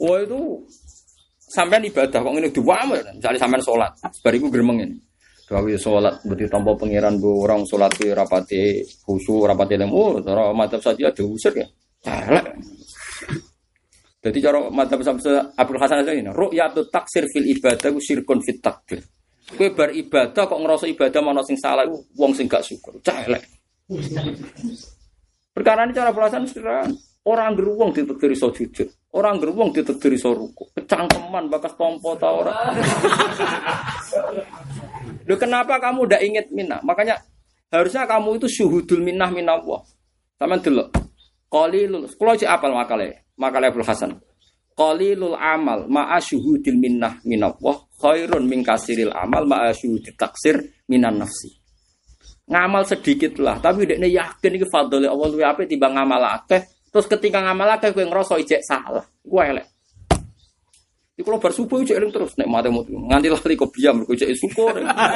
Wah 0.00 0.18
itu 0.24 0.40
sampean 1.44 1.84
ibadah 1.84 2.18
kok 2.24 2.32
ngene 2.32 2.48
diwamu 2.50 2.96
ya. 2.96 3.12
Misalnya 3.12 3.38
sampean 3.38 3.62
sholat, 3.62 3.92
bariku 4.24 4.48
gremeng. 4.48 4.80
Gawe 5.50 5.74
sholat 5.74 6.22
berarti 6.22 6.46
tanpa 6.46 6.78
pangeran 6.78 7.18
bu 7.18 7.42
orang 7.42 7.66
sholat 7.66 7.90
di 7.98 8.14
rapati 8.14 8.86
khusu 9.02 9.50
rapati 9.50 9.74
lemu, 9.74 10.22
cara 10.22 10.54
madzhab 10.54 10.78
saja 10.78 11.10
ada 11.10 11.22
usir 11.26 11.50
ya. 11.58 11.66
Elek. 12.06 12.54
Jadi 14.22 14.38
cara 14.38 14.70
madzhab 14.70 15.02
sampai 15.02 15.50
Abdul 15.58 15.82
Hasan 15.82 16.06
Asy'ari 16.06 16.22
ini, 16.22 16.30
ru'yatut 16.30 16.86
taksir 16.94 17.26
fil 17.34 17.50
ibadah 17.50 17.90
syirkun 17.98 18.38
fit 18.46 18.62
takbir. 18.62 19.02
Kowe 19.50 19.66
bar 19.74 19.90
ibadah 19.90 20.46
kok 20.46 20.60
ngerasa 20.62 20.86
ibadah 20.86 21.18
mana 21.18 21.42
sing 21.42 21.58
salah 21.58 21.82
iku 21.82 21.98
wong 22.14 22.30
sing 22.30 22.46
gak 22.46 22.62
syukur. 22.62 23.02
Cah 23.02 23.26
elek. 23.26 23.42
Perkara 25.50 25.82
ini 25.82 25.90
cara 25.90 26.14
belasan 26.14 26.46
sederhana. 26.46 26.94
Orang 27.26 27.58
geruwong 27.58 27.90
ditekdiri 27.90 28.38
so 28.38 28.54
jujur. 28.54 28.86
Orang 29.18 29.42
geruwong 29.42 29.74
ditekdiri 29.74 30.14
so 30.14 30.30
ruku. 30.30 30.70
Kecangkeman 30.78 31.50
bakas 31.50 31.74
tompo 31.74 32.14
ta 32.14 32.30
ora. 32.30 32.54
Loh 35.30 35.38
kenapa 35.38 35.78
kamu 35.78 36.10
udah 36.10 36.18
inget 36.18 36.50
minah? 36.50 36.82
Makanya 36.82 37.22
harusnya 37.70 38.02
kamu 38.02 38.42
itu 38.42 38.50
syuhudul 38.50 38.98
minah 38.98 39.30
minallah. 39.30 39.78
Sama 40.34 40.58
dulu. 40.58 40.90
Qalilul. 41.46 42.10
Kalau 42.18 42.34
cek 42.34 42.50
apal 42.50 42.74
makale, 42.74 43.30
makale 43.38 43.70
Abdul 43.70 43.86
Hasan. 43.86 44.10
Qalilul 44.74 45.38
amal 45.38 45.86
ma'a 45.86 46.18
syuhudil 46.18 46.78
minnah 46.78 47.22
minallah 47.22 47.86
khairun 48.00 48.48
min 48.48 48.64
kasiril 48.64 49.12
amal 49.12 49.46
ma'a 49.46 49.70
syuhudil 49.70 50.18
taksir 50.18 50.56
minan 50.90 51.22
nafsi. 51.22 51.52
Ngamal 52.50 52.82
sedikit 52.82 53.38
lah, 53.38 53.62
tapi 53.62 53.86
dekne 53.86 54.10
yakin 54.10 54.58
iki 54.58 54.66
fadhole 54.66 55.06
Allah 55.06 55.26
luwih 55.30 55.46
apik 55.46 55.70
timbang 55.70 55.94
ngamal 55.94 56.42
akeh. 56.42 56.66
Terus 56.90 57.06
ketika 57.06 57.38
ngamal 57.38 57.78
akeh 57.78 57.94
kowe 57.94 58.02
ngerasa 58.02 58.34
ijek 58.42 58.66
salah. 58.66 59.06
Ku 59.22 59.38
elek. 59.38 59.79
Iku 61.20 61.28
kalau 61.28 61.36
bar 61.36 61.52
subuh 61.52 61.84
ijek 61.84 62.00
eling 62.00 62.16
terus 62.16 62.32
nek 62.40 62.48
mate 62.48 62.72
mutu. 62.72 62.96
Nganti 62.96 63.28
lali 63.28 63.52
kok 63.52 63.68
biam 63.76 64.00
mergo 64.00 64.16
ijek 64.16 64.32
syukur. 64.40 64.72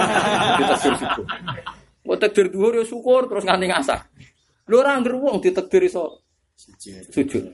Ditakdir 0.60 0.94
syukur. 1.00 1.24
Mau 2.04 2.16
takdir 2.20 2.46
dhuwur 2.52 2.76
ya 2.76 2.84
syukur 2.84 3.24
terus 3.24 3.48
nganti 3.48 3.72
ngasar. 3.72 4.04
Lho 4.68 4.76
ora 4.84 5.00
ngger 5.00 5.16
wong 5.16 5.40
ditakdir 5.40 5.88
iso 5.88 6.20
sujud. 7.08 7.44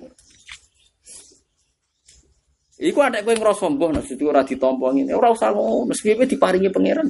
Iku 2.80 2.98
ada 2.98 3.22
kowe 3.22 3.38
ngrasa 3.38 3.70
mbah 3.70 3.90
nek 3.94 4.04
situ 4.10 4.26
ora 4.26 4.42
ditampa 4.42 4.90
ngene. 4.90 5.14
Ora 5.14 5.30
usah 5.30 5.54
ngono, 5.54 5.94
sepiye 5.94 6.26
diparingi 6.26 6.74
pangeran. 6.74 7.06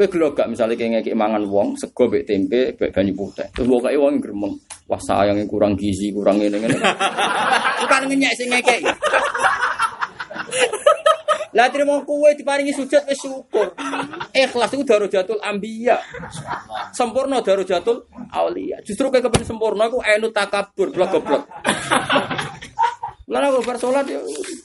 Kowe 0.00 0.06
gelo 0.08 0.32
gak 0.32 0.48
misale 0.48 0.72
kayak 0.72 1.04
ngekek 1.04 1.18
mangan 1.18 1.44
wong 1.44 1.76
sego 1.76 2.08
mbek 2.08 2.24
tempe 2.24 2.72
mbek 2.80 2.96
banyu 2.96 3.12
putih. 3.12 3.44
Terus 3.52 3.68
pokoke 3.68 3.98
wong 4.00 4.24
gremeng. 4.24 4.56
Wah 4.88 4.96
sayangnya 4.96 5.44
kurang 5.44 5.76
gizi, 5.76 6.08
kurang 6.16 6.40
ngene 6.40 6.56
ngene. 6.56 6.80
Bukan 7.84 8.02
ngenyek 8.08 8.32
sing 8.40 8.48
ngekek. 8.48 8.80
Lah 11.50 11.66
terima 11.66 11.98
kuwe 12.06 12.38
diparingi 12.38 12.70
sujud 12.70 13.02
wis 13.10 13.18
syukur. 13.18 13.74
Ikhlas 14.30 14.70
itu 14.70 14.86
darajatul 14.86 15.42
anbiya. 15.42 15.98
Sempurna 16.94 17.42
darajatul 17.42 18.06
aulia. 18.30 18.78
Justru 18.86 19.10
kayak 19.10 19.26
kepen 19.26 19.42
sempurna 19.42 19.90
iku 19.90 19.98
enu 20.06 20.30
takabur 20.30 20.94
blok 20.94 21.10
goblok. 21.10 21.42
Lah 23.30 23.46
aku 23.50 23.62
bar 23.66 23.76
salat 23.78 24.06
ya 24.06 24.22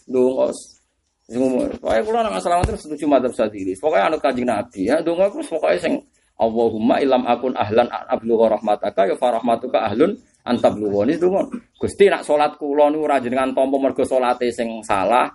ndongos. 0.10 0.78
Umur. 1.26 1.74
Pokoke 1.82 2.02
kula 2.06 2.22
nang 2.22 2.38
asalamat 2.38 2.70
terus 2.70 2.86
setuju 2.86 3.10
madzhab 3.10 3.34
Sadili. 3.34 3.74
Pokoke 3.74 3.98
anut 3.98 4.22
Kanjeng 4.22 4.46
Nabi 4.46 4.86
ya 4.86 5.02
ndonga 5.02 5.34
terus 5.34 5.50
pokoke 5.50 5.82
sing 5.82 5.98
Allahumma 6.38 7.02
ilam 7.02 7.26
akun 7.26 7.58
ahlan 7.58 7.90
an 7.90 8.06
ablugha 8.14 8.60
rahmataka 8.60 9.10
ya 9.10 9.16
farahmatuka 9.18 9.90
ahlun 9.90 10.14
antablughani 10.46 11.18
ndonga. 11.18 11.50
Gusti 11.82 12.14
nak 12.14 12.22
salat 12.22 12.54
kula 12.62 12.94
niku 12.94 13.10
ora 13.10 13.18
jenengan 13.18 13.58
tampa 13.58 13.78
mergo 13.82 14.06
salate 14.06 14.54
sing 14.54 14.86
salah 14.86 15.26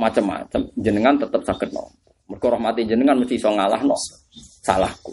macam-macam 0.00 0.60
jenengan 0.80 1.14
tetep 1.20 1.44
saged 1.44 1.70
no. 1.76 1.84
Mergo 2.32 2.48
rahmati 2.48 2.88
jenengan 2.88 3.20
mesti 3.20 3.36
iso 3.36 3.52
ngalahno 3.52 3.92
salahku. 4.64 5.12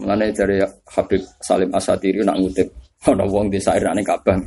Mulane 0.00 0.32
dari 0.32 0.56
Habib 0.64 1.20
Salim 1.44 1.68
Asatiri 1.76 2.24
nak 2.24 2.40
ngutip 2.40 2.72
ana 3.04 3.28
wong 3.28 3.52
di 3.52 3.60
sair 3.60 3.84
ning 3.92 4.06
Ka'bah. 4.06 4.40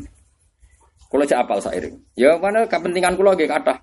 Kula 1.05 1.21
cek 1.21 1.37
apal 1.37 1.61
sair. 1.61 1.85
Ya 2.17 2.33
mana 2.41 2.65
kepentingan 2.65 3.13
nggih 3.13 3.45
kathah. 3.45 3.77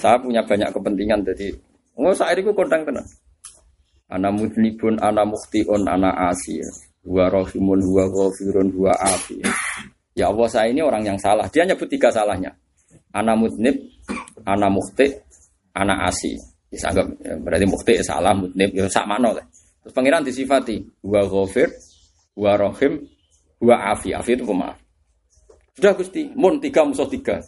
Saya 0.00 0.16
punya 0.16 0.40
banyak 0.40 0.72
kepentingan 0.72 1.20
jadi 1.28 1.52
oh 2.00 2.16
sair 2.16 2.40
iku 2.40 2.56
kondang 2.56 2.88
tenan. 2.88 3.04
Ana 4.08 4.32
mudnibun, 4.32 4.96
ana 5.04 5.20
mukhtiun, 5.28 5.84
ana 5.84 6.32
asi. 6.32 6.64
Huwa 7.04 7.28
rahimun, 7.28 7.84
huwa 7.84 8.08
ghafirun, 8.08 8.72
huwa 8.72 8.96
afi. 9.04 9.36
Ya 10.16 10.32
Allah 10.32 10.48
saya 10.48 10.72
ini 10.72 10.80
orang 10.80 11.04
yang 11.04 11.18
salah. 11.20 11.44
Dia 11.52 11.68
nyebut 11.68 11.92
tiga 11.92 12.08
salahnya. 12.08 12.48
Ana 13.12 13.32
mudnib, 13.34 13.76
ana 14.44 14.68
mukhti, 14.68 15.08
ana 15.72 16.08
asi. 16.08 16.36
Bisa 16.68 16.92
anggap 16.92 17.08
ya, 17.24 17.32
berarti 17.40 17.64
mukhti 17.64 17.92
ya 17.96 18.04
salah, 18.04 18.36
mudnib 18.36 18.70
ya 18.76 18.84
sak 18.92 19.08
lah. 19.08 19.40
Terus 19.80 19.92
pangeran 19.96 20.20
disifati 20.20 20.84
huwa 21.00 21.24
ghafir, 21.24 21.72
huwa 22.36 22.52
rahim, 22.60 23.08
huwa 23.56 23.76
afi. 23.96 24.12
Afi 24.12 24.36
itu 24.36 24.44
pemaaf. 24.44 24.76
Sudah 25.78 25.94
Gusti, 25.94 26.26
mun 26.34 26.58
tiga 26.58 26.82
musuh 26.82 27.06
tiga. 27.06 27.38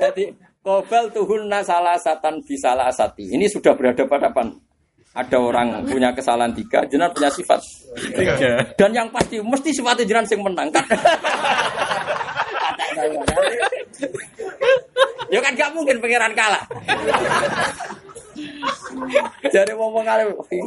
Jadi 0.00 0.30
kobal 0.62 1.10
tuhunna 1.10 1.66
salah 1.66 1.98
satan 1.98 2.38
bisalah 2.46 2.86
asati. 2.88 3.34
Ini 3.34 3.50
sudah 3.50 3.74
berhadapan-hadapan. 3.74 4.54
Ada 5.14 5.38
orang 5.38 5.86
punya 5.86 6.10
kesalahan 6.10 6.50
tiga, 6.58 6.82
jenengan 6.90 7.14
punya 7.14 7.30
sifat 7.30 7.62
tiga. 7.94 8.34
Dan 8.74 8.90
yang 8.90 9.06
pasti 9.14 9.38
mesti 9.38 9.70
sifatnya 9.70 10.02
jenengan 10.02 10.26
yang 10.26 10.42
menang 10.42 10.68
kan. 10.74 10.84
ya 15.30 15.38
kan 15.38 15.52
gak 15.54 15.70
mungkin 15.70 16.02
pangeran 16.02 16.34
kalah. 16.34 16.66
Jadi 19.54 19.70
ngomong 19.78 20.02
kali 20.02 20.22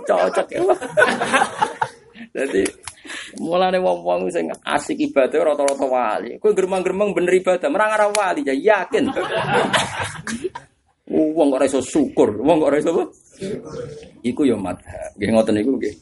cocok 0.08 0.48
ya. 0.48 0.60
Jadi 2.32 2.64
mulane 3.40 3.78
wong-wong 3.80 4.32
sing 4.32 4.48
asik 4.64 4.98
ibadah 5.12 5.54
rata-rata 5.54 5.86
wali. 5.86 6.40
Kowe 6.40 6.56
gremeng-gremeng 6.56 7.12
bener 7.12 7.34
ibadah, 7.36 7.68
merang 7.68 7.94
ora 7.96 8.08
wali 8.12 8.48
ya 8.48 8.56
yakin. 8.56 9.12
Wong 11.08 11.48
kok 11.52 11.58
ora 11.60 11.66
iso 11.68 11.80
syukur, 11.80 12.40
wong 12.44 12.64
kok 12.64 12.70
ora 12.72 12.78
iso? 12.80 12.92
Iku 14.26 14.42
ya 14.48 14.58
madhab. 14.58 15.14
Nggih 15.18 15.30
ngoten 15.34 15.54
niku 15.56 15.72
nggih. 15.78 15.96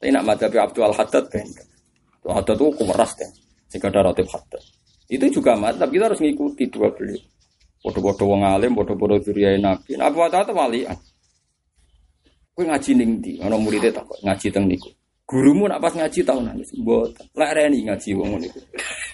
Tapi 0.00 0.10
nak 0.10 0.24
madhab 0.26 0.50
Abdul 0.50 0.94
Haddad 0.96 1.24
kan. 1.28 1.46
Abdul 2.20 2.32
Haddad 2.34 2.56
itu 2.58 2.66
kemeras 2.76 3.12
kan. 3.14 3.30
Jika 3.70 3.86
ada 3.92 4.00
rotib 4.10 4.26
Haddad. 4.26 4.62
Itu 5.10 5.26
juga 5.30 5.58
madhab, 5.58 5.90
kita 5.90 6.06
harus 6.10 6.22
ngikuti 6.22 6.70
dua 6.70 6.90
beliau. 6.94 7.18
Bodoh-bodoh 7.80 8.26
wong 8.28 8.44
alim, 8.44 8.76
bodoh-bodoh 8.76 9.18
duriya 9.24 9.56
nabi. 9.56 9.96
Nah, 9.96 10.12
Abu 10.12 10.22
Haddad 10.22 10.52
walian. 10.52 10.96
Kowe 12.54 12.64
ngaji 12.66 12.90
ning 12.92 13.10
ndi? 13.22 13.32
Ana 13.40 13.56
takok 13.88 14.18
ngaji 14.20 14.46
teng 14.52 14.66
niku. 14.68 14.90
Gurumu 15.24 15.70
nak 15.70 15.78
pas 15.78 15.94
ngaji 15.94 16.26
tau 16.26 16.42
nangis. 16.42 16.74
Mboten. 16.74 17.22
Lek 17.38 17.50
reni 17.54 17.86
ngaji 17.86 18.10
wong 18.18 18.36
niku. 18.42 18.60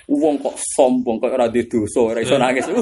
Wong 0.09 0.41
kok 0.41 0.57
sombong 0.75 1.21
kok 1.21 1.37
ora 1.37 1.47
duwe 1.47 1.69
dosa, 1.69 2.01
ora 2.01 2.25
nangis. 2.25 2.67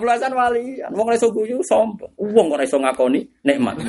Belasan 0.00 0.32
wali, 0.36 0.80
wong 0.92 1.06
ora 1.08 1.16
iso 1.16 1.28
guyu 1.32 1.60
sombong. 1.64 2.12
Wong 2.16 2.48
ora 2.52 2.64
iso 2.64 2.76
ngakoni 2.80 3.24
nikmat. 3.44 3.76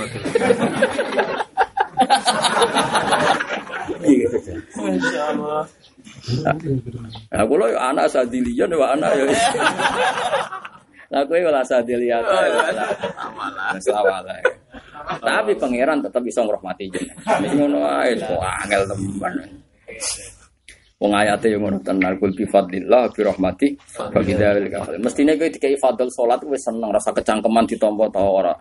Insyaallah. 4.76 5.64
Nah, 7.32 7.46
kula 7.46 7.66
yo 7.70 7.78
anak 7.80 8.10
sadilian 8.10 8.70
yo 8.70 8.82
anak 8.82 9.12
yo. 9.18 9.26
Lah 11.14 11.22
kowe 11.26 11.38
ora 11.38 11.62
sadilian. 11.62 12.24
Sawala. 13.82 14.36
Tapi 15.22 15.54
pangeran 15.54 16.02
tetap 16.02 16.22
bisa 16.26 16.42
ngrahmati 16.42 16.90
jenengan. 16.90 17.38
Wis 17.46 17.54
ngono 17.54 17.80
ae 17.86 18.18
kok 18.18 18.42
angel 18.42 18.82
teman. 18.90 19.34
Wong 20.96 21.12
ayate 21.12 21.52
yo 21.52 21.60
ngono 21.60 21.84
tenan 21.84 22.16
kul 22.16 22.32
bi 22.32 22.48
fadlillah 22.48 23.12
bi 23.12 23.20
rahmati 23.20 23.68
bagi 24.16 24.32
dalil 24.32 24.72
kafir. 24.72 24.96
Mestine 25.04 25.36
kowe 25.36 25.52
dikai 25.52 25.76
fadl 25.76 26.08
salat 26.08 26.40
wis 26.48 26.64
seneng 26.64 26.88
rasa 26.88 27.12
kecangkeman 27.12 27.68
ditampa 27.68 28.08
ta 28.08 28.24
ora. 28.24 28.56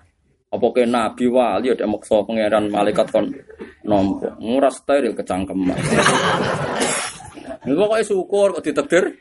Apa 0.50 0.66
ke 0.74 0.82
nabi 0.82 1.30
wali 1.30 1.70
ada 1.70 1.86
maksa 1.86 2.26
pangeran 2.26 2.74
malaikat 2.74 3.06
kon 3.14 3.30
nompo. 3.86 4.34
Ora 4.42 4.66
steril 4.66 5.14
kecangkeman. 5.14 5.78
Ini 7.64 7.72
pokoknya 7.78 8.02
syukur 8.02 8.58
kok 8.58 8.64
ditakdir 8.66 9.14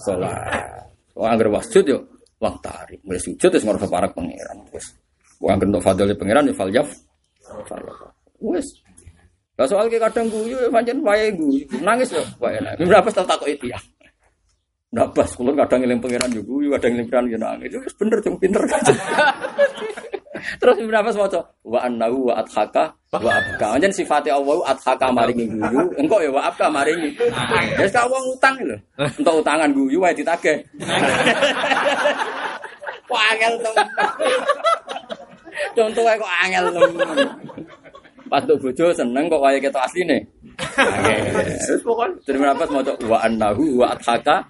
salat. 0.00 0.88
Wong 1.12 1.28
anggere 1.28 1.52
wasjud 1.52 1.84
yo 1.84 2.00
wong 2.40 2.56
tarik. 2.64 3.04
Mulai 3.04 3.20
sujud 3.20 3.50
wis 3.52 3.60
ngrasa 3.60 3.92
parek 3.92 4.16
pangeran. 4.16 4.64
Wis 4.72 4.88
Wong 5.36 5.52
anggere 5.52 5.84
fadl 5.84 6.16
pangeran 6.16 6.48
yo 6.48 6.56
fal 6.56 6.72
yaf. 6.72 6.88
Wis 8.40 8.87
lah 9.58 9.66
soal 9.66 9.90
kayak 9.90 10.06
kadang 10.06 10.30
guyu, 10.30 10.54
ya 10.54 10.70
pancen 10.70 11.02
wae 11.02 11.34
guyu, 11.34 11.66
nangis 11.82 12.14
ya, 12.14 12.22
wae 12.38 12.62
nangis. 12.62 12.86
Berapa 12.86 13.10
setel 13.10 13.26
takut 13.26 13.50
itu 13.50 13.74
ya? 13.74 13.78
Pas, 14.88 15.30
kalau 15.34 15.52
kadang 15.52 15.82
ngiling 15.82 15.98
pangeran 15.98 16.30
juga 16.30 16.46
guyu, 16.46 16.68
kadang 16.78 16.90
ngiling 16.94 17.08
pangeran 17.10 17.26
juga 17.26 17.40
nangis. 17.42 17.70
Itu 17.74 17.78
bener, 17.98 18.18
cuma 18.22 18.36
pinter. 18.38 18.62
Terus 20.62 20.78
berapa 20.86 21.10
semua 21.10 21.26
cowok? 21.26 21.46
Wa 21.66 21.82
annahu 21.82 22.30
wa 22.30 22.38
adhaka 22.38 22.94
wa 23.10 23.30
abka. 23.34 23.66
Anjen 23.74 23.90
sifatnya 23.90 24.38
Allah 24.38 24.62
adhaka 24.70 25.10
maringi 25.10 25.50
guyu, 25.50 25.90
engkau 25.98 26.22
ya 26.22 26.30
wa 26.30 26.46
abka 26.46 26.70
maringi. 26.70 27.18
Ya 27.74 27.86
sekarang 27.90 28.14
uang 28.14 28.38
utang 28.38 28.54
lho. 28.62 28.78
Untuk 28.94 29.42
utangan 29.42 29.74
guyu 29.74 29.98
wae 29.98 30.14
ditagih. 30.14 30.62
Wah, 33.10 33.22
angel 33.32 33.56
temen. 33.64 33.86
Contohnya 35.74 36.14
kok 36.14 36.32
angel 36.46 36.64
temen. 36.70 37.26
Pas 38.28 38.44
tuh 38.44 38.60
bojo 38.60 38.92
seneng 38.92 39.26
kok 39.32 39.40
wae 39.40 39.56
ketok 39.58 39.82
asline. 39.82 40.20
Terus 41.64 41.80
pokoknya 41.80 42.14
terima 42.28 42.52
apa 42.52 42.64
mau 42.68 42.84
wa 42.84 43.18
annahu 43.24 43.80
wa 43.80 43.94
adhaka 43.94 44.44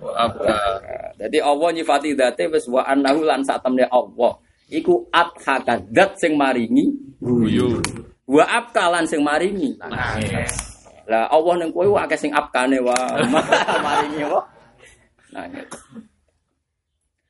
Jadi 1.18 1.38
Allah 1.38 1.68
nyifati 1.74 2.14
dzate 2.18 2.50
wis 2.50 2.66
wa 2.66 2.82
annahu 2.82 3.22
lan 3.22 3.40
sak 3.46 3.62
temne 3.62 3.86
Allah. 3.88 4.32
Iku 4.68 5.08
adhaka 5.14 5.80
zat 5.94 6.10
sing 6.20 6.36
maringi 6.36 6.90
Guyu. 7.22 7.80
wa 8.28 8.44
abka 8.44 8.92
lan 8.92 9.06
sing 9.08 9.24
maringi. 9.24 9.78
Lah 11.08 11.24
Allah 11.32 11.54
ning 11.64 11.72
kowe 11.72 11.96
akeh 11.96 12.18
sing 12.18 12.34
abkane 12.34 12.82
wa 12.82 12.94
maringi 13.86 14.22
wa. 14.28 14.42
Gitu. 15.32 15.78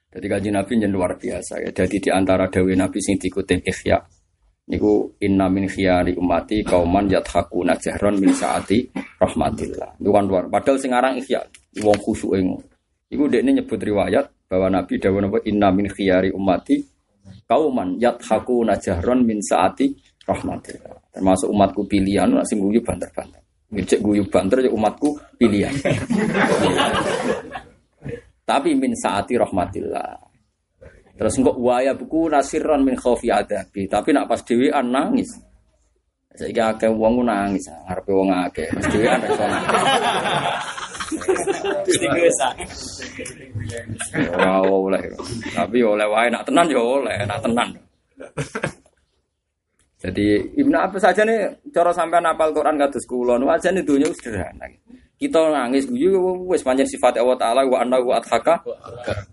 Jadi 0.08 0.26
kaji 0.26 0.48
Nabi 0.50 0.72
yang 0.80 0.92
luar 0.96 1.14
biasa 1.20 1.60
ya. 1.62 1.70
Jadi 1.70 2.00
di 2.00 2.10
antara 2.10 2.48
dawe 2.48 2.72
Nabi 2.74 2.98
sing 2.98 3.20
dikutip 3.20 3.60
ikhya 3.62 4.00
niku 4.68 5.16
inna 5.24 5.48
min 5.48 5.64
khiyari 5.64 6.12
umati 6.14 6.60
kauman 6.60 7.08
yathakuna 7.08 7.74
jahron 7.80 8.20
min 8.20 8.30
saati 8.36 8.84
rahmatillah. 9.16 9.96
Itu 9.96 10.12
kan 10.12 10.24
luar. 10.28 10.44
Padahal 10.52 10.76
sing 10.76 10.92
aran 10.92 11.16
ikhya 11.16 11.40
wong 11.80 11.98
khusyuk 11.98 12.36
ngono. 12.36 12.60
Iku 13.08 13.24
dekne 13.24 13.56
nyebut 13.56 13.80
riwayat 13.80 14.28
bahwa 14.48 14.68
Nabi 14.68 15.00
dawuh 15.00 15.24
napa 15.24 15.40
inna 15.48 15.72
min 15.72 15.88
khiyari 15.88 16.28
umati 16.28 16.84
kauman 17.48 17.96
yathakuna 17.96 18.76
jahron 18.76 19.24
min 19.24 19.40
saati 19.40 19.88
rahmatillah. 20.28 21.16
Termasuk 21.16 21.48
umatku 21.48 21.88
pilihan 21.88 22.28
sing 22.44 22.60
guyu 22.60 22.84
banter-banter. 22.84 23.40
Ngecek 23.72 24.00
guyu 24.04 24.28
banter 24.28 24.68
ya 24.68 24.70
umatku 24.72 25.16
pilihan. 25.40 25.72
Tapi 28.48 28.72
min 28.76 28.92
saati 28.96 29.36
rahmatillah. 29.36 30.27
Terus 31.18 31.34
engkau 31.34 31.58
waya 31.58 31.98
buku 31.98 32.30
nasiron 32.30 32.86
min 32.86 32.94
khaufi 32.94 33.26
adabi. 33.34 33.90
Tapi 33.90 34.14
nak 34.14 34.30
pas 34.30 34.38
dhewean 34.46 34.86
nangis. 34.94 35.26
Saiki 36.38 36.62
akeh 36.62 36.86
wong 36.86 37.26
nangis, 37.26 37.66
ngarepe 37.66 38.14
wong 38.14 38.30
akeh. 38.30 38.70
Pas 38.70 38.86
dhewean 38.86 39.18
iso 39.26 39.42
nangis. 39.42 39.82
Ora 44.30 44.62
oleh. 44.62 45.02
Tapi 45.50 45.78
oleh 45.82 46.06
wae 46.06 46.30
nak 46.30 46.46
tenan 46.46 46.70
ya 46.70 46.78
oleh, 46.78 47.18
nak 47.26 47.42
tenan. 47.42 47.68
Jadi 49.98 50.54
Ibnu 50.62 50.78
Abbas 50.78 51.02
saja 51.02 51.26
nih 51.26 51.66
cara 51.74 51.90
sampean 51.90 52.22
apal 52.30 52.54
Quran 52.54 52.78
kados 52.78 53.02
kula 53.02 53.34
nu 53.34 53.50
aja 53.50 53.74
nih 53.74 53.82
sederhana. 54.14 54.70
Kita 55.18 55.50
nangis 55.50 55.90
guyu 55.90 56.46
wis 56.46 56.62
pancen 56.62 56.86
sifat 56.86 57.18
Allah 57.18 57.34
taala 57.34 57.66
wa 57.66 57.82
annahu 57.82 58.14
adhaka. 58.14 58.62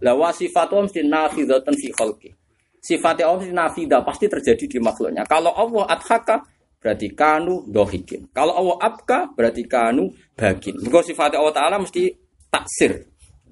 La 0.02 0.18
wa 0.18 0.34
sifatu 0.34 0.82
mesti 0.82 1.06
nafidatan 1.06 1.78
fi 1.78 1.94
khalqi. 1.94 2.34
Sifat 2.82 3.22
Allah 3.22 3.46
mesti 3.46 3.54
nafidah 3.54 4.02
pasti 4.02 4.26
terjadi 4.26 4.66
di 4.66 4.78
makhluknya. 4.82 5.22
Kalau 5.30 5.54
Allah 5.54 5.86
adhaka 5.94 6.42
berarti 6.82 7.14
kanu 7.14 7.66
dohikin. 7.70 8.30
Kalau 8.34 8.58
Allah 8.58 8.78
abka 8.82 9.30
berarti 9.34 9.66
kanu 9.70 10.10
bagin. 10.34 10.74
Mergo 10.82 11.06
sifat 11.06 11.38
Allah 11.38 11.54
taala 11.54 11.78
mesti 11.78 12.10
taksir. 12.50 13.06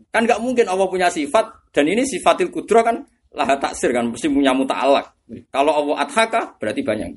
Kan 0.09 0.25
nggak 0.25 0.41
mungkin 0.41 0.65
Allah 0.69 0.89
punya 0.89 1.13
sifat 1.13 1.69
dan 1.69 1.85
ini 1.85 2.05
sifatil 2.05 2.49
kudro 2.49 2.81
kan 2.81 3.01
lah 3.33 3.49
taksir 3.57 3.89
kan 3.89 4.09
mesti 4.13 4.29
punya 4.29 4.53
muta'alak. 4.53 5.17
Kalau 5.49 5.73
Allah 5.73 6.05
adhaka 6.05 6.57
berarti 6.61 6.81
banyak. 6.85 7.13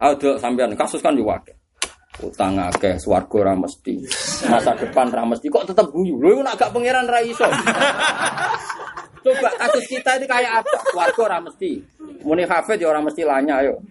Ada 0.00 0.36
sampean 0.36 0.76
kasus 0.76 1.00
kan 1.00 1.16
juga. 1.16 1.40
Utang 2.22 2.54
akeh, 2.62 2.94
swarga 3.02 3.36
ora 3.42 3.54
mesti. 3.58 4.06
Masa 4.46 4.78
depan 4.78 5.10
ora 5.10 5.26
mesti 5.26 5.50
kok 5.50 5.66
tetep 5.66 5.90
guyu. 5.90 6.14
Lho 6.22 6.46
nak 6.46 6.54
gak 6.54 6.70
pangeran 6.70 7.10
ra 7.10 7.18
iso. 7.18 7.42
Coba 9.24 9.50
kasus 9.58 9.88
kita 9.90 10.22
ini 10.22 10.28
kayak 10.30 10.62
apa? 10.62 10.78
Swarga 10.94 11.20
ora 11.26 11.38
mesti. 11.42 11.82
Muni 12.22 12.46
hafid 12.46 12.78
ya 12.78 12.94
ora 12.94 13.02
mesti 13.02 13.26
lanya 13.26 13.58
ayo. 13.66 13.82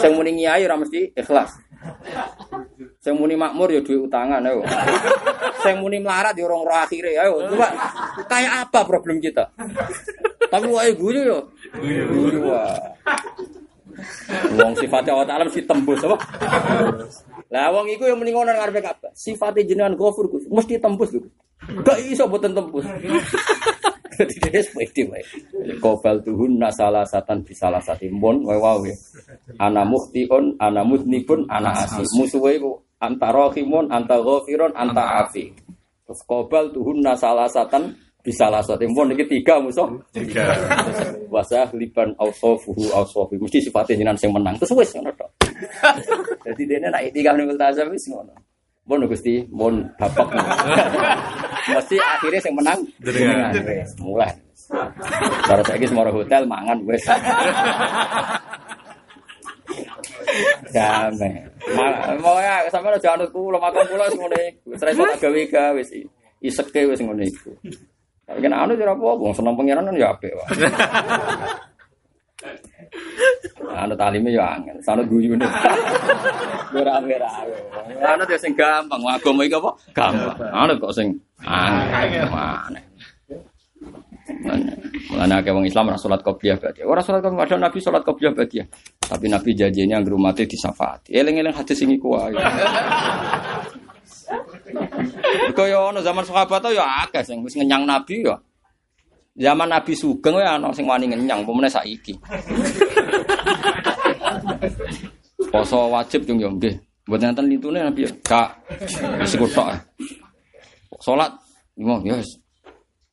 Sing 0.00 0.16
muni 0.16 0.40
ngiyai 0.40 0.64
ora 0.64 0.80
mesti 0.80 1.12
ikhlas. 1.12 1.52
Sing 3.04 3.12
muni 3.20 3.36
makmur 3.36 3.68
ya 3.68 3.84
duwe 3.84 4.08
utangan 4.08 4.40
ayo. 4.40 4.64
Sing 5.60 5.76
muni 5.84 6.00
melarat 6.00 6.32
ya 6.32 6.48
orang 6.48 6.64
roh 6.64 6.78
akhire 6.80 7.12
ayo. 7.12 7.44
Coba 7.52 7.68
kayak 8.24 8.52
apa 8.64 8.80
problem 8.88 9.20
kita? 9.20 9.52
Tapi 10.48 10.66
wae 10.72 10.96
guyu 10.96 11.28
yo. 11.28 11.38
Guyu 11.84 12.40
wah. 12.48 12.72
Wong 14.58 14.74
sifatnya 14.74 15.14
Allah 15.14 15.28
Ta'ala 15.28 15.42
mesti 15.46 15.62
tembus 15.62 16.02
apa? 16.02 16.16
Lah 17.54 17.70
wong 17.70 17.86
iku 17.86 18.10
yang 18.10 18.18
mending 18.18 18.34
ngono 18.34 18.50
ngarepe 18.50 18.82
kabeh. 18.82 19.14
Sifate 19.14 19.62
jenengan 19.62 19.94
Ghafur 19.94 20.26
Gus, 20.26 20.42
mesti 20.50 20.74
tembus 20.82 21.14
lho. 21.14 21.30
Gak 21.86 22.02
iso 22.02 22.26
boten 22.26 22.50
tembus. 22.50 22.82
Jadi 24.18 24.34
dia 24.46 24.62
sepedi 24.62 25.06
wae. 25.06 25.22
Kobal 25.78 26.18
tuhun 26.22 26.58
nasalah 26.58 27.06
satan 27.06 27.46
bisalah 27.46 27.78
sati 27.78 28.10
mon 28.10 28.42
wae 28.42 28.58
wae. 28.58 28.90
Ana 29.62 29.86
muhtiun, 29.86 30.58
ana 30.58 30.82
mudnibun, 30.82 31.46
ana 31.46 31.86
asi. 31.86 32.02
Musuhe 32.18 32.58
iku 32.58 32.82
antara 32.98 33.50
khimun, 33.54 33.86
anta 33.90 34.18
ghafirun, 34.18 34.74
anta 34.74 35.22
afi. 35.22 35.54
Terus 36.06 36.20
kobal 36.26 36.74
tuhun 36.74 37.06
nasalah 37.06 37.46
satan 37.46 37.94
bisalah 38.24 38.62
sati 38.62 38.86
mon 38.86 39.10
iki 39.14 39.26
tiga 39.26 39.58
musuh. 39.58 39.86
Tiga. 40.14 40.46
Wasa 41.34 41.66
liban 41.74 42.14
ausofuhu 42.16 42.94
ausofi 42.94 43.34
mesti 43.36 43.58
sifatnya 43.58 43.98
jenengan 43.98 44.18
sing 44.18 44.30
menang 44.30 44.54
terus 44.56 44.72
wis 44.78 44.94
ngono 44.94 45.10
tok. 45.18 45.33
Dadi 46.44 46.64
dene 46.68 46.88
nek 46.90 47.12
tiga 47.14 47.32
ning 47.34 47.48
multazam 47.48 47.90
wis 47.90 48.06
ngono. 48.08 48.34
Mun 48.84 49.08
Gusti, 49.08 49.40
mun 49.48 49.80
bapak. 49.96 50.28
mesti 51.72 51.96
akhirnya 51.96 52.40
sing 52.44 52.52
menang 52.52 52.84
Jenengan. 53.00 53.56
mulai. 54.04 54.28
Terus 55.48 55.64
saiki 55.64 55.88
semua 55.88 56.12
hotel 56.12 56.44
mangan 56.44 56.78
wis. 56.84 57.04
Damai. 60.74 61.32
Mau 62.20 62.36
ya 62.40 62.68
sampe 62.68 62.92
aja 62.92 63.16
anut 63.16 63.32
kula 63.32 63.56
makan 63.56 63.88
kula 63.88 64.04
wis 64.12 64.16
ngene 64.20 64.40
iku. 64.52 64.66
Wis 64.76 64.84
ra 64.84 64.90
iso 64.92 65.02
tak 65.08 65.24
gawe 65.24 65.70
wis 65.80 65.88
iseke 66.44 66.80
wis 66.84 67.00
ngene 67.00 67.24
iku. 67.24 67.56
Tapi 68.24 68.40
kan 68.40 68.56
anu 68.56 68.72
ora 68.72 68.96
apa-apa, 68.96 69.36
seneng 69.36 69.52
pengiran 69.52 69.84
kan 69.84 70.00
ya 70.00 70.08
apik 70.16 70.32
wae. 70.32 70.48
Anu 73.74 73.94
talime 73.98 74.30
ya 74.30 74.54
angel, 74.54 74.78
sanut 74.84 75.06
guyune. 75.10 75.42
Ora 76.78 76.98
ora. 76.98 77.30
Anu 78.02 78.22
ya 78.26 78.38
sing 78.38 78.54
gampang, 78.54 79.02
agama 79.06 79.46
iki 79.46 79.54
apa? 79.54 79.70
Gampang. 79.94 80.38
Anu 80.50 80.72
kok 80.78 80.92
sing 80.94 81.08
angel. 81.42 82.26
Mana? 82.30 82.80
Mulane 85.12 85.34
akeh 85.36 85.52
wong 85.52 85.68
Islam 85.68 85.92
ora 85.92 86.00
salat 86.00 86.24
qobliyah 86.24 86.56
ba'diyah. 86.56 86.88
Ora 86.88 87.04
salat 87.04 87.20
qobliyah 87.20 87.44
padahal 87.44 87.60
Nabi 87.60 87.78
salat 87.80 88.02
qobliyah 88.02 88.32
ba'diyah. 88.32 88.66
Tapi 89.04 89.28
Nabi 89.28 89.52
janjinya 89.52 90.00
anggere 90.00 90.16
umate 90.16 90.48
disafaati. 90.48 91.12
Eling-eling 91.12 91.52
hadis 91.52 91.76
sing 91.76 91.92
iku 91.92 92.16
wae. 92.16 92.32
Kaya 95.56 95.78
ono 95.92 96.00
zaman 96.00 96.24
sahabat 96.24 96.72
ya 96.72 97.04
akeh 97.06 97.22
sing 97.22 97.44
wis 97.44 97.54
ngenyang 97.54 97.84
Nabi 97.84 98.24
ya. 98.24 98.36
Zaman 99.34 99.66
Nabi 99.66 99.98
Sugeng 99.98 100.38
ya 100.38 100.54
ana 100.54 100.70
sing 100.70 100.86
wani 100.86 101.10
ngenyang, 101.10 101.42
pemene 101.42 101.66
saiki. 101.66 102.14
Poso 105.50 105.90
wajib 105.90 106.22
yung 106.30 106.38
yo 106.38 106.50
nggih. 106.54 106.74
Mboten 107.10 107.34
enten 107.34 107.50
litune 107.50 107.82
Nabi 107.82 108.06
ya. 108.06 108.10
Gak 108.22 108.48
wis 109.20 109.34
iku 109.34 109.50
tok. 109.50 109.74
Salat 111.02 111.34
ngomong 111.74 112.06
ya 112.06 112.14
wis. 112.16 112.30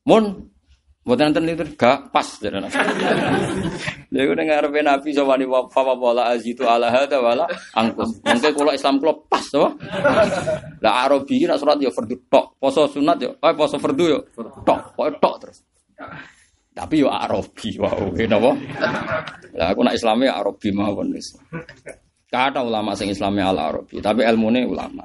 Mun 0.06 0.46
Mboten 1.02 1.34
enten 1.34 1.42
litune 1.42 1.74
gak 1.74 2.14
pas 2.14 2.24
jare 2.38 2.62
Nabi. 2.62 2.78
Lha 4.14 4.20
iku 4.22 4.32
ning 4.38 4.46
ngarepe 4.46 4.78
Nabi 4.78 5.10
sawani 5.10 5.44
wa 5.44 5.66
fa 5.68 5.82
wala 5.82 6.30
azitu 6.30 6.62
ala 6.62 6.86
hada 6.88 7.18
wala 7.18 7.50
angkus. 7.74 8.22
Mengke 8.22 8.54
kula 8.54 8.78
Islam 8.78 9.02
kula 9.02 9.12
pas 9.26 9.42
to. 9.50 9.66
Lah 10.80 10.94
Arabi 11.02 11.50
nek 11.50 11.58
salat 11.58 11.82
ya 11.82 11.90
fardu 11.90 12.14
tok, 12.30 12.62
poso 12.62 12.86
sunat 12.86 13.18
ya, 13.18 13.30
eh 13.34 13.54
poso 13.58 13.76
fardu 13.76 14.04
ya 14.06 14.18
tok, 14.62 14.94
pokoke 14.94 15.10
tok 15.18 15.34
terus. 15.42 15.58
Tapi 16.72 17.04
yo 17.04 17.12
Arabi, 17.12 17.76
wow, 17.76 18.08
napa? 18.16 18.50
Lah 19.52 19.66
aku 19.76 19.80
nak 19.84 19.92
Islame 19.92 20.32
ya 20.32 20.40
Arabi 20.40 20.68
mawon 20.72 21.12
wis. 21.12 21.36
Kata 22.32 22.64
ulama 22.64 22.96
sing 22.96 23.12
Islame 23.12 23.44
al 23.44 23.60
Arabi, 23.60 24.00
tapi 24.00 24.24
ilmune 24.24 24.64
ulama. 24.64 25.04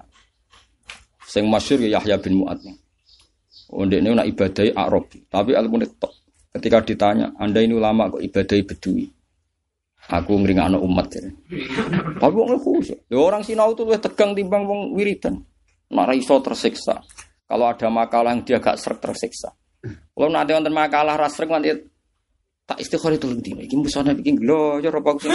Sing 1.28 1.44
masyhur 1.52 1.84
ya 1.84 2.00
Yahya 2.00 2.24
bin 2.24 2.40
Mu'ad. 2.40 2.64
Oh, 3.68 3.84
ini 3.84 4.00
nak 4.16 4.32
ibadai 4.32 4.72
Arabi, 4.72 5.28
tapi 5.28 5.52
ilmune 5.52 5.92
tok. 6.00 6.16
Ketika 6.56 6.80
ditanya, 6.88 7.36
Anda 7.36 7.60
ini 7.60 7.76
ulama 7.76 8.08
kok 8.08 8.24
ibadai 8.24 8.64
Bedui? 8.64 9.06
Aku 10.08 10.40
ngringakno 10.40 10.80
umat 10.80 11.20
ya. 11.20 11.28
Tapi 12.16 12.32
wong 12.32 12.56
khusyuk. 12.64 13.12
Ya 13.12 13.20
orang 13.20 13.44
sinau 13.44 13.76
itu 13.76 13.84
lebih 13.84 14.00
tegang 14.00 14.32
timbang 14.32 14.64
wong 14.64 14.96
wiridan. 14.96 15.44
Nara 15.92 16.16
iso 16.16 16.40
tersiksa. 16.40 17.04
Kalau 17.44 17.68
ada 17.68 17.92
makalah 17.92 18.32
yang 18.32 18.48
dia 18.48 18.64
gak 18.64 18.80
srek 18.80 19.04
tersiksa. 19.04 19.52
Kalau 19.86 20.30
nanti 20.34 20.52
wonten 20.54 20.74
makalah 20.74 21.16
ras 21.16 21.38
srek 21.38 21.50
nanti 21.50 21.70
tak 22.68 22.84
istighfar 22.84 23.16
itu 23.16 23.32
dino. 23.40 23.64
Iki 23.64 23.76
musonef 23.80 24.20
iki 24.20 24.36
lho 24.44 24.84
ya 24.84 24.92
apa 24.92 25.10
aku. 25.16 25.32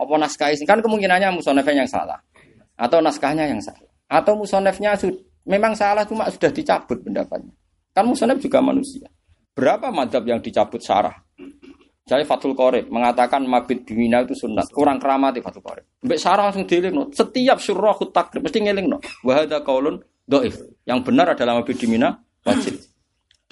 Apa 0.00 0.14
naskah 0.16 0.48
sing 0.56 0.64
kan 0.64 0.80
kemungkinannya 0.80 1.34
musonefnya 1.36 1.84
yang 1.84 1.90
salah. 1.90 2.16
Atau 2.78 3.04
naskahnya 3.04 3.44
yang 3.44 3.60
salah. 3.60 3.90
Atau 4.08 4.38
musonefnya 4.38 4.96
sud- 4.96 5.20
memang 5.44 5.76
salah 5.76 6.08
cuma 6.08 6.30
sudah 6.32 6.48
dicabut 6.48 7.04
pendapatnya. 7.04 7.52
Kan 7.92 8.08
musonef 8.08 8.40
juga 8.40 8.64
manusia. 8.64 9.10
Berapa 9.52 9.92
madhab 9.92 10.24
yang 10.24 10.40
dicabut 10.40 10.80
sarah? 10.80 11.12
Jadi 12.02 12.26
Fathul 12.26 12.56
Qorib 12.56 12.90
mengatakan 12.90 13.46
mabit 13.46 13.86
bimina 13.86 14.24
itu 14.26 14.34
sunat. 14.34 14.72
Kurang 14.72 14.98
keramat 14.98 15.38
Fathul 15.38 15.62
Qorib. 15.62 15.84
Mbak 16.02 16.18
Sarah 16.18 16.50
langsung 16.50 16.66
dieling 16.66 16.96
no. 16.96 17.04
Setiap 17.12 17.60
surah 17.62 17.94
takrib 18.10 18.42
mesti 18.42 18.58
ngeling 18.58 18.88
no. 18.90 18.98
Wahada 19.22 19.62
kaulun 19.62 20.00
doif. 20.26 20.58
Yang 20.82 20.98
benar 21.06 21.36
adalah 21.36 21.60
mabit 21.60 21.78
bimina 21.78 22.18
wajib. 22.42 22.74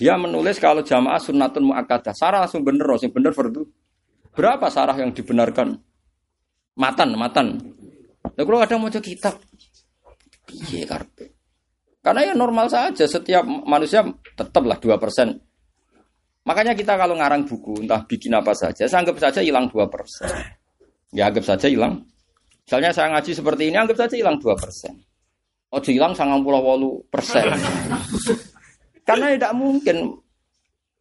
Dia 0.00 0.16
menulis 0.16 0.56
kalau 0.56 0.80
jamaah 0.80 1.20
sunnatun 1.20 1.68
muakkadah. 1.68 2.16
Sarah 2.16 2.48
langsung 2.48 2.64
bener, 2.64 2.88
langsung 2.88 3.12
bener 3.12 3.36
fardu. 3.36 3.68
Berapa 4.32 4.72
sarah 4.72 4.96
yang 4.96 5.12
dibenarkan? 5.12 5.76
Matan, 6.80 7.12
matan. 7.20 7.60
Nah, 8.24 8.40
kalau 8.40 8.64
ada 8.64 8.80
mau 8.80 8.88
kitab, 8.88 9.36
piye 10.48 10.88
karpe? 10.88 11.36
Karena 12.00 12.24
ya 12.24 12.32
normal 12.32 12.72
saja. 12.72 13.04
Setiap 13.04 13.44
manusia 13.44 14.00
tetaplah 14.32 14.80
dua 14.80 14.96
persen 14.96 15.36
Makanya 16.50 16.72
kita 16.72 16.96
kalau 16.96 17.20
ngarang 17.20 17.44
buku, 17.44 17.84
entah 17.84 18.00
bikin 18.08 18.32
apa 18.32 18.56
saja, 18.56 18.88
saya 18.88 19.04
anggap 19.04 19.20
saja 19.20 19.44
hilang 19.44 19.68
2%. 19.68 21.12
Ya 21.12 21.28
anggap 21.28 21.44
saja 21.44 21.68
hilang. 21.68 22.00
Misalnya 22.64 22.96
saya 22.96 23.12
ngaji 23.12 23.36
seperti 23.36 23.68
ini, 23.68 23.76
anggap 23.76 24.00
saja 24.00 24.16
hilang 24.16 24.40
2%. 24.40 24.48
Oh 25.70 25.78
hilang 25.84 26.16
98%. 26.16 28.49
Karena 29.10 29.26
tidak 29.34 29.52
mungkin 29.58 29.96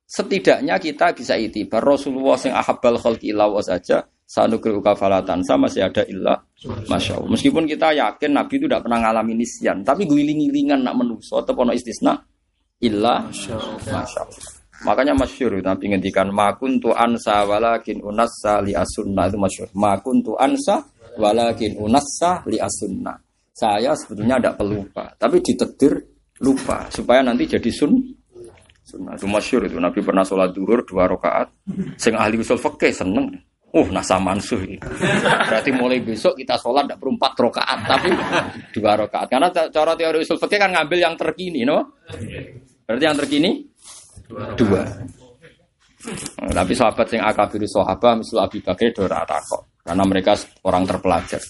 setidaknya 0.10 0.76
kita 0.82 1.14
bisa 1.14 1.38
itibar 1.38 1.86
Rasulullah 1.86 2.42
yang 2.42 2.58
ahabbal 2.58 2.98
khalqi 2.98 3.30
illa 3.30 3.46
wa 3.46 3.62
saja 3.62 4.02
sanukri 4.30 4.74
kafalatan 4.78 5.42
sama 5.42 5.66
masih 5.66 5.86
ada 5.86 6.06
illa 6.06 6.38
masya 6.86 7.18
Allah. 7.18 7.30
Meskipun 7.34 7.66
kita 7.66 7.94
yakin 7.98 8.30
Nabi 8.34 8.54
itu 8.62 8.66
tidak 8.70 8.86
pernah 8.86 9.00
ngalamin 9.02 9.38
nisyan, 9.42 9.82
tapi 9.82 10.06
guling-gilingan 10.06 10.86
nak 10.86 10.98
menuso 10.98 11.42
atau 11.42 11.54
pono 11.58 11.74
istisna 11.74 12.14
illa 12.82 13.26
masya 13.26 13.54
Allah. 13.58 14.06
Makanya 14.80 15.12
masyur 15.12 15.60
Nabi 15.60 15.92
ngendikan 15.92 16.32
makun 16.32 16.80
tu 16.80 16.94
ansa 16.96 17.44
walakin 17.44 18.00
unassa 18.00 18.64
li 18.64 18.72
asunna 18.72 19.28
itu 19.28 19.36
masyur. 19.36 19.68
Makun 19.76 20.24
tu 20.24 20.38
ansa 20.40 20.80
walakin 21.20 21.76
unassa 21.82 22.46
li 22.48 22.62
asunna. 22.62 23.18
Saya 23.52 23.92
sebetulnya 23.92 24.40
tidak 24.40 24.56
pelupa, 24.56 25.12
tapi 25.20 25.44
ditetir 25.44 26.09
lupa 26.40 26.88
supaya 26.92 27.20
nanti 27.20 27.44
jadi 27.48 27.70
sun 27.72 28.00
sunnah 28.84 29.14
itu 29.14 29.28
masyur 29.30 29.62
itu 29.70 29.78
Nabi 29.78 30.02
pernah 30.02 30.26
sholat 30.26 30.50
duhur 30.50 30.82
dua 30.88 31.06
rakaat. 31.06 31.48
Sing 32.00 32.18
ahli 32.18 32.42
usul 32.42 32.58
fikih 32.58 32.90
seneng. 32.90 33.30
Uh, 33.70 33.86
nasa 33.94 34.18
mansuh 34.18 34.58
ini. 34.66 34.82
Berarti 35.46 35.70
mulai 35.70 36.02
besok 36.02 36.34
kita 36.34 36.58
sholat 36.58 36.90
tidak 36.90 36.98
perlu 36.98 37.14
empat 37.22 37.38
rakaat, 37.38 37.80
tapi 37.86 38.10
dua 38.74 38.98
rakaat. 38.98 39.30
Karena 39.30 39.54
ca- 39.54 39.70
cara 39.70 39.94
teori 39.94 40.26
usul 40.26 40.42
fikih 40.42 40.58
kan 40.58 40.74
ngambil 40.74 40.98
yang 40.98 41.14
terkini, 41.14 41.62
no? 41.62 42.02
Berarti 42.90 43.04
yang 43.06 43.14
terkini 43.14 43.62
dua. 44.58 44.82
Nah, 46.42 46.54
tapi 46.56 46.74
sahabat 46.74 47.14
yang 47.14 47.30
akabiri 47.30 47.68
sahabat, 47.70 48.24
misal 48.26 48.42
Abi 48.42 48.64
Bakar, 48.64 48.90
dora 48.90 49.22
takok. 49.28 49.84
Karena 49.86 50.04
mereka 50.08 50.34
orang 50.66 50.84
terpelajar. 50.90 51.42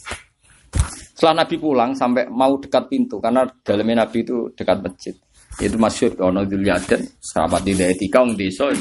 Setelah 1.19 1.43
Nabi 1.43 1.59
pulang 1.59 1.91
sampai 1.91 2.31
mau 2.31 2.55
dekat 2.55 2.87
pintu 2.87 3.19
karena 3.19 3.43
dalamnya 3.59 4.07
Nabi 4.07 4.23
itu 4.23 4.55
dekat 4.55 4.79
masjid. 4.79 5.11
Itu 5.59 5.75
masyhur 5.75 6.15
ono 6.23 6.47
Dzulyaden, 6.47 7.19
sahabat 7.19 7.67
di 7.67 7.75
etika 7.75 8.23
wong 8.23 8.39
desa. 8.39 8.71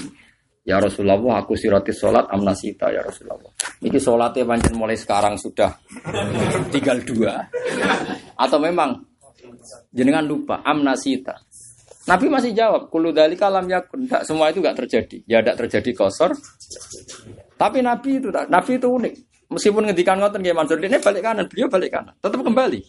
Ya 0.62 0.78
Rasulullah, 0.78 1.18
aku 1.42 1.58
sirati 1.58 1.90
sholat 1.90 2.30
amnasita 2.30 2.94
ya 2.94 3.02
Rasulullah. 3.02 3.50
Ini 3.82 3.98
sholatnya 3.98 4.46
pancen 4.46 4.78
mulai 4.78 4.94
sekarang 4.94 5.34
sudah 5.34 5.82
tinggal 6.72 7.02
dua. 7.02 7.42
Atau 8.38 8.62
memang 8.62 9.02
jenengan 9.90 10.22
lupa 10.22 10.62
amnasita. 10.62 11.42
Nabi 12.06 12.30
masih 12.30 12.54
jawab, 12.54 12.86
kulu 12.86 13.10
dari 13.10 13.34
kalam 13.34 13.66
yakun. 13.66 14.06
Enggak, 14.06 14.22
semua 14.22 14.54
itu 14.54 14.62
enggak 14.62 14.86
terjadi. 14.86 15.26
Ya 15.26 15.42
enggak 15.42 15.58
terjadi 15.66 15.90
kosor. 15.90 16.38
Tapi 17.58 17.82
Nabi 17.82 18.22
itu 18.22 18.30
Nabi 18.30 18.78
itu 18.78 18.86
unik. 18.86 19.14
Meskipun 19.48 19.88
ngendikan 19.88 20.20
ngoten 20.20 20.44
nggih 20.44 20.52
Mansur, 20.52 20.76
ini 20.76 21.00
balik 21.00 21.24
kanan, 21.24 21.48
beliau 21.48 21.68
balik 21.72 21.90
kanan, 21.96 22.12
tetap 22.20 22.40
kembali. 22.44 22.80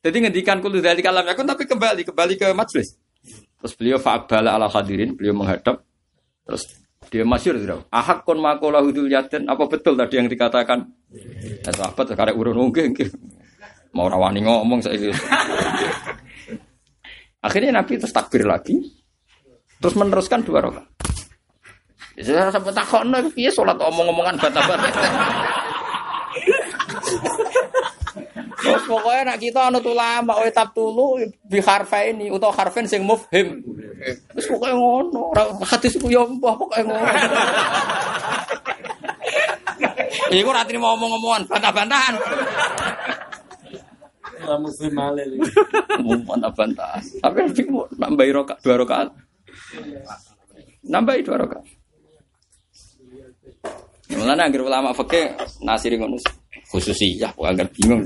Jadi 0.00 0.16
ngendikan 0.22 0.64
kulu 0.64 0.80
dari 0.80 1.04
kalam 1.04 1.28
yakun 1.28 1.44
tapi 1.44 1.68
kembali, 1.68 2.08
kembali 2.08 2.34
ke 2.40 2.46
majelis. 2.56 2.96
Terus 3.60 3.72
beliau 3.76 3.98
fa'abala 4.00 4.56
ala 4.56 4.70
hadirin, 4.70 5.12
beliau 5.12 5.36
menghadap. 5.36 5.84
Terus 6.46 6.62
dia 7.10 7.26
masyur 7.26 7.58
tidak. 7.58 7.86
Ahak 7.90 8.22
kon 8.22 8.38
makola 8.38 8.82
hudul 8.82 9.10
yaden. 9.10 9.50
Apa 9.50 9.66
betul 9.66 9.98
tadi 9.98 10.18
yang 10.18 10.30
dikatakan? 10.30 10.88
Ya 11.62 11.70
sahabat 11.74 12.06
sekarang 12.14 12.34
urun 12.38 12.70
nggih 12.70 12.94
nggih. 12.94 13.08
Mau 13.94 14.06
rawani 14.06 14.46
ngomong 14.46 14.80
saya. 14.84 15.10
Akhirnya 17.46 17.82
Nabi 17.82 17.98
terus 17.98 18.14
takbir 18.14 18.46
lagi. 18.46 18.78
Terus 19.82 19.94
meneruskan 19.94 20.42
dua 20.42 20.64
rakaat. 20.64 20.86
Ya, 22.16 22.48
sampai 22.48 22.72
takon, 22.72 23.12
piye 23.36 23.52
sholat 23.52 23.76
omong-omongan 23.76 24.40
bata-bata. 24.40 24.88
Terus 28.66 28.84
pokoknya 28.90 29.22
nak 29.30 29.38
kita 29.38 29.60
anu 29.70 29.78
ulama 29.86 30.32
wae 30.42 30.50
tab 30.50 30.74
tulu 30.74 31.22
bi 31.46 31.62
harfa 31.62 32.02
ini 32.02 32.34
utawa 32.34 32.50
harfen 32.58 32.90
sing 32.90 33.06
mufhim. 33.06 33.62
Terus 34.34 34.46
pokoknya 34.50 34.74
ngono, 34.74 35.30
hadis 35.62 35.94
iku 35.94 36.10
ya 36.10 36.26
mbah 36.26 36.54
pokoke 36.58 36.82
ngono. 36.82 37.06
Iku 40.34 40.48
ora 40.50 40.66
trimo 40.66 40.90
omong-omongan 40.98 41.46
bantah-bantahan. 41.46 42.14
Ora 44.42 44.56
muslim 44.58 44.92
malih. 44.92 45.38
Bantah-bantahan. 46.26 47.02
Tapi 47.22 47.38
mau 47.70 47.86
nambahi 47.94 48.30
rakaat 48.34 48.58
dua 48.66 48.74
rakaat. 48.82 49.08
Nambahi 50.86 51.20
dua 51.22 51.36
rakaat. 51.46 51.66
Ya, 54.06 54.22
Mulane 54.22 54.42
anggere 54.46 54.62
ulama 54.62 54.94
fikih 54.94 55.34
nasiri 55.66 55.98
ngono 55.98 56.22
khususiyah 56.70 57.30
kok 57.32 57.46
agak 57.46 57.70
bingung. 57.74 58.02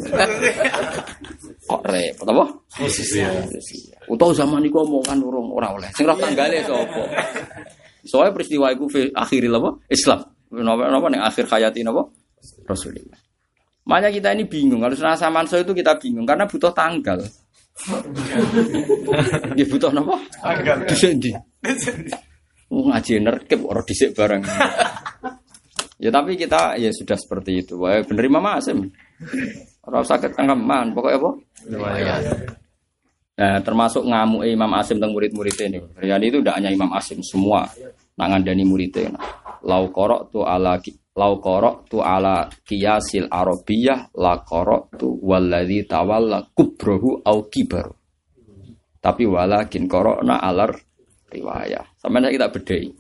Kok 1.65 1.82
repot 1.87 2.27
apa? 2.28 2.45
Khususnya. 2.77 3.31
Utawa 4.11 4.32
zaman 4.35 4.66
iku 4.66 4.85
omongan 4.85 5.19
urung 5.23 5.49
ora 5.55 5.73
oleh. 5.73 5.89
Sing 5.97 6.05
roh 6.05 6.19
tanggale 6.19 6.61
sapa? 6.66 7.03
Soalnya 8.05 8.32
peristiwa 8.35 8.73
iku 8.73 8.89
akhiril 9.16 9.55
apa? 9.57 9.70
Islam. 9.89 10.20
Napa 10.51 10.91
napa 10.91 11.07
ning 11.09 11.23
akhir 11.23 11.47
hayati 11.47 11.81
napa? 11.87 12.11
Rasulullah. 12.66 13.20
Makanya 13.87 14.11
kita 14.12 14.28
ini 14.37 14.45
bingung. 14.45 14.82
Kalau 14.82 14.97
senasa 14.99 15.31
manso 15.32 15.57
itu 15.57 15.73
kita 15.73 15.97
bingung 15.97 16.27
karena 16.28 16.45
butuh 16.45 16.73
tanggal. 16.74 17.23
Ya 19.57 19.65
butuh 19.65 19.91
napa? 19.95 20.20
Tanggal. 20.43 20.85
Dhisik 20.91 21.11
ndi? 21.16 21.31
Oh, 22.70 22.87
ngaji 22.87 23.19
nerkep 23.19 23.61
ora 23.66 23.82
dhisik 23.82 24.15
bareng. 24.15 24.47
Ya 26.01 26.09
tapi 26.09 26.35
kita 26.35 26.81
ya 26.81 26.89
sudah 26.89 27.14
seperti 27.20 27.60
itu. 27.60 27.77
Wah, 27.77 28.01
bener 28.01 28.24
Imam 28.24 28.44
Asim. 28.48 28.89
Ora 29.85 30.01
usah 30.01 30.16
ketangkeman, 30.16 30.97
pokoknya 30.97 31.16
apa? 31.20 31.31
Nah, 33.40 33.59
termasuk 33.64 34.05
ngamuk 34.05 34.44
Imam 34.48 34.72
Asim 34.77 34.97
tentang 34.97 35.12
murid-muridnya 35.12 35.66
ini. 35.77 35.78
Riani 36.01 36.27
itu 36.32 36.39
tidak 36.40 36.56
hanya 36.56 36.70
Imam 36.72 36.90
Asim, 36.97 37.20
semua 37.20 37.68
nangan 38.16 38.40
dani 38.44 38.64
muridnya. 38.64 39.12
Lau 39.64 39.93
korok 39.93 40.32
tu 40.32 40.40
ala 40.40 40.81
lau 41.16 41.36
korok 41.36 41.89
tu 41.89 42.01
ala 42.01 42.48
kiyasil 42.64 43.28
arabiyah 43.28 44.16
la 44.16 44.40
korok 44.40 44.97
tu 44.97 45.20
waladhi 45.20 45.85
tawalla 45.85 46.48
kubrohu 46.52 47.20
au 47.24 47.44
kibaru. 47.48 47.93
Tapi 49.01 49.24
walakin 49.24 49.89
korokna 49.89 50.40
alar 50.40 50.77
riwayah. 51.32 51.97
Sampai 51.97 52.36
kita 52.36 52.52
bedai. 52.52 52.93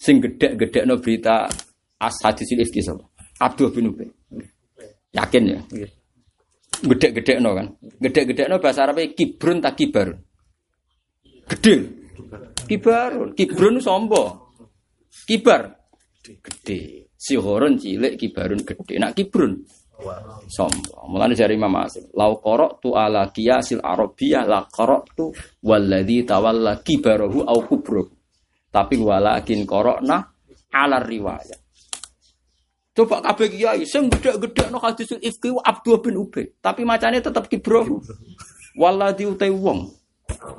Sing 0.00 0.18
gede-gede 0.24 0.88
no 0.88 0.96
berita 0.98 1.46
as 2.02 2.18
hadisil 2.18 2.58
ifki 2.58 2.82
sapa? 2.82 3.06
Abdul 3.38 3.70
bin 3.70 3.94
Ubay. 3.94 4.10
Yakin 5.14 5.42
ya? 5.46 5.60
Gede-gede 6.82 7.38
no 7.38 7.54
kan? 7.54 7.78
Gede-gede 7.78 8.50
no 8.50 8.58
bahasa 8.58 8.82
Arabnya 8.82 9.14
kibrun 9.14 9.62
tak 9.62 9.78
kibar. 9.78 10.18
Gede. 11.46 11.74
Kibarun. 12.66 13.38
Kibrun 13.38 13.78
sombo. 13.78 14.50
Kibar. 15.28 15.78
Gede. 16.26 17.06
Sihorun 17.14 17.78
cilik 17.78 18.18
kibarun 18.18 18.66
gede. 18.66 18.98
Nak 18.98 19.14
kibrun. 19.14 19.62
Sombong. 20.50 21.06
Mulane 21.06 21.38
dari 21.38 21.54
Imam 21.54 21.78
Asim, 21.78 22.10
lau 22.18 22.42
qara'tu 22.42 22.98
ala 22.98 23.30
qiyasil 23.30 23.78
arabiyah 23.78 24.44
la 24.50 24.66
qara'tu 24.66 25.30
walladzi 25.62 26.26
tawalla 26.26 26.82
kibarahu 26.82 27.46
au 27.46 27.60
kubruh. 27.62 28.10
Tapi 28.72 28.98
walakin 28.98 29.62
qara'na 29.62 30.16
ala 30.74 30.98
riwayat. 30.98 31.60
Coba 32.92 33.24
kabeh 33.24 33.48
kiai 33.48 33.88
sing 33.88 34.12
gedhe-gedhe 34.12 34.68
no 34.68 34.76
hadisul 34.76 35.16
ifki 35.24 35.48
Abdul 35.64 36.04
bin 36.04 36.20
Ubay, 36.20 36.52
tapi 36.60 36.84
macane 36.84 37.24
tetep 37.24 37.48
kibrohu. 37.48 38.04
Walladzi 38.76 39.24
utai 39.24 39.48
wong 39.48 39.88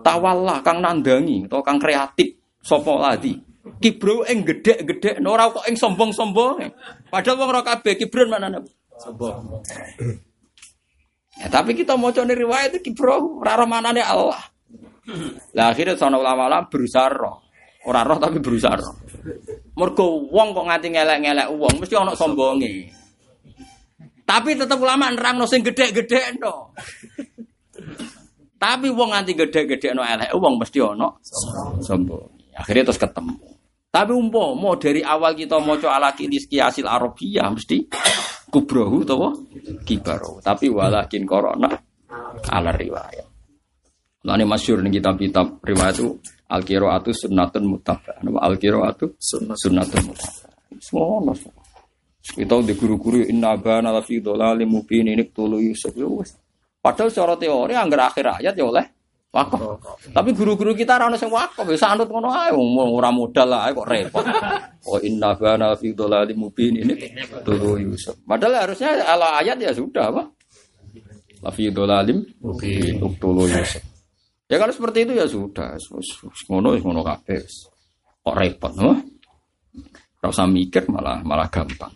tawalla 0.02 0.66
kang 0.66 0.82
nandangi 0.82 1.46
atau 1.46 1.62
kang 1.62 1.78
kreatif 1.78 2.34
sapa 2.62 2.90
ladi. 2.98 3.38
Kibro 3.78 4.26
ing 4.26 4.44
gedhe-gedhe 4.44 5.22
ora 5.24 5.54
kok 5.54 5.70
ing 5.70 5.78
sombong-sombong. 5.78 6.74
Padahal 7.14 7.38
wong 7.38 7.50
ora 7.54 7.62
kabeh 7.62 8.02
kibron 8.02 8.34
manane. 8.34 8.66
Sombong. 8.98 9.62
Ya, 11.38 11.48
tapi 11.50 11.78
kita 11.78 11.98
mau 11.98 12.14
cari 12.14 12.34
riwayat 12.34 12.78
itu 12.78 12.94
kibro, 12.94 13.42
raro 13.42 13.66
mana 13.70 13.94
Allah. 13.94 14.42
Lah 15.54 15.70
akhirnya 15.70 16.00
sono 16.00 16.18
ulama-ulama 16.18 16.66
berusaha 16.72 17.08
roh. 17.12 17.44
Ora 17.86 18.02
roh 18.08 18.18
tapi 18.18 18.40
berusaha 18.40 18.76
roh. 18.80 18.96
Mergo 19.74 20.28
wong 20.30 20.52
kok 20.52 20.68
nganti 20.68 20.88
ngelek-ngelek 20.92 21.48
wong 21.56 21.74
mesti 21.80 21.96
ana 21.96 22.14
sombonge. 22.14 22.92
Tapi 24.24 24.56
tetep 24.56 24.80
ulama 24.80 25.12
nerangno 25.12 25.48
sing 25.48 25.64
gedhe-gedhe 25.64 26.40
no. 26.40 26.72
Tapi 28.60 28.88
wong 28.92 29.12
nganti 29.12 29.32
gedhe-gedhe 29.36 29.96
no 29.96 30.04
elek 30.04 30.32
wong 30.36 30.60
mesti 30.60 30.80
ana 30.84 31.08
sombong. 31.84 32.56
Akhirnya 32.56 32.92
terus 32.92 33.02
ketemu. 33.02 33.40
Tapi 33.94 34.10
umpama 34.10 34.74
dari 34.82 35.06
awal 35.06 35.38
kita 35.38 35.62
maca 35.62 35.94
ala 35.94 36.18
kilis 36.18 36.50
kiasil 36.50 36.90
arabiyah 36.90 37.46
mesti 37.54 37.86
kubrohu 38.50 39.06
utawa 39.06 39.30
kibaro. 39.86 40.42
Tapi 40.42 40.66
walakin 40.70 41.24
korona 41.30 41.70
ala 42.50 42.72
riwayat. 42.74 43.23
Nah 44.24 44.40
ini 44.40 44.48
masyur 44.48 44.80
nih 44.80 45.04
kitab-kitab 45.04 45.60
riwayat 45.68 46.00
itu 46.00 46.16
al 46.48 46.64
qiraatu 46.64 47.12
sunnatun 47.12 47.64
mutabah. 47.68 48.24
Al 48.40 48.56
qiraatu 48.56 49.20
sunnatun 49.20 50.02
mutabah. 50.08 50.48
Semua 50.80 51.20
ono. 51.20 51.34
Kita 52.24 52.56
di 52.64 52.72
guru-guru 52.80 53.20
inna 53.28 53.60
bana 53.60 53.92
la 53.92 54.00
fi 54.00 54.24
dhalalim 54.24 54.72
mubin 54.72 55.12
ini 55.12 55.28
tulu 55.28 55.60
Yusuf 55.60 55.92
ya. 55.92 56.08
Padahal 56.80 57.12
secara 57.12 57.36
teori 57.36 57.76
anggar 57.76 58.16
akhir 58.16 58.40
ayat 58.40 58.56
ya 58.56 58.64
oleh 58.64 58.86
wakaf. 59.28 59.60
Tapi 60.16 60.30
guru-guru 60.32 60.72
kita 60.72 60.96
ora 60.96 61.12
ono 61.12 61.20
sing 61.20 61.28
wakaf, 61.28 61.68
bisa 61.68 61.92
anut 61.92 62.08
ngono 62.08 62.32
ae 62.32 62.56
wong 62.56 62.96
ora 62.96 63.12
modal 63.12 63.52
lah 63.52 63.68
kok 63.76 63.88
repot. 63.88 64.24
Oh 64.84 65.00
inna 65.00 65.32
bana 65.32 65.72
la 65.72 65.78
fi 65.80 65.96
dhalalim 65.96 66.44
mubin 66.44 66.76
ini 66.76 66.96
tulu 67.44 67.80
Yusuf. 67.80 68.20
Padahal 68.28 68.68
harusnya 68.68 69.00
ala 69.04 69.40
ayat 69.40 69.56
ya 69.60 69.72
sudah 69.72 70.12
apa? 70.12 70.28
La 71.40 71.52
fi 71.56 71.72
dhalalim 71.72 72.24
mubin 72.44 73.00
tulu 73.20 73.48
Yusuf. 73.48 73.93
Ya 74.52 74.60
kalau 74.60 74.74
seperti 74.76 75.08
itu 75.08 75.14
ya 75.16 75.26
sudah, 75.26 75.80
ngono 76.52 76.76
ngono 76.78 77.02
kabeh. 77.02 77.42
Kok 78.24 78.36
repot, 78.36 78.74
no? 78.80 78.96
Ora 80.24 80.28
usah 80.32 80.48
mikir 80.48 80.88
malah 80.88 81.20
malah 81.24 81.52
gampang. 81.52 81.92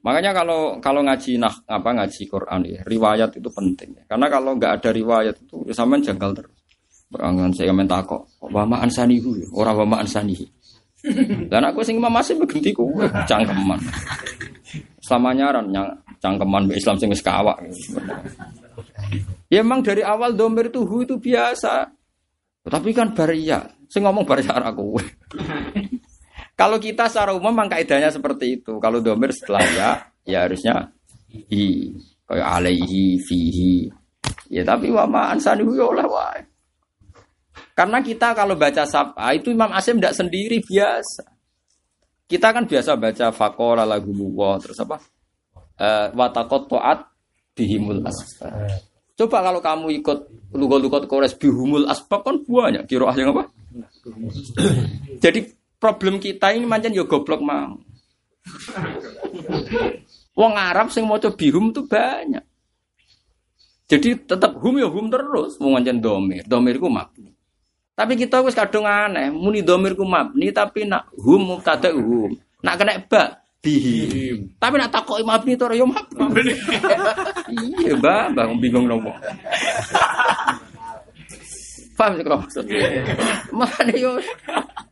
Makanya 0.00 0.32
kalau 0.32 0.80
kalau 0.80 1.04
ngaji 1.04 1.36
nah 1.36 1.52
apa 1.68 1.92
ngaji 1.92 2.22
Quran 2.24 2.60
ya, 2.64 2.80
riwayat 2.88 3.36
itu 3.36 3.48
penting. 3.52 3.92
Karena 4.08 4.32
kalau 4.32 4.56
nggak 4.56 4.80
ada 4.80 4.90
riwayat 4.96 5.36
itu 5.44 5.60
ya 5.68 5.76
sampean 5.76 6.00
janggal 6.00 6.32
terus. 6.32 6.56
Berangan 7.12 7.52
saya 7.52 7.74
minta 7.76 8.00
kok 8.00 8.24
wa 8.40 8.64
ma 8.64 8.80
ansanihu 8.80 9.36
ya, 9.36 9.48
ora 9.52 9.76
wa 9.76 9.84
ma 9.84 9.96
ansanihi. 10.00 10.48
Dan 11.48 11.64
aku 11.64 11.80
sing 11.80 11.96
Imam 11.96 12.12
Asim 12.16 12.40
begenti 12.40 12.76
ku 12.76 12.88
cangkeman. 13.28 13.80
Selama 15.00 15.32
nyaran 15.32 15.66
yang 15.72 15.88
cangkeman 16.20 16.68
Islam 16.72 16.96
sing 17.00 17.08
wis 17.12 17.24
kawak. 17.24 17.56
Ya 19.50 19.60
emang 19.64 19.82
dari 19.82 20.04
awal 20.04 20.34
domir 20.38 20.70
itu 20.70 20.86
hu 20.86 21.02
itu 21.02 21.18
biasa. 21.18 21.90
Tapi 22.60 22.92
kan 22.92 23.16
baria, 23.16 23.66
sing 23.88 24.04
ngomong 24.04 24.28
baria 24.28 24.52
aku. 24.52 25.00
Kalau 26.60 26.76
kita 26.76 27.08
secara 27.08 27.32
umum 27.32 27.56
memang 27.56 27.72
kaidahnya 27.72 28.12
seperti 28.12 28.60
itu. 28.60 28.76
Kalau 28.84 29.00
domir 29.00 29.32
setelah 29.32 29.64
ya, 29.72 29.90
ya 30.28 30.44
harusnya 30.44 30.92
hi. 31.32 31.88
Kayak 32.28 32.48
alaihi, 32.60 33.16
fihi. 33.24 33.88
Ya 34.52 34.62
tapi 34.62 34.92
wa 34.92 35.08
ma 35.08 35.32
ansanihu 35.32 35.72
ya 35.72 35.88
oleh 35.88 36.04
wae. 36.04 36.44
Karena 37.72 38.04
kita 38.04 38.36
kalau 38.36 38.60
baca 38.60 38.84
sapa 38.84 39.32
itu 39.32 39.48
Imam 39.50 39.72
Asim 39.72 39.96
tidak 39.96 40.20
sendiri 40.20 40.60
biasa. 40.60 41.24
Kita 42.28 42.52
kan 42.52 42.68
biasa 42.68 42.94
baca 43.00 43.26
fakola 43.32 43.88
lagu 43.88 44.12
muwa 44.12 44.60
terus 44.60 44.76
apa? 44.84 45.00
Eh 45.80 46.12
watakot 46.12 46.68
toat 46.68 47.09
bihimul 47.54 48.02
asbab. 48.06 48.80
Coba 49.20 49.44
kalau 49.44 49.60
kamu 49.60 49.86
ikut 50.00 50.18
lugot-lugot 50.56 51.04
kores 51.04 51.36
bihumul 51.36 51.84
asbab 51.90 52.24
kan 52.24 52.40
banyak 52.40 52.88
kira 52.88 53.12
yang 53.16 53.36
apa? 53.36 53.52
Jadi 55.24 55.52
problem 55.76 56.16
kita 56.16 56.56
ini 56.56 56.64
macam 56.64 56.92
yo 56.92 57.04
goblok 57.04 57.44
mau. 57.44 57.76
Wong 60.36 60.54
Arab 60.56 60.88
sing 60.88 61.04
maca 61.04 61.28
bihum 61.28 61.74
tuh 61.74 61.84
banyak. 61.84 62.40
Jadi 63.90 64.22
tetap 64.22 64.54
hum 64.62 64.78
ya 64.78 64.86
hum 64.86 65.10
terus 65.10 65.58
mau 65.58 65.74
ngancen 65.74 65.98
domir. 65.98 66.46
Domir 66.46 66.78
ku 66.78 66.86
mabni. 66.86 67.34
Tapi 67.98 68.16
kita 68.16 68.40
wis 68.40 68.56
kadung 68.56 68.88
aneh, 68.88 69.28
muni 69.28 69.60
domir 69.60 69.92
ku 69.98 70.06
mabni 70.06 70.48
tapi 70.54 70.86
nak 70.86 71.10
hum 71.18 71.58
mubtada 71.58 71.90
hum. 71.92 72.32
Nak 72.62 72.74
kena 72.78 73.02
ba 73.04 73.42
bihi. 73.60 74.40
Tapi 74.56 74.74
nak 74.80 74.92
takoki 74.92 75.24
mabni 75.24 75.52
to 75.56 75.68
ya 75.72 75.84
mabni. 75.84 76.56
Iya, 77.84 77.94
Mbak, 78.00 78.24
Mbak 78.32 78.44
bingung 78.60 78.88
nopo. 78.88 79.12
Paham 82.00 82.16
sih 82.16 82.24
kalau 82.24 82.40
maksud? 82.40 82.64
Mana 83.52 83.92
yo? 83.92 84.16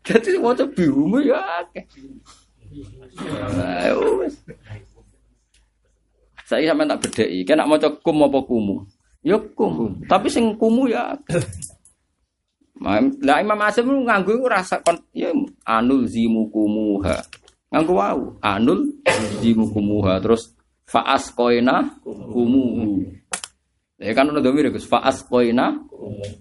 Jadi 0.04 0.36
mau 0.36 0.52
bihum 0.52 1.16
ya. 1.24 1.40
Ayo. 3.80 4.28
Saya 6.48 6.72
sampe 6.72 6.88
tak 6.88 7.00
bedheki, 7.04 7.44
kena 7.44 7.68
maca 7.68 7.88
kum 8.00 8.24
apa 8.24 8.40
kumu? 8.44 8.84
Ya 9.20 9.36
kum, 9.36 10.00
tapi 10.08 10.32
sing 10.32 10.56
kumu 10.56 10.88
ya. 10.88 11.12
Lah 13.24 13.36
Imam 13.42 13.60
Asim 13.64 13.88
iku 13.90 14.48
rasa 14.48 14.80
kon 14.80 14.96
ya 15.12 15.28
anul 15.68 16.08
zimukumuha. 16.08 17.20
Nganggo 17.68 17.92
wau, 18.00 18.20
anul 18.40 18.96
zimukumuha 19.44 20.24
terus 20.24 20.56
faas 20.88 21.28
koina 21.36 22.00
kumuhu. 22.04 23.04
Ya 24.00 24.16
kan 24.16 24.32
ono 24.32 24.40
domir 24.40 24.72
Gus 24.72 24.88
faas 24.88 25.20
koina. 25.28 25.76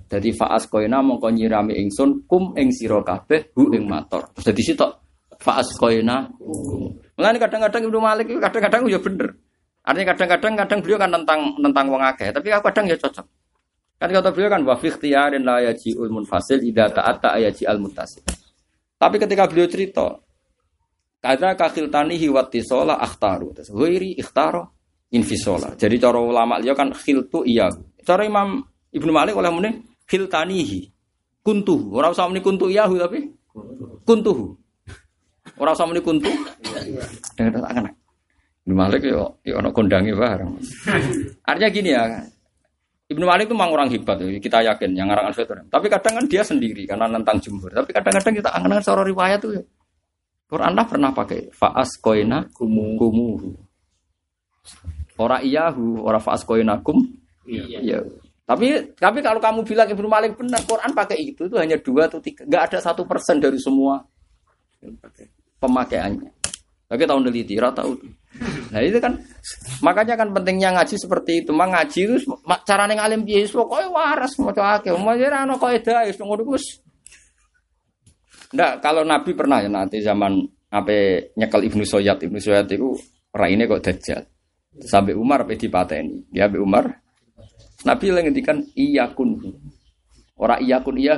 Dadi 0.07 0.31
faas 0.31 0.69
koina 0.71 1.03
mongko 1.03 1.27
nyirami 1.27 1.75
ingsun 1.83 2.23
kum 2.23 2.55
ing 2.55 2.71
sira 2.71 3.03
kabeh 3.03 3.51
hu 3.59 3.75
ing 3.75 3.83
mator. 3.83 4.31
Dadi 4.39 4.63
sitok 4.63 4.91
faas 5.35 5.75
koina. 5.75 6.31
Mulane 7.17 7.37
kadang-kadang 7.43 7.91
Ibnu 7.91 7.99
Malik 7.99 8.31
kadang-kadang 8.39 8.87
ya 8.87 9.01
bener. 9.01 9.35
Artinya 9.83 10.15
kadang-kadang 10.15 10.53
kadang 10.63 10.79
beliau 10.83 10.99
kan 10.99 11.11
tentang 11.11 11.39
tentang 11.63 11.85
wong 11.87 12.03
akeh, 12.03 12.29
tapi 12.35 12.47
kadang 12.51 12.85
ya 12.91 12.95
cocok. 12.99 13.25
Kan 13.97 14.09
kata 14.13 14.29
beliau 14.29 14.51
kan 14.53 14.61
wa 14.61 14.75
fi 14.77 14.93
ikhtiyarin 14.93 15.41
la 15.41 15.63
yaji'ul 15.71 16.11
munfasil 16.13 16.61
idza 16.61 16.91
ayaji 16.93 17.65
al 17.65 17.81
muttasil. 17.81 18.21
Tapi 18.99 19.15
ketika 19.17 19.49
beliau 19.49 19.65
cerita 19.65 20.21
Kada 21.17 21.57
kakhiltanihi 21.57 22.29
wattisola 22.29 23.01
akhtaru. 23.01 23.57
Terus 23.57 23.69
ghairi 23.73 24.15
ikhtaro 24.21 24.69
infisola. 25.11 25.73
Jadi 25.73 25.97
cara 25.97 26.21
ulama 26.21 26.61
liya 26.61 26.77
kan 26.77 26.93
khiltu 26.93 27.41
iya. 27.47 27.73
Cara 28.05 28.23
Imam 28.23 28.61
Ibnu 28.93 29.11
Malik 29.11 29.33
oleh 29.33 29.49
muni 29.49 29.69
khiltanihi. 30.05 30.93
Kuntuhu. 31.41 31.95
Ora 31.97 32.11
usah 32.13 32.27
muni 32.29 32.43
kuntu 32.43 32.69
iyahu 32.69 32.99
tapi 33.01 33.33
kuntuhu. 34.05 34.55
Ora 35.57 35.73
usah 35.73 35.89
muni 35.89 36.05
kuntu. 36.05 36.29
Dengan 37.33 37.65
tak 37.65 37.71
kena. 37.73 37.91
Ibnu 38.67 38.75
Malik 38.75 39.01
yo 39.07 39.41
yo 39.41 39.57
ono 39.57 39.71
kondange 39.73 40.11
bareng. 40.13 40.53
Artinya 41.47 41.69
gini 41.71 41.89
ya. 41.91 42.03
Ibnu 43.07 43.23
Malik 43.23 43.47
itu 43.47 43.55
memang 43.55 43.71
orang 43.71 43.87
hebat, 43.87 44.19
ya, 44.19 44.35
kita 44.35 44.59
yakin 44.67 44.91
yang 44.91 45.07
ngarang 45.07 45.31
Al-Fitur. 45.31 45.63
Tapi 45.71 45.87
kadang 45.87 46.19
kan 46.19 46.25
dia 46.27 46.43
sendiri 46.43 46.83
karena 46.83 47.07
nentang 47.07 47.39
jumhur. 47.39 47.71
Tapi 47.71 47.95
kadang-kadang 47.95 48.35
kita 48.35 48.51
angan 48.51 48.83
seorang 48.83 49.07
riwayat 49.07 49.39
tuh 49.39 49.55
ya. 49.55 49.63
Quran 50.47 50.73
lah 50.73 50.87
pernah 50.87 51.11
pakai 51.11 51.51
faas 51.51 51.99
koina 51.99 52.47
kumu 52.55 52.95
kumuhu. 52.95 53.51
Ora 55.19 55.43
iyahu, 55.43 56.03
ora 56.07 56.23
faas 56.23 56.47
koina 56.47 56.79
kum. 56.79 57.03
Iya. 57.47 57.99
Tapi 58.47 58.95
tapi 58.95 59.19
kalau 59.19 59.43
kamu 59.43 59.67
bilang 59.67 59.91
Ibnu 59.91 60.07
Malik 60.07 60.39
benar, 60.39 60.63
Quran 60.63 60.95
pakai 60.95 61.19
itu 61.19 61.51
itu 61.51 61.55
hanya 61.59 61.75
dua 61.83 62.07
atau 62.07 62.23
tiga, 62.23 62.47
nggak 62.47 62.63
ada 62.71 62.79
satu 62.79 63.03
persen 63.03 63.43
dari 63.43 63.59
semua 63.59 63.99
pemakaiannya. 65.59 66.31
Tapi 66.87 67.03
tahun 67.03 67.27
neliti, 67.27 67.59
rata 67.59 67.83
tahu. 67.83 67.99
Nah 68.71 68.79
itu 68.79 68.95
kan 69.03 69.19
makanya 69.83 70.15
kan 70.15 70.31
pentingnya 70.31 70.71
ngaji 70.79 70.95
seperti 70.95 71.43
itu. 71.43 71.51
Mang 71.51 71.75
ngaji 71.75 71.99
itu 72.07 72.15
ma- 72.47 72.63
carane 72.63 72.95
ngalim 72.95 73.27
piye 73.27 73.43
wis 73.43 73.51
pokoke 73.51 73.91
waras 73.91 74.31
maca 74.39 74.79
akeh. 74.79 74.95
Mau 74.95 75.11
ana 75.11 75.59
kaidah 75.59 76.07
wis 76.07 76.15
ngono 76.15 76.47
wis. 76.55 76.79
Ndak, 78.55 78.79
kalau 78.79 79.03
Nabi 79.03 79.35
pernah 79.35 79.59
ya 79.59 79.67
nanti 79.67 79.99
zaman 79.99 80.39
apa 80.71 81.19
nyekel 81.35 81.67
Ibnu 81.67 81.83
Soyat, 81.83 82.23
Ibnu 82.23 82.39
Soyat 82.39 82.71
itu 82.71 82.95
raine 83.35 83.67
kok 83.67 83.83
dajjal. 83.83 84.23
Sampai 84.77 85.17
Umar 85.17 85.43
pe 85.43 85.57
dipateni. 85.57 86.29
Ya 86.31 86.47
Umar. 86.55 86.87
Nabi 87.85 88.13
lagi 88.13 88.29
ngendikan 88.29 88.57
iya 88.77 89.09
kun. 89.11 89.37
Ora 90.37 90.61
iya 90.61 90.81
kun 90.81 90.97
iya. 90.97 91.17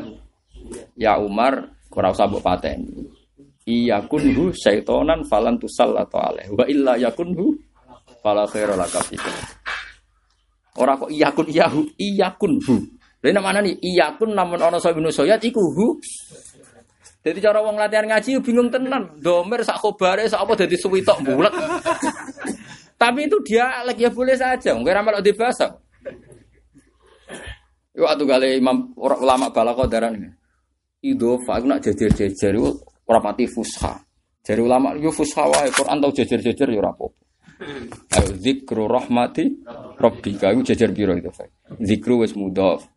Ya 0.96 1.20
Umar 1.20 1.70
ora 1.92 2.14
usah 2.14 2.30
mbok 2.30 2.44
pateni. 2.46 3.10
Iya 3.70 4.02
kunhu 4.10 4.50
syaitonan 4.56 5.28
falan 5.30 5.60
tusal 5.62 5.94
atau 5.94 6.18
aleh. 6.18 6.50
Wa 6.50 6.66
illa 6.66 6.98
yakunhu 6.98 7.54
fala 8.24 8.50
khaira 8.50 8.74
laka 8.74 9.04
fika. 9.06 9.30
Ora 10.80 10.98
kok 10.98 11.12
iya 11.12 11.30
kun 11.36 11.48
iya 12.00 12.28
kunhu. 12.34 12.76
Lha 13.20 13.36
nek 13.36 13.44
mana 13.44 13.60
nih 13.60 13.76
iya 13.84 14.16
kun 14.16 14.32
namun 14.32 14.58
ana 14.64 14.80
sahibun 14.80 15.12
soyat 15.12 15.44
iku 15.44 15.60
hu. 15.60 16.00
Jadi 17.20 17.40
cara 17.44 17.60
wong 17.60 17.76
latihan 17.76 18.08
ngaji 18.08 18.40
bingung 18.40 18.72
tenan. 18.72 19.20
Domer 19.20 19.60
sak 19.68 19.84
khobare 19.84 20.24
sak 20.32 20.40
apa 20.40 20.64
dadi 20.64 20.80
suwitok 20.80 21.20
bulet. 21.28 21.52
Tapi 22.96 23.28
itu 23.28 23.38
dia 23.44 23.84
lagi 23.84 24.08
ya 24.08 24.12
boleh 24.12 24.36
saja. 24.40 24.72
Mungkin 24.76 24.96
ramal 24.96 25.20
di 25.20 25.36
bahasa. 25.36 25.68
Yo 27.92 28.08
atuh 28.08 28.24
gale 28.24 28.56
imam 28.56 28.96
ulama 28.96 29.52
balako 29.52 29.84
daran. 29.88 30.16
Idofa 31.04 31.60
aku 31.60 31.66
nak 31.68 31.84
jejer-jejer 31.84 32.56
iku 32.56 32.72
ora 33.08 33.20
pati 33.20 33.48
fusha. 33.48 34.00
Jadi 34.40 34.60
ulama 34.64 34.96
yo 34.96 35.12
fusha 35.12 35.48
wae 35.48 35.72
Quran 35.72 36.00
tau 36.00 36.12
jejer-jejer 36.12 36.68
yo 36.72 36.80
ora 36.80 36.92
apa-apa. 36.96 37.20
Ayo 38.16 38.32
zikru 38.40 38.88
rahmati 38.88 39.68
rabbika 40.00 40.56
iku 40.56 40.64
jejer 40.64 40.96
piro 40.96 41.16
itu? 41.20 41.28
Zikru 41.84 42.24
wis 42.24 42.32
mudhaf. 42.36 42.88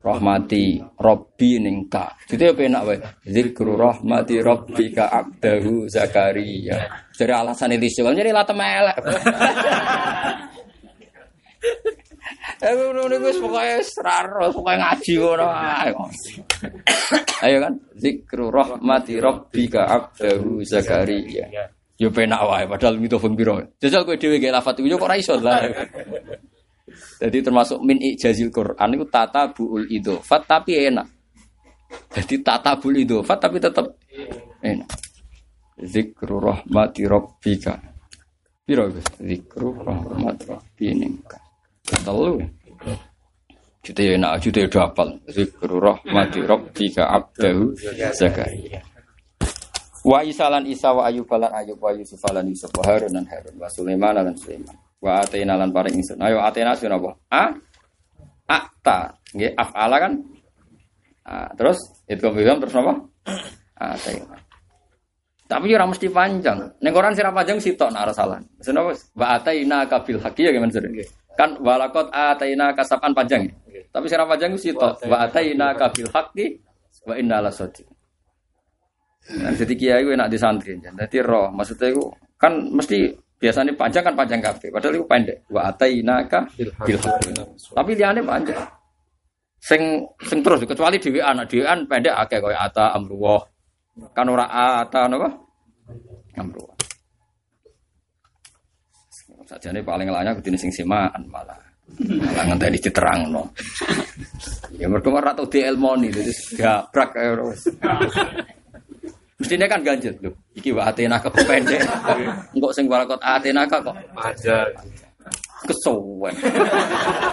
Rahmati 0.00 0.80
Rabbi 0.96 1.60
ningka. 1.60 2.16
Jadi 2.24 2.48
apa 2.48 2.60
enak 2.64 2.82
wae? 2.88 2.96
Zikru 3.28 3.76
rahmati 3.76 4.40
rabbika 4.40 5.12
abdahu 5.12 5.84
Zakaria. 5.92 6.88
Jadi 7.12 7.32
alasan 7.36 7.76
itu 7.76 8.00
sih, 8.00 8.02
jadi 8.02 8.32
lata 8.32 8.56
melek. 8.56 8.96
Eh, 12.60 12.72
ngono 12.76 13.16
wis 13.24 13.40
pokoke 13.40 13.80
seraro, 13.84 14.52
pokoke 14.52 14.76
ngaji 14.76 15.12
ngono. 15.16 15.48
Ayo 17.44 17.56
kan, 17.60 17.72
zikru 17.96 18.48
rahmati 18.48 19.20
rabbika 19.20 19.84
abdahu 19.84 20.64
Zakaria. 20.64 21.44
Yo 22.00 22.08
penak 22.08 22.40
wae 22.48 22.64
padahal 22.64 22.96
mitofon 22.96 23.36
piro. 23.36 23.60
Jajal 23.76 24.08
kowe 24.08 24.16
dhewe 24.16 24.40
gak 24.40 24.56
lafat 24.56 24.80
yo 24.80 24.96
kok 24.96 25.04
ora 25.04 25.20
iso 25.20 25.36
lah. 25.36 25.60
Jadi 27.20 27.38
termasuk 27.44 27.78
min 27.82 27.98
ijazil 28.00 28.48
Quran 28.48 28.96
itu 28.96 29.06
tata 29.08 29.50
buul 29.50 29.86
idofat 29.88 30.42
tapi 30.46 30.76
enak. 30.90 31.06
Jadi 32.14 32.34
tata 32.42 32.76
buul 32.78 33.02
idofat 33.02 33.38
tapi 33.38 33.56
tetap 33.58 33.86
enak. 34.62 34.90
Zikru 35.80 36.36
rahmati 36.38 37.08
rabbika. 37.08 37.74
Piro? 38.64 38.92
Zikru 39.16 39.72
rahmati 39.80 40.44
rabbika. 40.44 41.38
Telu. 42.04 42.36
Jute 43.80 44.02
ya 44.04 44.12
enak, 44.20 44.44
jute 44.44 44.68
udah 44.68 44.92
hafal. 44.92 45.08
Zikru 45.24 45.80
rahmati 45.80 46.44
rabbika 46.44 47.08
abdahu 47.08 47.72
Zakaria. 48.12 48.84
Wa 50.00 50.24
isalan 50.24 50.64
isa 50.64 50.96
wa 50.96 51.08
ayub 51.08 51.28
lan 51.28 51.52
ayub 51.52 51.76
wa 51.76 51.92
yusuf 51.92 52.20
lan 52.32 52.48
yusuf 52.48 52.72
wa 52.72 52.84
harun 52.88 53.12
lan 53.12 53.24
harun 53.28 53.52
wa 53.60 53.68
sulaiman 53.68 54.16
lan 54.16 54.32
sulaiman. 54.32 54.72
Wa 55.00 55.24
atena 55.24 55.56
lan 55.56 55.72
paring 55.72 55.96
ingsun. 55.96 56.20
Ayo 56.20 56.44
atena 56.44 56.76
sing 56.76 56.92
apa? 56.92 57.10
A 57.32 57.44
akta. 58.44 59.16
Nggih 59.32 59.56
afala 59.56 59.96
kan? 59.96 60.12
Ah, 61.24 61.48
terus 61.56 61.80
itu 62.04 62.20
kemudian 62.20 62.60
terus 62.60 62.76
apa? 62.76 62.92
Atena. 63.80 64.36
Tapi 65.50 65.74
ora 65.74 65.82
mesti 65.82 66.06
panjang. 66.06 66.62
Ning 66.78 66.92
Quran 66.94 67.10
sira 67.10 67.34
panjang 67.34 67.58
sitok 67.58 67.90
nak 67.90 68.14
salah. 68.14 68.38
Maksudnya 68.38 68.86
apa? 68.86 68.92
Wa 69.18 69.26
ataina 69.34 69.78
kabil 69.82 70.22
haqi 70.22 70.46
ya 70.46 70.54
gimana 70.54 70.70
sih? 70.70 70.78
Kan 71.34 71.58
walakot 71.58 72.06
ataina 72.14 72.70
kasapan 72.70 73.10
panjang. 73.10 73.42
ya? 73.66 73.82
Tapi 73.90 74.06
sira 74.06 74.22
panjang 74.30 74.54
sitok. 74.54 75.02
Wa 75.10 75.26
ataina 75.26 75.74
kabil 75.74 76.06
haqi 76.06 76.46
wa 77.02 77.18
inna 77.18 77.42
la 77.42 77.50
sadiq. 77.50 77.82
Nah, 79.30 79.52
jadi 79.58 79.74
kiai 79.74 80.00
gue 80.06 80.14
nak 80.14 80.30
di 80.30 80.38
santri. 80.38 80.78
Jadi 80.78 81.18
roh 81.18 81.50
maksudnya 81.50 81.98
itu 81.98 82.02
kan 82.38 82.54
mesti 82.70 83.10
biasanya 83.40 83.72
panjang 83.72 84.04
kan 84.04 84.14
panjang 84.14 84.40
kabeh. 84.44 84.68
Padahal 84.68 85.00
itu 85.00 85.06
pendek. 85.08 85.36
Wa 85.48 85.72
ataina 85.72 86.28
kabil 86.28 86.68
haqi. 86.76 87.32
Tapi 87.72 87.90
liane 87.96 88.20
panjang. 88.20 88.60
Sing 89.60 90.04
sing 90.24 90.44
terus 90.44 90.64
kecuali 90.68 91.00
dhewean, 91.00 91.40
dhewean 91.48 91.88
pendek 91.88 92.14
akeh 92.14 92.38
koyo 92.38 92.56
ata 92.56 92.92
amruwah. 92.92 93.40
Kan 94.12 94.28
ora 94.28 94.46
ata 94.46 95.08
napa? 95.08 95.28
Amruwah. 96.36 96.76
Sajane 99.48 99.82
paling 99.82 100.06
elaknya 100.06 100.36
kudune 100.38 100.54
sing 100.60 100.70
semaan 100.70 101.26
malah. 101.26 101.58
Malah 101.98 102.44
ngenteni 102.46 102.78
diterangno. 102.78 103.50
Ya 104.78 104.86
mergo 104.86 105.10
ora 105.10 105.34
tau 105.34 105.50
dielmoni 105.50 106.12
terus 106.12 106.54
gabrak 106.54 107.18
kaya 107.18 107.34
wis. 107.42 107.66
Mestinya 109.40 109.64
kan 109.64 109.80
ganjel 109.80 110.12
lho. 110.20 110.36
Iki 110.52 110.76
wa 110.76 110.92
atena 110.92 111.16
ke 111.16 111.32
pendek. 111.32 111.80
Engkok 112.54 112.72
sing 112.76 112.84
walakot 112.84 113.16
atena 113.24 113.64
kok 113.64 113.88
Aja. 114.20 114.68
kesuwen. 115.64 116.32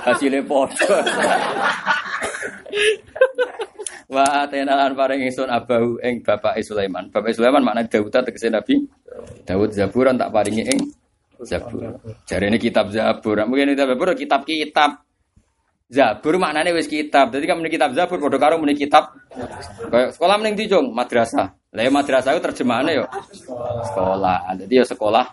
Hasilnya 0.07 0.39
podo. 0.47 0.95
Wa 4.07 4.47
atena 4.47 4.87
lan 4.87 4.95
paring 4.95 5.27
ingsun 5.27 5.51
abahu 5.51 5.99
ing 5.99 6.23
bapak 6.23 6.55
Sulaiman. 6.63 7.11
Bapak 7.11 7.35
Sulaiman 7.35 7.59
makna 7.59 7.83
Daud 7.83 8.07
tegese 8.07 8.47
Nabi. 8.47 8.87
Daud 9.43 9.75
Zaburan 9.75 10.15
tak 10.15 10.31
paringi 10.31 10.63
ing 10.63 10.79
Zabur. 11.43 11.99
Jarene 12.23 12.55
kitab 12.55 12.87
Zabur. 12.95 13.43
Mungkin 13.43 13.75
kitab 13.75 13.91
Zabur 13.91 14.15
kitab-kitab. 14.15 14.91
Zabur 15.91 16.35
maknanya 16.39 16.71
wis 16.71 16.87
kitab. 16.87 17.35
Jadi 17.35 17.45
kan 17.47 17.59
kitab 17.67 17.91
Zabur 17.91 18.19
padha 18.23 18.39
karo 18.39 18.55
muni 18.63 18.79
kitab 18.79 19.11
kayak 19.91 20.15
sekolah 20.15 20.39
mending 20.39 20.55
dijong 20.67 20.87
madrasah. 20.95 21.56
Lah 21.75 21.81
ya 21.83 21.91
madrasah 21.91 22.31
itu 22.31 22.43
terjemahannya 22.43 23.03
yo 23.03 23.05
sekolah. 23.91 24.37
Jadi 24.55 24.73
ya 24.79 24.85
sekolah. 24.87 25.25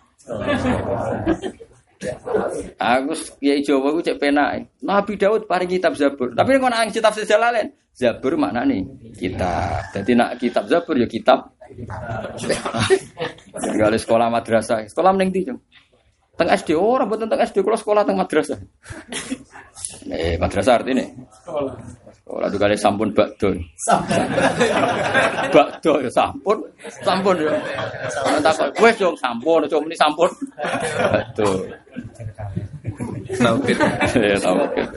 Aku 2.76 3.12
kiai 3.40 3.62
Jawa 3.62 3.94
aku 3.94 4.00
cek 4.02 4.18
penak. 4.18 4.66
Nabi 4.82 5.14
Daud 5.14 5.46
paling 5.46 5.70
kitab 5.70 5.94
Zabur. 5.94 6.34
Tapi 6.34 6.48
nek 6.58 6.66
ana 6.66 6.84
kitab 6.90 7.14
sejalalen, 7.14 7.70
Zabur 7.94 8.34
maknane 8.34 8.84
kitab. 9.14 9.94
Jadi 9.94 10.12
nak 10.18 10.36
kitab 10.42 10.66
Zabur 10.66 10.98
ya 10.98 11.06
kitab. 11.06 11.54
Enggak 13.54 13.96
sekolah 14.02 14.28
madrasah. 14.28 14.84
Sekolah 14.90 15.14
mending 15.14 15.30
dijong. 15.32 15.60
Teng 16.34 16.50
SD 16.50 16.74
ora 16.74 17.06
mboten 17.06 17.30
teng 17.30 17.46
SD 17.46 17.62
kula 17.62 17.78
sekolah 17.78 18.02
teng 18.02 18.18
madrasah. 18.18 18.58
Eh 20.10 20.34
madrasah 20.34 20.82
artinya 20.82 21.06
Sekolah 21.30 21.78
juga 22.24 22.64
ada 22.72 22.76
sampun 22.76 23.12
bakdo. 23.12 23.52
bakdo 25.52 25.92
ya 26.00 26.10
sampun, 26.10 26.56
sampun 27.04 27.36
ya. 27.36 27.52
Tak 28.40 28.52
kok 28.56 28.80
wes 28.80 28.96
dong 28.96 29.16
sampun, 29.20 29.68
cuma 29.68 29.84
ini 29.84 29.96
sampun. 29.96 30.30
Bakdo. 31.12 31.48
Tauhid. 33.36 33.76
Ya 34.16 34.38
tauhid. 34.40 34.88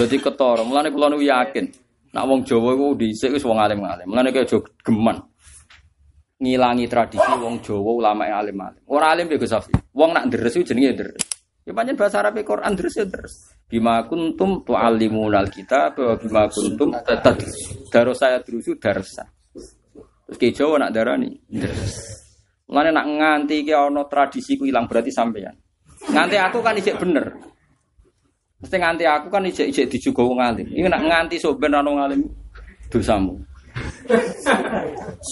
Dadi 0.00 0.16
ketara, 0.16 0.62
mulane 0.64 0.88
kula 0.88 1.12
niku 1.12 1.26
yakin 1.26 1.66
nek 2.10 2.24
wong 2.26 2.42
Jawa 2.42 2.74
iku 2.74 2.86
dhisik 2.98 3.30
wis 3.34 3.46
wong 3.46 3.58
alim-alim. 3.58 4.06
Mulane 4.10 4.34
kaya 4.34 4.46
geman 4.82 5.18
ngilangi 6.40 6.86
tradisi 6.88 7.32
wong 7.38 7.62
Jawa 7.62 7.90
ulama 7.92 8.26
yang 8.26 8.46
alim-alim. 8.46 8.82
Ora 8.90 9.14
alim 9.14 9.30
ya 9.30 9.36
Gus 9.38 9.52
Safi. 9.52 9.74
Wong 9.94 10.10
nak 10.16 10.26
deres 10.32 10.56
iku 10.56 10.64
jenenge 10.64 10.96
deres. 10.96 11.22
Ya 11.68 11.76
pancen 11.76 11.96
bahasa 11.96 12.24
Arab 12.24 12.40
Quran 12.40 12.72
deres 12.72 12.96
ya 12.96 13.04
deres. 13.04 13.34
Bima 13.70 14.02
kuntum 14.08 14.66
tu'allimunal 14.66 15.52
kitab 15.52 16.00
wa 16.00 16.16
bima 16.16 16.48
kuntum. 16.48 16.90
Daro 17.92 18.12
saya 18.16 18.40
drusu 18.40 18.80
darsa. 18.80 19.28
Terus 20.26 20.38
ke 20.38 20.54
Jawa 20.54 20.86
nak 20.86 20.94
darani 20.94 21.30
deres. 21.50 22.22
Mulane 22.70 22.94
nak 22.94 23.06
nganti 23.06 23.66
iki 23.66 23.74
ana 23.74 24.06
tradisi 24.06 24.54
ku 24.54 24.62
ilang 24.62 24.86
berarti 24.86 25.10
sampeyan. 25.10 25.54
Nganti 26.06 26.36
aku 26.38 26.62
kan 26.62 26.78
ijek 26.78 26.96
bener. 27.02 27.34
Mesti 28.62 28.76
nganti 28.78 29.04
aku 29.10 29.26
kan 29.26 29.42
ijek 29.42 29.66
ijek 29.74 29.86
dijuga 29.90 30.22
wong 30.22 30.38
alim. 30.38 30.70
Nak 30.70 31.02
nganti 31.02 31.36
sok 31.42 31.58
ben 31.58 31.74
ana 31.74 31.90
wong 31.90 31.98
alim 31.98 32.20
dosamu. 32.86 33.42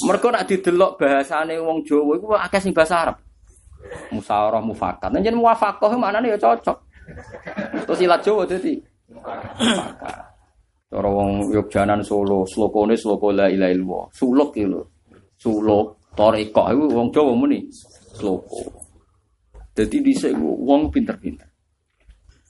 Mereka 0.07 0.27
nak 0.35 0.47
didelok 0.51 0.99
bahasane 0.99 1.57
wong 1.63 1.87
Jawa 1.87 2.13
iku 2.19 2.27
akeh 2.35 2.61
sing 2.61 2.75
bahasa 2.75 3.07
Arab. 3.07 3.17
Musyawarah 4.13 4.63
mufakat. 4.65 5.09
Nek 5.13 5.23
jeneng 5.25 5.41
muwafaqah 5.41 5.93
maknane 5.97 6.35
ya 6.35 6.39
cocok. 6.39 6.79
Terus 7.89 8.01
ilat 8.05 8.21
Jawa 8.21 8.45
dadi 8.45 8.77
mufakat. 9.09 10.17
Cara 10.89 11.09
wong 11.13 11.53
Yogyanan 11.53 12.01
Solo, 12.01 12.49
slokone 12.49 12.97
sloko 12.97 13.29
la 13.29 13.53
ilaha 13.53 13.73
illallah. 13.73 14.05
Suluk 14.13 14.57
iki 14.57 14.65
lho. 14.65 14.83
Suluk 15.37 16.13
toreko 16.17 16.63
iku 16.73 16.85
wong 16.89 17.09
Jawa 17.13 17.33
muni 17.37 17.69
sloko. 18.17 18.89
Dadi 19.77 20.01
dhisik 20.03 20.33
wong 20.41 20.91
pinter-pinter. 20.91 21.49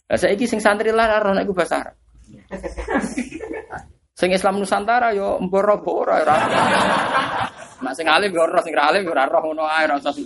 Lah 0.08 0.16
saiki 0.16 0.48
sing 0.48 0.62
santri 0.62 0.88
lah 0.88 1.20
ora 1.20 1.36
nek 1.36 1.52
bahasa 1.52 1.84
Arab. 1.84 1.96
Sing 4.16 4.32
Islam 4.32 4.58
Nusantara 4.58 5.12
yo 5.12 5.36
mboro 5.44 5.84
ora 5.84 6.24
ora. 6.24 6.36
Nek 7.84 7.92
sing 7.92 8.08
alim 8.08 8.32
yo 8.32 8.48
ora, 8.48 8.64
sing 8.64 8.72
ra 8.72 8.88
alim 8.88 9.04
yo 9.04 9.12
ora 9.12 9.28
roh 9.28 9.44
ngono 9.44 9.68
ae 9.68 9.84
ora 9.84 10.00
usah. 10.00 10.16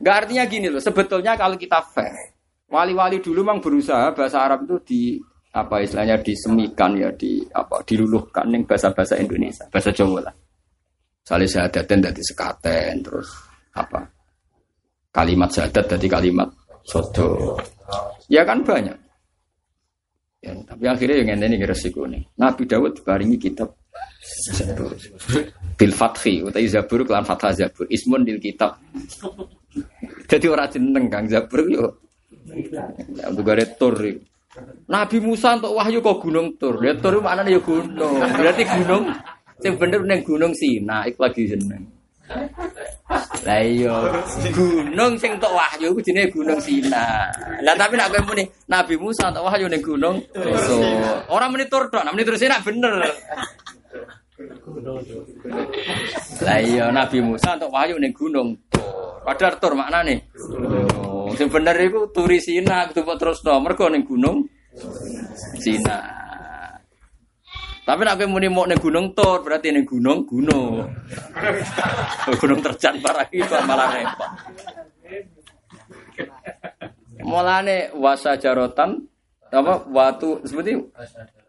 Enggak 0.00 0.16
artinya 0.24 0.44
gini 0.46 0.66
loh, 0.70 0.82
sebetulnya 0.82 1.36
kalau 1.38 1.56
kita 1.58 1.82
fair, 1.82 2.36
wali-wali 2.70 3.18
dulu 3.22 3.44
memang 3.44 3.58
berusaha 3.58 4.14
bahasa 4.14 4.42
Arab 4.42 4.66
itu 4.66 4.76
di 4.86 5.02
apa 5.50 5.82
istilahnya 5.82 6.22
disemikan 6.22 6.94
ya 6.94 7.10
di 7.10 7.42
apa 7.50 7.82
diluluhkan 7.82 8.46
ning 8.50 8.62
bahasa-bahasa 8.66 9.18
Indonesia, 9.18 9.66
bahasa 9.66 9.90
Jawa 9.90 10.30
lah. 10.30 10.34
Salih 11.26 11.46
syahadaten 11.46 12.00
dari 12.00 12.22
sekaten 12.22 12.94
terus 13.04 13.28
apa 13.76 14.02
kalimat 15.14 15.50
syahadat 15.50 15.84
dari 15.98 16.06
kalimat 16.06 16.48
sodo. 16.86 17.58
Ya 18.30 18.46
kan 18.46 18.62
banyak. 18.62 18.98
Ya, 20.40 20.56
tapi 20.64 20.88
akhirnya 20.88 21.20
yang 21.20 21.36
ini 21.36 21.60
resiko 21.68 22.08
nih. 22.08 22.24
Nabi 22.40 22.64
Dawud 22.64 22.96
diparingi 22.96 23.36
kitab 23.36 23.76
Zabur. 24.56 24.96
Bil 25.76 25.92
Fathi, 25.92 26.40
utai 26.40 26.64
Zabur 26.64 27.04
kelan 27.04 27.28
Fathah 27.28 27.52
Zabur. 27.52 27.84
Ismun 27.92 28.24
dil 28.24 28.40
kitab. 28.40 28.80
Jadi 30.26 30.46
orang 30.50 30.70
jeneng 30.70 31.06
Kang 31.06 31.26
Zabur 31.30 31.62
yo. 31.66 31.86
Gare 33.42 33.64
Tur. 33.78 33.96
Nabi 34.90 35.16
Musa 35.22 35.54
untuk 35.54 35.78
wahyu 35.78 36.02
kok 36.02 36.18
gunung 36.22 36.58
Tur. 36.58 36.82
Ya 36.82 36.94
Tur 36.98 37.22
maknanya 37.22 37.56
ya 37.56 37.60
gunung. 37.62 38.14
Berarti 38.18 38.62
gunung 38.66 39.04
sing 39.60 39.76
bener 39.76 40.00
neng 40.02 40.24
gunung 40.24 40.52
Sina 40.56 41.04
iku 41.06 41.28
lagi 41.28 41.44
jeneng. 41.46 41.84
Lah 43.42 43.60
iya, 43.64 43.94
gunung 44.54 45.18
sing 45.18 45.34
tok 45.42 45.50
wahyu 45.50 45.90
iku 45.90 46.00
jenenge 46.00 46.30
Gunung 46.30 46.60
Sina. 46.62 47.26
Lah 47.60 47.74
tapi 47.74 47.98
nek 47.98 48.08
kowe 48.14 48.20
muni 48.30 48.44
Nabi 48.70 48.94
Musa 48.94 49.34
tok 49.34 49.50
wahyu 49.50 49.66
ning 49.66 49.82
gunung 49.82 50.22
so, 50.36 50.78
ora 51.26 51.50
muni 51.50 51.66
tur 51.66 51.90
tok, 51.90 52.06
nek 52.06 52.12
muni 52.14 52.22
terus 52.22 52.46
nak 52.46 52.62
bener. 52.62 53.02
Lah 56.40 56.58
iya 56.60 56.88
Nabi 56.88 57.18
Musa 57.20 57.60
tok 57.60 57.72
wahyu 57.72 58.00
ning 58.00 58.16
gunung. 58.16 58.56
Padahal 59.20 59.60
tur 59.60 59.76
maknane. 59.76 60.32
Oh, 60.96 61.28
sing 61.36 61.52
bener 61.52 61.76
iku 61.76 62.08
turi 62.08 62.40
Sina 62.40 62.88
kudu 62.88 63.04
terus 63.20 63.44
to, 63.44 63.52
mergo 63.60 63.92
ning 63.92 64.08
gunung 64.08 64.48
Sina. 65.60 66.20
Tapi 67.84 68.06
nek 68.06 68.22
muni 68.30 68.46
mau 68.46 68.64
ning 68.64 68.78
gunung 68.78 69.12
Tur, 69.12 69.42
berarti 69.42 69.74
ning 69.74 69.84
gunung 69.84 70.24
gunung. 70.24 70.88
gunung 72.40 72.60
terjan 72.64 73.02
parah 73.02 73.26
itu 73.34 73.56
malah 73.66 73.88
repot. 73.92 74.30
Mulane 77.20 77.92
wasa 77.98 78.40
jarotan 78.40 79.04
apa 79.50 79.84
watu 79.90 80.40
seperti 80.46 80.78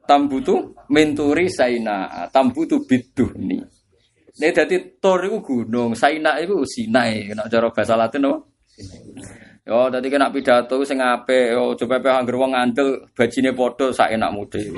tambutu 0.07 0.75
menturi 0.89 1.47
saina 1.49 2.27
tambutu 2.33 2.83
biduhni. 2.85 3.61
Ini 4.31 4.47
jadi 4.55 4.97
tor 4.97 5.21
itu 5.27 5.37
gunung, 5.43 5.93
saina 5.93 6.39
itu 6.39 6.63
sinai. 6.65 7.29
Nek 7.35 7.51
cara 7.51 7.67
bahasa 7.69 7.93
Latin 7.99 8.25
apa? 8.25 8.37
Yo, 9.61 9.93
tadi 9.93 10.09
kena 10.09 10.33
pidato 10.33 10.81
sing 10.81 10.97
apik, 10.97 11.53
yo 11.53 11.77
coba 11.77 12.01
pe 12.01 12.09
angger 12.09 12.33
wong 12.33 12.57
ngandel 12.57 13.05
bajine 13.13 13.53
padha 13.53 13.93
sak 13.93 14.09
enak 14.17 14.33
mude. 14.33 14.61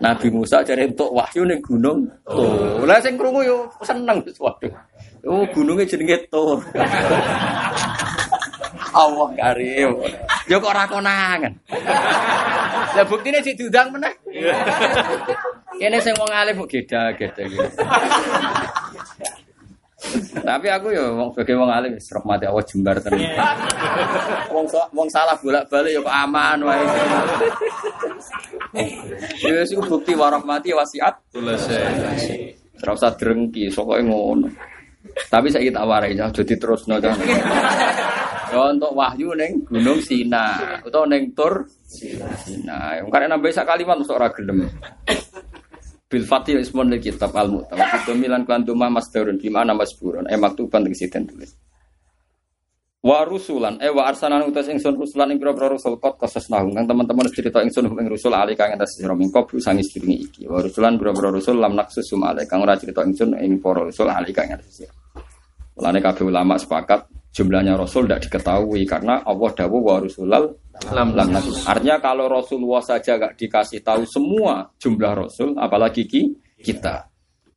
Nabi 0.00 0.32
Musa 0.32 0.64
jare 0.64 0.88
entuk 0.88 1.12
wahyu 1.12 1.44
ning 1.44 1.60
gunung 1.60 2.08
Tur. 2.24 2.88
Lah 2.88 2.96
sing 3.04 3.20
krungu 3.20 3.44
yo 3.44 3.68
seneng 3.84 4.24
waduh. 4.40 4.72
Oh, 5.28 5.44
gunungnya 5.52 5.84
jenenge 5.84 6.24
Tur. 6.32 6.64
Allah 8.92 9.28
karim. 9.34 9.90
Yo 10.46 10.56
kok 10.58 10.70
ora 10.70 10.84
konangan. 10.86 11.52
Lah 12.90 13.04
buktine 13.06 13.38
sik 13.40 13.54
diundang 13.54 13.90
meneh. 13.90 14.14
Kene 15.76 15.98
sing 15.98 16.14
wong 16.14 16.28
alim 16.28 16.58
kok 16.58 16.68
geda-geda 16.68 17.42
gitu. 17.44 17.64
Tapi 20.40 20.66
aku 20.66 20.90
ya 20.90 21.12
wong 21.12 21.28
sebagai 21.36 21.60
wong 21.60 21.68
alim 21.68 21.92
wis 21.92 22.08
rahmati 22.08 22.48
Allah 22.48 22.64
jembar 22.64 22.96
tenan. 22.98 23.20
Wong 24.48 24.64
sa- 24.66 24.88
wong 24.90 25.08
salah 25.12 25.36
bolak-balik 25.36 25.92
ya 25.92 26.00
kok 26.00 26.16
aman 26.24 26.58
wae. 26.64 26.82
Ya 29.38 29.50
wis 29.60 29.70
bukti 29.76 30.16
warahmati 30.16 30.72
wasiat. 30.72 31.14
Ora 32.80 32.92
usah 32.96 33.12
drengki, 33.12 33.68
sokoke 33.68 34.00
ngono. 34.00 34.48
Tapi 35.30 35.48
saya 35.50 35.70
tak 35.70 35.86
warai 35.86 36.16
ya, 36.16 36.30
jadi 36.30 36.54
terus 36.58 36.86
no 36.90 36.98
jangan. 36.98 37.26
Ya 38.50 38.66
untuk 38.66 38.90
wahyu 38.98 39.30
neng 39.38 39.62
Gunung 39.62 40.02
Sina, 40.02 40.58
atau 40.82 41.06
neng 41.06 41.30
Tur 41.38 41.70
Sina. 41.86 42.98
Yang 42.98 43.06
karena 43.14 43.38
nambah 43.38 43.54
sak 43.54 43.62
kalimat 43.62 43.94
masuk 44.02 44.18
ora 44.18 44.26
gelem. 44.34 44.66
Bil 46.10 46.26
Fatih 46.26 46.58
ismun 46.58 46.90
kitab 46.98 47.30
al 47.38 47.46
mu'tawaf. 47.46 48.02
Itu 48.02 48.18
milan 48.18 48.42
kuantuma 48.42 48.90
masdarun 48.90 49.38
bimana 49.38 49.70
masburun. 49.70 50.26
Eh 50.26 50.34
maktuban 50.34 50.82
tegesi 50.82 51.06
den 51.06 51.30
tulis. 51.30 51.54
Wa 53.00 53.22
rusulan 53.22 53.78
eh 53.78 53.88
wa 53.88 54.10
arsalan 54.10 54.44
utas 54.50 54.66
ingsun 54.66 54.98
rusulan 54.98 55.30
ing 55.32 55.38
pira-pira 55.38 55.72
rusul 55.72 55.96
kot 56.02 56.20
kosesnahum 56.20 56.74
kang 56.76 56.84
teman-teman 56.84 57.30
cerita 57.32 57.62
ingsun 57.62 57.88
ing 57.96 58.12
rusul 58.12 58.34
ali 58.34 58.52
kang 58.58 58.74
atas 58.76 58.98
sira 58.98 59.14
mingko 59.14 59.46
sangis 59.62 59.94
diringi 59.94 60.16
iki. 60.26 60.42
Wa 60.50 60.58
rusulan 60.58 60.98
pira-pira 60.98 61.30
rusul 61.30 61.62
lam 61.62 61.78
naksus 61.78 62.02
sum 62.02 62.26
ali 62.26 62.42
kang 62.50 62.60
ora 62.66 62.74
cerita 62.74 63.06
ingsun 63.06 63.38
ing 63.38 63.62
para 63.62 63.86
rusul 63.86 64.10
ali 64.10 64.34
kang 64.34 64.50
atas 64.50 64.82
sira. 64.82 64.99
Mulane 65.80 66.04
kabeh 66.04 66.28
ulama 66.28 66.60
sepakat 66.60 67.08
jumlahnya 67.32 67.80
rasul 67.80 68.04
tidak 68.04 68.28
diketahui 68.28 68.84
karena 68.84 69.24
Allah 69.24 69.50
dawuh 69.56 69.80
wa 69.80 69.96
rusulal 69.96 70.44
naksus. 70.92 71.64
Artinya 71.64 71.96
kalau 72.04 72.28
Rasulullah 72.28 72.84
saja 72.84 73.16
gak 73.16 73.40
dikasih 73.40 73.80
tahu 73.80 74.04
semua 74.04 74.68
jumlah 74.76 75.12
rasul 75.16 75.56
apalagi 75.56 76.04
ki 76.04 76.22
kita. 76.60 77.08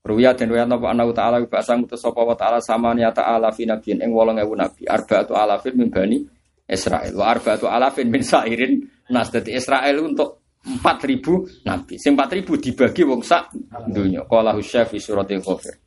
Ruya 0.04 0.36
dan 0.36 0.52
ruya 0.52 0.68
napa 0.68 0.91
ana 0.91 1.08
ta'ala 1.12 1.44
bahasa 1.48 1.80
ngutus 1.80 2.00
sapa 2.00 2.24
wa 2.24 2.36
ta'ala 2.36 2.60
sama 2.60 2.91
niya 2.91 3.16
ta'ala 3.16 3.56
fi 3.56 3.64
nabiyyin 3.64 4.04
ing 4.04 4.12
8000 4.12 4.56
nabi 4.56 4.84
arba'atu 4.84 5.32
alafin 5.32 5.80
min 5.80 5.88
bani 5.88 6.20
Israel 6.68 7.16
wa 7.16 7.32
arba'atu 7.32 7.72
alafin 7.72 8.12
min 8.12 8.20
sairin 8.20 8.84
nas 9.08 9.32
dadi 9.32 9.56
Israel 9.56 10.04
untuk 10.04 10.44
4000 10.64 11.64
nabi. 11.68 11.95
Sing 12.00 12.20
4000 12.20 12.56
dibagi 12.60 13.04
wong 13.08 13.24
sak 13.24 13.52
donya. 13.91 14.28
Qala 14.28 14.52
husyaf 14.56 14.91
fi 14.91 15.00
suratil 15.00 15.40
ghafir. 15.40 15.83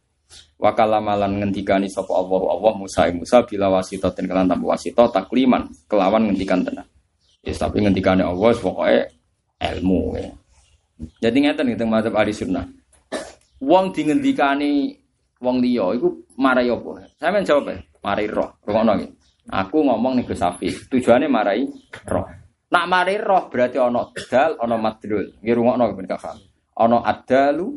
Wa 0.56 0.72
kalamalan 0.72 1.36
ngendikani 1.36 1.84
sapa 1.84 2.16
Allah 2.16 2.40
Allah 2.48 2.72
Musa 2.80 3.04
ing 3.12 3.20
Musa 3.20 3.44
bila 3.44 3.68
wasita 3.68 4.08
den 4.16 4.24
kelan 4.24 4.48
tanpa 4.48 4.72
wasita 4.72 5.04
takliman 5.12 5.68
kelawan 5.84 6.32
ngendikan 6.32 6.64
tenan. 6.64 6.88
Yes, 7.44 7.60
tapi 7.60 7.84
ngendikane 7.84 8.24
Allah 8.24 8.56
pokoke 8.56 8.98
ilmu 9.60 10.16
ya. 10.16 10.32
Jadi 11.28 11.36
ngeten 11.44 11.76
gitu 11.76 11.84
mazhab 11.84 12.16
ahli 12.16 12.32
sunnah. 12.32 12.64
Wong 13.60 13.92
dingendikani 13.92 14.96
wong 15.44 15.60
liya 15.60 15.92
iku 15.92 16.24
marai 16.40 16.72
apa? 16.72 17.04
Sampeyan 17.20 17.44
jawab 17.44 17.64
ya, 17.68 17.76
marai 18.00 18.26
roh. 18.28 18.56
Rungokno 18.64 18.92
iki. 18.96 19.08
Aku 19.46 19.78
ngomong 19.86 20.18
nih 20.18 20.24
Gus 20.26 20.42
Safi, 20.42 20.72
tujuannya 20.88 21.28
marai 21.28 21.68
roh. 22.08 22.26
Nak 22.72 22.84
marai 22.88 23.20
roh 23.20 23.46
berarti 23.52 23.76
ono 23.76 24.10
dal, 24.16 24.56
ono 24.56 24.74
madlul. 24.80 25.38
Nggih 25.44 25.54
rungokno 25.54 25.84
ben 25.92 26.08
gak 26.08 26.20
paham. 26.24 26.38
Ono 26.80 26.98
adalu, 27.04 27.68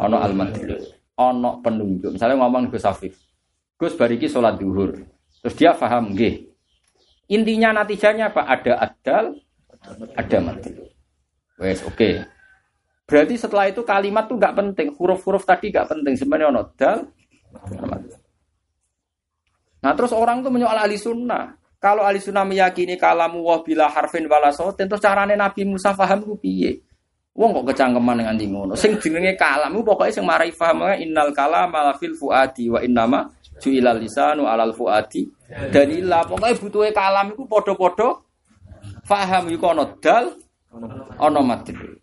ono 0.00 0.16
al. 0.16 0.32
Ono 1.16 1.64
penunjuk. 1.64 2.16
Misalnya 2.16 2.36
ngomong 2.44 2.68
Gus 2.68 2.84
Safi. 2.84 3.08
Gus 3.76 3.96
bariki 3.96 4.28
sholat 4.28 4.60
duhur. 4.60 4.92
Terus 5.40 5.54
dia 5.56 5.72
paham 5.72 6.12
nggih. 6.12 6.44
Intinya 7.32 7.82
natijanya 7.82 8.30
apa? 8.30 8.46
Ada 8.46 8.72
adal, 8.78 9.24
ada 10.14 10.38
madlul. 10.38 10.86
Wes 11.58 11.82
oke. 11.82 12.22
Berarti 13.06 13.34
setelah 13.38 13.70
itu 13.70 13.86
kalimat 13.86 14.26
tuh 14.26 14.36
nggak 14.38 14.54
penting, 14.54 14.88
huruf-huruf 14.98 15.46
tadi 15.46 15.70
nggak 15.70 15.88
penting. 15.90 16.14
Sebenarnya 16.18 16.50
ono 16.50 16.62
dal. 16.74 16.98
Nah 19.82 19.92
terus 19.94 20.12
orang 20.14 20.42
tuh 20.42 20.50
menyoal 20.50 20.86
ahli 20.86 20.98
sunnah. 20.98 21.54
Kalau 21.78 22.02
ahli 22.02 22.18
sunnah 22.18 22.42
meyakini 22.42 22.98
kalamu 22.98 23.46
wah 23.46 23.62
bila 23.62 23.86
harfin 23.86 24.26
wala 24.26 24.50
sautin, 24.50 24.90
terus 24.90 25.02
carane 25.02 25.38
Nabi 25.38 25.62
Musa 25.66 25.94
paham 25.94 26.24
ku 26.26 26.34
piye? 26.34 26.85
Wong 27.36 27.52
kok 27.52 27.68
kecangkeman 27.68 28.24
dengan 28.24 28.40
ngono. 28.40 28.72
Sing 28.72 28.96
jenenge 28.96 29.36
kalam 29.36 29.76
ku 29.76 29.84
pokoknya 29.84 30.12
sing 30.16 30.24
marai 30.24 30.48
paham 30.56 30.88
innal 30.96 31.36
kalam 31.36 31.68
ala 31.68 31.92
fil 32.00 32.16
fuadi 32.16 32.72
wa 32.72 32.80
innama 32.80 33.28
ju'ilal 33.60 34.00
lisanu 34.00 34.48
alal 34.48 34.72
fuadi. 34.72 35.28
Dalila 35.68 36.24
pokoknya 36.24 36.56
butuhe 36.56 36.88
kalam 36.96 37.36
iku 37.36 37.44
padha-padha 37.44 38.08
paham 39.04 39.52
iku 39.52 39.64
ono 39.76 39.84
dal 40.00 40.32
ono 41.20 41.40
madhul. 41.44 42.00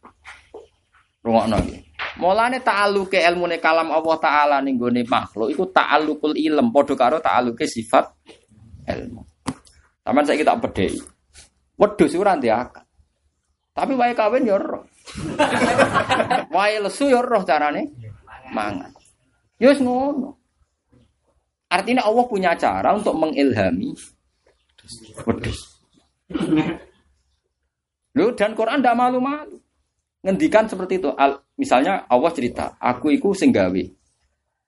Rungokno 1.26 1.58
iki. 1.66 1.78
Mulane 2.22 2.62
ta'alluke 2.62 3.18
ilmune 3.18 3.58
kalam 3.58 3.90
Allah 3.90 4.18
taala 4.22 4.58
ning 4.62 4.78
gone 4.78 5.02
makhluk 5.02 5.50
iku 5.50 5.66
ta'allukul 5.66 6.38
ilm 6.38 6.70
padha 6.70 6.94
karo 6.94 7.18
ta'alluke 7.18 7.66
sifat 7.66 8.06
ilmu. 8.86 9.26
Taman 10.06 10.24
saya 10.30 10.46
tak 10.46 10.62
bedhei. 10.62 10.94
Wedhus 11.74 12.14
ora 12.14 12.38
ndek 12.38 12.54
akal. 12.54 12.86
Tapi 13.74 13.98
wae 13.98 14.14
kawin 14.14 14.46
ya 14.46 14.62
roh. 14.62 14.86
wae 16.56 16.78
lesu 16.82 17.10
ya 17.10 17.22
roh 17.22 17.44
carane 17.46 17.94
mangan. 18.54 18.92
Ya 19.58 19.70
wis 19.74 19.82
ngono. 19.82 20.38
Artinya 21.70 22.06
Allah 22.06 22.26
punya 22.30 22.54
cara 22.54 22.94
untuk 22.94 23.18
mengilhami 23.18 23.98
wedhus. 25.26 25.60
Loh, 28.14 28.30
dan 28.38 28.54
Quran 28.54 28.82
tidak 28.82 28.98
malu-malu. 28.98 29.58
Ngendikan 30.22 30.70
seperti 30.70 31.02
itu. 31.02 31.10
Al, 31.18 31.42
misalnya 31.58 32.06
Allah 32.06 32.30
cerita, 32.30 32.78
aku 32.78 33.10
iku 33.10 33.34
sing 33.34 33.50
gawe 33.50 33.84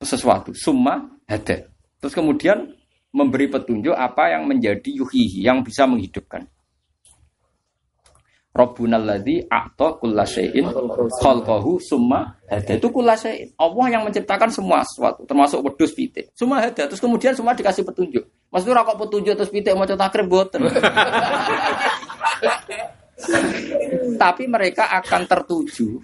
sesuatu, 0.01 0.51
summa 0.57 1.05
hada. 1.29 1.69
Terus 2.01 2.13
kemudian 2.13 2.73
memberi 3.15 3.47
petunjuk 3.47 3.95
apa 3.95 4.33
yang 4.33 4.49
menjadi 4.49 4.91
yuhihi, 4.91 5.45
yang 5.45 5.63
bisa 5.63 5.87
menghidupkan. 5.87 6.43
Rabbuna 8.55 8.95
alladzi 8.95 9.43
a'ta 9.51 9.99
kulla 9.99 10.23
syai'in 10.23 10.63
khalqahu 11.19 11.75
summa 11.83 12.39
hada. 12.47 12.79
Itu 12.79 12.87
kulla 12.87 13.19
syai'in. 13.19 13.51
Allah 13.59 13.85
yang 13.91 14.07
menciptakan 14.07 14.47
semua 14.47 14.79
sesuatu, 14.87 15.27
termasuk 15.27 15.59
wedhus 15.59 15.91
pitik. 15.91 16.31
Summa 16.31 16.63
hada. 16.63 16.87
Terus 16.87 17.03
kemudian 17.03 17.35
semua 17.35 17.51
dikasih 17.51 17.83
petunjuk. 17.83 18.23
Maksudnya 18.47 18.87
kok 18.87 18.95
petunjuk 18.95 19.35
terus 19.35 19.51
pitik 19.51 19.75
mau 19.75 19.83
takrib 19.83 20.31
boten. 20.31 20.63
Tapi 24.23 24.43
mereka 24.47 24.87
akan 25.03 25.27
tertuju 25.27 25.99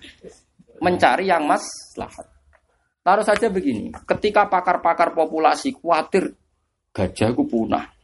mencari 0.84 1.32
yang 1.32 1.48
maslahat. 1.48 2.28
Taruh 3.02 3.23
saja 3.23 3.48
begini, 3.48 3.95
ketika 4.03 4.45
pakar-pakar 4.52 5.15
populasi 5.15 5.73
khawatir 5.73 6.36
gajah 6.91 7.32
ku 7.32 7.48
punah. 7.48 8.01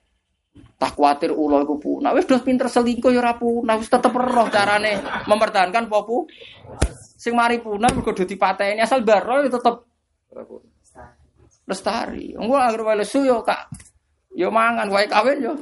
Tak 0.77 0.93
khawatir 0.93 1.33
ulo 1.33 1.65
ku 1.65 1.81
punah. 1.81 2.13
Wis 2.13 2.29
udah 2.29 2.41
pinter 2.45 2.69
selingkuh 2.69 3.09
ya 3.09 3.19
ora 3.19 3.33
punah, 3.33 3.81
wis 3.81 3.89
tetep 3.89 4.13
roh 4.13 4.47
carane 4.53 5.01
mempertahankan 5.25 5.89
popu. 5.89 6.29
Sing 7.17 7.33
mari 7.33 7.57
punah 7.57 7.89
mergo 7.89 8.13
do 8.13 8.23
dipateni 8.29 8.77
asal 8.77 9.01
baro 9.01 9.41
ya 9.41 9.49
tetep 9.49 9.75
lestari. 11.65 12.37
Engko 12.37 12.55
anggere 12.61 12.83
wae 12.85 12.97
lesu 13.01 13.25
yo 13.25 13.41
kak 13.41 13.73
yo 14.37 14.53
mangan 14.53 14.87
wae 14.93 15.09
kawin 15.09 15.41
yo. 15.41 15.53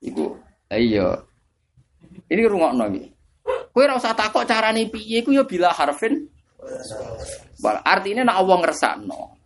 Iku 0.00 0.34
iya. 0.72 1.20
Ini 2.28 2.42
rungokno 2.48 2.84
iki. 2.92 3.04
Kowe 3.72 3.84
ora 3.84 4.00
usah 4.00 4.16
takok 4.16 4.48
carane 4.48 4.88
piye 4.88 5.20
iku 5.20 5.36
ya 5.36 5.44
bila 5.44 5.68
harfin. 5.76 6.26
Artinya 7.62 8.24
nak 8.24 8.40
Allah 8.40 8.56
ngersakno. 8.64 9.37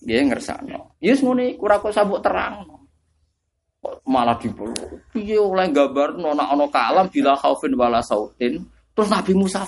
Dia 0.00 0.24
ngersakno. 0.24 0.96
Yes 1.00 1.20
iku 1.20 1.64
ora 1.68 1.76
kok 1.76 1.92
sabuk 1.92 2.24
terang. 2.24 2.64
Kok 3.80 4.04
malah 4.08 4.36
dipul. 4.40 4.72
Piye 5.12 5.36
oleh 5.36 5.68
gambarno 5.72 6.32
nak 6.32 6.52
ana 6.52 6.66
kalam 6.72 7.06
bila 7.12 7.36
khaufin 7.36 7.76
wala 7.76 8.00
sautin. 8.00 8.64
Terus 8.96 9.08
Nabi 9.12 9.32
Musa. 9.36 9.64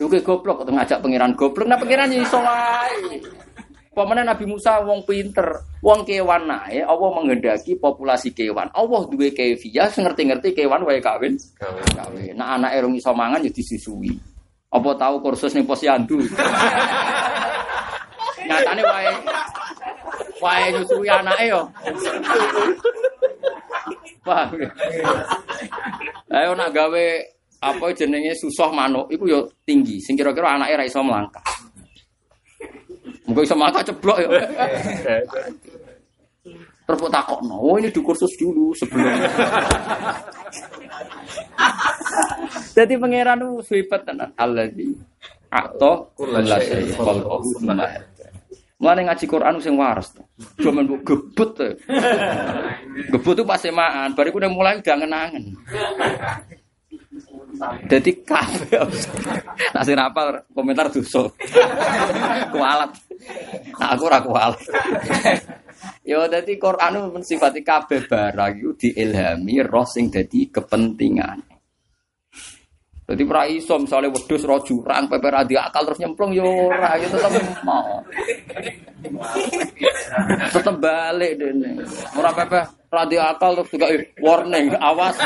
Oke 0.00 0.24
goblok 0.24 0.64
kok 0.64 0.72
ngajak 0.72 1.00
pangeran 1.00 1.32
goblok. 1.36 1.68
Nah 1.68 1.76
pangeran 1.80 2.12
iso 2.12 2.40
wae. 2.40 3.20
Pemene 3.90 4.22
Nabi 4.22 4.46
Musa 4.46 4.78
wong 4.86 5.02
pinter, 5.02 5.66
wong 5.82 6.06
kewan 6.06 6.46
nae, 6.46 6.78
Allah 6.78 7.10
menghendaki 7.10 7.74
populasi 7.74 8.30
kewan. 8.30 8.70
Allah 8.70 9.02
duwe 9.10 9.34
kefiah, 9.34 9.90
ngerti-ngerti 9.90 10.54
kewan 10.54 10.86
wae 10.86 11.02
kawin. 11.02 11.34
Kawin. 11.58 12.38
Nah 12.38 12.54
anake 12.54 12.86
rong 12.86 12.94
iso 12.94 13.10
mangan 13.10 13.42
ya 13.42 13.50
disusui. 13.50 14.14
Apa 14.70 14.94
tahu 14.94 15.18
kursus 15.18 15.58
ning 15.58 15.66
posyandu? 15.66 16.22
Nyatane 18.50 18.82
wae 18.82 19.10
wae 20.42 20.66
nyusui 20.74 21.08
anake 21.08 21.44
yo. 21.46 21.62
Paham. 24.26 24.58
ya? 24.58 24.68
Ayo 26.34 26.50
nak 26.58 26.74
gawe 26.74 27.04
apa 27.60 27.84
jenenge 27.94 28.34
susah 28.34 28.72
manuk 28.74 29.06
iku 29.12 29.24
yo 29.30 29.40
tinggi, 29.62 30.02
sing 30.02 30.18
kira-kira 30.18 30.58
anake 30.58 30.74
ra 30.74 30.84
iso 30.84 31.00
melangkah. 31.00 31.44
Mungkin 33.28 33.46
iso 33.46 33.54
melangkah 33.54 33.86
ceblok 33.86 34.18
yo. 34.18 34.28
Terus 36.90 37.06
takokno, 37.06 37.54
oh 37.54 37.78
ini 37.78 37.86
di 37.86 38.02
kursus 38.02 38.34
dulu 38.34 38.74
sebelum. 38.74 39.14
Jadi 42.74 42.98
pangeran 42.98 43.38
itu 43.38 43.62
swipet 43.62 44.02
tenan. 44.02 44.34
Kulla 46.18 46.58
syai'in 46.58 46.90
khalqahu 46.98 47.46
tsumma 47.54 47.78
hada. 47.78 48.09
Mulane 48.80 49.04
ngaji 49.04 49.24
Quran 49.28 49.60
sing 49.60 49.76
waras. 49.76 50.16
Cuma 50.56 50.80
mbok 50.80 51.04
gebut. 51.04 51.52
Gebut 53.12 53.34
tuh 53.36 53.44
pas 53.44 53.60
semaan, 53.60 54.16
bariku 54.16 54.40
udah 54.40 54.48
mulai 54.48 54.80
udah 54.80 54.96
ngenangen. 54.96 55.52
Jadi 57.92 58.24
kabeh. 58.24 58.80
Nak 59.76 59.84
sing 59.84 59.92
rapal 60.00 60.48
komentar 60.56 60.88
dosa. 60.88 61.28
Kualat. 62.48 62.90
Nah, 63.76 63.88
aku 63.92 64.02
ora 64.08 64.24
kualat. 64.24 64.64
Yo 66.00 66.24
dadi 66.24 66.56
Quran 66.56 67.12
mensifati 67.12 67.60
kabeh 67.60 68.08
barang 68.08 68.52
iku 68.56 68.70
diilhami 68.80 69.60
roh 69.60 69.84
sing 69.84 70.08
dadi 70.08 70.48
kepentingan. 70.48 71.49
Jadi 73.10 73.26
ora 73.26 73.42
iso 73.50 73.74
misale 73.74 74.06
wedhus 74.06 74.46
ro 74.46 74.62
jurang 74.62 75.10
pepe 75.10 75.34
ra 75.34 75.42
akal 75.42 75.82
terus 75.82 75.98
nyemplung 75.98 76.30
yo 76.30 76.46
ora 76.46 76.94
yo 76.94 77.10
tetep 77.10 77.42
mau. 77.66 77.98
Tetep 80.54 80.76
balik 80.78 81.34
dene. 81.42 81.82
Ora 82.14 82.30
pepe 82.30 82.62
ra 82.86 83.02
akal 83.02 83.58
terus 83.58 83.70
juga 83.74 83.90
eh, 83.90 84.14
warning 84.22 84.78
awas. 84.78 85.18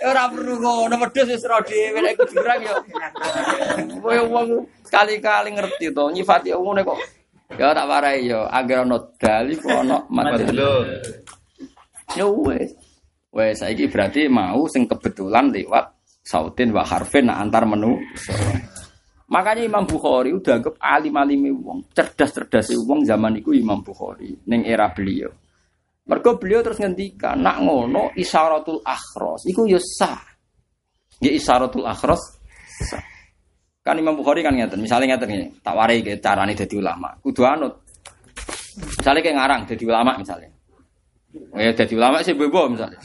Ora 0.00 0.32
perlu 0.32 0.64
ngono 0.64 0.96
wedhus 1.04 1.28
wis 1.28 1.44
ro 1.44 1.60
dhewe 1.60 2.00
nek 2.00 2.16
iku 2.16 2.24
jurang 2.32 2.64
yo. 2.64 2.76
Kowe 4.00 4.16
wong 4.32 4.64
sekali-kali 4.80 5.60
ngerti 5.60 5.92
to 5.92 6.08
nyifati 6.08 6.56
ngene 6.56 6.88
kok. 6.88 7.00
Ya 7.60 7.76
tak 7.76 7.84
warai 7.84 8.24
yo 8.24 8.48
agar 8.48 8.88
ono 8.88 9.12
dalil 9.20 9.60
kok 9.60 9.76
ono 9.76 10.08
madlul. 10.08 10.88
Ya 12.16 12.24
wes. 12.24 12.83
Wes 13.34 13.66
saiki 13.66 13.90
berarti 13.90 14.30
mau 14.30 14.70
sing 14.70 14.86
kebetulan 14.86 15.50
lewat 15.50 15.90
sautin 16.22 16.70
wa 16.70 16.86
harfin 16.86 17.26
nah, 17.26 17.42
antar 17.42 17.66
menu. 17.66 17.98
Makanya 19.26 19.66
Imam 19.66 19.82
Bukhari 19.82 20.30
udah 20.30 20.62
anggap 20.62 20.78
alim-alime 20.78 21.50
wong, 21.58 21.90
cerdas-cerdas 21.90 22.70
wong 22.86 23.02
zaman 23.02 23.42
itu 23.42 23.50
Imam 23.50 23.82
Bukhari 23.82 24.38
ning 24.46 24.62
era 24.62 24.86
beliau. 24.94 25.34
Mergo 26.06 26.38
beliau 26.38 26.62
terus 26.62 26.78
ngendikan, 26.78 27.42
nak 27.42 27.58
ngono 27.64 28.14
isyaratul 28.14 28.86
akhros 28.86 29.50
iku 29.50 29.66
ya 29.66 29.82
sah. 29.82 30.22
Ya 31.18 31.34
isyaratul 31.34 31.82
akhros 31.82 32.22
sah. 32.86 33.02
Kan 33.82 33.98
Imam 33.98 34.14
Bukhari 34.14 34.46
kan 34.46 34.54
ngeten, 34.54 34.78
misalnya 34.78 35.18
ngeten 35.18 35.28
ini, 35.34 35.46
tak 35.58 35.74
warai 35.74 36.00
ke 36.06 36.22
carane 36.22 36.54
dadi 36.54 36.78
ulama. 36.78 37.18
Kudu 37.18 37.42
anut. 37.42 37.82
Misalnya 39.02 39.20
kayak 39.20 39.36
ngarang 39.36 39.60
dadi 39.66 39.84
ulama 39.84 40.16
misalnya. 40.16 40.53
Ya 41.54 41.70
dadi 41.74 41.94
ulama 41.98 42.22
sih 42.22 42.34
bebo 42.34 42.70
misalnya. 42.70 42.98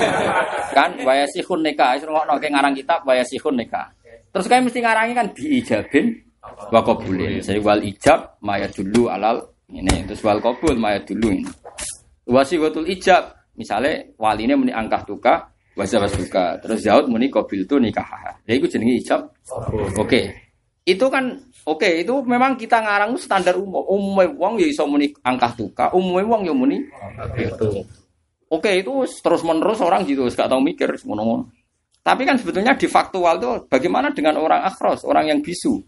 kan 0.76 0.92
waya 1.04 1.24
sihun 1.32 1.64
nikah, 1.64 1.96
wis 1.96 2.04
ngono 2.04 2.36
kayak 2.36 2.52
ngarang 2.52 2.74
kitab 2.76 3.00
waya 3.04 3.24
sihun 3.24 3.56
nikah. 3.56 3.88
Terus 4.32 4.48
kayak 4.48 4.64
mesti 4.68 4.80
ngarangi 4.80 5.12
kan 5.16 5.26
diijabin 5.36 6.06
wa 6.72 6.80
qabulin. 6.80 7.40
Jadi 7.40 7.60
wal 7.60 7.80
ijab 7.84 8.40
maya 8.44 8.68
dulu 8.68 9.12
alal 9.12 9.40
ini 9.72 10.04
terus 10.08 10.20
wal 10.24 10.40
qabul 10.40 10.76
maya 10.76 11.00
dulu 11.04 11.32
ini. 11.32 11.48
Wasiwatul 12.28 12.88
ijab 12.88 13.52
misalnya 13.56 14.08
waline 14.16 14.56
muni 14.56 14.72
angkah 14.72 15.04
tuka 15.04 15.52
wasabas 15.76 16.16
tuka 16.16 16.60
terus 16.60 16.80
Zaud 16.80 17.08
muni 17.12 17.28
qabil 17.28 17.68
tu 17.68 17.76
nikah. 17.76 18.04
Ya 18.48 18.56
itu 18.56 18.68
jenenge 18.68 19.00
ijab. 19.00 19.20
Oke. 20.00 20.41
Itu 20.82 21.06
kan 21.08 21.38
oke 21.62 22.02
itu 22.02 22.14
memang 22.26 22.58
kita 22.58 22.82
ngarang 22.82 23.14
standar 23.18 23.54
umum. 23.54 23.86
Umumnya 23.86 24.34
wong 24.34 24.58
ya 24.58 24.66
iso 24.66 24.82
muni 24.86 25.14
angkah 25.22 25.54
tuka, 25.54 25.94
umumnya 25.94 26.26
wong 26.26 26.42
ya 26.46 26.54
muni 26.54 26.78
Itu. 27.38 27.86
Oke 28.52 28.84
itu 28.84 28.92
terus 29.24 29.42
menerus 29.46 29.80
orang 29.80 30.04
gitu 30.04 30.28
gak 30.28 30.50
tahu 30.50 30.60
mikir 30.60 30.92
ngono-ngono. 31.06 31.48
Tapi 32.02 32.26
kan 32.26 32.34
sebetulnya 32.34 32.74
di 32.74 32.90
faktual 32.90 33.38
itu 33.38 33.50
bagaimana 33.70 34.10
dengan 34.10 34.42
orang 34.42 34.66
akhros, 34.66 35.06
orang 35.06 35.30
yang 35.30 35.38
bisu. 35.38 35.78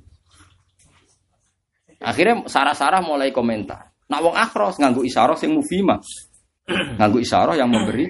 Akhirnya 1.98 2.46
sarah-sarah 2.46 3.02
mulai 3.02 3.34
komentar. 3.34 3.90
Nak 4.06 4.20
wong 4.22 4.36
akhros 4.38 4.78
nganggu 4.78 5.02
isyarah 5.02 5.34
sing 5.34 5.52
mufimah. 5.52 5.98
nganggu 6.96 7.20
isyarah 7.20 7.60
yang 7.60 7.68
memberi 7.68 8.08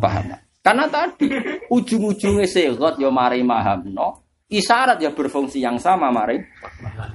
Paham. 0.00 0.34
Karena 0.64 0.88
tadi 0.88 1.28
ujung-ujungnya 1.68 2.48
segot 2.48 2.96
ya 2.96 3.12
mari 3.12 3.44
mahamno, 3.44 4.23
isyarat 4.48 5.00
ya 5.00 5.10
berfungsi 5.10 5.64
yang 5.64 5.80
sama 5.80 6.12
mari. 6.12 6.36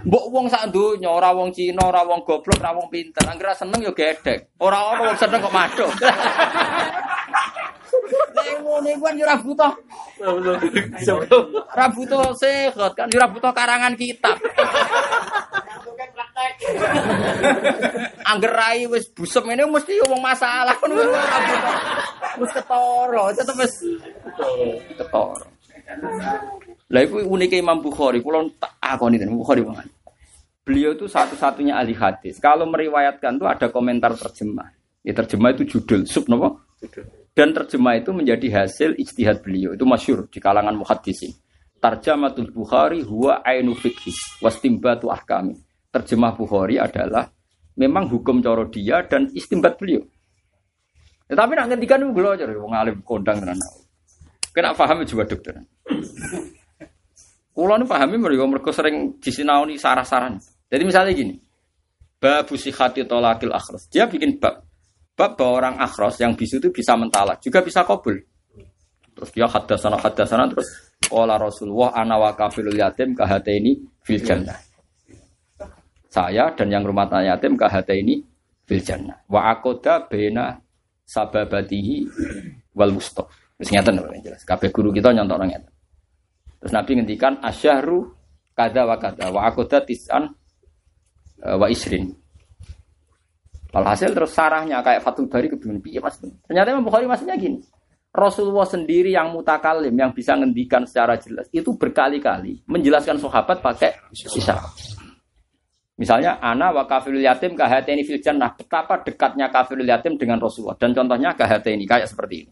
Mbok 0.06 0.26
wong 0.34 0.46
sak 0.50 0.74
donya 0.74 1.14
ora 1.14 1.30
wong 1.32 1.54
Cina, 1.54 1.86
ora 1.86 2.02
wong 2.02 2.26
goblok, 2.26 2.58
ora 2.58 2.74
wong 2.74 2.90
pinter. 2.90 3.22
Anggere 3.30 3.54
seneng 3.54 3.80
ya 3.86 3.94
gedek. 3.94 4.58
Ora 4.60 4.96
ono 4.96 5.14
wong 5.14 5.18
seneng 5.18 5.40
kok 5.44 5.54
madhok. 5.54 5.92
Nek 8.10 8.58
ngono 8.66 8.90
iku 8.90 9.06
kan 9.06 9.18
yo 9.18 9.26
ora 9.26 9.38
butuh, 9.38 9.72
ora 11.70 11.86
butuh 11.94 12.34
segot 12.34 12.94
kan, 12.98 13.06
yo 13.14 13.22
ora 13.22 13.30
butuh 13.30 13.52
karangan 13.54 13.94
kitab. 13.94 14.38
Angger 18.26 18.54
rai 18.54 18.90
wis 18.90 19.10
busem 19.14 19.46
ini 19.54 19.66
mesti 19.70 20.02
wong 20.10 20.22
masalah 20.22 20.74
kan 20.74 20.90
ora 20.90 21.06
butuh. 21.06 21.76
Wis 22.42 22.52
ketara, 22.54 23.24
tetep 23.38 23.56
wis 23.62 23.74
ketara. 24.98 25.48
Lah 26.90 27.06
itu 27.06 27.22
uniknya 27.22 27.62
Imam 27.62 27.80
Bukhari, 27.86 28.20
kula 28.26 28.50
tak 28.58 28.82
akoni 28.82 29.22
Imam 29.22 29.38
Bukhari 29.38 29.62
banget. 29.62 29.94
Beliau 30.66 30.94
itu 30.98 31.06
satu-satunya 31.06 31.78
ahli 31.78 31.94
hadis. 31.94 32.38
Kalau 32.42 32.66
meriwayatkan 32.70 33.38
tuh 33.38 33.50
ada 33.50 33.70
komentar 33.70 34.14
terjemah. 34.18 34.70
Ya 35.06 35.14
terjemah 35.14 35.54
itu 35.54 35.66
judul 35.66 36.06
sub 36.06 36.30
nopo? 36.30 36.66
Dan 37.34 37.54
terjemah 37.54 37.98
itu 37.98 38.14
menjadi 38.14 38.62
hasil 38.62 38.98
ijtihad 38.98 39.42
beliau. 39.46 39.74
Itu 39.74 39.86
masyur 39.86 40.30
di 40.30 40.38
kalangan 40.42 40.78
muhaddisin. 40.78 41.34
Tarjamatul 41.80 42.52
Bukhari 42.52 43.06
huwa 43.06 43.40
ainu 43.46 43.72
fikhi 43.78 44.12
wastimbatu 44.44 45.08
ahkami. 45.10 45.56
Terjemah 45.90 46.36
Bukhari 46.36 46.78
adalah 46.78 47.26
memang 47.80 48.12
hukum 48.12 48.44
coro 48.44 48.68
dia 48.68 49.06
dan 49.08 49.32
istimbat 49.32 49.80
beliau. 49.80 50.04
Tetapi 51.30 51.52
nak 51.54 51.66
ngendikan 51.70 52.02
itu 52.04 52.12
beliau 52.12 52.34
aja, 52.34 52.50
wong 52.50 52.74
alim 52.74 53.00
kondang 53.06 53.40
tenan. 53.40 53.58
Kena 54.52 54.74
paham 54.74 55.06
juga 55.06 55.30
dokter. 55.30 55.62
Kulo 57.60 57.76
nu 57.76 57.84
pahami 57.84 58.16
mereka 58.16 58.48
mereka 58.48 58.72
sering 58.72 59.20
disinauni 59.20 59.76
sarah-saran. 59.76 60.40
Jadi 60.72 60.84
misalnya 60.88 61.12
gini, 61.12 61.36
babu 62.16 62.56
sihati 62.56 63.04
tolakil 63.04 63.52
akhros. 63.52 63.92
Dia 63.92 64.08
bikin 64.08 64.40
bab, 64.40 64.64
bab 65.12 65.36
bahwa 65.36 65.52
orang 65.60 65.76
akhros 65.76 66.24
yang 66.24 66.40
bisu 66.40 66.64
itu 66.64 66.72
bisa 66.72 66.96
mentalak, 66.96 67.44
juga 67.44 67.60
bisa 67.60 67.84
kabul. 67.84 68.16
Terus 69.12 69.30
dia 69.36 69.44
hadasana 69.52 70.00
hadasana 70.00 70.48
terus 70.48 70.72
Qala 71.04 71.36
Rasulullah 71.36 71.92
ana 72.00 72.16
wa 72.16 72.32
kafilul 72.32 72.80
yatim 72.80 73.12
kahataini 73.12 73.76
fil 74.08 74.24
jannah. 74.24 74.56
Saya 76.08 76.56
dan 76.56 76.72
yang 76.72 76.88
rumah 76.88 77.12
tangga 77.12 77.36
yatim 77.36 77.60
kahataini 77.60 78.24
fil 78.64 78.80
jannah. 78.80 79.20
Wa 79.28 79.52
akoda 79.52 80.08
bena 80.08 80.56
sababatihi 81.04 82.08
wal. 82.72 82.96
Wis 82.96 83.68
ngeten 83.68 84.00
lho 84.00 84.08
yang 84.16 84.32
jelas. 84.32 84.48
Kabeh 84.48 84.72
guru 84.72 84.96
kita 84.96 85.12
nyontok 85.12 85.36
orang 85.44 85.52
ngeten. 85.52 85.79
Terus 86.60 86.74
Nabi 86.76 86.92
ngendikan 87.00 87.40
asyahru 87.40 88.12
kada 88.52 88.84
wa 88.84 89.00
kada 89.00 89.32
wa 89.32 89.48
akoda 89.48 89.80
tis'an 89.84 90.36
eh, 91.44 91.56
wa 91.56 91.68
isrin. 91.72 92.12
Walhasil 93.70 94.12
terus 94.18 94.34
sarahnya 94.34 94.82
kayak 94.82 95.06
Fatul 95.06 95.30
Bari 95.30 95.48
kebingungan 95.48 95.80
piye 95.80 96.02
Mas. 96.02 96.18
Ternyata 96.20 96.74
Imam 96.74 96.84
Bukhari 96.84 97.06
maksudnya 97.06 97.38
gini. 97.38 97.62
Rasulullah 98.10 98.66
sendiri 98.66 99.14
yang 99.14 99.30
mutakalim 99.30 99.94
yang 99.94 100.10
bisa 100.10 100.34
ngendikan 100.34 100.82
secara 100.82 101.14
jelas 101.22 101.46
itu 101.54 101.78
berkali-kali 101.78 102.66
menjelaskan 102.66 103.22
sahabat 103.22 103.62
pakai 103.62 103.94
isyarat. 104.10 104.98
Misalnya 106.00 106.42
ana 106.42 106.74
wa 106.74 106.90
kafirul 106.90 107.22
yatim 107.22 107.54
kahateni 107.54 108.02
fil 108.02 108.18
jannah. 108.18 108.58
Betapa 108.58 109.06
dekatnya 109.06 109.54
kafirul 109.54 109.86
yatim 109.86 110.18
dengan 110.18 110.42
Rasulullah 110.42 110.80
dan 110.80 110.96
contohnya 110.98 111.38
kahateni 111.38 111.86
kayak 111.86 112.10
seperti 112.10 112.50
ini. 112.50 112.52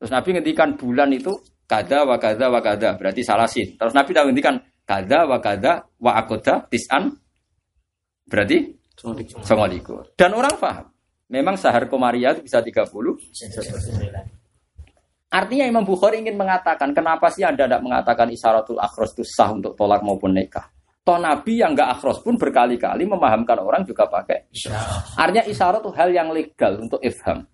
Terus 0.00 0.10
Nabi 0.10 0.28
ngendikan 0.32 0.80
bulan 0.80 1.12
itu 1.12 1.36
kada 1.68 2.08
wa 2.08 2.16
kada 2.16 2.48
wa 2.48 2.64
kada 2.64 2.96
berarti 2.96 3.20
salasin. 3.20 3.76
Terus 3.76 3.92
Nabi 3.92 4.10
tahu 4.16 4.32
ngendikan 4.32 4.56
kada 4.88 5.28
wa 5.28 5.36
kada 5.38 5.84
wa 6.00 6.16
akoda 6.16 6.64
tis'an 6.72 7.12
berarti 8.24 8.80
Assalamualaikum. 9.00 10.12
Dan 10.12 10.36
orang 10.36 10.60
paham. 10.60 10.92
Memang 11.32 11.56
sahar 11.56 11.88
komaria 11.88 12.36
itu 12.36 12.44
bisa 12.44 12.60
30. 12.60 12.84
Artinya 15.30 15.64
Imam 15.64 15.86
Bukhari 15.86 16.20
ingin 16.20 16.36
mengatakan, 16.36 16.90
kenapa 16.90 17.30
sih 17.32 17.46
Anda 17.46 17.64
tidak 17.64 17.80
mengatakan 17.80 18.28
isyaratul 18.28 18.76
akhros 18.76 19.14
itu 19.16 19.24
sah 19.24 19.54
untuk 19.54 19.78
tolak 19.78 20.04
maupun 20.04 20.36
nikah? 20.36 20.68
Toh 21.00 21.16
Nabi 21.16 21.64
yang 21.64 21.72
nggak 21.72 21.96
akhros 21.96 22.20
pun 22.20 22.36
berkali-kali 22.36 23.08
memahamkan 23.08 23.56
orang 23.56 23.88
juga 23.88 24.04
pakai. 24.04 24.52
Artinya 25.16 25.48
isyarat 25.48 25.80
itu 25.80 25.90
hal 25.96 26.10
yang 26.12 26.28
legal 26.28 26.76
untuk 26.76 27.00
ifham. 27.00 27.46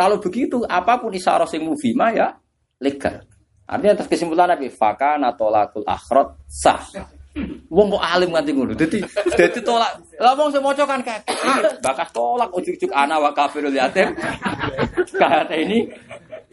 Kalau 0.00 0.16
begitu, 0.16 0.64
apa 0.64 0.96
pun 0.96 1.12
isyarat 1.12 1.52
yang 1.52 1.68
mufima 1.68 2.08
ya 2.08 2.32
legal. 2.80 3.20
Artinya 3.68 4.00
atas 4.00 4.08
kesimpulan 4.08 4.48
Nabi, 4.48 4.72
fakana 4.72 5.36
tolakul 5.36 5.84
akhrot 5.84 6.40
sah. 6.48 6.80
Wong 7.68 7.92
kok 7.92 8.02
alim 8.02 8.32
nganti 8.32 8.50
ngono. 8.56 8.72
Dadi 8.72 9.04
dadi 9.36 9.60
tolak. 9.60 10.00
Lah 10.16 10.32
wong 10.32 10.56
sing 10.56 10.64
maca 10.64 10.88
kan 10.88 11.04
kakek. 11.04 11.36
Bakas 11.84 12.08
tolak 12.16 12.48
ujuk-ujuk 12.56 12.88
ana 12.96 13.20
wa 13.20 13.30
kafirul 13.36 13.76
yatim. 13.76 14.16
Kata 15.20 15.52
ini 15.52 15.84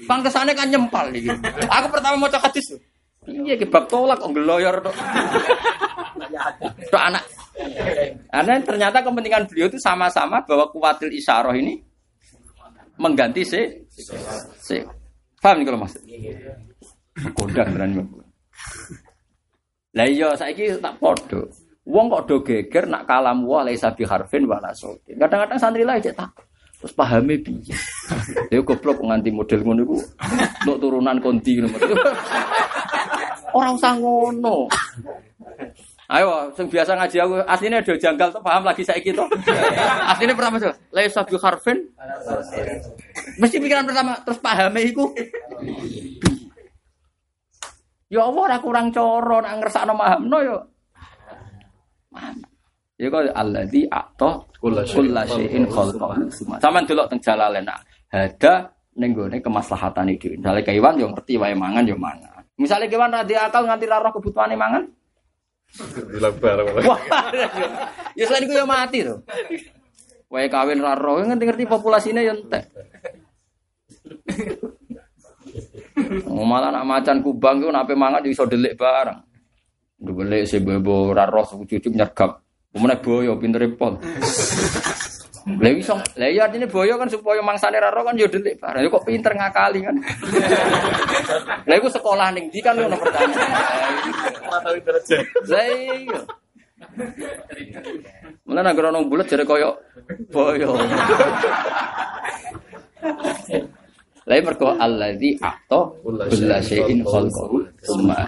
pangkesane 0.04 0.52
kan 0.52 0.68
nyempal 0.68 1.08
iki. 1.16 1.32
Aku 1.72 1.88
pertama 1.88 2.20
maca 2.20 2.44
hadis. 2.44 2.76
Iya 3.24 3.56
ki 3.56 3.72
bab 3.72 3.88
tolak 3.88 4.20
kok 4.20 4.36
geloyor 4.36 4.84
tok. 4.84 4.96
Tok 6.92 7.00
anak. 7.02 7.24
Karena 8.28 8.60
ternyata 8.60 9.02
kepentingan 9.02 9.48
beliau 9.50 9.72
itu 9.72 9.80
sama-sama 9.80 10.44
bahwa 10.46 10.70
kuatil 10.70 11.10
isyarah 11.10 11.56
ini 11.56 11.87
mengganti 12.98 13.42
si 13.46 13.62
si. 14.62 14.78
Paham 15.38 15.62
kalau 15.64 15.82
maksud? 15.86 16.02
Kondang 17.38 17.70
berani. 17.74 18.02
Lah 19.98 20.06
iya 20.06 20.34
saiki 20.38 20.78
tak 20.82 20.98
podo. 21.02 21.50
Wong 21.88 22.12
kok 22.12 22.24
do 22.28 22.36
geger 22.44 22.86
nak 22.86 23.08
kalam 23.08 23.48
wa 23.48 23.64
laisa 23.64 23.96
bi 23.96 24.04
harfin 24.04 24.44
wala 24.44 24.76
sautin. 24.76 25.16
Kadang-kadang 25.16 25.58
santri 25.58 25.88
lah 25.88 25.96
cek 25.98 26.14
tak 26.18 26.30
terus 26.78 26.94
pahami 26.94 27.36
piye. 27.42 27.74
Ya 28.54 28.62
goblok 28.64 29.02
nganti 29.04 29.34
model 29.34 29.60
ngono 29.66 29.82
iku 29.84 29.98
untuk 30.64 30.78
turunan 30.78 31.18
konti 31.20 31.58
ngono. 31.58 31.74
Ora 33.58 33.70
usah 33.74 33.94
ngono. 33.98 34.70
Ayo, 36.08 36.48
sing 36.56 36.72
biasa 36.72 36.96
ngaji 36.96 37.18
aku 37.20 37.36
aslinya 37.44 37.84
do 37.84 38.00
janggal 38.00 38.32
tuh 38.32 38.40
paham 38.40 38.64
lagi 38.64 38.80
saiki 38.80 39.12
to. 39.12 39.28
Aslinya 40.16 40.40
pertama 40.40 40.56
tuh 40.56 40.72
laisa 40.96 41.20
bi 41.28 41.36
harfin. 41.36 41.84
Mesti 43.36 43.60
pikiran 43.60 43.84
pertama 43.84 44.16
terus 44.24 44.40
pahami 44.40 44.88
iku. 44.88 45.12
Ya 48.08 48.24
Allah 48.24 48.40
ora 48.40 48.58
kurang 48.64 48.96
coro 48.96 49.44
nak 49.44 49.60
ngersakno 49.60 49.94
mahamno 50.00 50.38
yo. 50.48 50.58
Ya 52.96 53.12
kok 53.12 53.28
alladzi 53.36 53.84
a'ta 53.92 54.48
kullasyai'in 54.64 55.68
khalqahu. 55.68 56.24
Saman 56.64 56.88
delok 56.88 57.12
teng 57.12 57.20
jalalen 57.20 57.68
hada 58.08 58.72
ning 58.96 59.12
gone 59.12 59.44
kemaslahatane 59.44 60.16
dhewe. 60.16 60.40
Misale 60.40 60.64
kewan 60.64 60.96
yo 60.96 61.12
ngerti 61.12 61.36
wae 61.36 61.52
mangan 61.52 61.84
yo 61.84 62.00
mangan. 62.00 62.48
Misale 62.56 62.88
kewan 62.88 63.12
ra 63.12 63.28
akal 63.28 63.68
nganti 63.68 63.86
ra 63.92 64.00
roh 64.00 64.16
kebutuhane 64.16 64.56
mangan. 64.56 64.88
Dilebar. 66.10 66.58
Wah. 66.88 67.02
Ya 68.18 68.24
selain 68.26 68.48
iku 68.48 68.54
yo 68.58 68.66
mati 68.66 69.06
to. 69.06 69.22
Wae 70.28 70.48
kawin 70.52 70.84
ra 70.84 70.96
roh 70.98 71.24
ngerti-ngerti 71.24 71.70
populasine 71.70 72.26
yo 72.26 72.34
entek. 72.36 72.64
Oh, 76.30 76.46
malah 76.46 76.70
nak 76.70 76.86
macan 76.86 77.26
kubang 77.26 77.58
itu 77.58 77.74
nape 77.74 77.98
mangan 77.98 78.22
iso 78.26 78.46
delik 78.46 78.78
bareng. 78.78 79.18
Delik 79.98 80.46
si 80.46 80.62
bebo 80.62 81.12
raro 81.12 81.42
cucu 81.42 81.90
nyergap. 81.90 82.38
Kemudian 82.70 83.02
boyo 83.02 83.34
pinter 83.42 83.66
pol. 83.74 83.98
Lah 85.48 85.72
iso, 85.72 85.96
lah 86.20 86.28
iya 86.28 86.44
artinya 86.44 86.68
boyo 86.68 87.00
kan 87.00 87.08
supaya 87.08 87.40
mangsane 87.40 87.80
raro 87.80 88.04
kan 88.04 88.20
yo 88.20 88.28
delik 88.28 88.60
bareng. 88.60 88.92
Kok 88.92 89.08
pinter 89.08 89.32
ngakali 89.32 89.80
kan. 89.80 89.96
Lah 91.64 91.76
iku 91.80 91.88
sekolah 91.88 92.36
ning 92.36 92.52
ndi 92.52 92.60
kan 92.60 92.76
ngono 92.76 93.00
pertanyaan. 93.00 94.12
Matawi 94.44 94.80
derajat. 94.84 95.24
Lah 95.48 95.66
iya. 95.72 96.20
Mulane 98.44 98.76
nek 98.76 99.08
bulet 99.08 99.28
jare 99.32 99.48
koyo 99.48 99.72
boyo. 100.36 100.76
Lain 104.28 104.44
mergo 104.44 104.76
alladzi 104.76 105.40
a'ta 105.40 105.80
kulla 106.04 106.60
syai'in 106.60 107.00
khalqahu 107.08 107.64
tsumma 107.80 108.20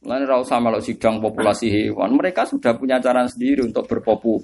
Mulane 0.00 0.24
ra 0.24 0.40
usah 0.40 0.56
melok 0.64 0.80
sidang 0.80 1.20
populasi 1.20 1.68
hewan. 1.68 2.16
Mereka 2.16 2.48
sudah 2.48 2.72
punya 2.72 2.96
cara 3.04 3.28
sendiri 3.28 3.68
untuk 3.68 3.84
berpopu. 3.84 4.40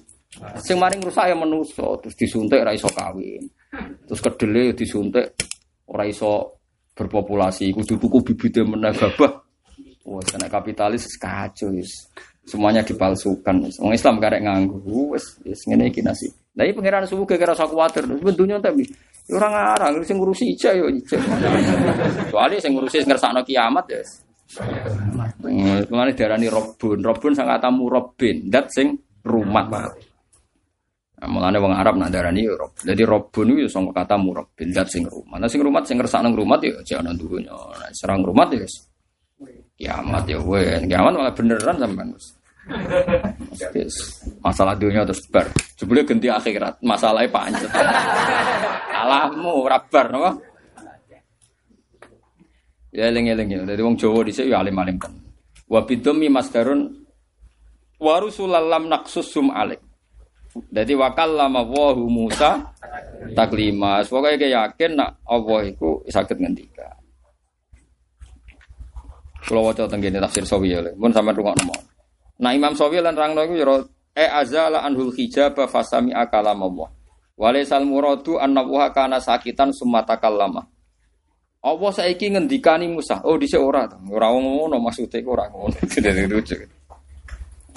Sing 0.61 0.77
maring 0.77 1.01
rusak 1.01 1.33
ya 1.33 1.37
menuso, 1.37 1.97
terus 2.05 2.13
disuntik 2.13 2.61
ra 2.61 2.77
iso 2.77 2.87
kawin. 2.93 3.49
Terus 4.05 4.21
kedele 4.21 4.77
disuntik 4.77 5.33
ora 5.89 6.05
iso 6.05 6.61
berpopulasi, 6.93 7.73
kudu 7.73 7.97
tuku 7.97 8.19
bibite 8.21 8.61
meneh 8.61 8.93
gabah. 8.93 9.33
Wah, 10.09 10.25
kena 10.25 10.49
kapitalis 10.53 11.17
kacau 11.17 11.73
wis. 11.73 12.13
Semuanya 12.49 12.81
dipalsukan. 12.81 13.73
Wong 13.81 13.93
Islam 13.93 14.21
karek 14.21 14.45
nganggu, 14.45 15.17
wis 15.17 15.41
wis 15.45 15.65
ngene 15.69 15.89
iki 15.89 16.05
nasib. 16.05 16.33
Lah 16.57 16.65
iki 16.65 16.77
pangeran 16.77 17.09
subuh 17.09 17.25
kira 17.29 17.53
rasa 17.53 17.65
kuwatir. 17.69 18.05
Bentunya 18.09 18.57
tapi 18.61 18.85
orang 19.33 19.53
ngarang 19.53 20.05
sing 20.05 20.17
ngurusi 20.17 20.45
ija 20.57 20.73
yo 20.77 20.89
ija. 20.93 21.17
Soalnya 22.33 22.61
sing 22.61 22.73
ngurusi 22.77 23.05
ngersakno 23.05 23.45
kiamat 23.45 23.85
ya. 23.89 24.01
Mulane 25.89 26.13
diarani 26.17 26.49
robun. 26.49 27.05
Robun 27.05 27.33
sang 27.37 27.49
kata 27.49 27.69
murabin, 27.69 28.49
dat 28.49 28.73
sing 28.73 28.97
rumat. 29.25 29.69
Mulane 31.19 31.59
wong 31.59 31.75
Arab 31.75 31.99
nak 31.99 32.15
darani 32.15 32.47
yo 32.47 32.55
rob. 32.55 32.79
Jadi 32.79 33.03
robun 33.03 33.59
itu 33.59 33.67
sangka 33.67 34.07
kata 34.07 34.15
murabin, 34.15 34.71
dat 34.71 34.87
sing 34.87 35.03
rumat. 35.03 35.43
Nah 35.43 35.51
sing 35.51 35.59
rumat 35.59 35.83
sing 35.83 35.99
ngersakno 35.99 36.31
rumat 36.31 36.63
ya 36.63 36.79
aja 36.79 37.03
dunya. 37.11 37.51
Nah, 37.51 37.91
serang 37.91 38.23
rumat 38.23 38.55
ya 38.55 38.63
kiamat 39.75 40.25
ya 40.31 40.39
wes. 40.39 40.87
Kiamat 40.87 41.13
malah 41.19 41.35
beneran 41.35 41.75
sampean. 41.75 42.15
Masalah 44.47 44.79
dunia 44.79 45.03
terus 45.03 45.27
bar. 45.27 45.51
Jebule 45.75 46.07
ganti 46.07 46.31
akhirat, 46.31 46.79
masalahnya 46.87 47.35
pancet. 47.35 47.71
Alahmu 48.95 49.67
rabar 49.67 50.07
napa? 50.15 50.31
Ya 52.95 53.11
eling-eling 53.11 53.49
ya. 53.59 53.61
Dadi 53.67 53.83
wong 53.83 53.99
Jawa 53.99 54.23
dhisik 54.23 54.47
ya 54.47 54.63
alim-alim 54.63 55.03
kan. 55.03 55.19
Wa 55.67 55.83
bidumi 55.83 56.31
masdarun 56.31 56.95
wa 57.99 58.15
rusulallam 58.23 58.87
naqsusum 58.87 59.51
alik. 59.51 59.83
Jadi 60.69 60.93
wakal 60.99 61.39
lama 61.39 61.63
wahu 61.63 62.07
Musa 62.11 62.75
taklima. 63.33 64.03
Pokoknya 64.05 64.37
kayak 64.37 64.55
yakin 64.55 64.91
nak 64.99 65.23
Allah 65.27 65.61
itu 65.67 66.03
sakit 66.11 66.37
ngendika. 66.39 66.89
Kalau 69.49 69.65
wajah 69.65 69.89
tenggine 69.89 70.21
tafsir 70.21 70.45
sawi 70.45 70.77
ya, 70.77 70.85
mun 70.99 71.09
sampean 71.09 71.39
rungokno 71.39 71.73
mau. 71.73 71.81
Nah 72.39 72.53
Imam 72.55 72.77
Sawi 72.77 73.03
lan 73.03 73.17
rangno 73.17 73.43
iku 73.43 73.55
ya 73.57 73.67
e 74.15 74.27
azala 74.29 74.85
anhul 74.85 75.11
hijab 75.11 75.59
fasami 75.67 76.13
akalam 76.13 76.63
Allah. 76.63 76.89
Walaisal 77.39 77.87
muradu 77.87 78.37
anna 78.37 78.67
wa 78.67 78.91
kana 78.91 79.23
sakitan 79.23 79.71
summa 79.71 80.03
takallama. 80.03 80.67
Allah 81.59 81.91
saiki 81.91 82.31
ngendikani 82.31 82.87
Musa. 82.87 83.23
Oh 83.27 83.35
dhisik 83.35 83.59
ora 83.59 83.91
to. 83.91 83.99
Ora 84.11 84.31
ngono 84.31 84.79
maksude 84.79 85.23
ora 85.27 85.51
ngono. 85.51 85.75
Jadi 85.95 86.27
lucu. 86.31 86.55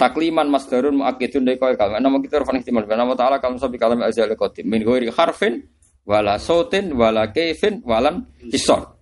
Takliman 0.00 0.48
masdarun 0.48 1.04
muakkidun 1.04 1.44
dari 1.44 1.60
kau 1.60 1.70
kalam. 1.76 2.00
Nama 2.00 2.16
kita 2.18 2.42
rafan 2.42 2.58
ihtimal. 2.58 2.88
Nama 2.88 3.12
taala 3.14 3.36
kalam 3.38 3.60
sabi 3.60 3.76
kalam 3.76 4.00
azal 4.00 4.32
qadim. 4.34 4.66
Min 4.66 4.82
ghairi 4.82 5.12
harfin 5.12 5.68
wala 6.02 6.40
sautin 6.40 6.96
wala 6.96 7.30
kaifin 7.30 7.84
walan 7.84 8.26
hisor. 8.50 8.98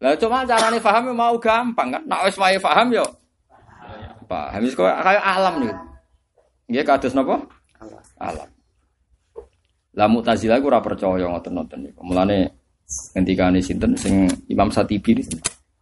Lah 0.00 0.14
cuma 0.16 0.46
carane 0.46 0.78
paham 0.80 1.12
mau 1.12 1.36
gampang 1.36 1.98
kan. 1.98 2.02
Nak 2.06 2.20
wis 2.30 2.36
wae 2.38 2.56
paham 2.62 2.94
yo 2.94 3.04
paham. 4.30 4.60
Wis 4.64 4.74
kaya 4.78 5.20
alam 5.20 5.60
nih. 5.60 5.74
Nggih 6.70 6.84
kados 6.86 7.12
napa? 7.12 7.44
Alam. 8.16 8.48
Lah 9.94 10.08
Mu'tazilah 10.10 10.58
ku 10.58 10.66
ora 10.66 10.82
percaya 10.82 11.26
ngoten-ngoten 11.30 11.86
niku. 11.86 12.02
Mulane 12.02 12.50
ngendikane 13.14 13.62
sinten 13.62 13.94
sing 13.94 14.26
Imam 14.50 14.70
Satibi 14.72 15.22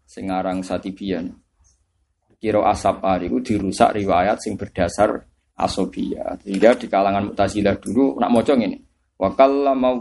sing 0.05 0.29
aran 0.29 0.61
Satibian. 0.61 1.33
Kiro 2.43 2.67
asap 2.67 3.07
ku 3.31 3.39
dirusak 3.39 3.95
riwayat 3.95 4.43
sing 4.43 4.59
berdasar 4.59 5.15
asobia. 5.55 6.35
Sehingga 6.43 6.75
di 6.75 6.91
kalangan 6.91 7.31
Mu'tazilah 7.31 7.79
dulu 7.79 8.19
nak 8.19 8.35
maca 8.35 8.59
ngene. 8.59 8.83
Wa 9.15 9.31
kallama 9.31 9.95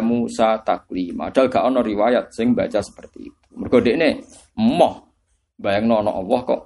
Musa 0.00 0.56
taklima. 0.64 1.28
Padahal 1.28 1.52
gak 1.52 1.64
ono 1.68 1.84
riwayat 1.84 2.32
sing 2.32 2.56
baca 2.56 2.80
seperti 2.80 3.28
itu. 3.28 3.60
Mergo 3.60 3.84
dekne 3.84 4.24
emoh 4.56 5.04
bayangno 5.60 6.00
ana 6.00 6.16
Allah 6.16 6.40
kok 6.40 6.60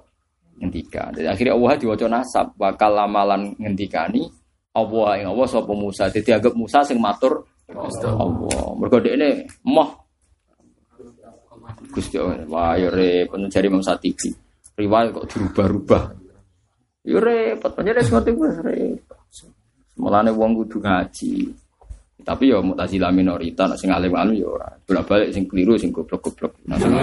ngendika. 0.63 1.11
Jadi 1.11 1.27
akhirnya 1.27 1.59
Allah 1.59 1.71
diwaca 1.75 2.07
nasab 2.07 2.47
bakal 2.55 2.95
lamalan 2.95 3.51
ngendikani 3.59 4.23
Allah 4.71 5.19
yang 5.19 5.35
Allah 5.35 5.47
sapa 5.51 5.75
Musa. 5.75 6.07
Jadi 6.07 6.31
anggap 6.31 6.55
Musa 6.55 6.87
sing 6.87 7.03
matur 7.03 7.43
Allah. 7.67 8.71
Mergo 8.79 9.03
dekne 9.03 9.43
emoh 9.67 9.89
Gusti 11.91 12.15
Allah. 12.15 12.47
Wah 12.47 12.79
ya 12.79 12.87
repot 12.87 13.43
jari 13.51 13.67
Satibi. 13.83 14.46
Riwayat 14.77 15.09
kok 15.09 15.25
dirubah-rubah. 15.33 16.03
Ya 17.07 17.17
repot, 17.17 17.71
pancen 17.73 17.97
wis 17.97 18.09
ngerti 18.13 18.31
wis 18.37 18.55
repot. 18.61 19.17
Mulane 19.97 20.29
wong 20.29 20.53
kudu 20.61 20.77
ngaji. 20.77 21.49
Tapi 22.21 22.51
ya 22.51 22.59
mutazilah 22.59 23.09
minoritas, 23.09 23.79
sing 23.79 23.89
alim-alim 23.89 24.37
ya 24.37 24.47
ora. 24.51 24.69
Bolak-balik 24.83 25.31
sing 25.33 25.47
keliru 25.47 25.79
sing 25.79 25.89
goblok-goblok. 25.95 26.59
Nah, 26.67 26.77
sing 26.77 26.91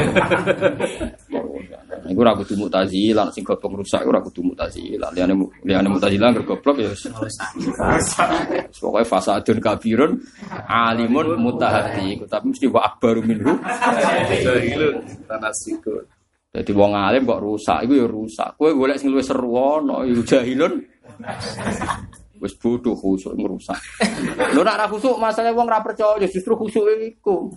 Iku 2.04 2.20
ora 2.20 2.36
kudu 2.36 2.60
mutazilah, 2.60 3.32
sing 3.32 3.42
goblok 3.42 3.80
rusak 3.80 4.04
ora 4.04 4.20
kudu 4.20 4.44
mutazilah. 4.44 5.08
Liyane 5.16 5.34
liyane 5.64 5.88
mutazilah 5.88 6.28
ngger 6.30 6.44
goblok 6.44 6.76
ya. 6.78 6.92
Pokoke 8.76 9.02
fasadun 9.08 9.58
kabirun 9.58 10.12
alimun 10.68 11.40
mutahati. 11.40 12.20
Tapi 12.28 12.44
mesti 12.52 12.68
wa 12.68 12.84
akbaru 12.84 13.24
minhu. 13.24 13.56
Tanasiku. 15.30 16.13
Jadi 16.54 16.70
wong 16.70 16.94
alim 16.94 17.26
kok 17.26 17.42
rusak, 17.42 17.82
iku 17.82 17.92
ya 17.98 18.06
rusak. 18.06 18.54
Kowe 18.54 18.70
golek 18.70 19.02
sing 19.02 19.10
luwih 19.10 19.26
seru 19.26 19.58
ana, 19.58 20.06
ya 20.06 20.14
jahilun. 20.22 20.78
Wis 22.38 22.54
bodoh 22.54 22.94
khusuk 22.94 23.34
ngerusak. 23.34 23.74
Lho 24.54 24.62
nek 24.62 24.78
ora 24.78 24.86
khusuk 24.86 25.18
masalah 25.18 25.50
wong 25.50 25.66
ora 25.66 25.82
percaya 25.82 26.22
justru 26.30 26.54
khusuk 26.54 26.86
iku. 27.02 27.50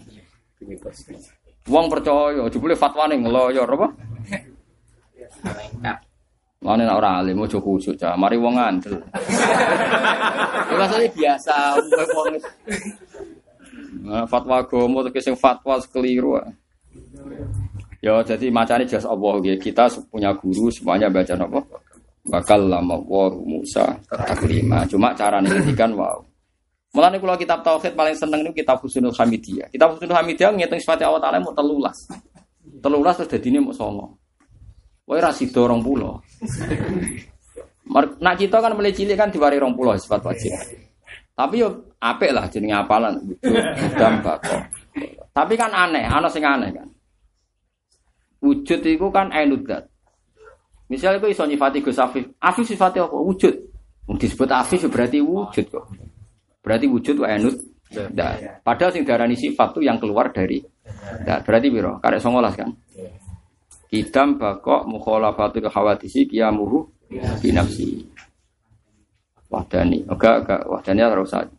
Wong 1.70 1.86
percaya, 1.94 2.50
jebule 2.50 2.74
fatwane 2.74 3.22
ngeloyor 3.22 3.70
apa? 3.70 3.88
Mana 6.58 6.90
nak 6.90 6.98
orang 6.98 7.22
alim, 7.22 7.38
mau 7.38 7.46
cukup 7.46 7.78
cukup, 7.78 8.18
mari 8.18 8.34
wong 8.34 8.58
ngandel. 8.58 8.98
Ya 10.68 10.74
maksudnya 10.74 11.10
biasa, 11.14 11.78
wong 11.78 12.42
Nah, 14.08 14.24
fatwa 14.24 14.64
agama 14.64 15.04
terus 15.04 15.22
sing 15.22 15.36
fatwa 15.36 15.78
keliru. 15.92 16.40
Ya 17.98 18.22
jadi 18.22 18.54
macamnya 18.54 18.86
jas 18.86 19.06
Allah 19.06 19.42
gitu. 19.42 19.58
Kita 19.70 19.90
punya 20.14 20.30
guru 20.38 20.70
semuanya 20.70 21.10
baca 21.10 21.34
apa? 21.34 21.62
Bakal 22.28 22.68
lama 22.70 23.00
war 23.08 23.34
Musa 23.34 23.98
taklima. 24.12 24.86
Cuma 24.86 25.16
cara 25.16 25.42
ngendikan 25.42 25.96
wow. 25.96 26.20
Mulane 26.94 27.20
kula 27.22 27.38
kitab 27.38 27.62
tauhid 27.62 27.94
paling 27.94 28.16
seneng 28.16 28.42
niku 28.42 28.64
kitab 28.64 28.82
Husnul 28.82 29.14
Hamidiyah. 29.14 29.70
Kitab 29.70 29.96
Husnul 29.96 30.18
Hamidiyah 30.18 30.52
ngitung 30.56 30.82
sifat 30.82 31.04
Allah 31.06 31.22
taala 31.22 31.40
mau 31.40 31.54
telulas. 31.54 32.10
Telulas 32.84 33.16
terus 33.22 33.30
dadine 33.32 33.60
mau 33.62 33.74
songo. 33.74 34.18
Wae 35.08 35.22
ra 35.24 35.32
sida 35.32 35.64
20. 35.64 35.78
Nak 38.20 38.36
kita 38.36 38.58
kan 38.60 38.76
mulai 38.76 38.92
cilik 38.92 39.16
kan 39.16 39.32
diwari 39.32 39.56
20 39.62 39.78
sifat 40.04 40.22
wajib. 40.26 40.52
Tapi 41.38 41.62
yo 41.62 41.70
apik 42.02 42.34
lah 42.34 42.50
jenenge 42.50 42.76
apalan 42.82 43.14
dan 43.94 44.20
bako. 44.26 44.58
Tapi 45.32 45.54
kan 45.54 45.70
aneh, 45.70 46.02
ana 46.02 46.26
sing 46.34 46.42
aneh 46.42 46.74
kan. 46.74 46.90
Wujud 48.44 48.80
itu 48.86 49.08
kan 49.10 49.34
ainudat. 49.34 49.90
Misalnya 50.88 51.20
itu 51.20 51.36
iso 51.36 51.44
nyifati 51.44 51.84
Gus 51.84 52.00
Afif. 52.00 52.26
Afif 52.40 52.64
sifatnya 52.64 53.10
apa? 53.10 53.18
Wujud. 53.18 53.54
Disebut 54.08 54.50
Afif 54.54 54.88
berarti 54.88 55.20
wujud 55.20 55.66
kok. 55.68 55.86
Berarti 56.64 56.86
wujud 56.88 57.16
wa 57.20 57.28
ainut. 57.28 57.56
Nah, 57.88 58.60
padahal 58.68 58.92
sing 58.92 59.08
darani 59.08 59.40
sifat 59.40 59.72
itu 59.72 59.88
yang 59.88 59.96
keluar 59.96 60.28
dari 60.36 60.60
nah, 61.24 61.40
berarti 61.40 61.72
biro 61.72 62.04
karek 62.04 62.20
songolas 62.20 62.52
kan 62.60 62.68
kidam 63.88 64.36
bakok 64.36 64.84
mukhalafatul 64.84 65.72
khawadisi 65.72 66.28
kiamuhu 66.28 66.84
binafsi 67.40 68.04
wahdani 69.48 70.04
enggak 70.04 70.44
enggak 70.44 70.62
wahdani 70.68 71.00
harus 71.00 71.32
saja 71.32 71.56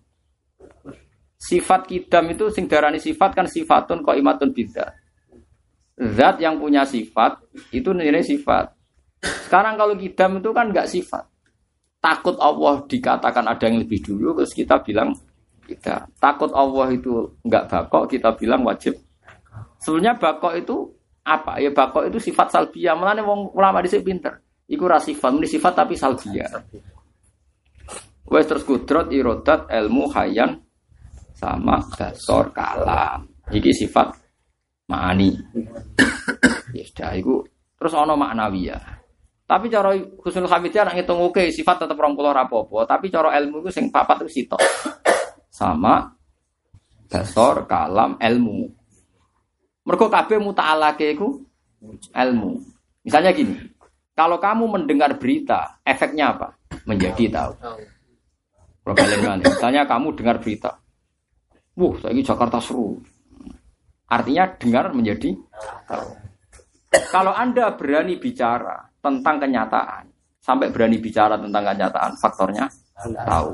sifat 1.41 1.89
kidam 1.89 2.29
itu 2.29 2.53
sing 2.53 2.69
darani 2.69 3.01
sifat 3.01 3.33
kan 3.33 3.49
sifatun 3.49 4.05
kok 4.05 4.13
imatun 4.21 4.53
bidat 4.53 4.93
zat 5.99 6.39
yang 6.39 6.63
punya 6.63 6.87
sifat 6.87 7.43
itu 7.75 7.91
nilai 7.91 8.23
sifat. 8.23 8.71
Sekarang 9.19 9.75
kalau 9.75 9.99
kidam 9.99 10.39
itu 10.39 10.51
kan 10.55 10.71
enggak 10.71 10.87
sifat. 10.87 11.27
Takut 11.99 12.39
Allah 12.39 12.87
dikatakan 12.87 13.43
ada 13.51 13.65
yang 13.67 13.83
lebih 13.83 13.99
dulu 14.07 14.39
terus 14.39 14.55
kita 14.55 14.79
bilang 14.87 15.11
kita. 15.67 16.07
Takut 16.23 16.55
Allah 16.55 16.95
itu 16.95 17.35
enggak 17.43 17.67
bakok 17.67 18.15
kita 18.15 18.31
bilang 18.39 18.63
wajib. 18.63 18.95
Sebenarnya 19.83 20.15
bakok 20.15 20.55
itu 20.55 20.77
apa? 21.27 21.59
Ya 21.59 21.75
bakok 21.75 22.07
itu 22.07 22.31
sifat 22.31 22.55
salbiyah 22.55 22.95
melane 22.95 23.27
wong 23.27 23.51
ulama 23.59 23.83
dhisik 23.83 24.07
pinter. 24.07 24.39
Iku 24.71 24.87
ra 24.87 25.03
sifat 25.03 25.35
ini 25.35 25.49
sifat 25.49 25.73
tapi 25.81 25.97
salbiyah 25.97 26.51
Wes 28.29 28.45
terus 28.45 28.61
kudrot 28.69 29.09
irodat 29.09 29.73
ilmu 29.73 30.13
hayan 30.13 30.61
sama 31.33 31.81
dasor 31.97 32.53
kalam. 32.53 33.25
Iki 33.49 33.73
sifat 33.73 34.13
ma'ani. 34.89 35.31
Ya 36.73 36.85
sudah 36.85 37.13
iku 37.15 37.45
terus 37.79 37.95
ana 37.95 38.17
maknawi 38.17 38.73
ya. 38.73 38.81
Tapi 39.49 39.73
cara 39.73 39.97
Husnul 39.97 40.51
Hamidiyah 40.51 40.93
nak 40.93 40.95
ngitung 41.01 41.25
oke 41.25 41.49
sifat 41.49 41.81
tetep 41.81 41.97
20 41.97 42.21
rapopo, 42.37 42.85
tapi 42.85 43.09
cara 43.09 43.33
ilmu 43.41 43.65
itu 43.65 43.73
sing 43.73 43.89
papat 43.89 44.29
itu 44.29 44.45
sitok. 44.45 44.61
Sama 45.49 46.05
dasor 47.09 47.65
kalam 47.65 48.21
ilmu. 48.21 48.69
Mergo 49.89 50.13
kabeh 50.13 50.37
muta'alake 50.37 51.17
iku 51.17 51.41
ilmu. 52.13 52.61
Misalnya 53.09 53.33
gini, 53.33 53.57
kalau 54.13 54.37
kamu 54.37 54.69
mendengar 54.69 55.17
berita, 55.17 55.81
efeknya 55.81 56.37
apa? 56.37 56.53
Menjadi 56.85 57.33
tahu. 57.33 57.53
Problem 58.85 59.41
Misalnya 59.41 59.89
kamu 59.89 60.13
dengar 60.13 60.37
berita, 60.45 60.77
Wuh, 61.79 61.95
saya 62.03 62.11
ini 62.11 62.27
Jakarta 62.27 62.59
seru. 62.59 62.99
Artinya 64.09 64.45
dengar 64.57 64.91
menjadi 64.97 65.37
tahu. 65.85 66.09
Kalau 67.13 67.37
Anda 67.37 67.77
berani 67.77 68.17
bicara 68.17 68.89
tentang 69.05 69.37
kenyataan, 69.37 70.09
sampai 70.41 70.73
berani 70.73 70.97
bicara 70.97 71.37
tentang 71.37 71.65
kenyataan, 71.69 72.17
faktornya 72.17 72.65
tahu. 73.29 73.53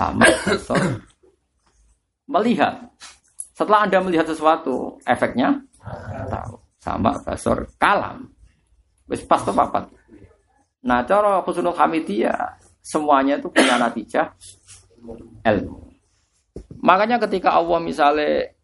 Sama 0.00 0.24
faktor 0.24 0.80
melihat. 2.30 2.88
Setelah 3.52 3.84
Anda 3.84 3.98
melihat 4.00 4.26
sesuatu, 4.32 4.96
efeknya 5.04 5.60
tahu. 6.32 6.56
Sama 6.80 7.20
basor 7.20 7.68
kalam. 7.76 8.32
Wis 9.04 9.20
pas 9.28 9.44
papat. 9.44 9.92
Nah, 10.80 11.04
cara 11.04 11.44
khusunul 11.44 11.76
hamidiyah 11.76 12.56
semuanya 12.80 13.36
itu 13.36 13.52
punya 13.52 13.76
natijah 13.76 14.32
ilmu. 15.44 15.92
Makanya 16.80 17.20
ketika 17.20 17.52
Allah 17.52 17.76
misalnya 17.84 18.56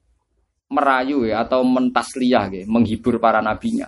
merayu 0.66 1.26
ya 1.26 1.46
atau 1.46 1.62
mentasliyah 1.62 2.44
ya, 2.50 2.62
menghibur 2.66 3.22
para 3.22 3.38
nabinya. 3.38 3.86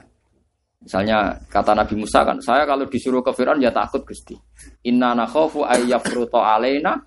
Misalnya 0.79 1.35
kata 1.51 1.75
Nabi 1.75 1.99
Musa 1.99 2.23
kan, 2.23 2.39
saya 2.39 2.63
kalau 2.63 2.87
disuruh 2.87 3.19
ke 3.19 3.35
Firaun 3.35 3.59
ya 3.59 3.75
takut 3.75 4.07
Gusti. 4.07 4.39
Inna 4.87 5.11
nakhafu 5.11 5.67
ayyafruto 5.67 6.39
alaina. 6.39 7.03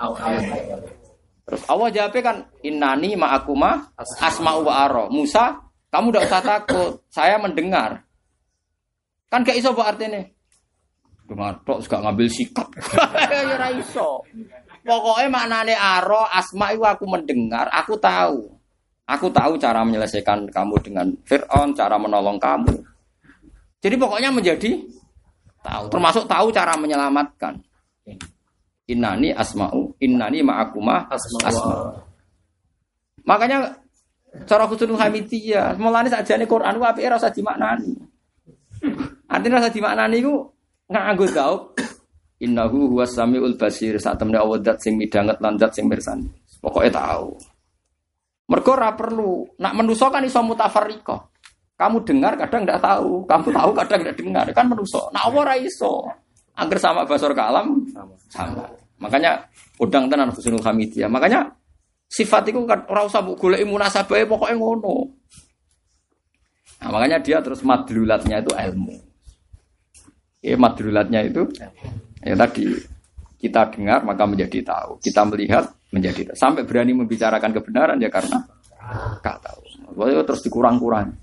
Terus 1.47 1.63
Allah 1.71 1.87
jawabnya 1.87 2.21
kan, 2.21 2.37
innani 2.67 3.15
ma'akuma 3.15 3.95
asma'u 3.95 4.67
wa 4.67 4.73
aro. 4.75 5.05
Musa, 5.07 5.55
kamu 5.87 6.11
tidak 6.11 6.23
usah 6.27 6.41
takut, 6.43 6.91
saya 7.07 7.39
mendengar. 7.39 8.03
Kan 9.31 9.47
gak 9.47 9.55
iso 9.55 9.71
artinya. 9.79 10.19
Dengar 11.23 11.63
tok 11.63 11.79
gak 11.87 12.03
ngambil 12.03 12.27
sikap. 12.27 12.67
ya 13.31 13.71
iso. 13.79 14.19
Pokoknya 14.83 15.31
maknane 15.31 15.75
aro 15.79 16.27
asma 16.27 16.75
itu 16.75 16.83
aku 16.83 17.07
mendengar, 17.07 17.71
aku 17.71 17.95
tahu. 17.95 18.60
Aku 19.09 19.27
tahu 19.33 19.59
cara 19.59 19.81
menyelesaikan 19.83 20.47
kamu 20.49 20.75
dengan 20.83 21.07
Fir'aun, 21.27 21.75
cara 21.75 21.99
menolong 21.99 22.37
kamu. 22.39 22.73
Jadi 23.81 23.95
pokoknya 23.97 24.29
menjadi 24.29 24.77
tahu, 25.65 25.89
termasuk 25.89 26.29
tahu 26.29 26.53
cara 26.53 26.77
menyelamatkan. 26.77 27.59
Innani 28.87 29.33
asma'u, 29.33 29.95
innani 29.99 30.43
ma'akuma 30.43 31.09
asma. 31.11 31.95
Makanya 33.25 33.73
cara 34.47 34.63
khusus 34.69 34.87
hamidiyah, 34.87 35.75
mulane 35.75 36.07
sakjane 36.07 36.47
Quran 36.47 36.77
ku 36.79 36.85
apike 36.87 37.07
ora 37.07 37.19
usah 37.19 37.33
dimaknani. 37.33 37.91
Artinya 39.31 39.59
rasa 39.59 39.69
dimaknani 39.71 40.17
ku 40.23 40.49
nganggo 40.91 41.25
gaub 41.31 41.61
innahu 42.41 42.91
huwas 42.91 43.15
samiul 43.15 43.55
basir 43.55 43.95
saat 43.95 44.19
Allah 44.19 44.59
dat 44.59 44.81
sing 44.83 44.99
midanget 44.99 45.37
lan 45.39 45.55
dat 45.55 45.71
sing 45.71 45.85
mirsani 45.87 46.27
pokoknya 46.59 46.91
tahu 46.91 47.37
mergo 48.51 48.75
ora 48.75 48.91
perlu. 48.91 49.47
Nak 49.55 49.73
menuso 49.79 50.11
kan 50.11 50.27
iso 50.27 50.43
mutafarriqah. 50.43 51.31
Kamu 51.79 52.03
dengar 52.03 52.35
kadang 52.35 52.67
tidak 52.67 52.83
tahu 52.83 53.23
kamu 53.23 53.47
tahu 53.55 53.71
kadang 53.71 53.99
tidak 54.03 54.17
dengar. 54.19 54.45
Kan 54.51 54.67
menuso 54.67 55.07
nah 55.15 55.31
ora 55.31 55.55
iso? 55.55 56.03
Angger 56.51 56.83
sama 56.83 57.07
basor 57.07 57.31
kalam 57.31 57.87
sama, 57.95 58.13
sama. 58.27 58.67
makanya 58.99 59.47
udang 59.79 60.11
tenan 60.11 60.35
husnul 60.35 60.59
hamidiyah. 60.59 61.07
Makanya 61.07 61.47
sifat 62.11 62.51
itu 62.51 62.67
kan 62.67 62.83
ora 62.91 63.07
usah 63.07 63.23
mbok 63.23 63.39
goleki 63.39 63.63
munasabahe 63.63 64.27
pokoknya 64.27 64.59
ngono. 64.59 65.15
Nah, 66.81 66.89
makanya 66.91 67.23
dia 67.23 67.39
terus 67.39 67.63
madlulatnya 67.63 68.43
itu 68.43 68.51
ilmu. 68.51 68.97
Ya, 70.41 70.57
madrulatnya 70.57 71.21
itu 71.23 71.45
ya 72.25 72.33
tadi 72.33 72.73
kita 73.41 73.73
dengar 73.73 74.05
maka 74.05 74.23
menjadi 74.29 74.61
tahu, 74.61 75.01
kita 75.01 75.25
melihat 75.25 75.65
menjadi 75.89 76.29
tahu. 76.29 76.37
Sampai 76.37 76.61
berani 76.63 76.93
membicarakan 76.93 77.51
kebenaran 77.57 77.97
ya 77.97 78.13
karena 78.13 78.45
gak 79.25 79.37
tahu. 79.41 79.61
Terus 79.97 80.41
dikurang-kurang. 80.45 81.17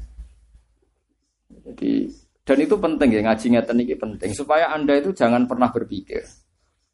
Jadi 1.49 2.11
dan 2.43 2.59
itu 2.65 2.81
penting 2.81 3.09
ya 3.12 3.20
ngaji 3.28 3.47
ngeten 3.55 3.77
ini 3.85 3.95
penting 3.95 4.31
supaya 4.32 4.73
anda 4.73 4.97
itu 4.97 5.12
jangan 5.12 5.45
pernah 5.45 5.69
berpikir 5.69 6.24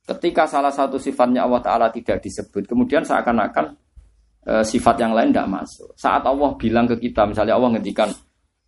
ketika 0.03 0.51
salah 0.51 0.75
satu 0.75 0.99
sifatnya 0.99 1.47
Allah 1.47 1.63
Taala 1.63 1.89
tidak 1.95 2.21
disebut 2.21 2.67
kemudian 2.67 3.07
seakan-akan 3.07 3.73
e, 4.45 4.53
sifat 4.67 4.99
yang 4.99 5.17
lain 5.17 5.33
tidak 5.33 5.49
masuk. 5.49 5.95
Saat 5.97 6.27
Allah 6.27 6.53
bilang 6.59 6.91
ke 6.91 6.99
kita 6.99 7.25
misalnya 7.25 7.57
Allah 7.57 7.79
ngendikan 7.79 8.11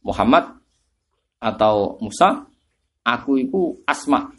Muhammad 0.06 0.56
atau 1.42 2.00
Musa 2.00 2.46
aku 3.04 3.36
itu 3.42 3.82
asma 3.84 4.30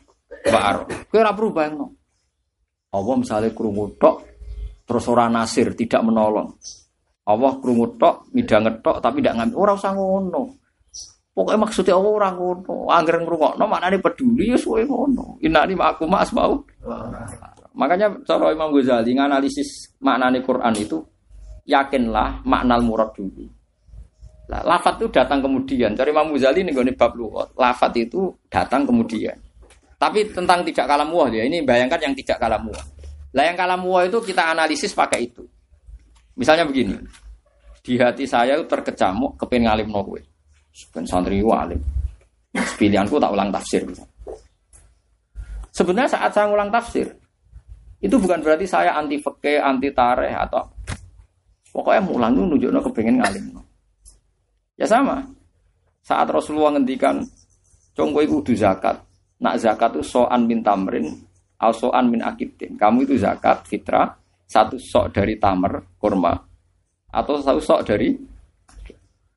baar. 0.48 0.88
Kowe 1.12 1.20
ora 1.20 1.36
perlu 1.36 1.52
bayangno. 1.54 1.97
Allah 2.94 3.16
misalnya 3.20 3.52
krungu 3.52 4.00
tok 4.00 4.24
terus 4.88 5.04
ora 5.12 5.28
nasir, 5.28 5.76
tidak 5.76 6.00
menolong. 6.00 6.56
Allah 7.28 7.52
krungu 7.60 8.00
tok, 8.00 8.32
midanget 8.32 8.80
tok 8.80 9.04
tapi 9.04 9.20
tidak 9.20 9.44
ngambil. 9.44 9.56
Ora 9.60 9.72
usah. 9.76 9.92
Pokoknya 11.38 11.60
maksudnya 11.60 11.94
Allah 11.94 12.12
ora 12.18 12.30
ngono. 12.34 12.90
Angger 12.90 13.22
ngrungokno 13.22 13.64
maknane 13.68 14.02
peduli 14.02 14.50
ya 14.50 14.58
suwe 14.58 14.88
ngono. 14.88 15.38
Innani 15.44 15.78
ma'aku 15.78 16.10
ma 16.10 16.26
asma'u. 16.26 16.56
Makanya 17.78 18.10
cara 18.26 18.50
Imam 18.50 18.74
Ghazali 18.74 19.14
nganalisis 19.14 19.94
maknane 20.02 20.42
Quran 20.42 20.74
itu 20.74 20.98
yakinlah 21.70 22.42
makna 22.42 22.82
murad 22.82 23.14
dulu. 23.14 23.46
Lah, 24.48 24.64
lafat 24.64 24.98
itu 25.04 25.12
datang 25.12 25.44
kemudian. 25.44 25.94
Dari 25.94 26.10
Imam 26.10 26.32
Ghazali 26.34 26.64
nih 26.64 26.74
bab. 26.96 27.14
Lafat 27.54 27.94
itu 28.00 28.34
datang 28.50 28.88
kemudian. 28.88 29.36
Tapi 29.98 30.30
tentang 30.30 30.62
tidak 30.62 30.86
kalam 30.86 31.10
muah 31.10 31.30
ya. 31.34 31.44
Ini 31.46 31.66
bayangkan 31.66 31.98
yang 31.98 32.14
tidak 32.14 32.38
kalam 32.38 32.70
muah. 32.70 32.86
Lah 33.34 33.44
yang 33.44 33.58
kalam 33.58 33.82
muah 33.82 34.06
itu 34.06 34.22
kita 34.22 34.54
analisis 34.54 34.94
pakai 34.94 35.26
itu. 35.26 35.42
Misalnya 36.38 36.70
begini. 36.70 36.94
Di 37.82 37.98
hati 37.98 38.30
saya 38.30 38.54
itu 38.62 38.70
terkecamuk 38.70 39.42
kepen 39.42 39.66
ngalim 39.66 39.90
no 39.90 40.06
gue. 40.06 40.22
Ben 40.94 41.08
santri 41.10 41.42
alim. 41.42 41.82
Pilihanku 42.54 43.18
tak 43.18 43.34
ulang 43.34 43.50
tafsir. 43.50 43.82
Sebenarnya 45.74 46.10
saat 46.10 46.34
saya 46.34 46.50
ulang 46.50 46.74
tafsir, 46.74 47.06
itu 48.02 48.16
bukan 48.18 48.42
berarti 48.42 48.66
saya 48.66 48.98
anti 48.98 49.22
fikih, 49.22 49.62
anti 49.62 49.94
tareh 49.94 50.34
atau 50.34 50.66
pokoknya 51.70 52.02
mulang 52.02 52.34
itu 52.34 52.44
nunjukno 52.46 52.80
kepengen 52.90 53.22
ngalim. 53.22 53.46
Ya 54.78 54.90
sama. 54.90 55.22
Saat 56.02 56.30
Rasulullah 56.34 56.78
ngendikan 56.78 57.22
congko 57.94 58.20
iku 58.26 58.36
kudu 58.42 58.54
zakat. 58.58 59.07
Nak 59.38 59.56
zakat 59.62 59.94
itu 59.98 60.04
so'an 60.06 60.50
min 60.50 60.66
tamrin, 60.66 61.14
al 61.62 61.74
so'an 61.74 62.10
min 62.10 62.26
akidin. 62.26 62.74
Kamu 62.74 63.06
itu 63.06 63.22
zakat 63.22 63.70
fitrah 63.70 64.18
satu 64.48 64.80
sok 64.80 65.12
dari 65.12 65.36
tamer 65.36 65.84
kurma 66.00 66.32
atau 67.12 67.40
satu 67.44 67.60
sok 67.60 67.82
dari 67.84 68.16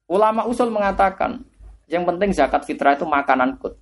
ulama 0.07 0.47
usul 0.47 0.71
mengatakan 0.71 1.43
yang 1.91 2.07
penting 2.07 2.31
zakat 2.31 2.63
fitrah 2.63 2.95
itu 2.95 3.05
makanan 3.05 3.59
kut. 3.59 3.75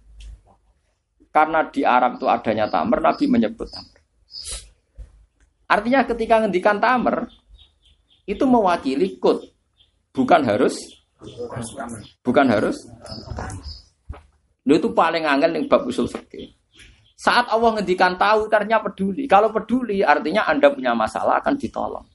Karena 1.29 1.61
di 1.69 1.85
Arab 1.85 2.17
itu 2.17 2.25
adanya 2.25 2.67
tamer, 2.73 3.05
Nabi 3.05 3.25
menyebut 3.29 3.69
tamer. 3.69 4.01
Artinya 5.69 6.01
ketika 6.09 6.41
ngendikan 6.41 6.81
tamer 6.81 7.29
itu 8.25 8.49
mewakili 8.49 9.21
kut, 9.21 9.45
bukan 10.17 10.41
harus 10.49 10.81
bukan 12.25 12.47
harus 12.49 12.81
Lu 14.69 14.77
itu 14.77 14.93
paling 14.93 15.25
angel 15.25 15.57
yang 15.57 15.65
bab 15.65 15.89
usul 15.89 16.05
fikih. 16.05 16.53
Saat 17.17 17.49
Allah 17.49 17.81
ngendikan 17.81 18.21
tahu, 18.21 18.47
ternyata 18.53 18.93
peduli. 18.93 19.25
Kalau 19.25 19.49
peduli, 19.49 20.05
artinya 20.05 20.45
Anda 20.45 20.69
punya 20.71 20.93
masalah 20.93 21.41
akan 21.41 21.57
ditolong. 21.57 22.07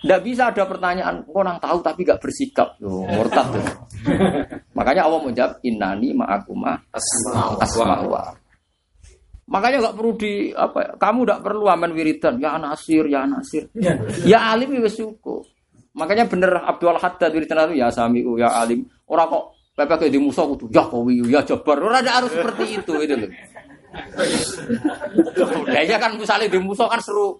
Tidak 0.00 0.20
bisa 0.24 0.48
ada 0.48 0.64
pertanyaan, 0.64 1.28
orang 1.28 1.60
tahu 1.60 1.84
tapi 1.84 2.08
gak 2.08 2.22
bersikap. 2.24 2.80
Yo, 2.80 3.04
murtad 3.04 3.52
tuh. 3.52 3.60
Makanya 4.78 5.04
Allah 5.04 5.20
menjawab, 5.20 5.60
innani 5.60 6.16
ma'akuma 6.16 6.80
asma'wa. 7.60 8.32
Makanya 9.50 9.90
gak 9.90 9.96
perlu 9.98 10.14
di 10.16 10.54
apa 10.54 10.78
ya, 10.80 10.90
kamu 10.96 11.18
gak 11.26 11.42
perlu 11.42 11.66
aman 11.66 11.90
wiridan 11.90 12.38
ya 12.38 12.54
nasir 12.56 13.02
ya 13.10 13.26
nasir 13.26 13.66
ya 14.22 14.54
alim 14.54 14.78
ya 14.78 14.86
syukur 14.86 15.42
makanya 15.90 16.30
bener 16.30 16.54
Abdul 16.54 16.94
Haddad 16.94 17.34
wiridan 17.34 17.74
itu 17.74 17.82
ya 17.82 17.90
samiu 17.90 18.38
ya 18.38 18.46
alim 18.62 18.86
orang 19.10 19.26
kok 19.26 19.44
PPK 19.74 20.12
di 20.12 20.18
musuh 20.20 20.44
kudu 20.54 20.66
ya 20.74 20.84
kawi 20.84 21.24
ya 21.30 21.40
jabar. 21.46 21.78
Ora 21.80 22.02
ada 22.02 22.20
harus 22.20 22.32
seperti 22.34 22.82
itu 22.82 22.92
itu 23.00 23.14
loh 23.16 23.30
Kayaknya 25.66 25.98
kan 25.98 26.10
misalnya 26.14 26.46
di 26.46 26.58
musuh 26.62 26.86
kan 26.86 27.00
seru. 27.02 27.38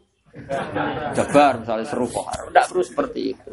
Jabar 1.14 1.62
misalnya 1.62 1.86
seru 1.86 2.06
kok 2.06 2.26
tidak 2.50 2.64
perlu 2.70 2.82
seperti 2.86 3.20
itu. 3.34 3.50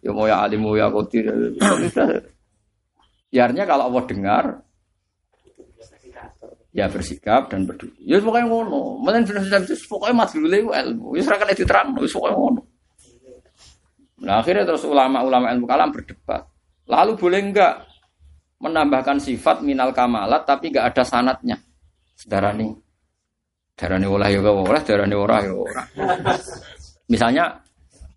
Ya 0.00 0.10
mau 0.14 0.24
ya 0.24 0.42
alim 0.46 0.64
mau 0.64 0.74
ya 0.78 0.88
kotir 0.88 1.28
ya 3.30 3.46
artinya 3.46 3.66
kalau 3.68 3.92
Allah 3.92 4.02
dengar 4.08 4.44
ya 6.70 6.86
bersikap 6.90 7.50
dan 7.50 7.66
peduli 7.66 7.98
ya 8.02 8.18
pokoknya 8.22 8.46
ngono. 8.46 9.02
Mungkin 9.02 9.26
sudah 9.26 9.42
sudah 9.42 9.60
pokoknya 9.90 10.14
mas 10.14 10.32
dulu 10.32 10.46
ilmu. 10.70 11.06
Ya 11.18 11.22
serahkan 11.26 11.52
itu 11.52 11.66
terang 11.66 11.92
ya 11.98 12.08
pokoknya 12.08 12.36
ngono. 12.38 12.62
Nah 14.20 14.34
akhirnya 14.42 14.64
terus 14.66 14.82
ulama-ulama 14.86 15.50
ilmu 15.54 15.66
kalam 15.66 15.90
berdebat. 15.92 16.46
Lalu 16.90 17.12
boleh 17.14 17.40
enggak 17.42 17.89
menambahkan 18.60 19.18
sifat 19.18 19.64
minal 19.64 19.90
kamalat 19.90 20.44
tapi 20.44 20.68
enggak 20.70 20.92
ada 20.92 21.02
sanatnya. 21.02 21.56
Saudara 22.12 22.52
nih 22.52 22.68
darani 23.72 24.06
olah 24.06 24.28
ya 24.28 24.44
olah 24.44 24.82
darani 24.84 25.16
ora 25.16 25.36
ya 25.40 25.52
ora. 25.56 25.82
Misalnya 27.08 27.56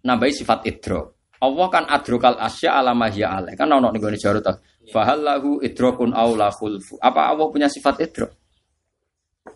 nambahi 0.04 0.34
sifat 0.36 0.68
idro. 0.68 1.16
Allah 1.40 1.68
kan 1.72 1.84
adrokal 1.88 2.40
asya 2.40 2.80
alama 2.80 3.08
hiya 3.12 3.40
alaih 3.40 3.56
kan 3.56 3.68
ono 3.68 3.92
nih 3.92 4.00
gue 4.00 4.16
jarut 4.16 4.48
fahal 4.92 5.24
lahu 5.24 5.64
idrokun 5.64 6.12
aula 6.12 6.52
khulfu. 6.52 7.00
Apa 7.00 7.32
Allah 7.32 7.48
punya 7.48 7.72
sifat 7.72 8.04
idro? 8.04 8.28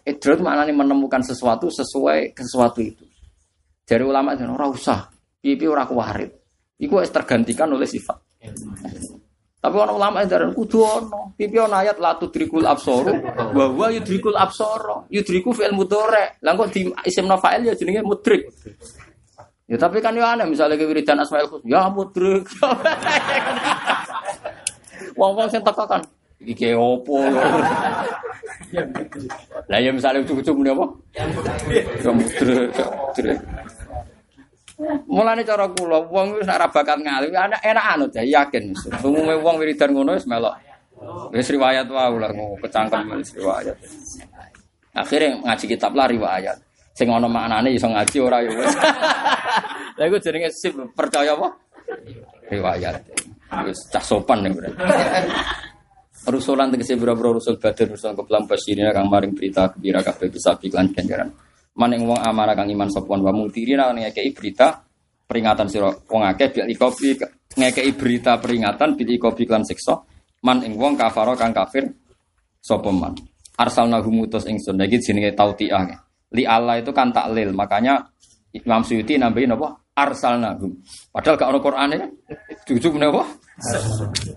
Idro 0.07 0.31
itu 0.35 0.43
maknanya 0.43 0.72
menemukan 0.72 1.19
sesuatu 1.23 1.68
sesuai 1.68 2.31
sesuatu 2.35 2.80
itu. 2.80 3.03
Dari 3.88 4.03
ulama 4.03 4.35
itu 4.35 4.47
ora 4.47 4.68
usah. 4.72 4.99
Pipi 5.39 5.68
ora 5.68 5.88
kuwarit. 5.88 6.31
Itu 6.80 6.99
tergantikan 7.11 7.72
oleh 7.72 7.88
sifat 7.88 8.19
tapi 9.68 9.84
orang 9.84 9.99
ulama 9.99 10.23
itu 10.23 10.31
darah 10.31 10.48
kudu 10.56 10.80
ono. 10.80 11.35
Pipi 11.35 11.60
ono 11.60 11.76
ayat 11.76 11.99
la 11.99 12.15
tudrikul 12.15 12.64
absor. 12.64 13.11
Wa 13.52 13.68
huwa 13.68 13.91
yudrikul 13.91 14.39
absor. 14.39 15.11
Yudriku 15.11 15.52
fi'il 15.52 15.76
mudhari. 15.76 16.39
Lah 16.39 16.56
kok 16.56 16.72
di 16.72 16.88
isim 17.03 17.27
fa'il 17.27 17.68
ya 17.68 17.76
jenenge 17.76 17.99
mudrik. 18.07 18.48
Ya 19.68 19.76
tapi 19.76 19.99
kan 19.99 20.15
ya 20.15 20.31
aneh 20.31 20.48
misalnya 20.48 20.80
ke 20.80 20.88
wiridan 20.88 21.19
Asmaul 21.19 21.60
Husna, 21.60 21.68
ya 21.68 21.91
mudrik. 21.91 22.48
Wong-wong 25.19 25.52
sing 25.52 25.60
teko 25.60 25.84
kan 25.84 25.99
iki 26.39 26.72
opo. 26.72 27.19
Lah 29.68 29.80
ya 29.84 29.91
misalnya 29.91 30.23
cucu-cucu 30.23 30.56
muni 30.56 30.72
apa? 30.72 30.88
Ya 31.99 32.11
mudrik, 32.15 32.72
ya. 32.72 32.88
Mulane 35.10 35.41
cara 35.41 35.66
kula 35.74 36.06
wong 36.06 36.38
wis 36.38 36.45
nek 36.45 36.62
ora 36.62 36.70
bakat 36.70 37.02
ngalim 37.02 37.34
enak 37.34 37.62
enak 37.66 37.86
anut 37.98 38.12
ya 38.14 38.22
yakin. 38.22 38.78
Umume 39.02 39.34
wong 39.41 39.58
wiridan 39.58 39.90
ngono 39.90 40.14
wis 40.14 40.30
melok. 40.30 40.54
Wis 41.34 41.49
riwayat 41.49 41.90
wae 41.90 42.18
lah 42.22 42.30
kecangkem 42.62 43.18
wis 43.18 43.34
riwayat. 43.34 43.74
Akhirnya 44.94 45.41
ngaji 45.41 45.66
kitab 45.66 45.98
lah 45.98 46.06
riwayat. 46.06 46.58
Sing 46.94 47.10
ana 47.10 47.26
maknane 47.26 47.74
iso 47.74 47.90
ngaji 47.90 48.18
ora 48.22 48.38
ya 48.45 48.54
wis. 48.54 48.74
Lah 49.98 50.06
iku 50.06 50.18
jenenge 50.22 50.54
sip 50.54 50.78
percaya 50.94 51.34
apa? 51.34 51.49
Riwayat. 52.54 52.95
Wis 53.66 53.80
cah 53.90 54.04
sopan 54.06 54.45
nih 54.45 54.54
berarti. 54.54 54.78
Rusulan 56.28 56.70
tegese 56.70 56.99
boro-boro 56.99 57.40
rusul 57.40 57.56
badar 57.56 57.88
rusul 57.88 58.12
keplam 58.12 58.45
basirina 58.52 58.91
kang 58.91 59.08
maring 59.08 59.32
berita 59.32 59.72
gembira 59.72 60.04
kabeh 60.04 60.28
bisa 60.28 60.60
iklan 60.60 60.91
ganjaran. 60.91 61.32
Maning 61.78 62.10
wong 62.10 62.20
amanah 62.20 62.58
kang 62.58 62.70
iman 62.74 62.90
sopon 62.90 63.22
wa 63.22 63.30
mutirina 63.30 63.94
ngekei 63.94 64.34
berita 64.34 64.82
peringatan 65.30 65.70
sira 65.70 65.94
wong 65.94 66.26
akeh 66.26 66.49
bil 66.49 66.66
ikobi 66.66 67.14
ngekei 67.54 67.94
berita 67.94 68.41
peringatan 68.41 68.98
bil 68.98 69.10
ikobi 69.14 69.45
lan 69.45 69.62
siksa 69.62 69.94
man 70.41 70.66
ing 70.66 70.74
wong 70.74 70.98
kafaro 70.98 71.38
kang 71.38 71.54
kafir 71.54 71.86
sapa 72.58 72.90
man. 72.90 73.14
Arsalna 73.58 74.02
humutus 74.02 74.45
ingsun. 74.45 74.78
Iki 74.78 74.98
jenenge 75.02 75.34
tautiah. 75.34 75.86
Li 76.34 76.45
Allah 76.45 76.78
itu 76.78 76.94
kan 76.94 77.10
taklil. 77.10 77.54
Makanya 77.54 78.06
Imam 78.54 78.86
Suyuti 78.86 79.18
nambahin 79.18 79.54
apa 79.54 79.68
arsalna 79.98 80.54
hum 80.62 80.78
padahal 81.10 81.36
gak 81.41 81.49
ono 81.49 81.60
Qur'ane 81.62 81.95
kan? 81.98 82.12
Menapa 82.94 83.24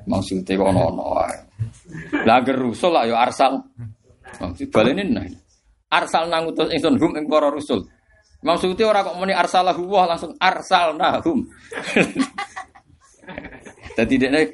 Imam 0.09 0.21
Suyuti 0.25 0.57
kok 0.57 0.69
ono-ono 0.73 1.05
wae 1.21 1.39
lah 2.25 2.41
rusul 2.45 2.97
lah 2.97 3.05
yo 3.05 3.17
arsal. 3.19 3.61
Maksud 4.41 4.71
balene 4.71 5.05
nah 5.11 5.27
arsal 5.91 6.31
nangutus 6.31 6.71
ingsun 6.71 6.95
hum 6.97 7.13
ing 7.19 7.27
para 7.27 7.51
rusul. 7.51 7.85
Maksudnya 8.41 8.89
orang 8.89 9.05
kok 9.05 9.17
muni 9.21 9.35
arsalahu 9.37 9.85
wah 9.91 10.09
langsung 10.09 10.33
arsal 10.41 10.97
nahum. 10.97 11.45
Jadi 14.01 14.15
dia 14.17 14.49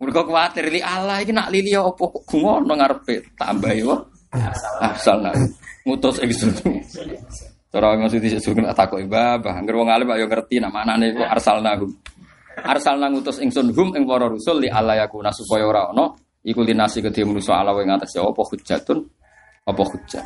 mereka 0.00 0.24
khawatir 0.24 0.68
li 0.68 0.80
Allah 0.80 1.24
ini 1.24 1.32
nak 1.32 1.48
lili 1.48 1.72
apa 1.72 1.96
kok 1.96 2.24
ngono 2.32 2.72
ngarepe 2.72 3.36
tambah 3.36 3.72
yo. 3.76 3.96
Arsal 4.80 5.24
nah 5.24 5.34
ngutus 5.88 6.20
ingsun. 6.20 6.52
Cara 7.70 7.96
maksudnya 7.96 8.40
sudah 8.42 8.76
takut 8.76 9.00
ibabah. 9.00 9.56
Angger 9.56 9.78
wong 9.78 9.88
alim 9.88 10.10
ayo 10.12 10.28
ngerti 10.28 10.60
nak 10.60 10.84
iku 11.00 11.24
arsal 11.24 11.64
nahum. 11.64 11.90
Arsal 12.60 13.00
ngutus 13.00 13.40
ingsun 13.40 13.72
hum 13.72 13.96
ing 13.96 14.04
para 14.04 14.28
rusul 14.28 14.60
li 14.60 14.68
Allah 14.68 15.04
yakuna 15.04 15.32
supaya 15.32 15.64
ora 15.64 15.92
ono 15.92 16.30
iku 16.44 16.64
linasi 16.64 17.04
kedhe 17.04 17.24
manusa 17.24 17.60
ala 17.60 17.76
ing 17.80 17.92
atas 17.92 18.16
apa 18.16 18.40
hujjatun 18.40 18.98
apa 19.68 19.82
hujjat. 19.84 20.24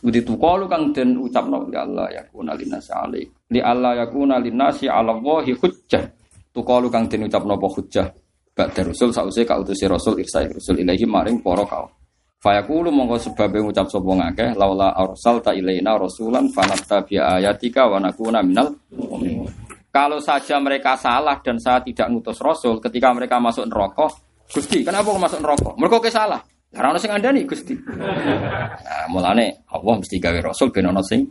Budi 0.00 0.24
tu 0.24 0.40
kalu 0.40 0.64
kang 0.64 0.96
den 0.96 1.20
ucapno 1.20 1.68
ya 1.68 1.84
Allah 1.84 2.08
ya 2.08 2.22
kuna 2.32 2.56
linasi 2.56 2.92
alik. 2.96 3.28
Li 3.52 3.60
Allah 3.60 4.00
ya 4.00 4.06
kuna 4.08 4.40
linasi 4.40 4.88
ala 4.88 5.12
wahi 5.12 5.52
hujjah. 5.52 6.04
Tu 6.48 6.60
kalu 6.64 6.88
kang 6.88 7.04
den 7.04 7.28
ucapno 7.28 7.60
apa 7.60 7.68
hujjah. 7.68 8.08
Ba'da 8.56 8.80
rasul 8.82 9.12
sause 9.12 9.44
ka 9.44 9.60
utusi 9.60 9.84
rasul 9.84 10.18
irsai 10.18 10.48
rasul 10.48 10.80
ilahi 10.80 11.04
maring 11.04 11.44
para 11.44 11.62
kaum. 11.68 11.92
Fayaqulu 12.40 12.88
mongko 12.88 13.20
sebab 13.20 13.52
ngucap 13.52 13.92
sapa 13.92 14.10
ngakeh 14.16 14.56
laula 14.56 14.96
arsalta 14.96 15.52
ilaina 15.52 16.00
rasulan 16.00 16.48
fanatta 16.48 17.04
bi 17.04 17.20
ayatika 17.20 17.84
wa 17.84 18.00
nakuna 18.00 18.40
minal 18.40 18.72
mu'minin. 18.96 19.44
Kalau 19.92 20.16
saja 20.24 20.56
mereka 20.56 20.96
salah 20.96 21.36
dan 21.44 21.60
saya 21.60 21.84
tidak 21.84 22.08
ngutus 22.08 22.40
rasul 22.40 22.80
ketika 22.80 23.12
mereka 23.12 23.36
masuk 23.36 23.68
neraka, 23.68 24.08
Gusti, 24.50 24.82
kenapa 24.82 25.12
masuk 25.14 25.42
neraka? 25.44 25.70
Mereka 25.76 26.08
salah. 26.08 26.40
Karena 26.70 26.94
ono 26.94 26.98
sing 27.02 27.10
andani 27.10 27.42
Gusti. 27.42 27.74
Nah, 27.74 29.10
mulane 29.10 29.66
Allah 29.74 29.94
mesti 29.98 30.22
gawe 30.22 30.38
rasul 30.38 30.70
ben 30.70 30.86
ono 30.86 31.02
sing. 31.02 31.26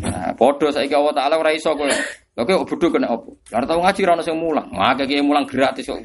Nah, 0.00 0.32
padha 0.32 0.72
saiki 0.72 0.96
Allah 0.96 1.12
taala 1.12 1.36
ora 1.36 1.52
iso 1.52 1.76
kowe 1.76 1.92
Lha 2.38 2.46
bodho 2.46 2.86
kena 2.86 3.10
opo? 3.10 3.34
Lah 3.50 3.66
tau 3.66 3.82
ngaji 3.82 4.00
ra 4.06 4.14
ono 4.14 4.22
sing 4.22 4.38
mulang. 4.38 4.70
Wah, 4.70 4.94
kaya 4.94 5.18
mulang 5.26 5.42
gratis 5.42 5.90
kok. 5.90 5.98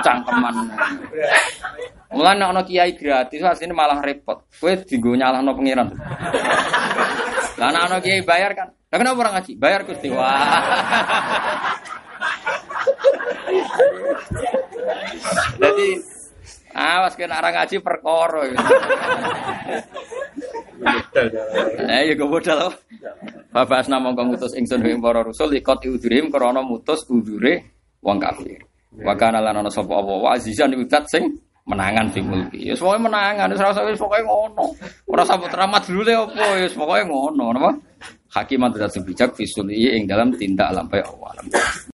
Cangkeman. 0.00 0.56
Mulan 2.16 2.40
nek 2.40 2.48
ana 2.48 2.62
kiai 2.64 2.96
gratis 2.96 3.44
asline 3.44 3.76
malah 3.76 4.00
repot. 4.00 4.48
Kowe 4.56 4.72
dienggo 4.82 5.12
nyalahno 5.12 5.52
pangeran. 5.52 5.92
Lah 7.60 7.68
nek 7.70 7.82
ana 7.92 7.96
kiai 8.00 8.24
bayar 8.24 8.56
kan. 8.56 8.72
Lah 8.88 8.96
kenapa 8.96 9.20
orang 9.20 9.34
ngaji? 9.36 9.52
Bayar 9.60 9.84
Gusti. 9.84 10.08
Wah. 10.08 10.58
Jadi 15.60 15.88
awas 16.74 17.14
kena 17.18 17.42
orang 17.42 17.54
ngaji 17.56 17.76
perkara. 17.82 18.40
Eh 21.90 22.02
ya 22.10 22.14
kebodal. 22.16 22.72
Bapak 23.50 23.84
asna 23.84 23.98
mongko 23.98 24.22
mutus 24.34 24.52
ingsun 24.54 24.86
ing 24.86 25.02
para 25.02 25.26
rasul 25.26 25.50
ikut 25.52 25.82
udurim 25.84 26.30
krana 26.30 26.62
mutus 26.62 27.04
udure 27.10 27.66
wong 28.00 28.16
kafir. 28.22 28.62
Wa 28.94 29.14
kana 29.14 29.42
lan 29.42 29.62
ana 29.62 29.70
sapa 29.70 29.90
apa 29.98 30.12
wa 30.18 30.28
azizan 30.34 30.74
sing 31.10 31.24
menangan 31.66 32.06
fi 32.10 32.20
mulki. 32.24 32.60
Ya 32.70 32.74
pokoke 32.74 32.98
menangan 33.06 33.52
wis 33.54 33.62
rasa 33.62 33.86
wis 33.86 33.98
pokoke 33.98 34.22
ngono. 34.26 34.74
Ora 35.06 35.22
sambut 35.22 35.52
ramat 35.54 35.86
dulu 35.86 36.02
le 36.02 36.14
apa 36.16 36.44
ya 36.58 36.66
pokoke 36.74 37.02
ngono 37.06 37.44
napa? 37.54 37.70
Hakiman 38.30 38.70
tidak 38.70 38.94
bijak 39.02 39.30
fisuli 39.34 39.90
ing 39.90 40.06
dalam 40.06 40.30
tindak 40.34 40.70
lampai 40.70 41.02
Allah. 41.02 41.30